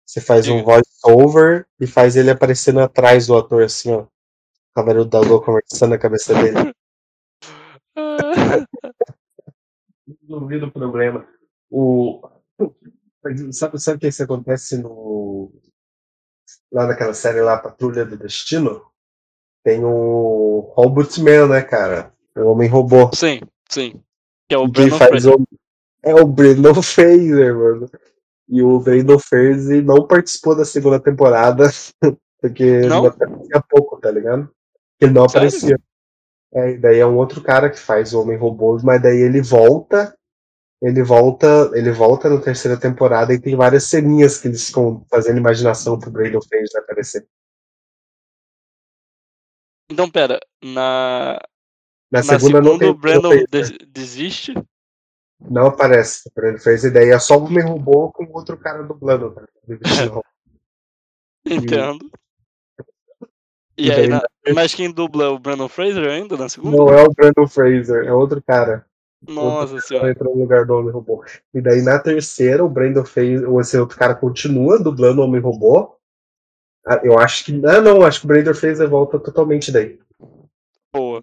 Você 0.07 0.21
faz 0.21 0.47
um 0.47 0.59
Diga. 0.59 0.67
voice-over 0.67 1.67
e 1.81 1.87
faz 1.87 2.15
ele 2.15 2.31
aparecendo 2.31 2.81
atrás 2.81 3.27
do 3.27 3.37
ator, 3.37 3.65
assim, 3.65 3.91
ó. 3.91 4.03
O 4.03 4.09
Cavaleiro 4.77 5.09
da 5.09 5.19
Lua 5.19 5.45
conversando 5.45 5.91
na 5.91 5.99
cabeça 5.99 6.33
dele. 6.33 6.73
Vi 10.47 10.57
o 10.57 10.71
problema. 10.71 11.27
O... 11.71 12.21
Sabe, 13.53 13.79
sabe 13.81 13.97
o 13.97 14.01
que 14.01 14.09
isso 14.09 14.23
acontece 14.23 14.79
no. 14.79 15.51
Lá 16.73 16.87
naquela 16.87 17.15
série 17.15 17.41
lá, 17.41 17.59
Patrulha 17.59 18.05
do 18.05 18.17
Destino? 18.17 18.83
Tem 19.65 19.85
o 19.85 20.73
Robotman, 20.75 21.49
né, 21.49 21.63
cara? 21.63 22.13
O 22.37 22.53
Homem 22.53 22.69
Robô. 22.69 23.11
Sim, 23.15 23.41
sim. 23.69 24.01
Que 24.49 24.55
é 24.55 24.59
o 24.59 24.71
que 24.71 24.91
faz 24.91 25.27
o... 25.27 25.37
É 26.03 26.15
o 26.15 26.27
Brandon 26.27 26.75
Fraser, 26.83 27.55
mano. 27.55 27.91
E 28.49 28.63
o 28.63 28.79
Brandon 28.81 29.19
Fraser 29.19 29.85
não 29.85 30.07
participou 30.07 30.57
da 30.57 30.65
segunda 30.65 30.99
temporada, 30.99 31.69
porque 32.41 32.81
Não? 32.81 33.03
não 33.03 33.07
aparecia 33.07 33.63
pouco, 33.69 34.01
tá 34.01 34.11
ligado? 34.11 34.51
Ele 35.01 35.13
não 35.13 35.29
Sério? 35.29 35.49
aparecia. 35.49 35.81
É, 36.53 36.77
daí 36.79 36.99
é 36.99 37.07
um 37.07 37.17
outro 37.17 37.43
cara 37.43 37.69
que 37.69 37.79
faz 37.79 38.15
o 38.15 38.23
Homem 38.23 38.39
Robô, 38.39 38.79
mas 38.83 39.03
daí 39.03 39.19
ele 39.19 39.43
volta. 39.43 40.17
Ele 40.81 41.03
volta, 41.03 41.71
ele 41.75 41.91
volta 41.91 42.29
na 42.29 42.41
terceira 42.41 42.79
temporada 42.79 43.35
e 43.35 43.41
tem 43.41 43.57
várias 43.57 43.85
ceninhas 43.85 44.39
que 44.41 44.47
eles 44.47 44.67
ficam 44.69 45.05
fazendo 45.11 45.39
imaginação 45.39 45.99
pro 45.99 46.11
Brandon 46.11 46.41
Fraser 46.41 46.81
aparecer. 46.83 47.27
Então, 49.91 50.09
pera. 50.11 50.39
Na, 50.63 51.33
Na, 52.13 52.19
na 52.19 52.23
segunda, 52.23 52.61
não 52.61 52.79
tem 52.79 52.89
o 52.91 52.95
Brandon 52.95 53.29
Fraser. 53.31 53.49
des- 53.51 53.77
desiste. 53.89 54.55
Não 55.41 55.67
aparece 55.67 56.29
o 56.29 56.33
Brandon 56.35 56.59
Fraser, 56.59 56.93
daí 56.93 57.11
é 57.11 57.19
só 57.19 57.37
o 57.39 57.45
Homem 57.45 57.65
Robô 57.65 58.13
com 58.13 58.25
outro 58.33 58.57
cara 58.57 58.83
dublando, 58.83 59.33
tá? 59.33 59.45
Entendo. 61.47 62.11
E 63.77 63.87
E 63.89 63.93
aí, 63.93 64.09
na- 64.09 64.23
mas 64.55 64.75
quem 64.75 64.93
dubla 64.93 65.25
é 65.25 65.29
o 65.29 65.39
Brandon 65.39 65.69
Fraser 65.69 66.09
ainda 66.09 66.37
na 66.37 66.49
segunda? 66.49 66.77
Não 66.77 66.89
é 66.93 67.03
o 67.03 67.13
Brandon 67.13 67.49
Fraser, 67.49 68.05
é 68.05 68.13
outro 68.13 68.43
cara. 68.43 68.85
Nossa 69.27 69.81
senhora. 69.81 70.11
entrou 70.11 70.35
no 70.35 70.43
lugar 70.43 70.65
do 70.65 70.75
Homem 70.75 70.93
Robô. 70.93 71.25
E 71.53 71.61
daí 71.61 71.83
na 71.83 71.99
terceira, 71.99 72.65
o 72.65 72.69
Brandon 72.69 73.05
fez. 73.05 73.43
ou 73.43 73.61
Esse 73.61 73.77
outro 73.79 73.99
cara 73.99 74.15
continua 74.15 74.83
dublando 74.83 75.21
o 75.21 75.25
Homem 75.25 75.41
Robô. 75.41 75.97
Ah, 76.87 77.01
Eu 77.03 77.19
acho 77.19 77.45
que. 77.45 77.53
Ah, 77.67 77.81
não, 77.81 78.03
acho 78.03 78.21
que 78.21 78.27
o 78.27 78.29
Brandon 78.29 78.55
Fraser 78.55 78.89
volta 78.89 79.19
totalmente 79.19 79.73
daí. 79.73 79.99
Boa. 80.93 81.23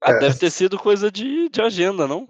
Ah, 0.00 0.12
É. 0.12 0.18
deve 0.18 0.38
ter 0.38 0.50
sido 0.50 0.78
coisa 0.78 1.10
de, 1.10 1.48
de 1.48 1.62
agenda, 1.62 2.06
não? 2.06 2.28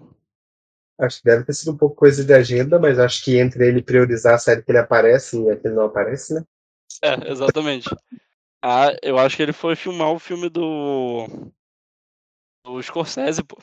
Acho 0.99 1.17
que 1.17 1.25
deve 1.25 1.43
ter 1.43 1.53
sido 1.53 1.71
um 1.71 1.77
pouco 1.77 1.95
coisa 1.95 2.23
de 2.23 2.33
agenda, 2.33 2.79
mas 2.79 2.99
acho 2.99 3.23
que 3.25 3.37
entre 3.37 3.67
ele 3.67 3.81
priorizar 3.81 4.35
a 4.35 4.37
série 4.37 4.61
que 4.61 4.71
ele 4.71 4.77
aparece 4.77 5.41
e 5.41 5.49
a 5.49 5.57
que 5.57 5.67
ele 5.67 5.75
não 5.75 5.85
aparece, 5.85 6.35
né? 6.35 6.43
É, 7.01 7.31
exatamente. 7.31 7.89
Ah, 8.61 8.95
eu 9.01 9.17
acho 9.17 9.35
que 9.35 9.43
ele 9.43 9.51
foi 9.53 9.75
filmar 9.75 10.11
o 10.11 10.19
filme 10.19 10.47
do. 10.49 11.27
do 12.63 12.81
Scorsese, 12.81 13.43
pô. 13.43 13.57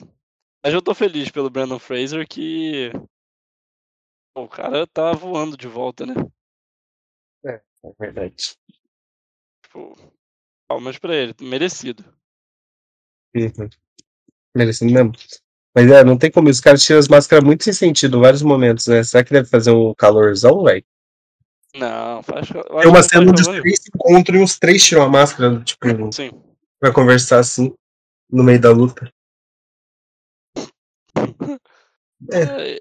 Mas 0.62 0.74
eu 0.74 0.82
tô 0.82 0.94
feliz 0.94 1.30
pelo 1.30 1.50
Brandon 1.50 1.78
Fraser 1.78 2.26
que. 2.28 2.90
o 4.36 4.48
cara 4.48 4.86
tá 4.86 5.12
voando 5.12 5.56
de 5.56 5.66
volta, 5.66 6.04
né? 6.04 6.14
É 7.44 7.60
verdade. 7.98 8.56
Tipo, 9.64 9.96
palmas 10.68 10.98
pra 10.98 11.14
ele, 11.14 11.34
merecido. 11.40 12.04
Uhum. 13.34 13.68
Merecendo 14.54 14.92
mesmo. 14.92 15.12
Mas 15.74 15.90
é, 15.90 16.04
não 16.04 16.18
tem 16.18 16.30
como. 16.30 16.50
Os 16.50 16.60
caras 16.60 16.82
tiram 16.82 16.98
as 16.98 17.08
máscaras 17.08 17.44
muito 17.44 17.64
sem 17.64 17.72
sentido 17.72 18.18
em 18.18 18.20
vários 18.20 18.42
momentos, 18.42 18.86
né? 18.86 19.02
Será 19.02 19.24
que 19.24 19.32
deve 19.32 19.48
fazer 19.48 19.70
um 19.70 19.94
calorzão, 19.94 20.64
velho? 20.64 20.84
Não, 21.74 22.22
faz. 22.22 22.50
acho 22.50 22.52
Tem 22.52 22.88
uma 22.88 23.02
cena 23.02 23.30
onde 23.30 23.40
os 23.40 23.46
calor 23.46 23.62
três 23.62 23.78
se 23.78 23.90
encontram 23.94 24.40
e 24.40 24.42
os 24.42 24.58
três 24.58 24.84
tiram 24.84 25.02
a 25.02 25.08
máscara, 25.08 25.60
tipo. 25.62 26.12
Sim. 26.12 26.30
pra 26.80 26.92
conversar 26.92 27.38
assim, 27.38 27.72
no 28.28 28.42
meio 28.42 28.60
da 28.60 28.72
luta. 28.72 29.10
É. 32.32 32.76
É, 32.76 32.80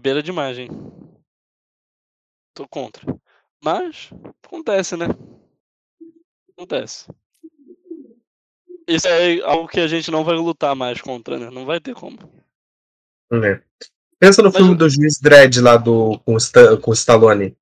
Beira 0.00 0.22
demais, 0.22 0.58
hein? 0.58 0.68
Tô 2.54 2.66
contra. 2.68 3.02
Mas, 3.62 4.10
acontece, 4.44 4.96
né? 4.96 5.06
Acontece. 6.52 7.06
Isso 8.86 9.06
é 9.08 9.40
algo 9.42 9.68
que 9.68 9.80
a 9.80 9.86
gente 9.86 10.10
não 10.10 10.24
vai 10.24 10.36
lutar 10.36 10.74
mais 10.74 11.00
contra, 11.00 11.38
né? 11.38 11.50
Não 11.50 11.64
vai 11.64 11.80
ter 11.80 11.94
como. 11.94 12.18
É. 13.32 13.62
Pensa 14.18 14.42
no 14.42 14.48
Mas 14.48 14.56
filme 14.56 14.76
do 14.76 14.88
Juiz 14.88 15.18
Dredd 15.20 15.60
lá 15.60 15.76
do, 15.76 16.18
com, 16.20 16.36
Sta- 16.36 16.76
com 16.76 16.90
o 16.90 16.94
Stallone. 16.94 17.56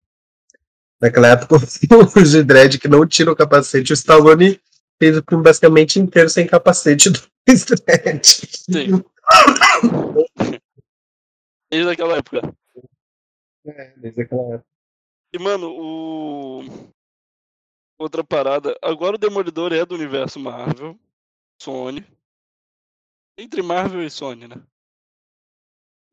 Naquela 1.01 1.29
época, 1.29 1.57
o 1.57 2.25
Juiz 2.25 2.45
Dredd 2.45 2.79
que 2.79 2.89
não 2.89 3.07
tira 3.07 3.31
o 3.33 3.37
capacete. 3.37 3.93
O 3.93 3.95
Stallone 3.95 4.61
fez 4.99 5.17
o 5.17 5.25
filme 5.27 5.45
basicamente 5.45 5.99
inteiro 5.99 6.29
sem 6.29 6.47
capacete 6.47 7.11
do 7.11 7.21
Juiz 7.49 7.65
Dredd. 7.65 8.25
Sim. 8.25 9.05
Desde 11.71 11.91
aquela 11.91 12.17
época. 12.17 12.41
É, 13.65 13.97
desde 13.97 14.23
aquela 14.23 14.55
época. 14.55 14.67
E, 15.33 15.39
mano, 15.39 15.71
o. 15.71 16.63
Outra 17.99 18.25
parada. 18.25 18.77
Agora 18.83 19.17
o 19.17 19.19
Demolidor 19.19 19.73
é 19.73 19.85
do 19.85 19.95
universo 19.95 20.41
Marvel. 20.41 20.99
Sony. 21.63 22.05
Entre 23.39 23.63
Marvel 23.63 24.03
e 24.03 24.11
Sony, 24.11 24.49
né? 24.49 24.57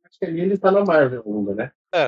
Acho 0.04 0.20
que 0.20 0.26
ali 0.26 0.42
ele 0.42 0.58
tá 0.58 0.72
na 0.72 0.84
Marvel 0.84 1.24
ainda, 1.26 1.56
né? 1.56 1.72
É. 1.94 2.08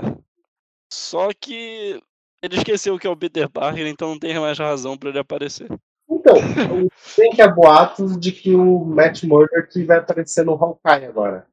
Só 0.92 1.30
que 1.34 2.02
ele 2.42 2.56
esqueceu 2.56 2.98
que 2.98 3.08
é 3.08 3.10
o 3.10 3.18
Peter 3.18 3.50
Parker, 3.50 3.88
então 3.88 4.10
não 4.10 4.20
tem 4.20 4.38
mais 4.40 4.58
razão 4.58 4.98
pra 4.98 5.10
ele 5.10 5.20
aparecer. 5.20 5.68
Então, 6.10 6.36
tem 7.16 7.32
que 7.32 7.42
há 7.42 7.48
boatos 7.48 8.20
de 8.20 8.32
que 8.32 8.56
o 8.56 8.84
Matt 8.84 9.24
Murdock 9.24 9.84
vai 9.84 9.98
aparecer 9.98 10.44
no 10.44 10.54
Hawkeye 10.54 11.06
agora. 11.06 11.49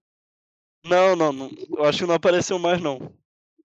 Não, 0.88 1.16
não, 1.16 1.32
não. 1.32 1.50
Eu 1.76 1.84
acho 1.84 2.00
que 2.00 2.06
não 2.06 2.14
apareceu 2.14 2.58
mais, 2.58 2.80
não. 2.80 3.12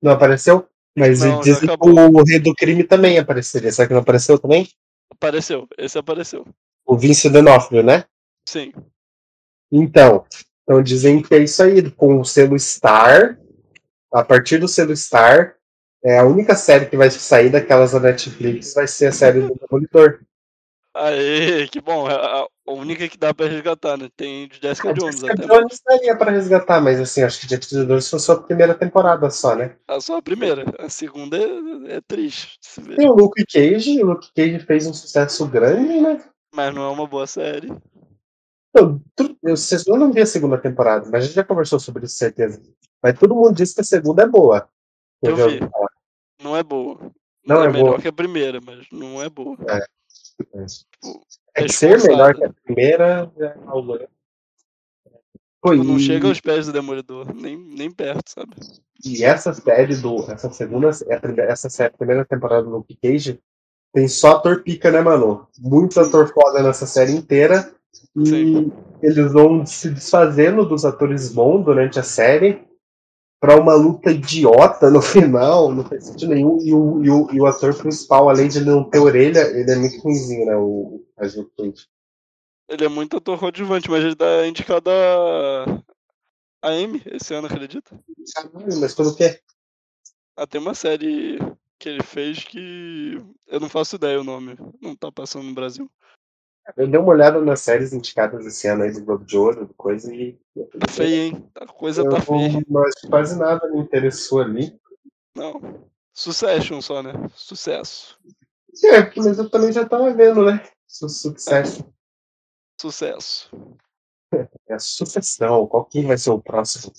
Não 0.01 0.11
apareceu? 0.11 0.67
Mas 0.97 1.19
Não, 1.19 1.41
dizem 1.41 1.69
que 1.69 1.89
o 1.89 2.23
Rei 2.23 2.39
do 2.39 2.53
Crime 2.55 2.83
também 2.83 3.19
apareceria. 3.19 3.71
Será 3.71 3.87
que 3.87 3.93
não 3.93 4.01
apareceu 4.01 4.39
também? 4.39 4.67
Apareceu. 5.11 5.67
Esse 5.77 5.97
apareceu. 5.97 6.45
O 6.85 6.97
Vince 6.97 7.29
D'Onofrio, 7.29 7.83
né? 7.83 8.05
Sim. 8.47 8.73
Então, 9.71 10.25
então 10.63 10.81
dizem 10.81 11.21
que 11.21 11.35
é 11.35 11.39
isso 11.39 11.61
aí, 11.61 11.91
com 11.91 12.19
o 12.19 12.25
selo 12.25 12.57
Star, 12.57 13.37
a 14.11 14.23
partir 14.23 14.57
do 14.57 14.67
selo 14.67 14.95
Star, 14.95 15.55
é 16.03 16.17
a 16.17 16.25
única 16.25 16.55
série 16.55 16.85
que 16.85 16.97
vai 16.97 17.11
sair 17.11 17.49
daquelas 17.49 17.91
da 17.91 17.99
Netflix 17.99 18.73
vai 18.73 18.87
ser 18.87 19.07
a 19.07 19.11
série 19.11 19.41
do 19.41 19.53
Demolidor. 19.55 20.21
Aê, 20.97 21.67
que 21.67 21.79
bom. 21.79 22.09
É 22.09 22.15
a 22.15 22.47
única 22.65 23.07
que 23.07 23.17
dá 23.17 23.33
pra 23.33 23.47
resgatar, 23.47 23.97
né? 23.97 24.09
Tem 24.17 24.47
de 24.47 24.59
Jessica 24.59 24.89
A 24.89 24.93
Jones 24.93 25.19
Jessica 25.19 25.33
até. 25.33 25.45
Jones 25.45 25.81
daria 25.85 26.17
pra 26.17 26.31
resgatar, 26.31 26.81
mas 26.81 26.99
assim, 26.99 27.21
acho 27.21 27.39
que 27.39 27.47
Jessica 27.47 27.85
Jones 27.85 28.09
foi 28.09 28.19
só 28.19 28.33
a 28.33 28.41
primeira 28.41 28.73
temporada 28.73 29.29
só, 29.29 29.55
né? 29.55 29.75
A 29.87 30.01
só 30.01 30.17
a 30.17 30.21
primeira. 30.21 30.65
A 30.79 30.89
segunda 30.89 31.37
é, 31.37 31.97
é 31.97 32.01
triste. 32.01 32.57
Tem 32.95 33.09
o 33.09 33.13
Luke 33.13 33.45
Cage, 33.45 34.03
o 34.03 34.07
Luke 34.07 34.29
Cage 34.35 34.59
fez 34.59 34.87
um 34.87 34.93
sucesso 34.93 35.47
grande, 35.47 36.01
né? 36.01 36.23
Mas 36.53 36.73
não 36.73 36.83
é 36.83 36.89
uma 36.89 37.05
boa 37.05 37.27
série. 37.27 37.69
Eu, 38.73 38.99
eu, 39.43 39.55
eu 39.87 39.97
não 39.97 40.11
vi 40.11 40.21
a 40.21 40.25
segunda 40.25 40.57
temporada, 40.57 41.05
mas 41.11 41.23
a 41.23 41.27
gente 41.27 41.35
já 41.35 41.43
conversou 41.43 41.79
sobre 41.79 42.05
isso, 42.05 42.15
certeza. 42.15 42.61
Mas 43.01 43.17
todo 43.19 43.35
mundo 43.35 43.53
diz 43.53 43.73
que 43.73 43.81
a 43.81 43.83
segunda 43.83 44.23
é 44.23 44.27
boa. 44.27 44.67
Eu 45.21 45.35
vi. 45.35 45.59
Não 46.41 46.57
é 46.57 46.63
boa. 46.63 47.11
Não 47.45 47.63
é 47.63 47.69
melhor 47.69 47.91
boa. 47.91 48.01
que 48.01 48.07
a 48.07 48.13
primeira, 48.13 48.59
mas 48.59 48.85
não 48.91 49.21
é 49.21 49.29
boa. 49.29 49.57
É 49.69 49.96
É 51.55 51.63
que 51.63 51.69
ser 51.69 52.01
melhor 52.03 52.35
que 52.35 52.43
a 52.43 52.53
primeira 52.63 53.31
é 53.37 53.55
né? 53.99 54.07
Pô, 55.59 55.71
Tipo, 55.71 55.83
não 55.83 55.97
chega 55.99 56.27
aos 56.27 56.39
pés 56.39 56.67
do 56.67 56.71
Demolidor, 56.71 57.33
nem, 57.33 57.57
nem 57.57 57.91
perto, 57.91 58.29
sabe? 58.29 58.51
E 59.03 59.23
essa 59.23 59.53
série 59.53 59.95
do. 59.95 60.29
Essa 60.31 60.51
segunda. 60.51 60.91
primeira- 61.19 61.51
Essa 61.51 61.69
série, 61.69 61.93
a 61.93 61.97
primeira 61.97 62.25
temporada 62.25 62.63
do 62.63 62.69
Luke 62.69 62.95
Cage 63.01 63.39
tem 63.93 64.07
só 64.07 64.33
ator 64.33 64.61
pica, 64.63 64.91
né, 64.91 65.01
mano? 65.01 65.47
Muito 65.59 65.99
ator 65.99 66.31
foda 66.31 66.61
nessa 66.61 66.85
série 66.85 67.11
inteira. 67.13 67.73
E 68.15 68.25
Sim. 68.27 68.71
eles 69.01 69.33
vão 69.33 69.65
se 69.65 69.89
desfazendo 69.89 70.63
dos 70.67 70.85
atores 70.85 71.33
bons 71.33 71.63
durante 71.65 71.99
a 71.99 72.03
série 72.03 72.63
pra 73.39 73.59
uma 73.59 73.73
luta 73.73 74.11
idiota 74.11 74.89
no 74.89 75.01
final, 75.01 75.73
não 75.73 75.83
faz 75.85 76.05
sentido 76.05 76.33
nenhum. 76.33 76.59
E 76.61 76.73
o, 76.73 77.03
e 77.03 77.09
o, 77.09 77.31
e 77.33 77.41
o 77.41 77.45
ator 77.45 77.75
principal, 77.75 78.29
além 78.29 78.47
de 78.47 78.63
não 78.63 78.83
ter 78.83 78.99
orelha, 78.99 79.41
ele 79.57 79.71
é 79.71 79.75
muito 79.75 79.99
ruimzinho, 80.01 80.45
né? 80.45 80.55
O, 80.55 81.05
Luke 81.19 81.51
Cage. 81.57 81.87
Ele 82.69 82.85
é 82.85 82.89
muito 82.89 83.17
ator 83.17 83.39
coadjuvante, 83.39 83.89
mas 83.89 84.03
ele 84.03 84.15
tá 84.15 84.45
indicado 84.45 84.89
a. 84.89 85.65
a 86.61 86.73
M 86.73 87.01
esse 87.05 87.33
ano, 87.33 87.47
acredita? 87.47 87.97
Caralho, 88.35 88.79
mas 88.79 88.93
pelo 88.93 89.15
quê? 89.15 89.39
Ah, 90.35 90.45
tem 90.45 90.59
uma 90.59 90.75
série 90.75 91.39
que 91.79 91.87
ele 91.87 92.03
fez 92.03 92.43
que. 92.43 93.21
Eu 93.47 93.59
não 93.59 93.69
faço 93.69 93.95
ideia 93.95 94.19
o 94.19 94.23
nome. 94.23 94.57
Não 94.81 94.95
tá 94.95 95.11
passando 95.11 95.45
no 95.45 95.53
Brasil. 95.53 95.89
Eu 96.75 96.87
dei 96.87 96.99
uma 96.99 97.09
olhada 97.13 97.39
nas 97.41 97.61
séries 97.61 97.93
indicadas 97.93 98.45
esse 98.45 98.67
ano 98.67 98.83
aí 98.83 98.91
do 98.91 99.03
Globo 99.03 99.23
de 99.23 99.37
Ouro, 99.37 99.73
coisa, 99.77 100.13
e. 100.13 100.33
Tá 100.79 100.91
feio, 100.91 101.21
hein? 101.35 101.49
A 101.55 101.65
coisa 101.65 102.01
Eu 102.01 102.09
tá 102.09 102.19
feia. 102.19 102.61
mas 102.67 102.93
quase 103.09 103.37
nada 103.39 103.67
me 103.69 103.79
interessou 103.79 104.41
ali. 104.41 104.77
Não. 105.35 105.87
Succession 106.13 106.81
só, 106.81 107.01
né? 107.01 107.13
Sucesso. 107.35 108.19
É, 108.83 109.01
mas 109.15 109.37
eu 109.37 109.49
também 109.49 109.71
já 109.71 109.87
tava 109.87 110.11
vendo, 110.13 110.43
né? 110.43 110.63
Su- 110.87 111.07
Sucesso. 111.09 111.85
Sucesso. 112.81 113.49
É 114.67 114.73
a 114.73 114.79
sucessão. 114.79 115.65
Qual 115.67 115.85
que 115.85 116.01
vai 116.01 116.17
ser 116.17 116.31
o 116.31 116.41
próximo? 116.41 116.91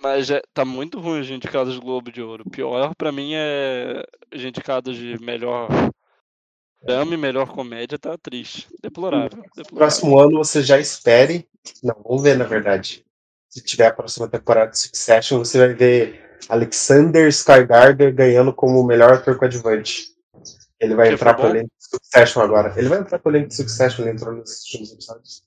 Mas 0.00 0.30
é, 0.30 0.40
tá 0.54 0.64
muito 0.64 1.00
ruim 1.00 1.20
os 1.20 1.30
indicados 1.30 1.74
do 1.74 1.80
Globo 1.80 2.12
de 2.12 2.22
Ouro. 2.22 2.48
Pior 2.50 2.94
pra 2.94 3.10
mim 3.10 3.32
é 3.34 4.04
os 4.34 4.44
indicados 4.44 4.96
de 4.96 5.18
melhor 5.18 5.68
drama 6.86 7.14
e 7.14 7.16
melhor 7.16 7.48
comédia 7.48 7.98
tá 7.98 8.16
triste. 8.16 8.68
Deplorável. 8.82 9.42
deplorável. 9.56 9.76
Próximo 9.76 10.18
ano 10.18 10.38
você 10.38 10.62
já 10.62 10.78
espere. 10.78 11.48
Não, 11.82 11.96
vamos 12.02 12.22
ver 12.22 12.36
na 12.36 12.44
verdade. 12.44 13.04
Se 13.48 13.62
tiver 13.62 13.86
a 13.86 13.92
próxima 13.92 14.28
temporada 14.28 14.70
de 14.70 14.78
Succession, 14.78 15.38
você 15.38 15.58
vai 15.58 15.74
ver 15.74 16.38
Alexander 16.48 17.28
Skarsgård 17.28 18.12
ganhando 18.12 18.52
como 18.52 18.84
melhor 18.84 19.14
ator 19.14 19.38
coadjuvante. 19.38 20.14
Ele 20.78 20.94
vai 20.94 21.08
Que 21.08 21.14
entrar 21.14 21.34
pro 21.34 21.48
elenco 21.48 21.70
de 21.78 21.86
Succession 21.88 22.42
agora. 22.42 22.74
Ele 22.76 22.88
vai 22.88 22.98
entrar 23.00 23.18
pro 23.18 23.32
elenco 23.32 23.48
de 23.48 23.54
Succession, 23.56 24.02
ele 24.02 24.10
entrou 24.12 24.34
nos 24.34 24.62
últimos 24.64 24.92
episódios. 24.92 25.42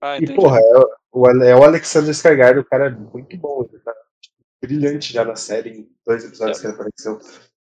Ah, 0.00 0.16
E, 0.18 0.34
porra, 0.34 0.58
é 0.60 0.78
o, 1.12 1.26
é 1.42 1.56
o 1.56 1.64
Alexander 1.64 2.10
Skarsgård, 2.14 2.60
o 2.60 2.64
cara 2.64 2.86
é 2.86 2.90
muito 2.90 3.36
bom. 3.36 3.68
Ele 3.70 3.82
tá 3.82 3.92
brilhante 4.62 5.12
já 5.12 5.24
na 5.24 5.34
série, 5.34 5.70
em 5.70 5.88
dois 6.06 6.24
episódios 6.24 6.58
É. 6.58 6.60
que 6.60 6.66
ele 6.68 6.74
apareceu. 6.74 7.18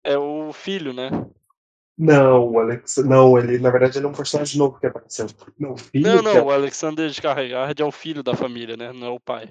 É 0.03 0.17
o 0.17 0.51
filho, 0.51 0.91
né? 0.93 1.09
Não, 1.97 2.51
o 2.51 2.59
Alex. 2.59 2.97
Não, 2.97 3.37
ele, 3.39 3.57
na 3.57 3.71
verdade, 3.71 3.97
ele 3.97 4.05
é 4.05 4.09
um 4.09 4.13
personagem 4.13 4.59
novo 4.59 4.79
que 4.79 4.85
apareceu. 4.85 5.25
Não, 5.57 5.73
o 5.73 5.77
filho 5.77 6.07
Não, 6.07 6.17
que 6.19 6.23
não, 6.23 6.45
o 6.45 6.51
Alexander 6.51 7.09
Skarsgård 7.09 7.81
é 7.81 7.83
o 7.85 7.91
filho 7.91 8.21
da 8.21 8.35
família, 8.35 8.77
né? 8.77 8.93
Não 8.93 9.07
é 9.07 9.09
o 9.09 9.19
pai. 9.19 9.49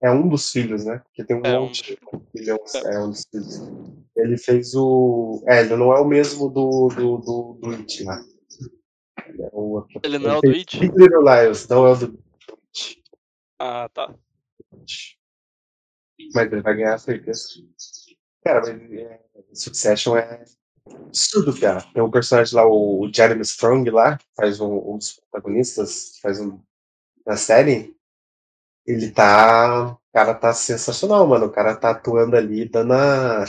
é, 0.00 0.06
é 0.06 0.10
um 0.12 0.28
dos 0.28 0.52
filhos, 0.52 0.84
né? 0.84 0.98
Porque 0.98 1.24
tem 1.24 1.36
um 1.36 1.42
É 1.44 1.58
um 1.58 1.62
monte. 1.62 1.98
Ele 2.32 2.50
é 2.50 2.54
um, 2.54 2.58
é 2.92 3.00
um 3.00 3.10
dos 3.10 3.26
filhos. 3.28 3.60
Ele 4.16 4.38
fez 4.38 4.74
o. 4.76 5.42
É, 5.48 5.60
ele 5.60 5.74
não 5.74 5.92
é 5.92 6.00
o 6.00 6.04
mesmo 6.06 6.48
do, 6.48 6.88
do, 6.88 7.18
do, 7.18 7.58
do 7.60 7.70
It 7.70 8.04
lá. 8.04 8.22
Ele 9.26 9.42
é 9.42 9.50
o. 9.52 9.84
Ele 10.04 10.18
não 10.18 10.30
é 10.30 10.36
o 10.36 10.40
fez 10.40 10.52
do 10.52 10.58
It? 10.58 10.78
Big 10.78 10.94
Little 10.96 11.24
não 11.70 11.86
é 11.88 11.92
o 11.92 11.96
do 11.96 12.06
It. 12.06 13.02
Ah, 13.58 13.88
tá. 13.92 14.14
Mas 16.32 16.52
ele 16.52 16.62
vai 16.62 16.76
ganhar 16.76 16.94
a 16.94 16.98
certeza. 16.98 17.48
Cara, 18.44 18.60
mas 18.60 18.92
é, 18.92 19.20
Succession 19.52 20.16
é 20.16 20.44
absurdo, 20.96 21.58
cara. 21.58 21.82
Tem 21.92 22.02
um 22.02 22.10
personagem 22.10 22.54
lá, 22.54 22.66
o, 22.66 23.10
Jeremy 23.12 23.42
Strong 23.42 23.90
lá, 23.90 24.16
que 24.18 24.26
faz 24.36 24.60
um, 24.60 24.94
um 24.94 24.98
dos 24.98 25.12
protagonistas, 25.12 26.18
faz 26.20 26.40
um 26.40 26.60
na 27.26 27.36
série. 27.36 27.96
Ele 28.86 29.10
tá. 29.10 29.92
O 29.92 30.12
cara 30.12 30.34
tá 30.34 30.52
sensacional, 30.54 31.26
mano. 31.26 31.46
O 31.46 31.52
cara 31.52 31.76
tá 31.76 31.90
atuando 31.90 32.36
ali, 32.36 32.68
dando 32.68 32.94
a. 32.94 33.44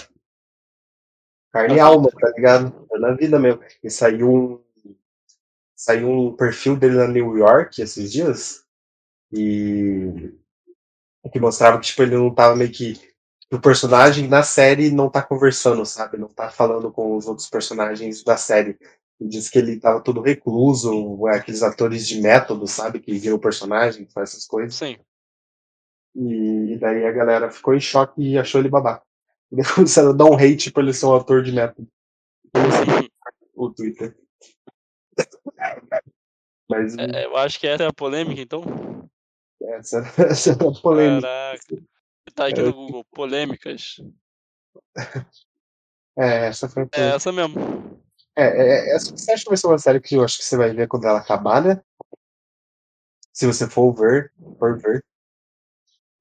Carne 1.52 1.76
e 1.76 1.80
alma, 1.80 2.12
tá 2.12 2.30
ligado? 2.36 2.88
Dando 2.92 3.06
a 3.06 3.14
vida 3.16 3.40
mesmo. 3.40 3.62
E 3.84 3.90
saiu 3.90 4.30
um. 4.32 4.64
Saiu 5.76 6.10
um 6.10 6.36
perfil 6.36 6.76
dele 6.76 6.96
na 6.96 7.08
New 7.08 7.38
York 7.38 7.82
esses 7.82 8.12
dias. 8.12 8.66
E. 9.32 10.34
Que 11.32 11.40
mostrava 11.40 11.80
que, 11.80 11.88
tipo, 11.88 12.02
ele 12.02 12.16
não 12.16 12.34
tava 12.34 12.56
meio 12.56 12.72
que 12.72 13.09
o 13.52 13.60
personagem 13.60 14.28
na 14.28 14.44
série 14.44 14.92
não 14.92 15.10
tá 15.10 15.22
conversando, 15.22 15.86
sabe? 15.86 16.18
Não 16.18 16.28
tá 16.28 16.50
falando 16.50 16.92
com 16.92 17.16
os 17.16 17.28
outros 17.28 17.50
personagens 17.50 18.24
da 18.24 18.38
série. 18.38 18.78
Ele 19.20 19.30
diz 19.30 19.50
que 19.50 19.58
ele 19.58 19.80
tava 19.80 20.02
todo 20.02 20.22
recluso, 20.22 21.28
é, 21.28 21.38
aqueles 21.38 21.64
atores 21.64 22.08
de 22.08 22.22
método, 22.22 22.68
sabe? 22.68 23.00
Que 23.00 23.18
viram 23.18 23.38
o 23.38 23.42
personagem, 23.42 24.08
faz 24.08 24.32
essas 24.32 24.46
coisas. 24.46 24.76
Sim. 24.76 24.98
E, 26.16 26.74
e 26.74 26.78
daí 26.80 27.06
a 27.06 27.12
galera 27.12 27.50
ficou 27.50 27.74
em 27.74 27.80
choque 27.80 28.22
e 28.22 28.38
achou 28.38 28.62
ele 28.62 28.70
babaca. 28.70 29.04
E 29.52 29.56
daí 29.56 29.66
começaram 29.74 30.12
a 30.12 30.14
dar 30.14 30.26
um 30.26 30.36
hate 30.36 30.72
por 30.72 30.84
ele 30.84 30.94
ser 30.94 31.08
um 31.08 31.16
ator 31.16 31.42
de 31.42 31.52
método. 31.52 31.88
O 33.56 33.70
Twitter. 33.72 34.16
Mas 36.70 36.98
É, 36.98 37.26
eu 37.26 37.36
acho 37.36 37.60
que 37.60 37.68
essa 37.68 37.84
é 37.84 37.88
a 37.88 37.92
polêmica, 37.94 38.40
então. 38.40 38.62
essa, 39.62 39.98
essa 40.24 40.52
é 40.52 40.54
a 40.54 40.82
polêmica. 40.82 41.28
Caraca. 41.28 41.84
Tá 42.34 42.48
aqui 42.48 42.60
É. 42.60 42.64
no 42.64 42.74
Google, 42.74 43.06
polêmicas. 43.12 44.02
É, 46.18 46.48
essa 46.48 46.68
foi 46.68 46.84
a 46.84 46.88
É 46.94 47.16
essa 47.16 47.32
mesmo. 47.32 48.02
É, 48.36 48.44
é, 48.44 48.92
é, 48.92 48.96
essa 48.96 49.12
você 49.12 49.32
acha 49.32 49.44
que 49.44 49.50
vai 49.50 49.58
ser 49.58 49.68
uma 49.68 49.78
série 49.78 50.00
que 50.00 50.16
eu 50.16 50.24
acho 50.24 50.38
que 50.38 50.44
você 50.44 50.58
vai 50.58 50.74
ver 50.74 50.88
quando 50.88 51.06
ela 51.06 51.20
acabar, 51.20 51.62
né? 51.64 51.82
Se 53.34 53.46
você 53.46 53.70
for 53.70 53.94
ver, 53.94 54.32
for 54.58 54.78
ver. 54.78 55.04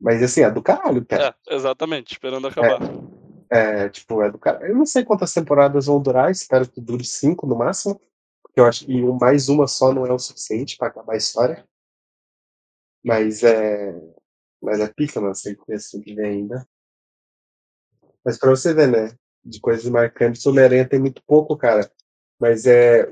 Mas 0.00 0.22
assim, 0.22 0.42
é 0.42 0.50
do 0.50 0.62
caralho, 0.62 1.04
cara. 1.04 1.36
É, 1.48 1.54
exatamente, 1.54 2.12
esperando 2.12 2.46
acabar. 2.46 2.80
É, 3.50 3.88
tipo, 3.88 4.22
é 4.22 4.30
do 4.30 4.38
caralho. 4.38 4.66
Eu 4.66 4.76
não 4.76 4.86
sei 4.86 5.04
quantas 5.04 5.32
temporadas 5.32 5.86
vão 5.86 6.00
durar, 6.00 6.30
espero 6.30 6.68
que 6.68 6.80
dure 6.80 7.04
cinco 7.04 7.46
no 7.46 7.56
máximo. 7.56 8.00
Porque 8.42 8.60
eu 8.60 8.66
acho 8.66 8.86
que 8.86 9.02
mais 9.20 9.48
uma 9.48 9.66
só 9.66 9.92
não 9.92 10.06
é 10.06 10.12
o 10.12 10.18
suficiente 10.18 10.76
pra 10.76 10.88
acabar 10.88 11.14
a 11.14 11.16
história. 11.16 11.66
Mas 13.04 13.42
é. 13.42 13.92
Mas 14.60 14.80
é 14.80 14.88
pica, 14.88 15.20
não 15.20 15.34
sei 15.34 15.54
que 15.54 15.72
assim 15.72 16.00
que 16.00 16.14
vem 16.14 16.26
ainda. 16.26 16.66
Mas 18.24 18.38
pra 18.38 18.50
você 18.50 18.74
ver, 18.74 18.88
né? 18.88 19.16
De 19.44 19.60
coisas 19.60 19.88
marcantes, 19.88 20.44
Homem-Aranha 20.44 20.88
tem 20.88 20.98
muito 20.98 21.22
pouco, 21.24 21.56
cara. 21.56 21.90
Mas 22.38 22.66
é. 22.66 23.08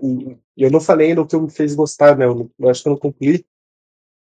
Eu 0.57 0.71
não 0.71 0.81
falei 0.81 1.09
ainda 1.09 1.23
o 1.23 1.27
que 1.27 1.37
me 1.37 1.51
fez 1.51 1.75
gostar, 1.75 2.17
né? 2.17 2.25
Eu, 2.27 2.51
eu 2.59 2.69
acho 2.69 2.83
que 2.83 2.89
eu 2.89 2.93
não 2.93 2.99
concluí. 2.99 3.45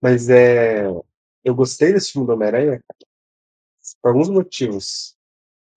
Mas 0.01 0.29
é. 0.29 0.85
Eu 1.43 1.55
gostei 1.55 1.93
desse 1.93 2.11
filme 2.11 2.27
do 2.27 2.33
Homem-Aranha 2.33 2.81
por 4.01 4.09
alguns 4.09 4.29
motivos. 4.29 5.15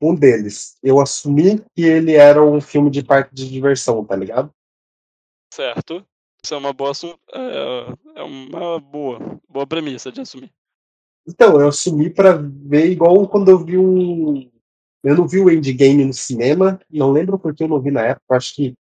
Um 0.01 0.15
deles, 0.15 0.79
eu 0.83 1.01
assumi 1.01 1.59
que 1.75 1.83
ele 1.83 2.15
era 2.15 2.43
um 2.43 2.61
filme 2.61 2.89
de 2.89 3.03
parque 3.03 3.35
de 3.35 3.51
diversão, 3.51 4.05
tá 4.05 4.15
ligado? 4.15 4.55
Certo. 5.53 6.07
Isso 6.43 6.55
é 6.55 6.57
uma 6.57 6.73
boa 6.73 6.93
é, 7.33 8.21
é 8.21 8.23
uma 8.23 8.79
boa, 8.79 9.41
boa 9.49 9.67
premissa 9.67 10.13
de 10.13 10.21
assumir. 10.21 10.53
Então, 11.29 11.61
eu 11.61 11.69
assumi 11.69 12.09
pra 12.09 12.33
ver 12.33 12.91
igual 12.91 13.29
quando 13.29 13.51
eu 13.51 13.59
vi 13.59 13.77
um. 13.77 14.51
Eu 15.05 15.15
não 15.15 15.29
vi 15.29 15.39
o 15.39 15.51
Endgame 15.51 16.05
no 16.05 16.13
cinema, 16.13 16.81
não 16.91 17.13
lembro 17.13 17.39
porque 17.39 17.63
eu 17.63 17.69
não 17.69 17.81
vi 17.81 17.91
na 17.91 18.03
época, 18.03 18.35
acho 18.35 18.55
que. 18.55 18.75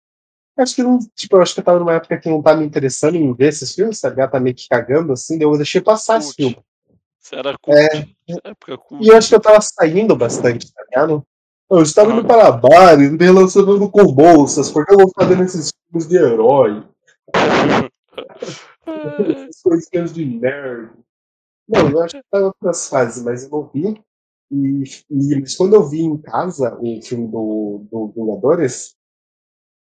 Acho 0.56 0.77
que 0.77 0.82
não. 0.82 0.98
Tipo, 1.14 1.36
eu 1.36 1.43
acho 1.43 1.52
que 1.52 1.60
eu 1.60 1.64
tava 1.64 1.81
numa 1.81 1.94
época 1.94 2.16
que 2.18 2.28
não 2.31 2.40
tava 2.40 2.60
me 2.60 2.66
interessando 2.66 3.16
em 3.16 3.35
ver 3.35 3.48
esses 3.48 3.74
filmes, 3.74 4.01
tá 4.01 4.09
ligado? 4.09 4.31
Tá 4.31 4.40
meio 4.40 4.55
que 4.55 4.68
cagando, 4.68 5.12
assim, 5.12 5.43
eu 5.43 5.55
deixei 5.56 5.81
passar 5.81 6.18
esse 6.18 6.28
Cult. 6.28 6.36
filme. 6.36 6.64
Isso 7.20 7.35
era 7.35 7.59
cult. 7.59 8.16
Época 8.44 8.78
cult. 8.78 9.05
E 9.05 9.09
eu 9.09 9.16
acho 9.16 9.28
que 9.28 9.35
eu 9.35 9.40
tava 9.40 9.60
saindo 9.60 10.14
bastante, 10.14 10.73
tá 10.73 10.82
ligado? 10.89 11.27
Eu 11.68 11.82
estava 11.82 12.12
indo 12.12 12.24
para 12.24 12.52
bares, 12.52 13.10
me 13.10 13.18
relacionando 13.18 13.90
com 13.90 14.05
bolsas, 14.05 14.70
porque 14.70 14.94
eu 14.94 14.98
vou 14.98 15.10
fazendo 15.18 15.43
esses 15.43 15.73
filmes 15.90 16.09
de 16.09 16.16
herói. 16.16 16.85
É, 18.86 19.32
Essas 19.32 19.62
coisinhas 19.62 20.14
de 20.14 20.24
nerd. 20.24 20.90
Não, 21.68 21.90
eu 21.90 22.02
acho 22.02 22.16
que 22.16 22.24
tava 22.30 22.47
outras 22.47 22.88
fases, 22.88 23.22
mas 23.22 23.44
eu 23.44 23.51
não 23.51 23.70
vi. 23.72 24.01
E, 24.51 24.84
e 25.10 25.40
mas 25.40 25.56
quando 25.56 25.74
eu 25.74 25.88
vi 25.88 26.01
em 26.02 26.16
casa 26.20 26.76
o 26.80 27.02
filme 27.02 27.28
do, 27.28 27.84
do 27.90 28.09
Vingadores, 28.14 28.97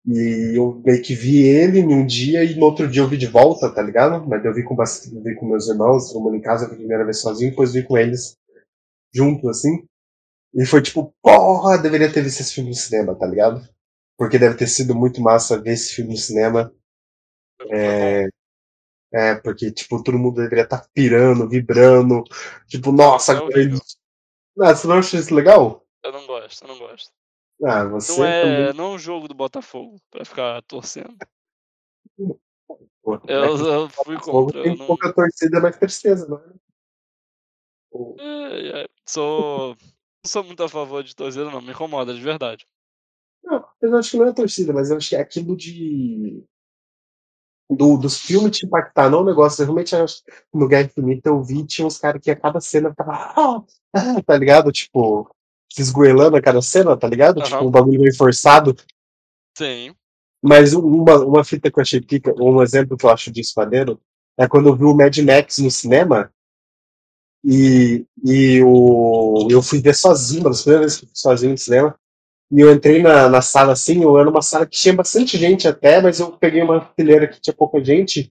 e 0.06 0.58
eu 0.58 0.82
meio 0.84 1.00
que 1.02 1.14
vi 1.14 1.42
ele 1.46 1.82
num 1.82 2.04
dia 2.04 2.42
e 2.42 2.56
no 2.56 2.66
outro 2.66 2.88
dia 2.88 3.02
eu 3.02 3.08
vi 3.08 3.16
de 3.16 3.26
volta, 3.26 3.72
tá 3.72 3.80
ligado? 3.80 4.26
Mas 4.28 4.44
eu 4.44 4.52
vi 4.52 4.64
com, 4.64 4.74
bastante, 4.74 5.16
vi 5.22 5.36
com 5.36 5.46
meus 5.46 5.68
irmãos, 5.68 6.12
mundo 6.14 6.34
em 6.34 6.40
casa, 6.40 6.64
eu 6.64 6.68
vi 6.70 6.74
a 6.74 6.78
primeira 6.78 7.04
vez 7.04 7.20
sozinho, 7.20 7.50
depois 7.50 7.72
vi 7.72 7.84
com 7.84 7.96
eles 7.96 8.36
junto, 9.14 9.48
assim. 9.48 9.84
E 10.54 10.66
foi 10.66 10.82
tipo, 10.82 11.14
porra, 11.22 11.78
deveria 11.78 12.12
ter 12.12 12.22
visto 12.22 12.40
esse 12.40 12.54
filme 12.54 12.70
no 12.70 12.76
cinema, 12.76 13.14
tá 13.14 13.26
ligado? 13.26 13.68
Porque 14.18 14.38
deve 14.38 14.56
ter 14.56 14.68
sido 14.68 14.94
muito 14.94 15.20
massa 15.22 15.60
ver 15.60 15.72
esse 15.74 15.94
filme 15.94 16.12
no 16.12 16.18
cinema. 16.18 16.72
É, 17.70 18.28
é, 19.12 19.34
porque, 19.34 19.70
tipo, 19.70 20.02
todo 20.02 20.18
mundo 20.18 20.36
deveria 20.42 20.64
estar 20.64 20.86
pirando, 20.92 21.48
vibrando. 21.48 22.24
Tipo, 22.66 22.92
nossa, 22.92 23.34
É 23.34 23.40
horrível. 23.40 23.62
ele- 23.62 23.80
Ah, 24.60 24.74
você 24.74 24.86
não 24.86 24.96
acha 24.96 25.16
isso 25.16 25.34
legal? 25.34 25.84
Eu 26.02 26.12
não 26.12 26.26
gosto, 26.26 26.62
eu 26.62 26.68
não 26.68 26.78
gosto. 26.78 27.10
Ah, 27.64 27.84
você 27.84 28.12
Não 28.12 28.24
é, 28.24 28.40
também. 28.40 28.74
não 28.74 28.84
é 28.84 28.94
um 28.94 28.98
jogo 28.98 29.28
do 29.28 29.34
Botafogo 29.34 30.00
pra 30.10 30.24
ficar 30.24 30.62
torcendo. 30.62 31.16
Eu, 33.04 33.20
é 33.26 33.74
eu 33.74 33.88
fui 33.90 34.16
contra. 34.18 34.58
Eu 34.60 34.62
tem 34.64 34.76
não, 34.76 34.86
pouca 34.86 35.12
torcida, 35.12 35.60
mas 35.60 35.76
tristeza, 35.76 36.26
não 36.28 36.38
é? 36.38 36.52
É, 38.18 38.82
é, 38.82 38.88
sou, 39.06 39.70
não 39.70 39.76
sou 40.24 40.44
muito 40.44 40.62
a 40.62 40.68
favor 40.68 41.02
de 41.02 41.14
torcida, 41.14 41.44
não. 41.44 41.60
Me 41.60 41.72
incomoda, 41.72 42.14
de 42.14 42.20
verdade. 42.20 42.66
Não, 43.42 43.66
eu 43.80 43.96
acho 43.96 44.12
que 44.12 44.16
não 44.16 44.28
é 44.28 44.32
torcida, 44.32 44.72
mas 44.72 44.90
eu 44.90 44.96
acho 44.96 45.08
que 45.10 45.16
é 45.16 45.20
aquilo 45.20 45.56
de. 45.56 46.44
Do, 47.74 47.96
dos 47.96 48.18
filmes 48.18 48.56
te 48.56 48.66
impactar, 48.66 49.08
não 49.08 49.20
o 49.20 49.24
negócio. 49.24 49.62
Eu 49.62 49.66
realmente 49.66 49.94
acho 49.94 50.24
que 50.24 50.32
no 50.52 50.68
Guerra 50.68 50.84
Infinita 50.84 51.28
eu 51.28 51.42
vi, 51.42 51.64
tinha 51.64 51.86
uns 51.86 51.98
caras 51.98 52.20
que 52.20 52.30
a 52.30 52.36
cada 52.36 52.60
cena 52.60 52.90
ficava. 52.90 53.12
Ah, 53.12 53.62
ah, 53.94 54.22
tá 54.22 54.36
ligado? 54.36 54.70
Tipo, 54.70 55.30
se 55.72 55.80
esgoelando 55.80 56.36
a 56.36 56.42
cada 56.42 56.60
cena, 56.60 56.96
tá 56.96 57.08
ligado? 57.08 57.38
Aham. 57.38 57.48
Tipo, 57.48 57.64
um 57.64 57.70
bagulho 57.70 58.00
meio 58.00 58.16
forçado. 58.16 58.76
Sim. 59.56 59.94
Mas 60.42 60.74
uma, 60.74 61.24
uma 61.24 61.44
fita 61.44 61.70
que 61.70 61.78
eu 61.78 61.82
achei 61.82 62.00
pica, 62.00 62.34
um 62.38 62.62
exemplo 62.62 62.96
que 62.96 63.06
eu 63.06 63.10
acho 63.10 63.30
disso 63.30 63.54
maneiro, 63.56 64.00
é 64.36 64.48
quando 64.48 64.68
eu 64.68 64.76
vi 64.76 64.84
o 64.84 64.94
Mad 64.94 65.16
Max 65.18 65.58
no 65.58 65.70
cinema 65.70 66.32
e, 67.44 68.04
e 68.24 68.62
o, 68.62 69.48
eu 69.50 69.62
fui 69.62 69.80
ver 69.80 69.94
sozinho, 69.94 70.42
uma 70.42 70.50
das 70.50 70.62
primeiras 70.62 70.84
vezes 70.84 70.98
que 70.98 71.04
eu 71.04 71.08
fui 71.08 71.16
sozinho 71.16 71.52
no 71.52 71.58
cinema, 71.58 71.98
e 72.52 72.60
eu 72.60 72.70
entrei 72.70 73.02
na, 73.02 73.28
na 73.30 73.40
sala 73.40 73.72
assim, 73.72 74.02
eu 74.02 74.18
era 74.18 74.28
uma 74.28 74.42
sala 74.42 74.66
que 74.66 74.76
tinha 74.76 74.94
bastante 74.94 75.38
gente 75.38 75.66
até, 75.66 76.02
mas 76.02 76.20
eu 76.20 76.32
peguei 76.32 76.62
uma 76.62 76.82
fileira 76.94 77.26
que 77.26 77.40
tinha 77.40 77.54
pouca 77.54 77.82
gente, 77.82 78.30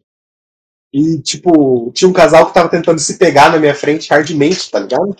e 0.93 1.19
tipo, 1.19 1.89
tinha 1.93 2.07
um 2.07 2.13
casal 2.13 2.45
que 2.45 2.53
tava 2.53 2.69
tentando 2.69 2.99
se 2.99 3.17
pegar 3.17 3.51
na 3.51 3.57
minha 3.57 3.73
frente 3.73 4.13
hardmente, 4.13 4.69
tá 4.69 4.79
ligado? 4.79 5.15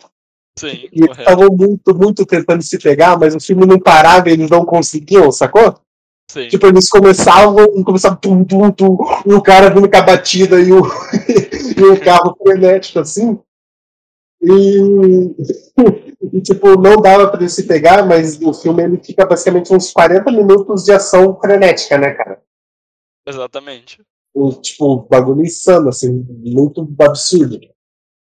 Sim, 0.60 0.90
E 0.92 1.04
eles 1.04 1.18
estavam 1.18 1.48
muito, 1.50 1.96
muito 1.96 2.26
tentando 2.26 2.62
se 2.62 2.78
pegar, 2.78 3.18
mas 3.18 3.34
o 3.34 3.40
filme 3.40 3.66
não 3.66 3.80
parava 3.80 4.30
e 4.30 4.34
eles 4.34 4.50
não 4.50 4.66
conseguiam, 4.66 5.32
sacou? 5.32 5.80
Sim. 6.30 6.48
Tipo, 6.50 6.68
eles 6.68 6.90
começavam 6.90 7.84
começavam 7.84 8.18
tum, 8.18 8.44
tum, 8.44 8.72
tum, 8.72 8.98
e 9.26 9.34
o 9.34 9.42
cara 9.42 9.70
vindo 9.70 9.90
com 9.90 9.98
a 9.98 10.02
batida 10.02 10.60
e 10.62 10.72
o, 10.72 10.82
e 11.76 11.84
o 11.84 12.00
carro 12.00 12.38
frenético 12.42 13.00
assim. 13.00 13.40
E, 14.42 14.48
e, 16.34 16.42
tipo, 16.42 16.80
não 16.80 16.96
dava 16.98 17.30
pra 17.30 17.40
ele 17.40 17.50
se 17.50 17.68
pegar, 17.68 18.06
mas 18.06 18.42
o 18.42 18.54
filme 18.54 18.84
ele 18.84 18.98
fica 19.04 19.26
basicamente 19.26 19.74
uns 19.74 19.92
40 19.92 20.32
minutos 20.32 20.84
de 20.84 20.92
ação 20.92 21.40
frenética, 21.40 21.98
né, 21.98 22.14
cara? 22.14 22.42
Exatamente. 23.26 24.02
Um, 24.34 24.50
tipo, 24.50 25.08
bagulho 25.10 25.44
insano, 25.44 25.90
assim, 25.90 26.26
muito 26.44 26.88
absurdo. 27.00 27.60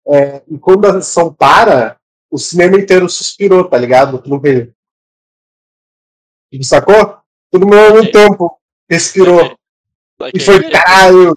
É, 0.06 0.43
e 0.48 0.59
quando 0.59 0.86
a 0.86 0.97
ação 0.97 1.32
para, 1.35 1.98
o 2.30 2.39
cinema 2.39 2.78
inteiro 2.78 3.09
suspirou, 3.09 3.68
tá 3.68 3.76
ligado? 3.76 4.22
Tu 4.22 4.30
não 4.30 4.40
vê. 4.40 4.72
Tipo, 6.51 6.64
sacou? 6.64 7.18
Todo 7.51 7.66
mundo 7.66 7.78
ao 7.78 7.94
mesmo 7.94 8.12
tempo 8.12 8.59
respirou. 8.89 9.56
E 10.35 10.40
foi 10.40 10.70
caralho! 10.70 11.36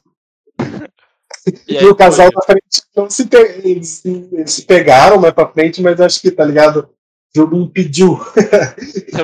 E 1.67 1.73
E, 1.73 1.77
aí 1.77 1.85
o 1.85 1.95
casal 1.95 2.27
foi- 2.27 2.35
da 2.35 2.41
frente 2.41 2.81
não 2.95 3.09
se, 3.09 3.25
pe- 3.27 3.61
eles, 3.63 4.03
eles 4.05 4.51
se 4.53 4.65
pegaram 4.65 5.19
mais 5.19 5.33
pra 5.33 5.47
frente, 5.47 5.81
mas 5.81 5.99
acho 5.99 6.21
que, 6.21 6.31
tá 6.31 6.43
ligado? 6.45 6.89
O 7.35 7.39
jogo 7.39 7.55
impediu. 7.57 8.19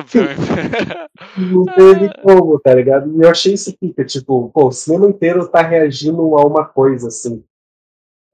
Não 1.36 1.64
teve 1.64 2.10
como, 2.22 2.58
tá 2.60 2.74
ligado? 2.74 3.10
E 3.16 3.22
eu 3.24 3.30
achei 3.30 3.54
isso 3.54 3.76
pica, 3.78 4.04
tipo, 4.04 4.50
pô, 4.50 4.68
o 4.68 4.72
cinema 4.72 5.06
inteiro 5.08 5.48
tá 5.48 5.62
reagindo 5.62 6.20
a 6.36 6.46
uma 6.46 6.64
coisa, 6.64 7.08
assim. 7.08 7.42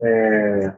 É... 0.03 0.75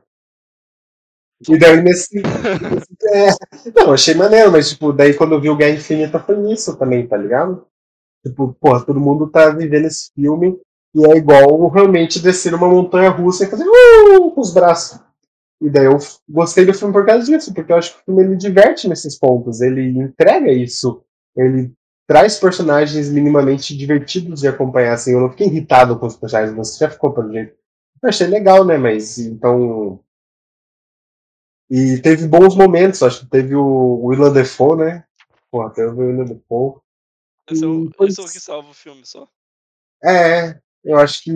E 1.49 1.59
daí 1.59 1.83
nesse. 1.83 2.19
é, 2.19 3.31
Não, 3.75 3.93
achei 3.93 4.15
maneiro, 4.15 4.51
mas 4.51 4.71
tipo, 4.71 4.93
daí 4.93 5.15
quando 5.15 5.35
eu 5.35 5.41
vi 5.41 5.51
o 5.51 5.57
Guerra 5.57 5.77
Infinita 5.77 6.19
foi 6.19 6.53
isso 6.53 6.77
também, 6.79 7.07
tá 7.07 7.17
ligado? 7.17 7.67
Tipo, 8.27 8.55
porra, 8.61 8.87
todo 8.87 9.01
mundo 9.01 9.31
tá 9.31 9.51
vivendo 9.51 9.87
esse 9.87 10.13
filme 10.15 10.59
e 10.97 11.05
é 11.05 11.17
igual 11.17 11.69
realmente 11.69 12.19
descer 12.19 12.55
uma 12.55 12.67
montanha 12.67 13.11
russa 13.11 13.45
e 13.45 13.51
fazer 13.51 13.67
uh, 13.69 14.31
com 14.31 14.41
os 14.41 14.55
braços. 14.55 14.99
E 15.61 15.69
daí 15.69 15.85
eu 15.85 15.99
gostei 16.27 16.65
do 16.65 16.73
filme 16.73 16.93
por 16.93 17.05
causa 17.05 17.27
disso, 17.27 17.53
porque 17.53 17.71
eu 17.71 17.77
acho 17.77 17.93
que 17.93 18.01
o 18.01 18.05
filme 18.07 18.23
ele 18.23 18.37
diverte 18.37 18.89
nesses 18.89 19.19
pontos, 19.19 19.61
ele 19.61 19.91
entrega 19.91 20.51
isso, 20.51 21.05
ele 21.37 21.71
traz 22.07 22.39
personagens 22.39 23.11
minimamente 23.11 23.77
divertidos 23.77 24.41
de 24.41 24.49
acompanhar, 24.49 24.95
assim, 24.95 25.13
eu 25.13 25.21
não 25.21 25.31
fiquei 25.31 25.49
irritado 25.49 25.99
com 25.99 26.07
os 26.07 26.17
personagens, 26.17 26.57
você 26.57 26.79
já 26.79 26.91
ficou 26.91 27.13
pelo 27.13 27.31
jeito. 27.31 27.55
Eu 28.03 28.09
achei 28.09 28.27
legal, 28.27 28.65
né, 28.65 28.79
mas 28.79 29.19
então... 29.19 30.01
E 31.69 31.99
teve 32.01 32.27
bons 32.27 32.57
momentos, 32.57 33.03
acho 33.03 33.21
que 33.21 33.27
teve 33.27 33.55
o 33.55 34.07
Willem 34.07 34.33
Dafoe, 34.33 34.79
né, 34.79 35.05
porra, 35.51 35.71
teve 35.75 35.89
o 35.89 35.99
Willem 35.99 36.25
Dafoe. 36.25 36.81
Esse 37.51 37.65
é, 37.65 37.67
o, 37.67 37.85
E 37.85 37.93
foi 37.95 38.09
esse 38.09 38.21
é 38.21 38.25
o 38.25 38.27
que 38.27 38.41
salva 38.41 38.71
o 38.71 38.75
filme 38.75 39.03
só. 39.05 39.29
É, 40.03 40.61
eu 40.87 40.99
acho 40.99 41.23
que. 41.25 41.31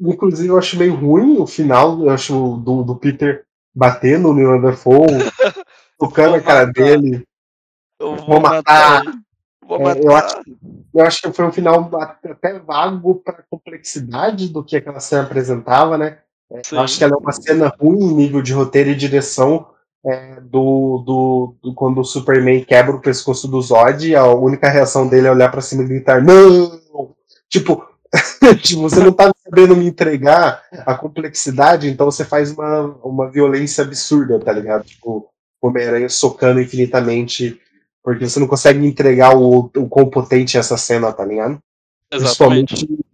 Inclusive, 0.00 0.48
eu 0.48 0.58
acho 0.58 0.78
meio 0.78 0.94
ruim 0.94 1.38
o 1.38 1.46
final, 1.46 2.00
eu 2.02 2.10
acho 2.10 2.56
do, 2.58 2.82
do 2.82 2.96
Peter 2.96 3.44
batendo 3.74 4.32
no 4.32 4.38
Willem 4.40 4.60
Dafoe, 4.60 5.06
tocando 5.98 6.34
a 6.36 6.40
cara 6.40 6.66
dele. 6.66 7.24
Eu 7.98 8.16
Vou 8.16 8.26
vou, 8.26 8.40
matar. 8.40 9.04
matar. 9.04 9.12
Vou 9.66 9.78
É, 9.78 9.82
matar. 9.84 10.02
eu 10.04 10.14
acho- 10.16 10.42
Eu 10.92 11.04
acho 11.06 11.22
que 11.22 11.32
foi 11.32 11.44
um 11.46 11.52
final 11.52 11.88
até 11.94 12.58
vago 12.58 13.16
para 13.24 13.38
a 13.38 13.44
complexidade 13.48 14.48
do 14.48 14.64
que 14.64 14.76
aquela 14.76 15.00
cena 15.00 15.22
apresentava, 15.22 15.96
né? 15.96 16.18
É, 16.52 16.62
Sim. 16.64 16.76
eu 16.76 16.82
acho 16.82 16.98
que 16.98 17.04
ela 17.04 17.14
é 17.14 17.16
uma 17.16 17.32
cena 17.32 17.72
ruim 17.80 18.02
em 18.10 18.14
nível 18.14 18.42
de 18.42 18.52
roteiro 18.52 18.90
e 18.90 18.94
direção 18.96 19.68
é, 20.04 20.40
do, 20.40 20.98
do, 21.06 21.54
do- 21.62 21.74
quando 21.74 22.00
o 22.00 22.04
Superman 22.04 22.64
quebra 22.64 22.96
o 22.96 23.00
pescoço 23.00 23.46
do 23.46 23.62
Zod 23.62 24.08
e 24.08 24.16
a 24.16 24.26
única 24.26 24.68
reação 24.68 25.06
dele 25.06 25.28
é 25.28 25.30
olhar 25.30 25.50
pra 25.50 25.60
cima 25.60 25.84
e 25.84 25.86
gritar 25.86 26.22
não! 26.22 26.79
Tipo, 27.50 27.86
tipo, 28.62 28.80
você 28.80 29.00
não 29.00 29.12
tá 29.12 29.30
sabendo 29.44 29.76
me 29.76 29.86
entregar 29.86 30.62
a 30.72 30.94
complexidade, 30.94 31.88
então 31.88 32.06
você 32.06 32.24
faz 32.24 32.50
uma, 32.52 32.82
uma 33.04 33.30
violência 33.30 33.84
absurda, 33.84 34.38
tá 34.38 34.52
ligado? 34.52 34.84
Tipo, 34.84 35.28
o 35.60 35.68
Homem-Aranha 35.68 36.08
socando 36.08 36.60
infinitamente 36.60 37.60
porque 38.02 38.26
você 38.26 38.40
não 38.40 38.46
consegue 38.46 38.84
entregar 38.86 39.36
o, 39.36 39.70
o 39.76 39.88
quão 39.88 40.08
potente 40.08 40.56
é 40.56 40.60
essa 40.60 40.78
cena, 40.78 41.12
tá 41.12 41.24
ligado? 41.24 41.60
Exatamente. 42.10 42.74
Principalmente 42.74 43.10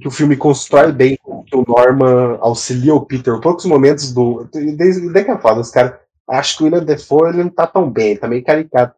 que 0.00 0.08
o 0.08 0.10
filme 0.10 0.36
constrói 0.36 0.92
bem 0.92 1.18
que 1.46 1.56
o 1.56 1.64
Norman 1.66 2.38
auxilia 2.40 2.94
o 2.94 3.04
Peter. 3.04 3.38
Poucos 3.40 3.64
momentos 3.66 4.12
do. 4.12 4.48
Desde, 4.52 4.76
desde 4.76 5.24
que 5.24 5.30
eu 5.30 5.38
falo, 5.38 5.60
os 5.60 5.70
caras. 5.70 5.98
Acho 6.28 6.56
que 6.56 6.62
o 6.62 6.66
William 6.66 6.84
Defoe 6.84 7.28
ele 7.28 7.42
não 7.42 7.50
tá 7.50 7.66
tão 7.66 7.90
bem, 7.90 8.16
tá 8.16 8.28
meio 8.28 8.44
caricato. 8.44 8.94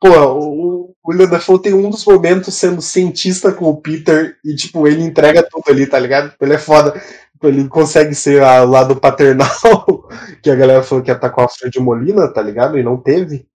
Pô, 0.00 0.08
o, 0.10 0.90
o 0.90 0.94
William 1.10 1.28
Defoe 1.28 1.60
tem 1.62 1.72
um 1.74 1.88
dos 1.90 2.04
momentos 2.04 2.54
sendo 2.54 2.82
cientista 2.82 3.52
com 3.52 3.66
o 3.66 3.80
Peter 3.80 4.38
e, 4.44 4.54
tipo, 4.54 4.86
ele 4.86 5.02
entrega 5.02 5.42
tudo 5.48 5.64
ali, 5.68 5.86
tá 5.86 5.98
ligado? 5.98 6.34
Ele 6.40 6.54
é 6.54 6.58
foda. 6.58 6.92
Tipo, 7.32 7.48
Ele 7.48 7.68
consegue 7.68 8.14
ser 8.14 8.42
a- 8.42 8.62
o 8.62 8.68
lado 8.70 8.96
paternal, 9.00 9.48
que 10.42 10.50
a 10.50 10.54
galera 10.56 10.82
falou 10.82 11.02
que 11.04 11.10
ia 11.10 11.14
estar 11.14 11.30
com 11.30 11.40
o 11.40 11.44
Alfred 11.44 11.78
Molina, 11.80 12.28
tá 12.32 12.42
ligado? 12.42 12.78
E 12.78 12.82
não 12.82 12.96
teve. 12.96 13.48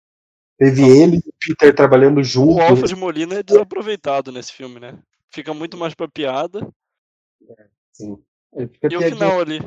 Teve 0.58 0.82
ele 0.82 1.16
e 1.16 1.28
o 1.28 1.34
Peter 1.40 1.74
trabalhando 1.74 2.18
O 2.20 2.24
juntos. 2.24 2.60
Alfred 2.60 2.94
Molina 2.96 3.36
é 3.36 3.42
desaproveitado 3.42 4.30
nesse 4.30 4.52
filme, 4.52 4.78
né? 4.78 4.98
Fica 5.30 5.54
muito 5.54 5.76
mais 5.78 5.94
pra 5.94 6.08
piada. 6.08 6.68
Assim. 7.94 8.18
Ele 8.54 8.68
fica 8.68 8.88
E 8.92 8.96
o 8.96 9.00
final 9.02 9.40
ali. 9.40 9.60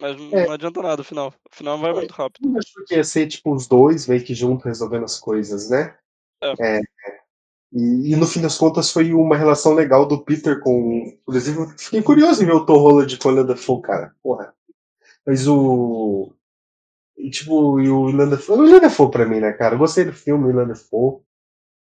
Mas 0.00 0.16
não- 0.16 0.30
É. 0.38 0.46
não 0.46 0.52
adianta 0.52 0.82
nada 0.82 1.02
o 1.02 1.04
final. 1.04 1.32
O 1.52 1.54
final 1.56 1.78
vai 1.78 1.92
muito 1.92 2.10
rápido. 2.12 2.48
Eu 2.52 2.58
acho 2.58 2.72
que 2.86 2.94
ia 2.96 3.04
ser 3.04 3.26
tipo 3.28 3.52
os 3.54 3.68
dois 3.68 4.08
meio 4.08 4.24
que 4.24 4.34
juntos 4.34 4.64
resolvendo 4.64 5.04
as 5.04 5.18
coisas, 5.18 5.70
né? 5.70 5.94
É. 6.42 6.80
E, 7.72 8.12
e 8.12 8.16
no 8.16 8.26
fim 8.26 8.40
das 8.40 8.56
contas 8.56 8.90
foi 8.90 9.12
uma 9.12 9.36
relação 9.36 9.74
legal 9.74 10.06
do 10.06 10.22
Peter 10.24 10.60
com. 10.60 11.16
Inclusive, 11.22 11.58
eu 11.58 11.68
fiquei 11.76 12.02
curioso 12.02 12.42
em 12.42 12.46
ver 12.46 12.52
o 12.54 12.64
Tom 12.64 12.78
Holland 12.78 13.16
com 13.18 13.28
o 13.28 13.30
William 13.32 13.46
Dafoe, 13.46 13.82
cara. 13.82 14.14
Porra. 14.22 14.54
Mas 15.26 15.48
o. 15.48 16.32
E, 17.16 17.30
tipo, 17.30 17.80
e 17.80 17.88
o 17.88 18.02
William 18.02 18.28
Dafoe. 18.28 18.56
O 18.58 18.60
William 18.62 18.80
Dafoe 18.80 19.10
pra 19.10 19.26
mim, 19.26 19.40
né, 19.40 19.52
cara? 19.52 19.74
Eu 19.74 19.78
gostei 19.78 20.04
do 20.04 20.12
filme, 20.12 20.44
o 20.44 20.46
William 20.48 20.66
Dafoe. 20.68 21.20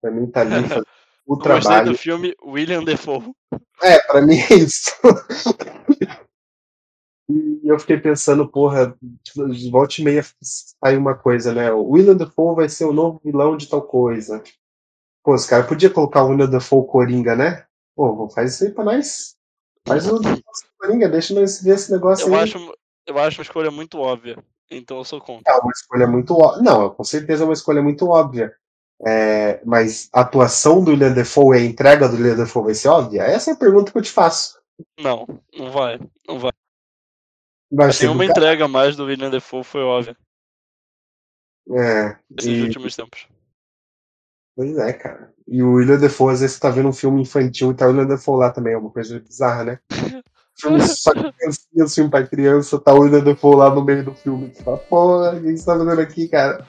Pra 0.01 0.11
mim 0.11 0.27
tá 0.31 0.41
ali 0.41 0.55
o 1.27 1.35
Eu 1.35 1.37
Gostei 1.37 1.61
trabalho. 1.61 1.91
do 1.93 1.99
filme 1.99 2.35
William 2.45 2.83
Defoe. 2.85 3.33
É, 3.83 3.99
pra 4.01 4.23
mim 4.23 4.37
é 4.39 4.55
isso. 4.55 4.91
E 7.65 7.69
eu 7.69 7.79
fiquei 7.79 7.99
pensando, 7.99 8.49
porra, 8.49 8.97
de 9.23 9.71
volta 9.71 10.01
e 10.01 10.05
meia 10.05 10.25
sai 10.43 10.97
uma 10.97 11.15
coisa, 11.15 11.55
né? 11.55 11.73
O 11.73 11.91
William 11.91 12.17
Dafoe 12.17 12.57
vai 12.57 12.69
ser 12.69 12.85
o 12.85 12.93
novo 12.93 13.21
vilão 13.25 13.57
de 13.57 13.69
tal 13.69 13.83
coisa. 13.83 14.43
Pô, 15.25 15.35
os 15.35 15.47
caras 15.47 15.67
podiam 15.67 15.93
colocar 15.93 16.25
o 16.25 16.29
William 16.29 16.49
Dafoe 16.49 16.87
Coringa, 16.87 17.37
né? 17.37 17.65
Pô, 17.95 18.29
faz 18.29 18.55
isso 18.55 18.65
aí 18.65 18.71
pra 18.71 18.85
nós. 18.85 19.37
Faz 19.87 20.07
o 20.09 20.21
Coringa, 20.79 21.09
deixa 21.09 21.35
nós 21.35 21.63
ver 21.63 21.75
esse 21.75 21.91
negócio 21.93 22.29
Eu 22.29 22.35
aí. 22.35 22.43
acho, 22.43 22.75
eu 23.07 23.19
acho 23.19 23.39
uma 23.39 23.45
escolha 23.45 23.71
muito 23.71 23.99
óbvia. 23.99 24.43
Então 24.71 24.99
eu 24.99 25.05
sou 25.05 25.21
contra. 25.21 25.53
É 25.53 25.57
uma 25.59 25.71
escolha 25.71 26.07
muito 26.07 26.35
óbvia. 26.35 26.63
Não, 26.63 26.91
com 26.91 27.05
certeza 27.05 27.45
é 27.45 27.47
uma 27.47 27.53
escolha 27.53 27.83
muito 27.83 28.09
óbvia. 28.09 28.55
É, 29.05 29.61
mas 29.65 30.09
a 30.13 30.21
atuação 30.21 30.83
do 30.83 30.93
William 30.93 31.13
Dafoe 31.13 31.57
e 31.57 31.61
a 31.61 31.65
entrega 31.65 32.09
do 32.09 32.17
William 32.17 32.37
Dafoe 32.37 32.65
vai 32.65 32.75
ser 32.75 32.89
óbvia? 32.89 33.23
Essa 33.23 33.51
é 33.51 33.55
a 33.55 33.57
pergunta 33.57 33.91
que 33.91 33.99
eu 33.99 34.03
te 34.03 34.11
faço. 34.11 34.61
Não, 34.99 35.27
não 35.57 35.71
vai. 35.71 36.01
Não 36.27 36.39
vai. 36.39 36.53
Vai 37.73 37.93
ser 37.93 38.05
Nenhuma 38.05 38.25
entrega 38.27 38.69
mais 38.69 38.97
do 38.97 39.05
William 39.05 39.31
Defoe 39.31 39.65
foi 39.65 39.83
óbvia 39.83 40.15
É, 41.71 42.17
nesses 42.31 42.59
e- 42.59 42.63
últimos 42.63 42.95
tempos. 42.95 43.27
Pois 44.55 44.77
é, 44.77 44.93
cara. 44.93 45.33
E 45.49 45.63
o 45.63 45.73
William 45.75 45.99
Defoe, 45.99 46.35
às 46.35 46.41
vezes, 46.41 46.57
você 46.57 46.61
tá 46.61 46.69
vendo 46.71 46.89
um 46.91 46.93
filme 46.93 47.23
infantil 47.23 47.71
e 47.71 47.75
tá 47.75 47.87
o 47.87 47.89
William 47.91 48.07
Defoe 48.07 48.37
lá 48.39 48.51
também, 48.51 48.75
é 48.75 48.79
uma 48.79 48.91
coisa 48.91 49.19
bizarra, 49.19 49.65
né? 49.65 49.79
Filme 50.55 50.83
só 50.83 51.13
criancinha, 51.13 51.89
filme 51.89 52.11
pra 52.11 52.27
criança, 52.27 52.79
tá 52.79 52.93
o 52.93 53.01
William 53.01 53.25
Defoe 53.25 53.57
lá 53.57 53.75
no 53.75 53.83
meio 53.83 54.05
do 54.05 54.15
filme. 54.15 54.53
Você 54.55 54.63
fala, 54.63 54.77
pô, 54.77 55.27
o 55.31 55.41
que 55.41 55.57
você 55.57 55.65
tá 55.65 55.79
fazendo 55.79 56.01
aqui, 56.01 56.29
cara? 56.29 56.63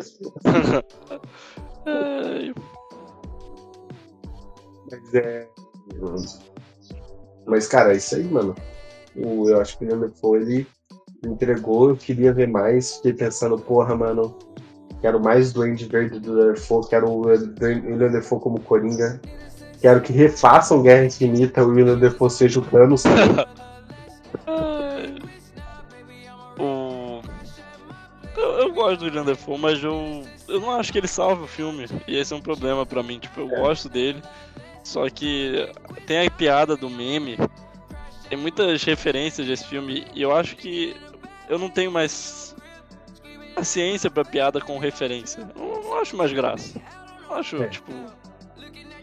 Mas 4.89 5.13
é. 5.13 5.47
Mas, 7.45 7.67
cara, 7.67 7.93
é 7.93 7.97
isso 7.97 8.15
aí, 8.15 8.23
mano. 8.23 8.55
O, 9.15 9.49
eu 9.49 9.59
acho 9.59 9.77
que 9.77 9.83
o 9.83 9.87
William 9.87 10.07
Defoe, 10.07 10.41
ele 10.41 10.67
entregou, 11.25 11.89
eu 11.89 11.95
queria 11.95 12.33
ver 12.33 12.47
mais. 12.47 12.97
Fiquei 12.97 13.13
pensando, 13.13 13.57
porra, 13.57 13.95
mano, 13.95 14.37
quero 15.01 15.19
mais 15.21 15.53
Duende 15.53 15.85
Verde 15.85 16.19
do 16.19 16.53
Defoe, 16.53 16.87
quero 16.89 17.09
o 17.09 17.21
William 17.27 18.11
Defoe 18.11 18.39
como 18.39 18.59
Coringa. 18.59 19.19
Quero 19.81 20.01
que 20.01 20.13
refaçam 20.13 20.81
Guerra 20.81 21.05
Infinita, 21.05 21.63
o 21.63 21.69
William 21.69 21.97
Defoe 21.97 22.29
seja 22.29 22.59
o 22.59 22.63
Thanos. 22.63 23.03
O... 26.59 27.21
Eu, 28.37 28.49
eu 28.59 28.73
gosto 28.73 28.99
do 28.99 29.05
William 29.05 29.25
Defoe, 29.25 29.57
mas 29.57 29.83
eu, 29.83 30.23
eu 30.47 30.59
não 30.59 30.71
acho 30.71 30.91
que 30.91 30.99
ele 30.99 31.07
salve 31.07 31.43
o 31.43 31.47
filme. 31.47 31.87
E 32.07 32.15
esse 32.17 32.33
é 32.33 32.35
um 32.35 32.41
problema 32.41 32.85
pra 32.85 33.01
mim. 33.01 33.19
Tipo, 33.19 33.41
eu 33.41 33.47
gosto 33.47 33.89
dele. 33.89 34.21
Só 34.83 35.09
que 35.09 35.67
tem 36.05 36.27
a 36.27 36.31
piada 36.31 36.75
do 36.75 36.89
meme. 36.89 37.37
Tem 38.29 38.37
muitas 38.37 38.83
referências 38.83 39.47
desse 39.47 39.65
filme. 39.65 40.05
E 40.13 40.21
eu 40.21 40.35
acho 40.35 40.55
que 40.55 40.95
eu 41.49 41.57
não 41.59 41.69
tenho 41.69 41.91
mais 41.91 42.55
paciência 43.55 44.09
pra 44.09 44.25
piada 44.25 44.59
com 44.59 44.77
referência. 44.79 45.47
Eu 45.55 45.81
não 45.83 45.97
acho 45.99 46.15
mais 46.17 46.31
graça. 46.33 46.81
Eu 47.29 47.35
acho, 47.35 47.57
É. 47.57 47.67
tipo. 47.67 47.91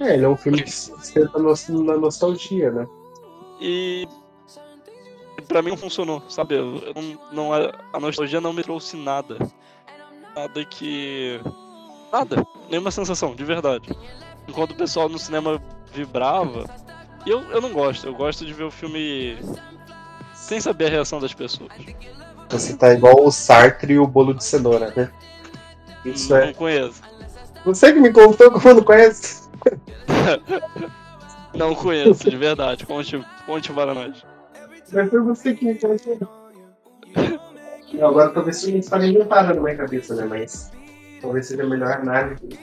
É, 0.00 0.14
ele 0.14 0.24
é 0.24 0.28
um 0.28 0.36
filme 0.36 0.62
que 0.62 0.70
se 0.70 0.92
senta 1.04 1.38
na 1.38 1.96
nostalgia, 1.96 2.70
né? 2.70 2.86
E 3.60 4.08
pra 5.46 5.60
mim 5.62 5.70
não 5.70 5.76
funcionou, 5.76 6.22
sabe? 6.28 6.54
Eu, 6.54 6.80
não, 6.94 7.18
não- 7.32 7.52
a, 7.92 8.00
nostalgia 8.00 8.40
não 8.40 8.52
me 8.52 8.62
trouxe 8.62 8.96
nada. 8.96 9.36
Nada 10.34 10.64
que. 10.64 11.40
Nada. 12.12 12.46
Nenhuma 12.70 12.90
sensação, 12.90 13.34
de 13.34 13.44
verdade. 13.44 13.88
Enquanto 14.48 14.70
o 14.72 14.76
pessoal 14.76 15.08
no 15.08 15.18
cinema 15.18 15.62
vibrava. 15.92 16.64
E 17.26 17.30
eu, 17.30 17.42
eu 17.50 17.60
não 17.60 17.70
gosto, 17.72 18.06
eu 18.06 18.14
gosto 18.14 18.46
de 18.46 18.52
ver 18.54 18.64
o 18.64 18.70
filme 18.70 19.36
sem 20.34 20.58
saber 20.60 20.86
a 20.86 20.90
reação 20.90 21.20
das 21.20 21.34
pessoas. 21.34 21.70
Você 22.50 22.76
tá 22.76 22.92
igual 22.92 23.24
o 23.24 23.30
Sartre 23.30 23.94
e 23.94 23.98
o 23.98 24.06
bolo 24.06 24.34
de 24.34 24.44
cenoura, 24.44 24.92
né? 24.96 25.10
Isso 26.04 26.30
não 26.30 26.38
é. 26.38 26.52
conheço. 26.52 27.00
Você 27.64 27.92
que 27.92 28.00
me 28.00 28.12
contou 28.12 28.50
como 28.50 28.74
não 28.74 28.82
conhece. 28.82 29.48
Não 31.52 31.74
conheço, 31.74 32.30
de 32.30 32.36
verdade. 32.36 32.86
Conte, 32.86 33.20
conte 33.44 33.72
para 33.72 33.92
nós. 33.92 34.24
Mas 34.92 35.10
foi 35.10 35.20
você 35.20 35.52
que 35.52 35.64
me 35.64 35.74
contou. 35.74 36.16
Não, 37.92 38.08
Agora 38.08 38.30
talvez 38.30 38.58
você 38.58 38.70
não 38.70 38.82
fale 38.82 39.12
nem 39.12 39.26
para 39.26 39.52
na 39.52 39.60
minha 39.60 39.76
cabeça, 39.76 40.14
né? 40.14 40.24
Mas 40.24 40.70
talvez 41.20 41.46
seja 41.48 41.64
a 41.64 41.66
melhor 41.66 41.90
análise 41.90 42.56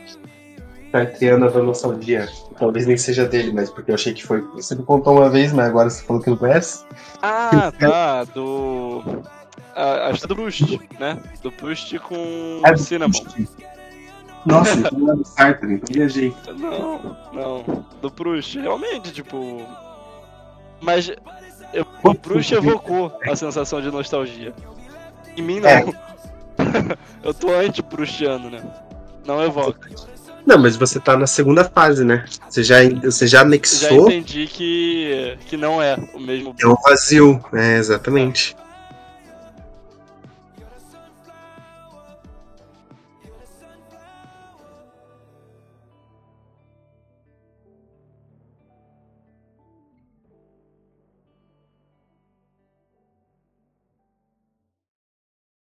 sartriana 0.91 1.49
da 1.49 1.61
nostalgia. 1.61 2.27
Talvez 2.57 2.87
nem 2.87 2.97
seja 2.97 3.25
dele, 3.25 3.51
mas 3.51 3.69
porque 3.69 3.91
eu 3.91 3.95
achei 3.95 4.13
que 4.13 4.25
foi. 4.25 4.41
Você 4.55 4.75
me 4.75 4.83
contou 4.83 5.17
uma 5.17 5.29
vez, 5.29 5.51
mas 5.51 5.67
agora 5.67 5.89
você 5.89 6.03
falou 6.03 6.21
que 6.21 6.29
não 6.29 6.37
conhece. 6.37 6.85
Ah, 7.21 7.71
tá. 7.77 8.23
Do. 8.23 9.03
A, 9.77 10.11
que 10.13 10.23
é 10.23 10.27
do 10.27 10.35
Proust, 10.35 10.79
né? 10.99 11.19
Do 11.43 11.51
Proust 11.51 11.99
com 11.99 12.61
É 12.65 12.75
Cinnamon. 12.75 13.11
Nossa, 14.45 14.73
então 14.73 14.97
não 14.97 15.13
é 15.13 15.15
do 15.15 15.25
Sartre, 15.25 15.73
então 15.73 15.93
viajei. 15.93 16.33
Não, 16.57 17.17
não. 17.33 17.85
Do 18.01 18.09
Proust, 18.09 18.59
realmente, 18.59 19.11
tipo. 19.11 19.61
Mas 20.81 21.11
eu, 21.73 21.85
o 22.03 22.15
Proust 22.15 22.53
evocou 22.53 23.17
a 23.29 23.35
sensação 23.35 23.81
de 23.81 23.91
nostalgia. 23.91 24.53
Em 25.35 25.41
mim 25.41 25.59
não. 25.59 25.69
É. 25.69 25.85
eu 27.23 27.33
tô 27.33 27.53
anti-Proustiano, 27.53 28.49
né? 28.49 28.63
Não 29.25 29.43
evoca. 29.43 29.89
Não, 30.45 30.57
mas 30.57 30.77
você 30.77 30.99
tá 30.99 31.17
na 31.17 31.27
segunda 31.27 31.65
fase, 31.65 32.03
né? 32.05 32.23
Você 32.49 32.63
já, 32.63 32.77
você 33.03 33.27
já 33.27 33.39
Já 33.39 33.41
anexou. 33.45 34.09
entendi 34.09 34.47
que, 34.47 35.37
que 35.45 35.57
não 35.57 35.81
é 35.81 35.97
o 36.13 36.19
mesmo. 36.19 36.55
É 36.59 36.65
um 36.65 36.75
vazio. 36.75 37.43
É, 37.53 37.77
exatamente. 37.77 38.55